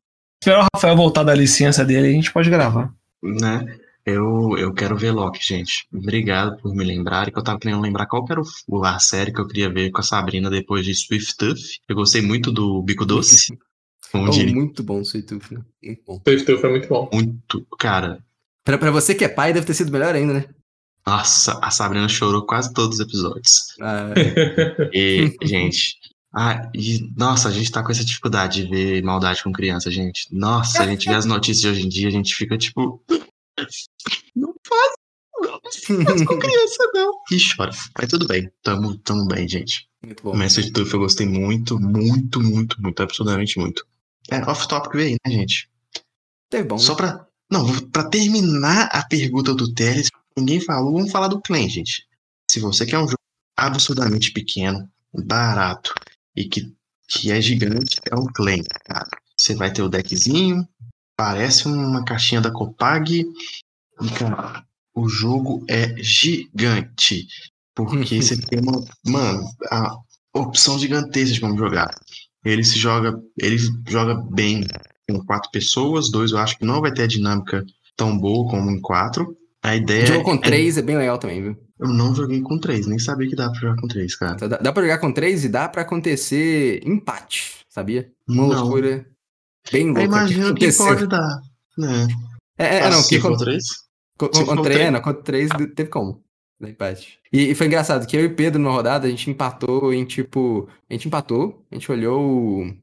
Esperar 0.43 0.64
o 0.64 0.66
Rafael 0.75 0.97
voltar 0.97 1.23
da 1.23 1.33
licença 1.33 1.85
dele, 1.85 2.09
a 2.09 2.12
gente 2.12 2.33
pode 2.33 2.51
gravar. 2.51 2.93
Né? 3.23 3.79
Eu, 4.09 4.56
eu 4.56 4.72
quero 4.72 4.96
ver 4.96 5.12
Loki, 5.12 5.44
gente. 5.44 5.86
Obrigado 5.92 6.56
por 6.61 6.74
me 6.74 6.84
lembrar. 6.84 7.30
Que 7.30 7.38
eu 7.38 7.42
tava 7.42 7.59
querendo 7.59 7.80
lembrar 7.80 8.06
qual 8.06 8.24
era 8.30 8.40
o, 8.40 8.84
a 8.84 8.98
série 8.98 9.32
que 9.32 9.40
eu 9.40 9.46
queria 9.46 9.70
ver 9.70 9.90
com 9.90 10.00
a 10.00 10.04
Sabrina 10.04 10.48
depois 10.48 10.84
de 10.84 10.94
Swift 10.94 11.36
Tooth. 11.36 11.80
Eu 11.88 11.96
gostei 11.96 12.22
muito 12.22 12.50
do 12.50 12.82
Bico 12.82 13.04
Doce. 13.04 13.56
oh, 14.14 14.18
muito 14.52 14.82
bom 14.82 15.02
Sweet 15.02 15.26
Tooth, 15.26 15.52
né? 15.52 15.61
Muito 15.82 16.02
bom. 16.06 16.20
Swift 16.26 16.46
Tooth 16.46 16.64
é 16.64 16.70
muito 16.70 16.88
bom. 16.88 17.11
Muito, 17.12 17.66
cara. 17.78 18.24
Pra, 18.64 18.78
pra 18.78 18.90
você 18.90 19.14
que 19.14 19.24
é 19.24 19.28
pai, 19.28 19.52
deve 19.52 19.66
ter 19.66 19.74
sido 19.74 19.92
melhor 19.92 20.14
ainda, 20.14 20.34
né? 20.34 20.44
Nossa, 21.06 21.59
a 21.62 21.70
Sabrina 21.70 22.09
chorou 22.09 22.44
quase 22.44 22.72
todos 22.72 22.98
os 22.98 23.06
episódios. 23.06 23.74
Ah. 23.80 24.12
e, 24.92 25.34
gente, 25.42 25.96
ah, 26.34 26.70
e, 26.74 27.11
nossa, 27.16 27.48
a 27.48 27.50
gente 27.50 27.72
tá 27.72 27.82
com 27.82 27.90
essa 27.90 28.04
dificuldade 28.04 28.62
de 28.62 28.70
ver 28.70 29.02
maldade 29.02 29.42
com 29.42 29.52
criança, 29.52 29.90
gente. 29.90 30.28
Nossa, 30.30 30.82
a 30.82 30.86
gente 30.86 31.09
vê 31.09 31.14
as 31.14 31.24
notícias 31.24 31.61
de 31.61 31.68
hoje 31.68 31.86
em 31.86 31.88
dia, 31.88 32.09
a 32.09 32.12
gente 32.12 32.34
fica 32.34 32.59
tipo. 32.59 33.02
Não 34.36 34.54
faz, 34.66 34.92
não 35.88 36.04
faz 36.04 36.24
com 36.24 36.38
criança, 36.38 36.90
não. 36.94 37.12
E 37.30 37.38
chora. 37.56 37.70
Mas 37.98 38.09
tudo 38.09 38.26
bem, 38.26 38.50
tamo, 38.62 38.96
tamo 38.98 39.26
bem, 39.26 39.48
gente. 39.48 39.88
Muito 40.04 40.22
bom. 40.22 40.36
Message 40.36 40.72
Tooth 40.72 40.92
eu 40.92 41.00
gostei 41.00 41.26
muito, 41.26 41.78
muito, 41.78 42.40
muito, 42.40 42.80
muito, 42.80 43.02
absolutamente 43.02 43.59
muito. 43.59 43.86
É, 44.30 44.38
off-topic 44.42 44.92
veio 44.94 45.09
aí, 45.09 45.16
né, 45.26 45.38
gente? 45.40 45.70
Teve 46.50 46.68
bom. 46.68 46.78
Só 46.78 46.92
né? 46.92 46.96
pra. 46.96 47.28
Não, 47.50 47.80
pra 47.90 48.09
terminar 48.09 48.90
a 48.92 49.06
pergunta 49.06 49.54
do 49.54 49.72
Teles, 49.72 50.11
ninguém 50.36 50.61
falou, 50.61 50.92
vamos 50.92 51.11
falar 51.11 51.28
do 51.28 51.40
Clan, 51.40 51.66
gente. 51.68 52.06
Se 52.50 52.61
você 52.61 52.84
quer 52.84 52.98
um 52.98 53.06
jogo 53.09 53.18
absurdamente 53.56 54.32
pequeno, 54.32 54.88
barato 55.14 55.94
e 56.36 56.44
que, 56.44 56.70
que 57.09 57.32
é 57.32 57.40
gigante, 57.40 57.98
é 58.11 58.14
o 58.14 58.26
Clan, 58.26 58.62
cara. 58.84 59.09
Você 59.36 59.54
vai 59.54 59.72
ter 59.72 59.82
o 59.82 59.88
deckzinho, 59.88 60.68
parece 61.19 61.66
uma 61.66 62.05
caixinha 62.05 62.41
da 62.41 62.53
Copag, 62.53 63.27
e, 64.01 64.09
cara, 64.16 64.64
o 64.95 65.09
jogo 65.09 65.64
é 65.69 65.97
gigante. 65.99 67.27
Porque 67.75 68.23
você 68.23 68.41
tem 68.41 68.61
uma. 68.61 68.85
Mano, 69.05 69.45
a 69.73 69.97
opção 70.33 70.79
gigantesca 70.79 71.35
de 71.35 71.41
como 71.41 71.59
jogar. 71.59 71.91
Ele 72.45 72.62
se 72.62 72.79
joga. 72.79 73.21
Ele 73.37 73.59
joga 73.89 74.14
bem 74.14 74.64
com 75.11 75.19
quatro 75.25 75.51
pessoas. 75.51 76.09
Dois 76.09 76.31
eu 76.31 76.39
acho 76.39 76.57
que 76.57 76.64
não 76.64 76.81
vai 76.81 76.93
ter 76.93 77.03
a 77.03 77.09
dinâmica 77.09 77.66
tão 77.97 78.16
boa 78.16 78.49
como 78.49 78.71
em 78.71 78.81
quatro. 78.81 79.37
A 79.61 79.75
ideia. 79.75 80.07
Jogo 80.07 80.23
com 80.23 80.35
é... 80.35 80.39
três 80.41 80.79
é 80.79 80.83
bem 80.83 80.97
legal 80.97 81.19
também, 81.19 81.43
viu? 81.43 81.57
Eu 81.81 81.89
não 81.89 82.14
joguei 82.14 82.41
com 82.41 82.59
três, 82.59 82.87
nem 82.87 82.99
sabia 82.99 83.29
que 83.29 83.37
dá 83.37 83.51
pra 83.51 83.61
jogar 83.61 83.81
com 83.81 83.89
três, 83.89 84.16
cara. 84.16 84.37
Dá, 84.49 84.57
dá 84.57 84.73
pra 84.73 84.83
jogar 84.83 84.99
com 84.99 85.12
três 85.12 85.45
e 85.45 85.49
dá 85.49 85.69
pra 85.69 85.83
acontecer 85.83 86.81
empate, 86.85 87.57
sabia? 87.69 88.11
Uma 88.29 88.49
não. 88.49 88.62
loucura 88.62 89.07
bem 89.71 89.87
louca. 89.87 90.03
Imagino 90.03 90.55
que, 90.55 90.71
que 90.71 90.77
pode 90.77 91.07
dar. 91.07 91.41
Né? 91.77 92.09
É, 92.59 92.79
é, 92.79 92.91
não, 92.91 93.03
que 93.07 93.21
com 93.21 93.37
três? 93.37 93.64
Com, 94.19 94.29
com, 94.29 94.45
com 94.45 94.62
três, 94.62 94.93
não, 94.93 95.01
com 95.01 95.14
três 95.14 95.51
teve 95.75 95.89
como. 95.89 96.23
Dá 96.61 96.69
empate. 96.69 97.21
E, 97.33 97.51
e 97.51 97.55
foi 97.55 97.69
engraçado 97.69 98.07
que 98.07 98.16
eu 98.16 98.25
e 98.25 98.29
Pedro, 98.29 98.61
na 98.61 98.71
rodada, 98.71 99.07
a 99.07 99.11
gente 99.11 99.31
empatou 99.31 99.93
em 99.93 100.05
tipo. 100.05 100.69
A 100.91 100.93
gente 100.93 101.07
empatou, 101.07 101.64
a 101.71 101.75
gente 101.75 101.91
olhou 101.91 102.21
o, 102.21 102.75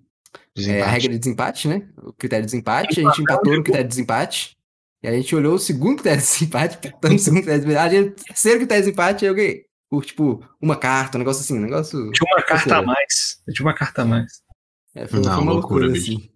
é, 0.58 0.82
a 0.82 0.88
regra 0.88 1.12
de 1.12 1.20
desempate, 1.20 1.68
né? 1.68 1.88
O 1.98 2.14
critério 2.14 2.46
de 2.46 2.52
desempate, 2.52 3.02
a 3.02 3.04
gente 3.04 3.22
empatou 3.22 3.56
no 3.56 3.64
critério 3.64 3.88
de 3.88 3.90
desempate. 3.90 4.56
E 5.04 5.08
a 5.08 5.12
gente 5.12 5.36
olhou 5.36 5.56
o 5.56 5.60
segundo 5.60 5.96
critério 5.98 6.22
de 6.22 6.28
desempate, 6.28 6.88
empatamos 6.88 7.22
o 7.22 7.26
segundo 7.26 7.42
critério 7.42 7.62
de 7.62 7.68
desempate. 7.68 7.98
A 7.98 8.28
terceiro 8.28 8.60
critério 8.60 8.84
de 8.84 8.92
desempate, 8.92 9.26
eu 9.26 9.36
ganhei. 9.36 9.66
Por, 9.90 10.04
tipo, 10.06 10.44
uma 10.60 10.76
carta, 10.76 11.18
um 11.18 11.20
negócio 11.20 11.42
assim, 11.42 11.58
um 11.58 11.62
negócio. 11.62 12.12
Tinha 12.12 12.34
uma 12.34 12.42
carta 12.42 12.78
a 12.78 12.82
mais. 12.82 13.42
Tinha 13.54 13.66
uma 13.66 13.74
carta 13.74 14.02
a 14.02 14.06
mais. 14.06 14.32
É, 14.96 15.06
foi, 15.06 15.20
Não, 15.20 15.34
foi 15.34 15.44
uma 15.44 15.52
loucura, 15.52 15.86
loucura 15.86 16.02
assim. 16.02 16.30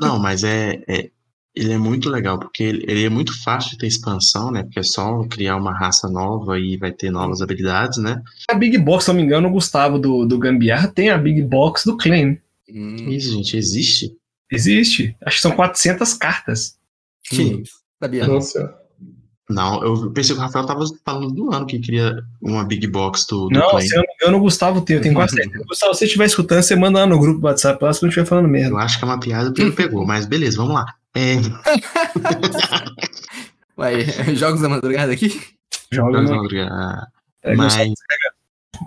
Não, 0.00 0.18
mas 0.18 0.44
é, 0.44 0.82
é, 0.88 1.10
ele 1.54 1.72
é 1.72 1.78
muito 1.78 2.10
legal, 2.10 2.38
porque 2.38 2.62
ele, 2.62 2.84
ele, 2.88 3.04
é 3.04 3.08
muito 3.08 3.42
fácil 3.42 3.70
de 3.70 3.78
ter 3.78 3.86
expansão, 3.86 4.50
né? 4.50 4.62
Porque 4.62 4.80
é 4.80 4.82
só 4.82 5.22
criar 5.24 5.56
uma 5.56 5.72
raça 5.72 6.08
nova 6.08 6.58
e 6.58 6.76
vai 6.76 6.92
ter 6.92 7.10
novas 7.10 7.40
habilidades, 7.40 7.98
né? 7.98 8.22
A 8.48 8.54
Big 8.54 8.76
Box, 8.78 9.04
se 9.04 9.10
não 9.10 9.16
me 9.16 9.22
engano, 9.22 9.48
o 9.48 9.52
Gustavo 9.52 9.98
do, 9.98 10.26
do 10.26 10.38
Gambiarra 10.38 10.88
tem 10.88 11.10
a 11.10 11.18
Big 11.18 11.42
Box 11.42 11.84
do 11.84 11.96
Claim. 11.96 12.38
Hum. 12.68 12.96
Isso, 13.08 13.32
gente, 13.32 13.56
existe? 13.56 14.16
Existe. 14.50 15.16
Acho 15.24 15.36
que 15.36 15.42
são 15.42 15.52
400 15.52 16.14
cartas. 16.14 16.76
Sim. 17.24 17.62
Sabia. 18.02 18.26
Nossa. 18.26 18.83
Não, 19.48 19.82
eu 19.84 20.10
pensei 20.10 20.34
que 20.34 20.40
o 20.40 20.44
Rafael 20.44 20.64
tava 20.64 20.82
falando 21.04 21.30
do 21.30 21.54
ano 21.54 21.66
que 21.66 21.78
queria 21.78 22.24
uma 22.40 22.64
Big 22.64 22.86
Box 22.86 23.26
do, 23.26 23.48
do 23.48 23.58
Não, 23.58 23.78
se 23.78 23.94
eu 23.94 23.98
não 23.98 24.06
me 24.06 24.14
engano, 24.14 24.38
o 24.38 24.40
Gustavo 24.40 24.80
tem. 24.80 24.96
Eu 24.96 25.02
tenho 25.02 25.14
quase 25.14 25.34
certeza. 25.34 25.62
Gustavo, 25.66 25.92
se 25.92 25.98
você 25.98 26.06
estiver 26.06 26.24
escutando, 26.24 26.62
você 26.62 26.74
manda 26.74 27.00
lá 27.00 27.06
no 27.06 27.18
grupo 27.18 27.40
do 27.40 27.46
WhatsApp 27.46 27.84
lá 27.84 27.92
se 27.92 28.02
não 28.02 28.08
estiver 28.08 28.26
falando 28.26 28.48
mesmo. 28.48 28.76
Eu 28.76 28.78
acho 28.78 28.98
que 28.98 29.04
é 29.04 29.06
uma 29.06 29.20
piada 29.20 29.52
que 29.52 29.60
ele 29.60 29.72
pegou, 29.76 30.06
mas 30.06 30.24
beleza, 30.24 30.56
vamos 30.56 30.74
lá. 30.74 30.86
É... 31.14 31.36
Vai, 33.76 34.02
jogos 34.34 34.62
da 34.62 34.68
madrugada 34.68 35.12
aqui? 35.12 35.38
Jogos 35.92 36.26
da 36.26 36.36
madrugada. 36.36 37.08
É, 37.42 37.54
mas, 37.54 37.74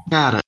cara, 0.10 0.40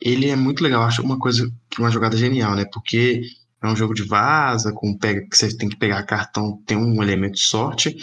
ele 0.00 0.30
é 0.30 0.36
muito 0.36 0.62
legal. 0.62 0.84
Acho 0.84 1.02
uma 1.02 1.18
coisa, 1.18 1.52
uma 1.78 1.90
jogada 1.90 2.16
genial, 2.16 2.54
né? 2.54 2.64
Porque 2.72 3.20
é 3.62 3.66
um 3.66 3.76
jogo 3.76 3.92
de 3.92 4.04
vaza, 4.04 4.72
com 4.72 4.96
pega, 4.96 5.20
que 5.28 5.36
você 5.36 5.54
tem 5.54 5.68
que 5.68 5.76
pegar 5.76 6.02
cartão, 6.04 6.62
tem 6.66 6.78
um 6.78 7.02
elemento 7.02 7.34
de 7.34 7.42
sorte. 7.42 7.94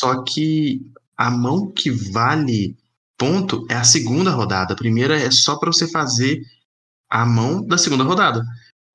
Só 0.00 0.22
que 0.22 0.80
a 1.14 1.30
mão 1.30 1.70
que 1.70 1.90
vale 1.90 2.74
ponto 3.18 3.66
é 3.68 3.74
a 3.74 3.84
segunda 3.84 4.30
rodada. 4.30 4.72
A 4.72 4.76
primeira 4.76 5.14
é 5.14 5.30
só 5.30 5.56
para 5.56 5.70
você 5.70 5.86
fazer 5.86 6.40
a 7.10 7.26
mão 7.26 7.62
da 7.62 7.76
segunda 7.76 8.02
rodada. 8.02 8.42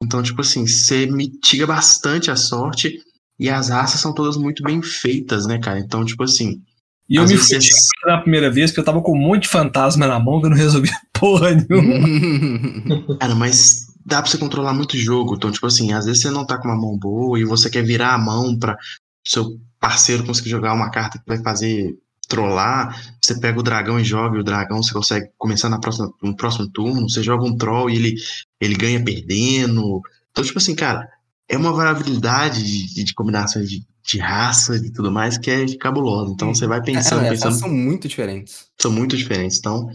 Então, 0.03 0.23
tipo 0.23 0.41
assim, 0.41 0.65
você 0.65 1.05
mitiga 1.05 1.67
bastante 1.67 2.31
a 2.31 2.35
sorte 2.35 2.99
e 3.39 3.49
as 3.49 3.69
raças 3.69 4.01
são 4.01 4.15
todas 4.15 4.35
muito 4.35 4.63
bem 4.63 4.81
feitas, 4.81 5.45
né, 5.45 5.59
cara? 5.59 5.79
Então, 5.79 6.03
tipo 6.03 6.23
assim. 6.23 6.59
E 7.07 7.17
eu 7.17 7.27
me 7.27 7.37
fudi 7.37 7.71
você... 7.71 7.89
na 8.03 8.19
primeira 8.19 8.49
vez, 8.49 8.71
porque 8.71 8.79
eu 8.79 8.85
tava 8.85 9.01
com 9.01 9.15
um 9.15 9.21
monte 9.21 9.43
de 9.43 9.49
fantasma 9.49 10.07
na 10.07 10.19
mão 10.19 10.39
que 10.39 10.47
eu 10.47 10.49
não 10.49 10.57
resolvia 10.57 10.97
porra 11.13 11.51
nenhuma. 11.51 13.17
cara, 13.21 13.35
mas 13.35 13.85
dá 14.03 14.23
pra 14.23 14.31
você 14.31 14.39
controlar 14.39 14.73
muito 14.73 14.93
o 14.93 14.99
jogo. 14.99 15.35
Então, 15.35 15.51
tipo 15.51 15.67
assim, 15.67 15.93
às 15.93 16.05
vezes 16.05 16.23
você 16.23 16.31
não 16.31 16.47
tá 16.47 16.57
com 16.57 16.67
uma 16.67 16.81
mão 16.81 16.97
boa 16.97 17.39
e 17.39 17.45
você 17.45 17.69
quer 17.69 17.83
virar 17.83 18.15
a 18.15 18.17
mão 18.17 18.57
pra 18.57 18.75
seu 19.23 19.59
parceiro 19.79 20.25
conseguir 20.25 20.49
jogar 20.49 20.73
uma 20.73 20.89
carta 20.89 21.19
que 21.19 21.25
vai 21.27 21.41
fazer 21.41 21.97
trollar, 22.27 23.13
você 23.21 23.39
pega 23.39 23.59
o 23.59 23.63
dragão 23.63 23.99
e 23.99 24.03
joga, 24.03 24.37
e 24.37 24.41
o 24.41 24.43
dragão 24.43 24.81
você 24.81 24.93
consegue 24.93 25.29
começar 25.37 25.69
na 25.69 25.79
próxima, 25.79 26.11
no 26.21 26.35
próximo 26.35 26.67
turno, 26.69 27.09
você 27.09 27.21
joga 27.21 27.45
um 27.45 27.55
troll 27.55 27.89
e 27.89 27.95
ele, 27.95 28.15
ele 28.59 28.75
ganha 28.75 29.03
perdendo. 29.03 30.01
Então, 30.31 30.43
tipo 30.43 30.57
assim, 30.57 30.75
cara, 30.75 31.07
é 31.47 31.57
uma 31.57 31.71
variabilidade 31.71 32.63
de, 32.63 33.03
de 33.03 33.13
combinações 33.13 33.69
de, 33.69 33.85
de 34.03 34.19
raça 34.19 34.75
e 34.75 34.91
tudo 34.91 35.11
mais 35.11 35.37
que 35.37 35.51
é 35.51 35.77
cabulosa. 35.77 36.31
Então 36.31 36.53
você 36.53 36.67
vai 36.67 36.81
pensando, 36.81 37.25
é, 37.25 37.29
pensando. 37.29 37.55
São 37.55 37.69
muito 37.69 38.07
diferentes. 38.07 38.65
São 38.79 38.91
muito 38.91 39.15
diferentes. 39.15 39.57
Então, 39.59 39.87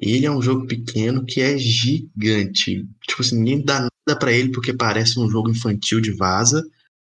ele 0.00 0.26
é 0.26 0.30
um 0.30 0.42
jogo 0.42 0.66
pequeno 0.66 1.24
que 1.24 1.40
é 1.40 1.56
gigante. 1.56 2.84
Tipo 3.06 3.22
assim, 3.22 3.38
ninguém 3.38 3.64
dá 3.64 3.80
nada 3.80 4.18
para 4.18 4.32
ele 4.32 4.50
porque 4.50 4.72
parece 4.72 5.18
um 5.20 5.30
jogo 5.30 5.50
infantil 5.50 6.00
de 6.00 6.12
vaza, 6.12 6.62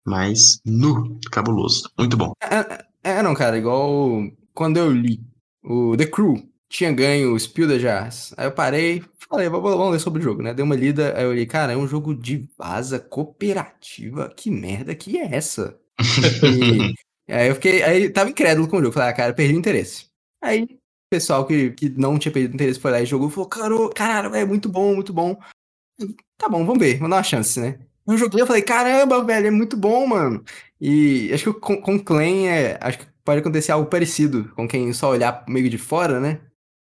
mas 0.05 0.61
nu, 0.65 1.19
cabuloso. 1.31 1.91
Muito 1.99 2.17
bom. 2.17 2.33
É, 2.43 3.11
é, 3.11 3.19
é 3.19 3.23
não, 3.23 3.35
cara, 3.35 3.57
igual 3.57 4.23
quando 4.55 4.77
eu 4.77 4.91
li 4.91 5.21
o 5.63 5.97
The 5.97 6.07
Crew, 6.07 6.43
tinha 6.69 6.91
ganho 6.91 7.35
o 7.35 7.39
Spill 7.39 7.69
the 7.69 7.79
Jars. 7.79 8.35
Aí 8.37 8.47
eu 8.47 8.53
parei, 8.53 9.03
falei, 9.29 9.49
vamos 9.49 9.93
ler 9.93 10.01
sobre 10.01 10.21
o 10.21 10.23
jogo, 10.23 10.43
né? 10.43 10.55
Dei 10.55 10.65
uma 10.65 10.75
lida, 10.75 11.17
aí 11.17 11.25
eu 11.25 11.31
olhei, 11.31 11.47
cara, 11.47 11.73
é 11.73 11.77
um 11.77 11.87
jogo 11.87 12.15
de 12.15 12.49
vaza 12.57 12.99
cooperativa. 12.99 14.33
Que 14.35 14.51
merda 14.51 14.95
que 14.95 15.19
é 15.19 15.35
essa? 15.35 15.79
e 15.99 16.95
aí 17.33 17.49
eu 17.49 17.55
fiquei, 17.55 17.83
aí 17.83 18.11
tava 18.11 18.31
incrédulo 18.31 18.69
com 18.69 18.79
o 18.79 18.81
jogo. 18.81 18.93
Falei, 18.93 19.11
ah, 19.11 19.13
cara, 19.13 19.35
perdi 19.35 19.55
o 19.55 19.59
interesse. 19.59 20.07
Aí 20.43 20.65
o 20.65 20.79
pessoal 21.11 21.47
que, 21.47 21.71
que 21.73 21.91
não 21.91 22.19
tinha 22.19 22.33
perdido 22.33 22.53
o 22.53 22.55
interesse 22.55 22.81
foi 22.81 22.91
lá 22.91 23.01
e 23.01 23.07
jogou, 23.07 23.29
falou, 23.29 23.49
cara, 23.49 23.75
cara, 23.95 24.39
é 24.39 24.45
muito 24.45 24.69
bom, 24.69 24.95
muito 24.95 25.13
bom. 25.13 25.39
Tá 26.39 26.49
bom, 26.49 26.65
vamos 26.65 26.81
ver, 26.81 26.95
vamos 26.95 27.11
dar 27.11 27.17
uma 27.17 27.23
chance, 27.23 27.61
né? 27.61 27.79
Eu 28.07 28.19
joguei, 28.19 28.43
eu 28.43 28.47
falei, 28.47 28.63
caramba, 28.63 29.23
velho, 29.25 29.47
é 29.47 29.51
muito 29.51 29.77
bom, 29.77 30.07
mano. 30.07 30.45
E 30.81 31.31
acho 31.33 31.53
que 31.53 31.61
com, 31.61 31.81
com 31.81 31.99
Clan 31.99 32.47
é, 32.49 32.79
acho 32.81 32.99
que 32.99 33.07
pode 33.25 33.41
acontecer 33.41 33.73
algo 33.73 33.89
parecido 33.89 34.51
com 34.57 34.67
quem 34.67 34.93
só 34.93 35.11
olhar 35.11 35.45
meio 35.49 35.71
de 35.71 35.79
fora, 35.79 36.19
né? 36.19 36.41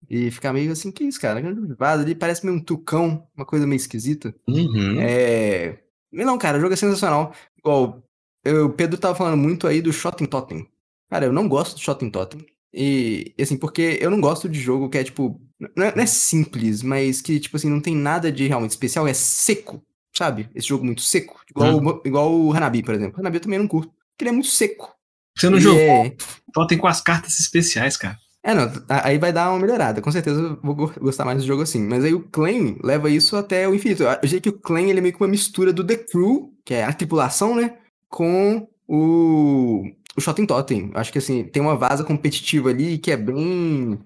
E 0.08 0.30
ficar 0.30 0.52
meio 0.52 0.72
assim, 0.72 0.90
que 0.90 1.04
isso, 1.04 1.20
cara? 1.20 1.40
Vaza 1.78 2.02
ali 2.02 2.14
parece 2.14 2.44
meio 2.44 2.58
um 2.58 2.60
tucão, 2.60 3.26
uma 3.36 3.46
coisa 3.46 3.66
meio 3.66 3.76
esquisita. 3.76 4.34
Uhum. 4.48 5.00
É. 5.00 5.78
Não, 6.12 6.36
cara, 6.38 6.58
o 6.58 6.60
jogo 6.60 6.74
é 6.74 6.76
sensacional. 6.76 7.32
Igual, 7.58 8.02
eu, 8.44 8.66
o 8.66 8.70
Pedro 8.70 8.98
tava 8.98 9.14
falando 9.14 9.36
muito 9.36 9.66
aí 9.66 9.80
do 9.80 9.92
Shot 9.92 10.26
Totem. 10.26 10.68
Cara, 11.08 11.26
eu 11.26 11.32
não 11.32 11.48
gosto 11.48 11.74
do 11.74 11.80
Shot 11.80 12.10
Totem. 12.10 12.44
E, 12.72 13.32
assim, 13.40 13.56
porque 13.56 13.98
eu 14.00 14.10
não 14.10 14.20
gosto 14.20 14.48
de 14.48 14.60
jogo 14.60 14.88
que 14.88 14.98
é, 14.98 15.04
tipo, 15.04 15.40
não 15.76 15.86
é, 15.86 15.94
não 15.94 16.02
é, 16.02 16.06
simples, 16.06 16.82
mas 16.82 17.22
que, 17.22 17.38
tipo 17.38 17.56
assim, 17.56 17.70
não 17.70 17.80
tem 17.80 17.94
nada 17.94 18.32
de 18.32 18.48
realmente 18.48 18.72
especial, 18.72 19.06
é 19.06 19.14
seco, 19.14 19.80
sabe? 20.16 20.48
Esse 20.54 20.68
jogo 20.68 20.84
muito 20.84 21.02
seco. 21.02 21.40
Igual, 21.50 21.76
o, 21.76 22.02
igual 22.04 22.34
o 22.34 22.52
Hanabi, 22.52 22.82
por 22.82 22.94
exemplo. 22.94 23.20
Hanabi 23.20 23.36
eu 23.36 23.40
também 23.40 23.58
não 23.58 23.68
curto, 23.68 23.88
porque 23.88 24.24
ele 24.24 24.30
é 24.30 24.32
muito 24.32 24.48
seco. 24.48 24.94
Você 25.36 25.50
não 25.50 25.58
jogou 25.58 25.80
é... 25.80 26.14
Totem 26.52 26.78
com 26.78 26.86
as 26.86 27.00
cartas 27.00 27.38
especiais, 27.40 27.96
cara. 27.96 28.16
É, 28.46 28.54
não, 28.54 28.70
aí 28.88 29.16
vai 29.16 29.32
dar 29.32 29.50
uma 29.50 29.58
melhorada. 29.58 30.02
Com 30.02 30.12
certeza 30.12 30.38
eu 30.38 30.60
vou 30.62 30.74
gostar 31.00 31.24
mais 31.24 31.38
do 31.40 31.46
jogo 31.46 31.62
assim. 31.62 31.82
Mas 31.82 32.04
aí 32.04 32.12
o 32.12 32.20
Claim 32.20 32.78
leva 32.84 33.08
isso 33.08 33.36
até 33.36 33.66
o 33.66 33.74
infinito. 33.74 34.02
Eu 34.02 34.10
achei 34.10 34.38
que 34.38 34.50
o 34.50 34.58
Claim 34.58 34.90
ele 34.90 34.98
é 34.98 35.02
meio 35.02 35.14
que 35.14 35.22
uma 35.22 35.28
mistura 35.28 35.72
do 35.72 35.82
The 35.82 35.96
Crew, 35.96 36.52
que 36.62 36.74
é 36.74 36.84
a 36.84 36.92
tripulação, 36.92 37.56
né? 37.56 37.78
Com 38.10 38.68
o, 38.86 39.90
o 40.14 40.20
Shotten 40.20 40.44
Totem. 40.44 40.90
Acho 40.94 41.10
que 41.10 41.18
assim, 41.18 41.44
tem 41.44 41.62
uma 41.62 41.74
vaza 41.74 42.04
competitiva 42.04 42.68
ali 42.68 42.98
que 42.98 43.10
é 43.10 43.16
bem, 43.16 43.98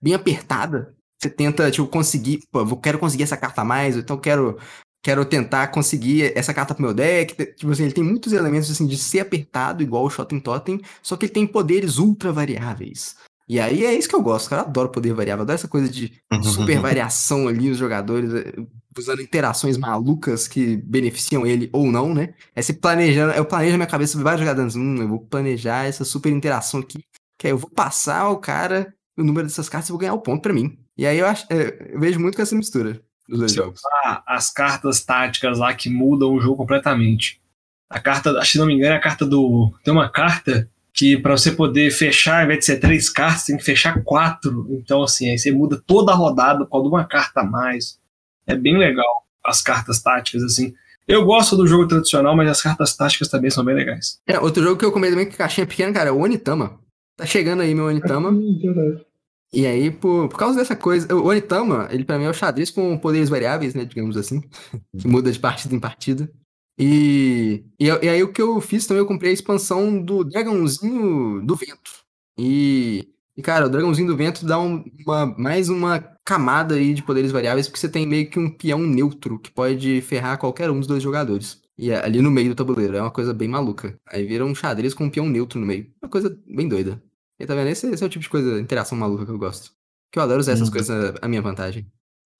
bem 0.00 0.12
apertada. 0.12 0.94
Você 1.18 1.30
tenta, 1.30 1.70
tipo, 1.70 1.86
conseguir. 1.88 2.42
Pô, 2.52 2.60
eu 2.60 2.76
quero 2.76 2.98
conseguir 2.98 3.22
essa 3.22 3.36
carta 3.36 3.62
a 3.62 3.64
mais, 3.64 3.96
então 3.96 4.18
quero 4.18 4.58
quero 5.02 5.24
tentar 5.24 5.68
conseguir 5.68 6.36
essa 6.36 6.52
carta 6.52 6.74
pro 6.74 6.82
meu 6.82 6.94
deck. 6.94 7.34
Tipo 7.54 7.70
assim, 7.70 7.84
ele 7.84 7.92
tem 7.92 8.04
muitos 8.04 8.32
elementos 8.32 8.70
assim 8.70 8.86
de 8.86 8.98
ser 8.98 9.20
apertado, 9.20 9.82
igual 9.82 10.04
o 10.04 10.10
Shotten 10.10 10.40
Totem, 10.40 10.80
só 11.02 11.16
que 11.16 11.26
ele 11.26 11.32
tem 11.32 11.46
poderes 11.46 11.98
ultra 11.98 12.32
variáveis. 12.32 13.16
E 13.48 13.60
aí 13.60 13.84
é 13.84 13.94
isso 13.94 14.08
que 14.08 14.16
eu 14.16 14.22
gosto, 14.22 14.50
cara. 14.50 14.62
Eu 14.62 14.66
adoro 14.66 14.88
poder 14.88 15.14
variável, 15.14 15.42
adoro 15.42 15.54
essa 15.54 15.68
coisa 15.68 15.88
de 15.88 16.12
super 16.42 16.80
variação 16.80 17.46
ali, 17.46 17.70
os 17.70 17.78
jogadores 17.78 18.34
eh, 18.34 18.54
usando 18.98 19.22
interações 19.22 19.76
malucas 19.76 20.48
que 20.48 20.76
beneficiam 20.78 21.46
ele 21.46 21.70
ou 21.72 21.86
não, 21.86 22.12
né? 22.12 22.34
É 22.54 22.60
se 22.60 22.72
planejando, 22.72 23.32
eu 23.34 23.44
planejo 23.44 23.72
na 23.72 23.78
minha 23.78 23.86
cabeça 23.86 24.20
vários 24.20 24.40
jogadores, 24.40 24.74
hum, 24.74 24.96
eu 24.96 25.08
vou 25.08 25.20
planejar 25.20 25.84
essa 25.84 26.04
super 26.04 26.32
interação 26.32 26.80
aqui, 26.80 26.98
que 27.38 27.46
aí 27.46 27.52
eu 27.52 27.58
vou 27.58 27.70
passar 27.70 28.30
o 28.30 28.38
cara 28.38 28.92
o 29.16 29.22
número 29.22 29.46
dessas 29.46 29.68
cartas 29.68 29.88
e 29.88 29.92
vou 29.92 29.98
ganhar 29.98 30.14
o 30.14 30.20
ponto 30.20 30.42
para 30.42 30.52
mim. 30.52 30.78
E 30.96 31.06
aí 31.06 31.18
eu, 31.18 31.26
acho, 31.26 31.46
eh, 31.50 31.92
eu 31.92 32.00
vejo 32.00 32.18
muito 32.18 32.36
com 32.36 32.42
essa 32.42 32.56
mistura 32.56 33.00
dos 33.28 33.38
dois 33.38 33.52
jogos. 33.52 33.80
as 34.26 34.50
cartas 34.52 35.04
táticas 35.04 35.58
lá 35.58 35.74
que 35.74 35.88
mudam 35.90 36.32
o 36.34 36.40
jogo 36.40 36.56
completamente. 36.56 37.40
A 37.88 38.00
carta, 38.00 38.44
se 38.44 38.58
não 38.58 38.66
me 38.66 38.74
engano, 38.74 38.94
é 38.94 38.96
a 38.96 39.00
carta 39.00 39.24
do. 39.24 39.72
Tem 39.84 39.92
uma 39.92 40.08
carta 40.08 40.68
que 40.92 41.16
para 41.18 41.36
você 41.36 41.52
poder 41.52 41.90
fechar, 41.90 42.38
ao 42.38 42.44
invés 42.44 42.60
de 42.60 42.64
ser 42.64 42.80
três 42.80 43.10
cartas, 43.10 43.44
tem 43.44 43.56
que 43.56 43.64
fechar 43.64 44.02
quatro. 44.02 44.66
Então, 44.70 45.02
assim, 45.02 45.30
aí 45.30 45.38
você 45.38 45.52
muda 45.52 45.80
toda 45.86 46.10
a 46.10 46.14
rodada 46.14 46.64
por 46.64 46.70
causa 46.70 46.88
de 46.88 46.94
uma 46.94 47.04
carta 47.04 47.40
a 47.40 47.44
mais. 47.44 48.00
É 48.46 48.56
bem 48.56 48.76
legal 48.76 49.26
as 49.44 49.62
cartas 49.62 50.02
táticas, 50.02 50.42
assim. 50.42 50.74
Eu 51.06 51.24
gosto 51.24 51.56
do 51.56 51.66
jogo 51.66 51.86
tradicional, 51.86 52.34
mas 52.34 52.48
as 52.48 52.60
cartas 52.60 52.96
táticas 52.96 53.28
também 53.28 53.50
são 53.50 53.64
bem 53.64 53.76
legais. 53.76 54.20
É, 54.26 54.40
outro 54.40 54.62
jogo 54.62 54.76
que 54.76 54.84
eu 54.84 54.90
comi 54.90 55.08
também 55.08 55.26
com 55.26 55.36
caixinha 55.36 55.66
pequena, 55.66 55.92
cara, 55.92 56.08
é 56.08 56.12
o 56.12 56.18
Onitama. 56.18 56.80
Tá 57.16 57.24
chegando 57.24 57.62
aí 57.62 57.74
meu 57.74 57.86
Onitama. 57.86 58.32
e 59.52 59.66
aí, 59.66 59.90
por, 59.90 60.28
por 60.28 60.38
causa 60.38 60.58
dessa 60.58 60.76
coisa, 60.76 61.14
o 61.14 61.26
Onitama, 61.26 61.88
ele 61.90 62.04
pra 62.04 62.18
mim 62.18 62.24
é 62.24 62.30
o 62.30 62.34
xadrez 62.34 62.70
com 62.70 62.98
poderes 62.98 63.28
variáveis, 63.28 63.74
né, 63.74 63.84
digamos 63.84 64.16
assim. 64.16 64.42
que 64.98 65.06
muda 65.06 65.30
de 65.30 65.38
partida 65.38 65.74
em 65.74 65.80
partida. 65.80 66.30
E, 66.78 67.64
e, 67.80 67.86
e, 67.86 68.08
aí 68.08 68.22
o 68.22 68.32
que 68.32 68.42
eu 68.42 68.60
fiz 68.60 68.86
também, 68.86 69.00
eu 69.00 69.06
comprei 69.06 69.30
a 69.30 69.34
expansão 69.34 70.02
do 70.02 70.24
Dragãozinho 70.24 71.44
do 71.44 71.56
Vento. 71.56 72.04
E, 72.38 73.08
e 73.36 73.42
cara, 73.42 73.66
o 73.66 73.70
Dragãozinho 73.70 74.08
do 74.08 74.16
Vento 74.16 74.44
dá 74.44 74.58
um, 74.58 74.84
uma, 75.06 75.26
mais 75.38 75.70
uma 75.70 76.00
camada 76.24 76.74
aí 76.74 76.92
de 76.92 77.02
poderes 77.02 77.32
variáveis, 77.32 77.66
porque 77.66 77.80
você 77.80 77.88
tem 77.88 78.06
meio 78.06 78.28
que 78.28 78.38
um 78.38 78.50
peão 78.50 78.80
neutro 78.80 79.38
que 79.38 79.50
pode 79.50 80.02
ferrar 80.02 80.38
qualquer 80.38 80.70
um 80.70 80.78
dos 80.78 80.86
dois 80.86 81.02
jogadores. 81.02 81.62
E 81.78 81.90
é 81.90 82.04
ali 82.04 82.20
no 82.20 82.30
meio 82.30 82.50
do 82.50 82.54
tabuleiro, 82.54 82.96
é 82.96 83.00
uma 83.00 83.10
coisa 83.10 83.32
bem 83.32 83.48
maluca. 83.48 83.98
Aí 84.06 84.26
vira 84.26 84.44
um 84.44 84.54
xadrez 84.54 84.92
com 84.92 85.04
um 85.04 85.10
peão 85.10 85.28
neutro 85.28 85.58
no 85.58 85.66
meio. 85.66 85.90
Uma 86.02 86.10
coisa 86.10 86.38
bem 86.46 86.68
doida. 86.68 87.02
E 87.38 87.46
tá 87.46 87.54
vendo? 87.54 87.68
Esse, 87.68 87.86
esse 87.90 88.02
é 88.02 88.06
o 88.06 88.10
tipo 88.10 88.22
de 88.22 88.28
coisa, 88.30 88.60
interação 88.60 88.96
maluca 88.96 89.24
que 89.26 89.30
eu 89.30 89.38
gosto. 89.38 89.72
Que 90.10 90.18
eu 90.18 90.22
adoro 90.22 90.40
usar 90.40 90.52
essas 90.52 90.68
Hum. 90.68 90.72
coisas 90.72 91.14
a 91.20 91.28
minha 91.28 91.42
vantagem. 91.42 91.86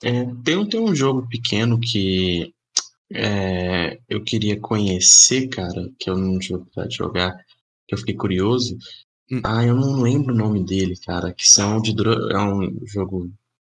É, 0.03 0.25
tem, 0.45 0.57
um- 0.57 0.69
tem 0.69 0.81
um 0.81 0.95
jogo 0.95 1.27
pequeno 1.29 1.79
que 1.81 2.53
é, 3.13 3.99
eu 4.09 4.23
queria 4.25 4.59
conhecer, 4.61 5.49
cara, 5.49 5.89
que 5.99 6.11
eu 6.11 6.17
não 6.17 6.39
tive 6.39 6.55
oportunidade 6.57 6.91
de 6.91 6.97
jogar, 6.97 7.37
que 7.87 7.95
eu 7.95 7.99
fiquei 7.99 8.15
curioso. 8.15 8.77
Hum. 9.31 9.41
Ah, 9.45 9.65
eu 9.65 9.75
não 9.77 10.01
lembro 10.03 10.35
o 10.35 10.37
nome 10.37 10.65
dele, 10.65 10.95
cara, 11.05 11.33
que 11.33 11.47
são 11.47 11.81
de 11.81 11.93
é 12.33 12.39
um 12.39 12.87
jogo, 12.87 13.31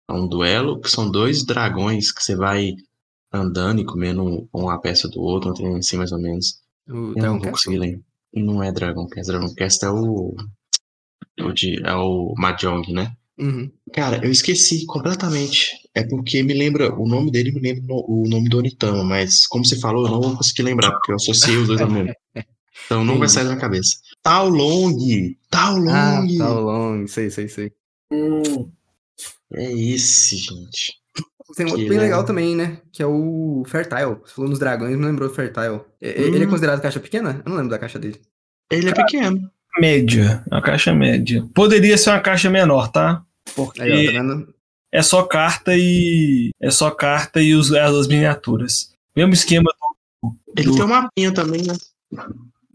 é 0.09 0.13
um 0.13 0.29
duelo, 0.29 0.81
que 0.81 0.89
são 0.91 1.11
dois 1.11 1.45
dragões 1.45 2.13
que 2.13 2.23
você 2.23 2.37
vai 2.37 2.75
andando 3.33 3.81
e 3.81 3.85
comendo 3.87 4.49
uma 4.53 4.81
peça 4.81 5.09
do 5.09 5.21
outro, 5.21 5.51
um 5.51 5.55
trem 5.55 5.77
assim 5.77 5.97
mais 5.97 6.13
ou 6.13 6.21
menos. 6.21 6.61
O 6.89 6.93
Eu 6.93 7.15
Dragon 7.15 7.35
não 7.35 7.41
vou 7.41 7.51
conseguir 7.53 7.79
lembrar. 7.79 8.03
Não 8.35 8.63
é 8.63 8.73
Dragon 8.73 9.07
Quest, 9.09 9.29
Dragon 9.29 9.55
Quest 9.55 9.83
é 9.83 9.91
o, 9.91 10.35
é 11.39 11.45
o 11.45 11.53
de, 11.53 11.81
é 11.85 11.95
o 11.95 12.35
Mahjong, 12.39 12.93
né? 12.93 13.13
Uhum. 13.39 13.71
Cara, 13.95 14.21
eu 14.25 14.31
esqueci 14.31 14.85
completamente. 14.87 15.71
É 15.95 16.03
porque 16.07 16.43
me 16.43 16.53
lembra, 16.53 16.95
o 16.95 17.09
nome 17.09 17.31
dele 17.31 17.51
me 17.53 17.61
lembra 17.61 17.87
o 17.95 18.29
nome 18.29 18.49
do 18.51 18.59
Onitama, 18.59 19.03
mas 19.03 19.47
como 19.47 19.65
você 19.65 19.79
falou, 19.81 20.05
eu 20.07 20.13
não 20.13 20.21
vou 20.21 20.37
conseguir 20.37 20.63
lembrar, 20.63 20.93
porque 20.93 21.11
eu 21.13 21.17
associei 21.17 21.57
os 21.57 21.67
dois 21.69 21.81
ao 21.81 21.91
mesmo. 21.91 22.13
Então 22.87 23.05
não 23.05 23.19
vai 23.19 23.29
sair 23.29 23.45
da 23.45 23.51
minha 23.51 23.61
cabeça. 23.61 23.99
Tao 24.23 24.49
Long! 24.49 24.97
Tao 25.49 25.77
Ah, 25.89 26.21
Long! 26.21 26.39
tá 26.39 26.49
long, 26.59 27.07
sei, 27.07 27.31
sei, 27.31 27.47
sei. 27.49 27.73
É 29.53 29.73
esse, 29.73 30.37
gente. 30.37 30.95
Tem 31.57 31.67
um 31.67 31.71
outro 31.71 31.89
bem 31.89 31.99
é- 31.99 32.01
legal 32.01 32.25
também, 32.25 32.55
né? 32.57 32.81
Que 32.93 33.03
é 33.03 33.07
o 33.07 33.63
Fertile. 33.67 34.17
Você 34.25 34.35
falou 34.35 34.51
nos 34.51 34.59
dragões, 34.59 34.97
me 34.97 35.05
lembrou 35.05 35.29
do 35.29 35.35
Fertile. 35.35 35.81
E- 36.01 36.07
Ele 36.09 36.43
é 36.43 36.47
Hum. 36.47 36.51
considerado 36.51 36.81
caixa 36.81 37.01
pequena? 37.01 37.43
Eu 37.45 37.51
não 37.51 37.57
lembro 37.57 37.71
da 37.71 37.79
caixa 37.79 37.99
dele. 37.99 38.21
Ele 38.71 38.89
é 38.89 38.93
pequeno. 38.95 39.51
Média. 39.79 40.43
Uma 40.51 40.61
caixa 40.63 40.93
média. 40.95 41.45
Poderia 41.55 41.97
ser 41.97 42.11
uma 42.11 42.21
caixa 42.21 42.51
menor, 42.51 42.89
tá? 42.91 43.23
Porque 43.55 43.81
Aí, 43.83 44.09
ó, 44.09 44.13
tá 44.13 44.19
vendo? 44.23 44.55
é 44.93 45.03
só 45.03 45.23
carta 45.23 45.73
e. 45.77 46.51
É 46.61 46.71
só 46.71 46.91
carta 46.91 47.41
e 47.43 47.55
os, 47.55 47.73
as 47.73 48.07
minhaturas. 48.09 48.93
Mesmo 49.17 49.33
esquema 49.33 49.71
do. 50.23 50.35
Ele 50.57 50.69
do- 50.69 50.75
tem 50.77 50.85
um 50.85 50.89
mapinha 50.89 51.33
também, 51.33 51.63
né? 51.63 51.75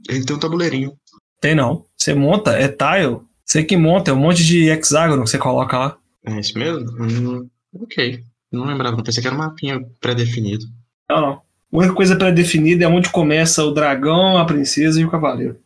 Ele 0.10 0.26
tem 0.26 0.36
um 0.36 0.40
tabuleirinho. 0.40 0.94
Tem 1.42 1.56
não. 1.56 1.86
Você 1.98 2.14
monta, 2.14 2.52
é 2.58 2.68
tile. 2.68 3.20
Você 3.46 3.64
que 3.64 3.78
monta, 3.78 4.10
é 4.12 4.14
um 4.14 4.18
monte 4.18 4.44
de 4.44 4.70
hexágono 4.70 5.24
que 5.24 5.30
você 5.30 5.38
coloca 5.38 5.78
lá. 5.78 5.98
É 6.26 6.40
isso 6.40 6.58
mesmo? 6.58 6.90
Hum, 7.00 7.48
ok. 7.80 8.24
Não 8.52 8.66
lembrava, 8.66 8.96
não 8.98 9.04
pensei 9.04 9.22
que 9.22 9.28
era 9.28 9.36
um 9.36 9.40
mapinha 9.40 9.86
pré-definido. 10.00 10.66
Não, 11.10 11.22
não. 11.22 11.32
A 11.34 11.42
única 11.78 11.94
coisa 11.94 12.16
pré-definida 12.16 12.86
é 12.86 12.88
onde 12.88 13.10
começa 13.10 13.64
o 13.64 13.72
dragão, 13.72 14.38
a 14.38 14.46
princesa 14.46 15.00
e 15.00 15.06
o 15.06 15.12
cavaleiro. 15.12 15.60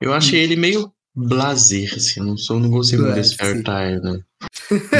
Eu 0.00 0.12
achei 0.12 0.40
ele 0.40 0.56
meio 0.56 0.92
blazer, 1.14 1.94
assim. 1.94 2.20
Não, 2.20 2.36
sou, 2.36 2.58
não 2.60 2.70
gostei 2.70 2.98
muito 2.98 3.14
desse. 3.14 3.36
Fairtile, 3.36 4.00
né? 4.00 4.20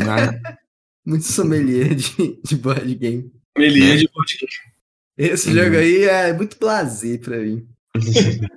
Mas- 0.05 0.41
Muito 1.07 1.25
sommelier 1.25 1.95
de, 1.95 2.39
de 2.45 2.57
board 2.57 2.95
game. 2.95 3.33
Ele 3.57 3.83
É. 3.83 3.95
é 3.95 3.97
de 3.97 4.09
board 4.12 4.37
game. 4.37 4.53
Esse 5.16 5.49
Uhum. 5.49 5.55
jogo 5.55 5.77
aí 5.79 6.05
é 6.05 6.33
muito 6.35 6.59
blazer 6.59 7.19
pra 7.20 7.39
mim. 7.39 7.66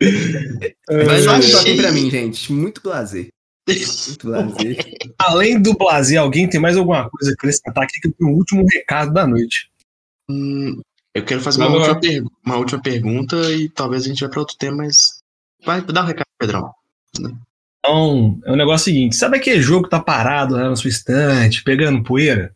Mas 0.00 1.24
Só 1.24 1.30
eu 1.30 1.32
um 1.32 1.36
achei- 1.36 1.76
pra 1.76 1.92
mim, 1.92 2.10
gente. 2.10 2.52
Muito 2.52 2.80
blazer. 2.80 3.28
Muito 3.68 4.26
blazer. 4.26 4.76
Além 5.18 5.60
do 5.60 5.74
blazer, 5.76 6.18
alguém 6.20 6.48
tem 6.48 6.60
mais 6.60 6.76
alguma 6.76 7.08
coisa 7.10 7.30
a 7.30 7.34
acrescentar 7.34 7.84
aqui 7.84 8.00
que 8.00 8.08
eu 8.08 8.12
tenho 8.12 8.30
o 8.30 8.36
último 8.36 8.64
recado 8.72 9.12
da 9.12 9.26
noite. 9.26 9.68
Hum, 10.30 10.80
eu 11.14 11.24
quero 11.24 11.40
fazer 11.40 11.62
uma 11.64 11.76
última, 11.88 12.30
uma 12.46 12.56
última 12.56 12.80
pergunta 12.80 13.36
e 13.52 13.68
talvez 13.68 14.04
a 14.04 14.08
gente 14.08 14.20
vá 14.20 14.28
para 14.28 14.40
outro 14.40 14.56
tema, 14.56 14.78
mas. 14.78 15.19
Vai, 15.64 15.80
dá 15.82 16.02
um 16.02 16.06
recado, 16.06 16.26
Pedrão. 16.38 16.72
Então, 17.78 18.40
é 18.44 18.52
o 18.52 18.56
negócio 18.56 18.84
seguinte: 18.84 19.16
sabe 19.16 19.36
aquele 19.36 19.60
jogo 19.60 19.84
que 19.84 19.90
tá 19.90 20.00
parado 20.00 20.54
lá 20.54 20.68
na 20.68 20.76
sua 20.76 20.90
estante, 20.90 21.62
pegando 21.62 22.02
poeira? 22.02 22.54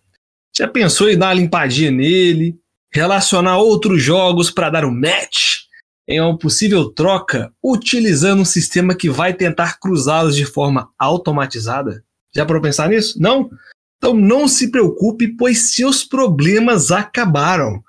Já 0.56 0.68
pensou 0.68 1.10
em 1.10 1.18
dar 1.18 1.28
uma 1.28 1.34
limpadinha 1.34 1.90
nele, 1.90 2.56
relacionar 2.92 3.58
outros 3.58 4.02
jogos 4.02 4.50
para 4.50 4.70
dar 4.70 4.84
um 4.84 4.92
match 4.92 5.64
em 6.06 6.20
uma 6.20 6.38
possível 6.38 6.90
troca, 6.90 7.52
utilizando 7.62 8.42
um 8.42 8.44
sistema 8.44 8.94
que 8.94 9.08
vai 9.08 9.32
tentar 9.32 9.78
cruzá-los 9.80 10.36
de 10.36 10.44
forma 10.44 10.90
automatizada? 10.98 12.04
Já 12.34 12.44
para 12.44 12.60
pensar 12.60 12.88
nisso? 12.88 13.20
Não? 13.20 13.50
Então 13.96 14.14
não 14.14 14.46
se 14.46 14.70
preocupe, 14.70 15.28
pois 15.28 15.74
seus 15.74 16.04
problemas 16.04 16.90
acabaram. 16.90 17.82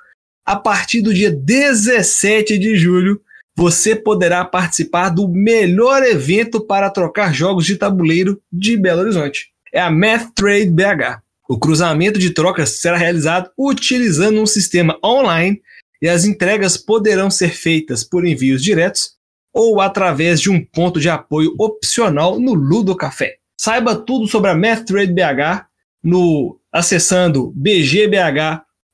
A 0.46 0.56
partir 0.56 1.02
do 1.02 1.14
dia 1.14 1.32
17 1.32 2.58
de 2.58 2.76
julho, 2.76 3.22
você 3.58 3.96
poderá 3.96 4.44
participar 4.44 5.10
do 5.10 5.28
melhor 5.28 6.04
evento 6.04 6.60
para 6.60 6.90
trocar 6.90 7.34
jogos 7.34 7.66
de 7.66 7.78
tabuleiro 7.78 8.42
de 8.52 8.76
Belo 8.76 9.02
Horizonte. 9.02 9.50
É 9.74 9.80
a 9.80 9.90
Math 9.90 10.34
Trade 10.36 10.70
BH. 10.70 11.22
O 11.48 11.58
cruzamento 11.58 12.20
de 12.20 12.32
trocas 12.32 12.82
será 12.82 12.98
realizado 12.98 13.50
utilizando 13.58 14.42
um 14.42 14.46
sistema 14.46 14.98
online 15.04 15.62
e 16.02 16.10
as 16.10 16.26
entregas 16.26 16.76
poderão 16.76 17.30
ser 17.30 17.50
feitas 17.50 18.04
por 18.04 18.26
envios 18.26 18.62
diretos 18.62 19.16
ou 19.54 19.80
através 19.80 20.42
de 20.42 20.50
um 20.50 20.64
ponto 20.64 21.00
de 21.00 21.10
apoio 21.10 21.54
opcional 21.58 22.40
no 22.40 22.54
Ludo 22.54 22.96
Café. 22.96 23.38
Saiba 23.58 23.96
tudo 23.96 24.28
sobre 24.28 24.52
a 24.52 24.56
Math 24.56 24.86
Trade 24.86 25.14
BH 25.14 25.66
no 26.04 26.60
acessando 26.72 27.54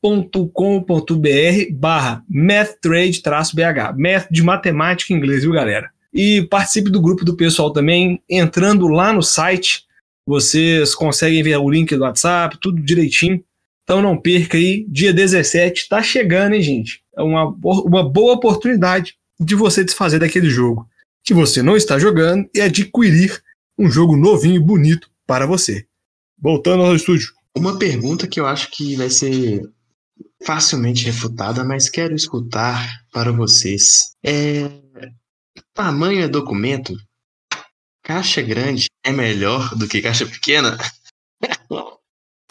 bgbh.com.br 0.03 1.73
barra 1.73 2.23
mathtrade-bh. 2.27 3.95
Math 3.97 4.27
de 4.31 4.41
matemática 4.41 5.13
em 5.13 5.17
inglês, 5.17 5.43
viu, 5.43 5.53
galera? 5.53 5.91
E 6.13 6.41
participe 6.49 6.89
do 6.89 7.01
grupo 7.01 7.23
do 7.23 7.37
pessoal 7.37 7.71
também, 7.71 8.21
entrando 8.29 8.87
lá 8.87 9.13
no 9.13 9.21
site. 9.21 9.85
Vocês 10.25 10.93
conseguem 10.93 11.43
ver 11.43 11.57
o 11.57 11.69
link 11.69 11.95
do 11.95 12.03
WhatsApp, 12.03 12.57
tudo 12.59 12.81
direitinho. 12.81 13.43
Então 13.83 14.01
não 14.01 14.17
perca 14.17 14.57
aí, 14.57 14.85
dia 14.89 15.13
17, 15.13 15.89
tá 15.89 16.01
chegando, 16.01 16.53
hein, 16.53 16.61
gente? 16.61 17.03
É 17.15 17.21
uma, 17.21 17.45
uma 17.63 18.07
boa 18.07 18.33
oportunidade 18.33 19.15
de 19.39 19.55
você 19.55 19.83
desfazer 19.83 20.19
daquele 20.19 20.49
jogo 20.49 20.87
que 21.23 21.33
você 21.33 21.61
não 21.61 21.75
está 21.75 21.99
jogando 21.99 22.49
e 22.53 22.61
adquirir 22.61 23.41
um 23.77 23.89
jogo 23.89 24.15
novinho 24.15 24.55
e 24.55 24.59
bonito 24.59 25.09
para 25.25 25.45
você. 25.45 25.85
Voltando 26.39 26.83
ao 26.83 26.95
estúdio. 26.95 27.33
Uma 27.55 27.77
pergunta 27.77 28.27
que 28.27 28.39
eu 28.39 28.47
acho 28.47 28.71
que 28.71 28.95
vai 28.95 29.09
ser 29.09 29.69
facilmente 30.43 31.05
refutada, 31.05 31.63
mas 31.63 31.89
quero 31.89 32.15
escutar 32.15 32.87
para 33.11 33.31
vocês. 33.31 34.13
É. 34.23 34.69
Tamanho 35.73 36.23
é 36.23 36.27
documento? 36.27 36.95
Caixa 38.03 38.41
grande 38.41 38.87
é 39.05 39.11
melhor 39.11 39.75
do 39.75 39.87
que 39.87 40.01
caixa 40.01 40.25
pequena? 40.25 40.77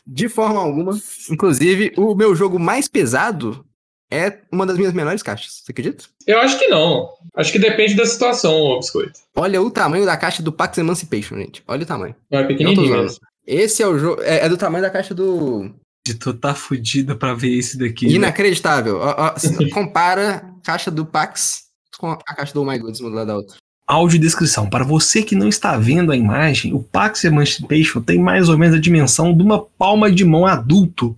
De 0.07 0.29
forma 0.29 0.61
alguma. 0.61 0.99
Inclusive, 1.31 1.93
o 1.97 2.15
meu 2.15 2.35
jogo 2.35 2.59
mais 2.59 2.89
pesado 2.89 3.65
é 4.11 4.41
uma 4.51 4.67
das 4.67 4.77
minhas 4.77 4.93
menores 4.93 5.23
caixas. 5.23 5.63
Você 5.63 5.73
acredita? 5.73 6.05
Eu 6.27 6.41
acho 6.41 6.59
que 6.59 6.67
não. 6.67 7.11
Acho 7.35 7.53
que 7.53 7.59
depende 7.59 7.95
da 7.95 8.05
situação, 8.05 8.53
ô 8.53 8.79
Biscoito. 8.79 9.21
Olha 9.37 9.63
o 9.63 9.71
tamanho 9.71 10.05
da 10.05 10.17
caixa 10.17 10.43
do 10.43 10.53
Pax 10.53 10.79
Emancipation, 10.79 11.37
gente. 11.37 11.63
Olha 11.69 11.83
o 11.83 11.87
tamanho. 11.87 12.17
É 12.31 12.43
pequenininho. 12.43 13.07
Esse 13.47 13.83
é 13.83 13.87
o 13.87 13.99
jogo. 13.99 14.23
É, 14.23 14.47
é 14.47 14.49
do 14.49 14.57
tamanho 14.57 14.83
da 14.83 14.91
caixa 14.91 15.15
do. 15.15 15.73
De 16.07 16.15
tu 16.15 16.33
tá 16.33 16.55
fudido 16.55 17.17
pra 17.17 17.35
ver 17.35 17.57
esse 17.59 17.79
daqui. 17.79 18.07
né? 18.07 18.13
Inacreditável. 18.13 18.97
Ó, 18.99 19.15
ó, 19.17 19.39
se- 19.39 19.69
compara 19.71 20.37
a 20.37 20.65
caixa 20.65 20.91
do 20.91 21.05
Pax 21.05 21.65
com 21.99 22.11
a 22.11 22.17
caixa 22.17 22.55
do 22.55 22.63
Oh 22.63 22.65
My 22.65 22.79
Goods, 22.79 23.01
uma 23.01 23.11
do 23.11 23.17
lado 23.17 23.27
da 23.27 23.37
outra. 23.37 23.57
Audiodescrição. 23.87 24.71
Para 24.71 24.85
você 24.85 25.23
que 25.23 25.35
não 25.35 25.49
está 25.49 25.77
vendo 25.77 26.13
a 26.13 26.17
imagem, 26.17 26.73
o 26.73 26.83
Pax 26.83 27.25
Emancipation 27.25 28.01
tem 28.01 28.19
mais 28.19 28.49
ou 28.49 28.57
menos 28.57 28.77
a 28.77 28.81
dimensão 28.81 29.37
de 29.37 29.43
uma 29.43 29.61
palma 29.65 30.11
de 30.11 30.25
mão 30.25 30.47
adulto, 30.47 31.17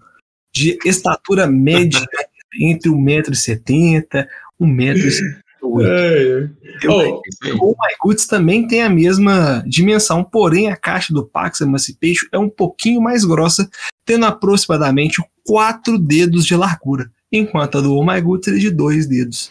de 0.52 0.78
estatura 0.84 1.46
média 1.46 2.00
entre 2.58 2.90
1,70m 2.90 4.26
e 4.58 4.64
1,78m. 4.64 5.41
É. 5.80 6.48
Oh, 6.88 7.22
O 7.60 7.70
My 7.70 7.94
Goods 8.02 8.26
também 8.26 8.66
tem 8.66 8.82
a 8.82 8.90
mesma 8.90 9.62
dimensão, 9.66 10.24
porém 10.24 10.68
a 10.68 10.76
caixa 10.76 11.14
do 11.14 11.24
Pax 11.24 11.60
Emancipation 11.60 12.26
é 12.32 12.38
um 12.38 12.48
pouquinho 12.48 13.00
mais 13.00 13.24
grossa, 13.24 13.68
tendo 14.04 14.26
aproximadamente 14.26 15.22
4 15.46 15.98
dedos 15.98 16.44
de 16.44 16.56
largura, 16.56 17.10
enquanto 17.30 17.78
a 17.78 17.80
do 17.80 17.94
Oh 17.94 18.04
My 18.04 18.20
Goods 18.20 18.48
é 18.48 18.58
de 18.58 18.70
2 18.70 19.06
dedos. 19.06 19.50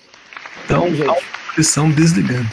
Então, 0.65 0.89
Gente. 0.89 1.07
audiodescrição 1.07 1.89
desligando. 1.91 2.49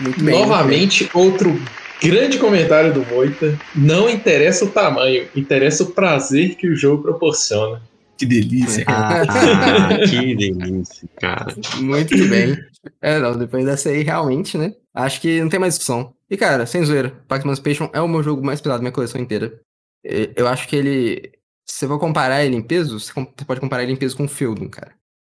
Muito 0.00 0.22
bem. 0.22 0.38
novamente, 0.38 1.08
outro 1.14 1.58
grande 2.02 2.38
comentário 2.38 2.92
do 2.92 3.04
Moita. 3.06 3.58
Não 3.74 4.10
interessa 4.10 4.64
o 4.64 4.68
tamanho, 4.68 5.26
interessa 5.34 5.84
o 5.84 5.92
prazer 5.92 6.56
que 6.56 6.68
o 6.68 6.76
jogo 6.76 7.02
proporciona. 7.02 7.80
Que 8.16 8.24
delícia, 8.24 8.84
cara. 8.84 9.24
Ah, 9.28 9.98
que 10.08 10.34
delícia, 10.34 11.08
cara. 11.20 11.54
Muito 11.78 12.16
bem. 12.28 12.56
É, 13.00 13.18
não, 13.18 13.36
depois 13.36 13.64
dessa 13.64 13.90
aí, 13.90 14.02
realmente, 14.02 14.56
né? 14.56 14.74
Acho 14.94 15.20
que 15.20 15.40
não 15.40 15.48
tem 15.48 15.60
mais 15.60 15.74
discussão. 15.74 16.14
E, 16.30 16.36
cara, 16.36 16.66
sem 16.66 16.84
zoeira, 16.84 17.10
Pax 17.28 17.44
Emancipation 17.44 17.90
é 17.92 18.00
o 18.00 18.08
meu 18.08 18.22
jogo 18.22 18.44
mais 18.44 18.60
pesado 18.60 18.78
da 18.78 18.82
minha 18.82 18.92
coleção 18.92 19.20
inteira. 19.20 19.60
Eu 20.02 20.46
acho 20.48 20.66
que 20.68 20.76
ele. 20.76 21.32
Se 21.68 21.80
você 21.80 21.88
for 21.88 21.98
comparar 21.98 22.44
ele 22.44 22.56
em 22.56 22.62
peso, 22.62 23.00
você 23.00 23.12
pode 23.44 23.60
comparar 23.60 23.82
ele 23.82 23.92
em 23.92 23.96
peso 23.96 24.16
com 24.16 24.24
o 24.24 24.28
Feudum, 24.28 24.68
cara. 24.68 24.92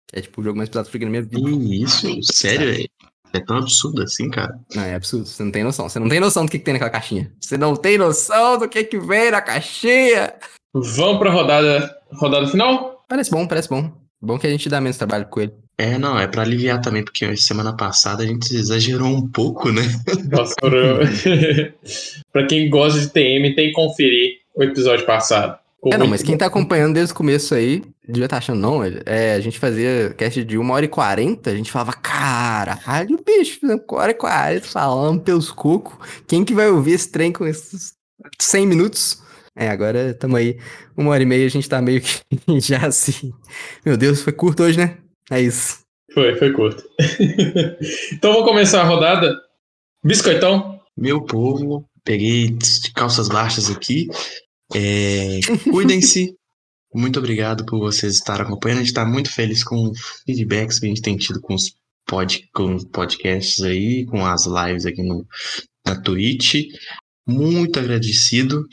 Que 0.09 0.18
é 0.18 0.22
tipo 0.22 0.40
o 0.40 0.44
jogo 0.44 0.56
mais 0.56 0.68
pesado 0.68 0.88
que 0.88 0.96
eu 0.96 1.00
joguei 1.00 1.06
na 1.06 1.10
minha 1.10 1.22
vida. 1.22 1.68
Que 1.68 1.82
isso? 1.82 2.32
Sério, 2.32 2.72
velho? 2.72 2.88
É 3.34 3.40
tão 3.40 3.56
absurdo 3.56 4.02
assim, 4.02 4.28
cara. 4.28 4.59
Não, 4.74 4.82
é 4.82 4.94
absurdo. 4.94 5.26
Você 5.26 5.42
não 5.42 5.50
tem 5.50 5.64
noção. 5.64 5.88
Você 5.88 5.98
não 5.98 6.09
tem 6.09 6.20
noção 6.20 6.44
do 6.44 6.50
que, 6.50 6.59
que 6.59 6.64
tem 6.64 6.74
naquela 6.74 6.90
caixinha. 6.90 7.32
Você 7.40 7.56
não 7.56 7.74
tem 7.74 7.96
noção 7.96 8.59
do 8.59 8.68
que, 8.68 8.84
que 8.84 8.98
vem 8.98 9.30
na 9.30 9.40
caixinha. 9.40 10.34
Vamos 10.74 11.18
pra 11.18 11.30
rodada, 11.30 11.98
rodada 12.12 12.46
final? 12.46 13.04
Parece 13.08 13.30
bom, 13.30 13.46
parece 13.46 13.68
bom. 13.68 13.92
Bom 14.20 14.38
que 14.38 14.46
a 14.46 14.50
gente 14.50 14.68
dá 14.68 14.80
menos 14.80 14.96
trabalho 14.96 15.26
com 15.26 15.40
ele. 15.40 15.52
É, 15.76 15.98
não, 15.98 16.18
é 16.18 16.26
pra 16.26 16.42
aliviar 16.42 16.80
também, 16.80 17.04
porque 17.04 17.36
semana 17.36 17.76
passada 17.76 18.22
a 18.22 18.26
gente 18.26 18.54
exagerou 18.54 19.08
um 19.08 19.28
pouco, 19.28 19.70
né? 19.70 19.82
Nossa, 20.30 20.54
pra 22.32 22.46
quem 22.46 22.70
gosta 22.70 23.00
de 23.00 23.08
TM, 23.08 23.54
tem 23.54 23.68
que 23.68 23.72
conferir 23.72 24.38
o 24.54 24.62
episódio 24.62 25.04
passado. 25.04 25.58
É, 25.86 25.98
não, 25.98 26.06
mas 26.06 26.22
quem 26.22 26.36
tá 26.36 26.46
acompanhando 26.46 26.94
desde 26.94 27.12
o 27.12 27.16
começo 27.16 27.54
aí, 27.54 27.82
devia 28.06 28.26
estar 28.26 28.36
tá 28.36 28.38
achando, 28.38 28.60
não, 28.60 28.84
é, 29.04 29.34
a 29.34 29.40
gente 29.40 29.58
fazia 29.58 30.14
cast 30.16 30.44
de 30.44 30.56
1 30.56 30.70
hora 30.70 30.84
e 30.84 30.88
40, 30.88 31.50
a 31.50 31.56
gente 31.56 31.72
falava, 31.72 31.92
caralho, 31.92 33.18
bicho, 33.26 33.58
1 33.64 33.94
hora 33.96 34.12
e 34.12 34.14
40 34.14 34.68
falando 34.68 35.20
pelos 35.20 35.50
cocos, 35.50 35.94
quem 36.28 36.44
que 36.44 36.54
vai 36.54 36.68
ouvir 36.68 36.92
esse 36.92 37.10
trem 37.10 37.32
com 37.32 37.44
esses 37.44 37.94
100 38.38 38.66
minutos? 38.66 39.21
É, 39.56 39.68
agora 39.68 40.14
tamo 40.14 40.36
aí, 40.36 40.58
uma 40.96 41.10
hora 41.10 41.22
e 41.22 41.26
meia, 41.26 41.44
a 41.44 41.50
gente 41.50 41.68
tá 41.68 41.82
meio 41.82 42.00
que 42.00 42.20
já 42.60 42.86
assim, 42.86 43.32
meu 43.84 43.96
Deus, 43.96 44.22
foi 44.22 44.32
curto 44.32 44.62
hoje, 44.62 44.78
né? 44.78 44.98
É 45.30 45.40
isso. 45.40 45.80
Foi, 46.12 46.34
foi 46.36 46.52
curto. 46.52 46.82
então 48.12 48.32
vou 48.32 48.44
começar 48.44 48.82
a 48.82 48.84
rodada. 48.84 49.34
Biscoitão. 50.04 50.80
Meu 50.96 51.22
povo, 51.22 51.88
peguei 52.04 52.56
calças 52.94 53.28
baixas 53.28 53.70
aqui, 53.70 54.08
é, 54.74 55.40
Cuidem-se. 55.70 56.34
muito 56.94 57.18
obrigado 57.18 57.64
por 57.66 57.78
vocês 57.78 58.14
estarem 58.14 58.46
acompanhando. 58.46 58.78
A 58.78 58.80
gente 58.80 58.90
está 58.90 59.04
muito 59.04 59.30
feliz 59.30 59.62
com 59.62 59.90
os 59.90 59.98
feedbacks 60.24 60.78
que 60.78 60.86
a 60.86 60.88
gente 60.88 61.02
tem 61.02 61.16
tido 61.16 61.40
com 61.40 61.54
os, 61.54 61.74
pod, 62.06 62.48
com 62.54 62.74
os 62.74 62.84
podcasts 62.84 63.62
aí, 63.62 64.06
com 64.06 64.24
as 64.24 64.46
lives 64.46 64.86
aqui 64.86 65.02
no, 65.02 65.26
na 65.86 66.00
Twitch. 66.00 66.54
Muito 67.26 67.78
agradecido. 67.78 68.66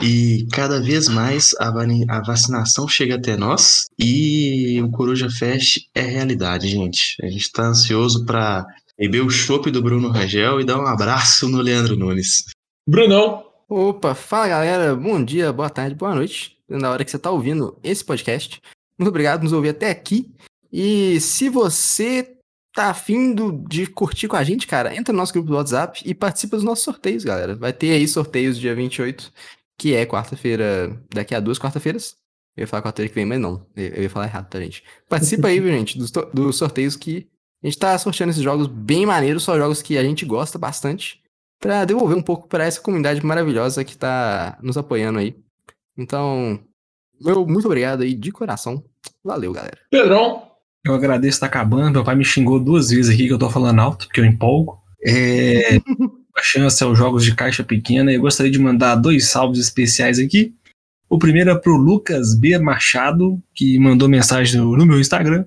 E 0.00 0.46
cada 0.52 0.80
vez 0.80 1.08
mais 1.08 1.54
a, 1.58 1.68
a 1.68 2.22
vacinação 2.22 2.86
chega 2.86 3.16
até 3.16 3.36
nós 3.36 3.86
e 3.98 4.80
o 4.82 4.90
Coruja 4.90 5.28
Fest 5.28 5.88
é 5.94 6.02
realidade, 6.02 6.68
gente. 6.68 7.16
A 7.22 7.26
gente 7.26 7.42
está 7.42 7.64
ansioso 7.66 8.24
para 8.24 8.64
beber 8.96 9.22
o 9.22 9.30
chopp 9.30 9.70
do 9.70 9.82
Bruno 9.82 10.08
Rangel 10.08 10.60
e 10.60 10.64
dar 10.64 10.78
um 10.78 10.86
abraço 10.86 11.48
no 11.48 11.60
Leandro 11.60 11.96
Nunes. 11.96 12.44
Brunão, 12.88 13.48
Opa, 13.70 14.14
fala 14.14 14.48
galera, 14.48 14.96
bom 14.96 15.22
dia, 15.22 15.52
boa 15.52 15.68
tarde, 15.68 15.94
boa 15.94 16.14
noite, 16.14 16.56
na 16.66 16.90
hora 16.90 17.04
que 17.04 17.10
você 17.10 17.18
está 17.18 17.30
ouvindo 17.30 17.78
esse 17.84 18.02
podcast. 18.02 18.62
Muito 18.98 19.10
obrigado 19.10 19.40
por 19.40 19.44
nos 19.44 19.52
ouvir 19.52 19.68
até 19.68 19.90
aqui. 19.90 20.32
E 20.72 21.20
se 21.20 21.50
você 21.50 22.34
tá 22.74 22.88
afim 22.88 23.34
de 23.68 23.86
curtir 23.86 24.26
com 24.26 24.36
a 24.36 24.42
gente, 24.42 24.66
cara, 24.66 24.96
entra 24.96 25.12
no 25.12 25.18
nosso 25.18 25.34
grupo 25.34 25.50
do 25.50 25.56
WhatsApp 25.56 26.00
e 26.02 26.14
participa 26.14 26.56
dos 26.56 26.64
nossos 26.64 26.82
sorteios, 26.82 27.24
galera. 27.24 27.54
Vai 27.56 27.74
ter 27.74 27.90
aí 27.90 28.08
sorteios 28.08 28.58
dia 28.58 28.74
28, 28.74 29.30
que 29.78 29.94
é 29.94 30.04
quarta-feira, 30.04 31.00
daqui 31.14 31.34
a 31.34 31.40
duas 31.40 31.58
quarta-feiras. 31.58 32.16
Eu 32.56 32.62
ia 32.62 32.66
falar 32.66 32.82
quarta-feira 32.82 33.08
que 33.08 33.14
vem, 33.14 33.24
mas 33.24 33.40
não. 33.40 33.64
Eu 33.76 34.02
ia 34.02 34.10
falar 34.10 34.26
errado, 34.26 34.50
tá, 34.50 34.60
gente? 34.60 34.82
Participa 35.08 35.46
aí, 35.48 35.62
gente, 35.62 35.96
dos, 35.96 36.10
dos 36.10 36.56
sorteios 36.56 36.96
que 36.96 37.28
a 37.62 37.66
gente 37.66 37.78
tá 37.78 37.96
sorteando 37.96 38.32
esses 38.32 38.42
jogos 38.42 38.66
bem 38.66 39.06
maneiros, 39.06 39.44
só 39.44 39.56
jogos 39.56 39.80
que 39.80 39.96
a 39.96 40.02
gente 40.02 40.26
gosta 40.26 40.58
bastante 40.58 41.22
para 41.60 41.84
devolver 41.84 42.16
um 42.16 42.22
pouco 42.22 42.48
para 42.48 42.64
essa 42.64 42.80
comunidade 42.80 43.24
maravilhosa 43.24 43.84
que 43.84 43.92
está 43.92 44.58
nos 44.60 44.76
apoiando 44.76 45.20
aí. 45.20 45.36
Então, 45.96 46.60
meu 47.20 47.46
muito 47.46 47.66
obrigado 47.66 48.02
aí 48.02 48.14
de 48.14 48.32
coração. 48.32 48.82
Valeu, 49.24 49.52
galera. 49.52 49.78
Pedrão. 49.90 50.48
Eu 50.84 50.94
agradeço 50.94 51.40
tá 51.40 51.46
acabando. 51.46 51.92
Meu 51.92 52.04
pai 52.04 52.14
me 52.14 52.24
xingou 52.24 52.60
duas 52.60 52.90
vezes 52.90 53.12
aqui 53.12 53.26
que 53.26 53.32
eu 53.32 53.38
tô 53.38 53.50
falando 53.50 53.80
alto, 53.80 54.06
porque 54.06 54.20
eu 54.20 54.24
empolgo. 54.24 54.80
É, 55.04 55.80
a 56.38 56.42
chance 56.42 56.82
aos 56.82 56.96
jogos 56.96 57.24
de 57.24 57.34
caixa 57.34 57.64
pequena. 57.64 58.12
Eu 58.12 58.20
gostaria 58.20 58.52
de 58.52 58.58
mandar 58.58 58.94
dois 58.94 59.26
salves 59.26 59.58
especiais 59.58 60.18
aqui. 60.18 60.54
O 61.08 61.18
primeiro 61.18 61.50
é 61.50 61.54
para 61.54 61.72
o 61.72 61.76
Lucas 61.76 62.34
B. 62.34 62.58
Machado, 62.58 63.42
que 63.54 63.78
mandou 63.78 64.08
mensagem 64.08 64.60
no, 64.60 64.76
no 64.76 64.86
meu 64.86 65.00
Instagram. 65.00 65.44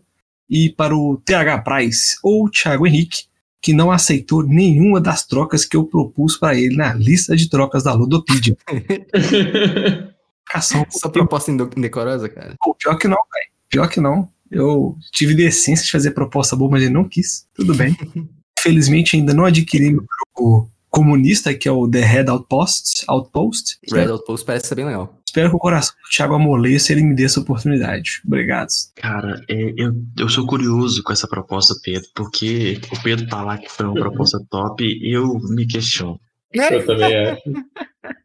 E 0.49 0.69
para 0.69 0.95
o 0.95 1.17
TH 1.23 1.59
Price, 1.59 2.17
ou 2.21 2.49
Thiago 2.49 2.85
Henrique, 2.85 3.23
que 3.61 3.71
não 3.71 3.89
aceitou 3.91 4.43
nenhuma 4.43 4.99
das 4.99 5.25
trocas 5.25 5.63
que 5.63 5.77
eu 5.77 5.85
propus 5.85 6.35
para 6.35 6.55
ele 6.55 6.75
na 6.75 6.93
lista 6.93 7.35
de 7.35 7.49
trocas 7.49 7.83
da 7.83 7.93
Ludopedia. 7.93 8.57
Cação. 10.45 10.85
Só 10.89 11.07
proposta 11.07 11.51
indecorosa, 11.51 12.27
cara? 12.27 12.55
Pô, 12.59 12.75
pior 12.75 12.97
que 12.97 13.07
não, 13.07 13.15
velho. 13.15 13.51
Pior 13.69 13.87
que 13.87 14.01
não. 14.01 14.27
Eu 14.49 14.97
tive 15.11 15.33
decência 15.33 15.85
de 15.85 15.91
fazer 15.91 16.11
proposta 16.11 16.57
boa, 16.57 16.71
mas 16.71 16.81
ele 16.81 16.91
não 16.91 17.07
quis. 17.07 17.47
Tudo 17.53 17.73
bem. 17.73 17.95
Felizmente 18.59 19.15
ainda 19.15 19.33
não 19.33 19.45
adquiri 19.45 19.91
meu 19.91 20.05
jogo 20.35 20.69
comunista, 20.91 21.53
que 21.53 21.67
é 21.67 21.71
o 21.71 21.89
The 21.89 22.01
Red 22.01 22.29
Outpost. 22.29 23.05
Outpost. 23.07 23.79
Red 23.91 24.11
Outpost 24.11 24.45
parece 24.45 24.67
ser 24.67 24.75
bem 24.75 24.85
legal. 24.85 25.17
Espero 25.25 25.49
que 25.49 25.55
o 25.55 25.59
coração 25.59 25.95
do 25.95 26.09
Thiago 26.09 26.35
amoleça 26.35 26.91
e 26.91 26.95
ele 26.95 27.03
me 27.03 27.15
dê 27.15 27.23
essa 27.23 27.39
oportunidade. 27.39 28.21
Obrigado. 28.27 28.67
Cara, 28.97 29.41
é, 29.49 29.73
eu, 29.77 29.93
eu 30.19 30.27
sou 30.27 30.45
curioso 30.45 31.01
com 31.01 31.13
essa 31.13 31.27
proposta, 31.27 31.73
Pedro, 31.81 32.09
porque 32.13 32.81
o 32.91 33.01
Pedro 33.01 33.25
tá 33.27 33.41
lá 33.41 33.57
que 33.57 33.71
foi 33.71 33.85
uma 33.85 33.95
proposta 33.95 34.37
top 34.51 34.83
e 34.83 35.15
eu 35.15 35.39
me 35.49 35.65
questiono. 35.65 36.19
Eu 36.53 36.85
também 36.85 37.29
acho. 37.29 37.41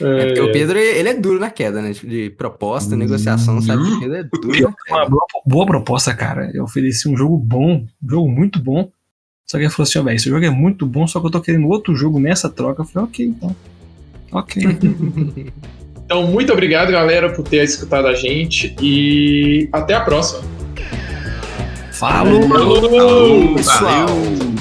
É, 0.00 0.26
porque 0.26 0.40
o 0.40 0.52
Pedro, 0.52 0.78
ele 0.78 1.08
é 1.08 1.14
duro 1.14 1.40
na 1.40 1.50
queda, 1.50 1.82
né? 1.82 1.90
De 1.90 2.30
proposta, 2.30 2.94
hum, 2.94 2.98
negociação, 2.98 3.60
sabe? 3.60 3.82
O 3.82 3.98
Pedro 3.98 4.16
é 4.16 4.22
duro. 4.22 4.74
Uma 4.88 5.08
boa, 5.08 5.26
boa, 5.44 5.66
proposta, 5.66 6.14
cara. 6.14 6.50
Eu 6.54 6.64
ofereci 6.64 7.08
um 7.08 7.16
jogo 7.16 7.36
bom, 7.36 7.84
um 8.02 8.08
jogo 8.08 8.28
muito 8.28 8.62
bom. 8.62 8.90
Só 9.50 9.56
que 9.56 9.64
ele 9.64 9.70
falou 9.70 9.88
assim, 9.88 9.98
ó, 9.98 10.02
velho, 10.02 10.16
esse 10.16 10.28
jogo 10.28 10.44
é 10.44 10.50
muito 10.50 10.84
bom, 10.84 11.06
só 11.06 11.20
que 11.20 11.26
eu 11.26 11.30
tô 11.30 11.40
querendo 11.40 11.68
outro 11.68 11.96
jogo 11.96 12.20
nessa 12.20 12.50
troca. 12.50 12.82
Eu 12.82 12.86
falei, 12.86 13.08
ok, 13.08 13.26
então. 13.26 13.56
Ok. 14.30 14.62
Então, 16.08 16.26
muito 16.26 16.50
obrigado, 16.50 16.90
galera, 16.90 17.30
por 17.30 17.46
ter 17.46 17.62
escutado 17.62 18.06
a 18.06 18.14
gente 18.14 18.74
e 18.80 19.68
até 19.70 19.92
a 19.92 20.00
próxima. 20.00 20.42
Falou, 21.92 22.48
Falou, 22.48 22.88
Falou 22.88 23.54
pessoal! 23.56 24.06
Valeu. 24.06 24.57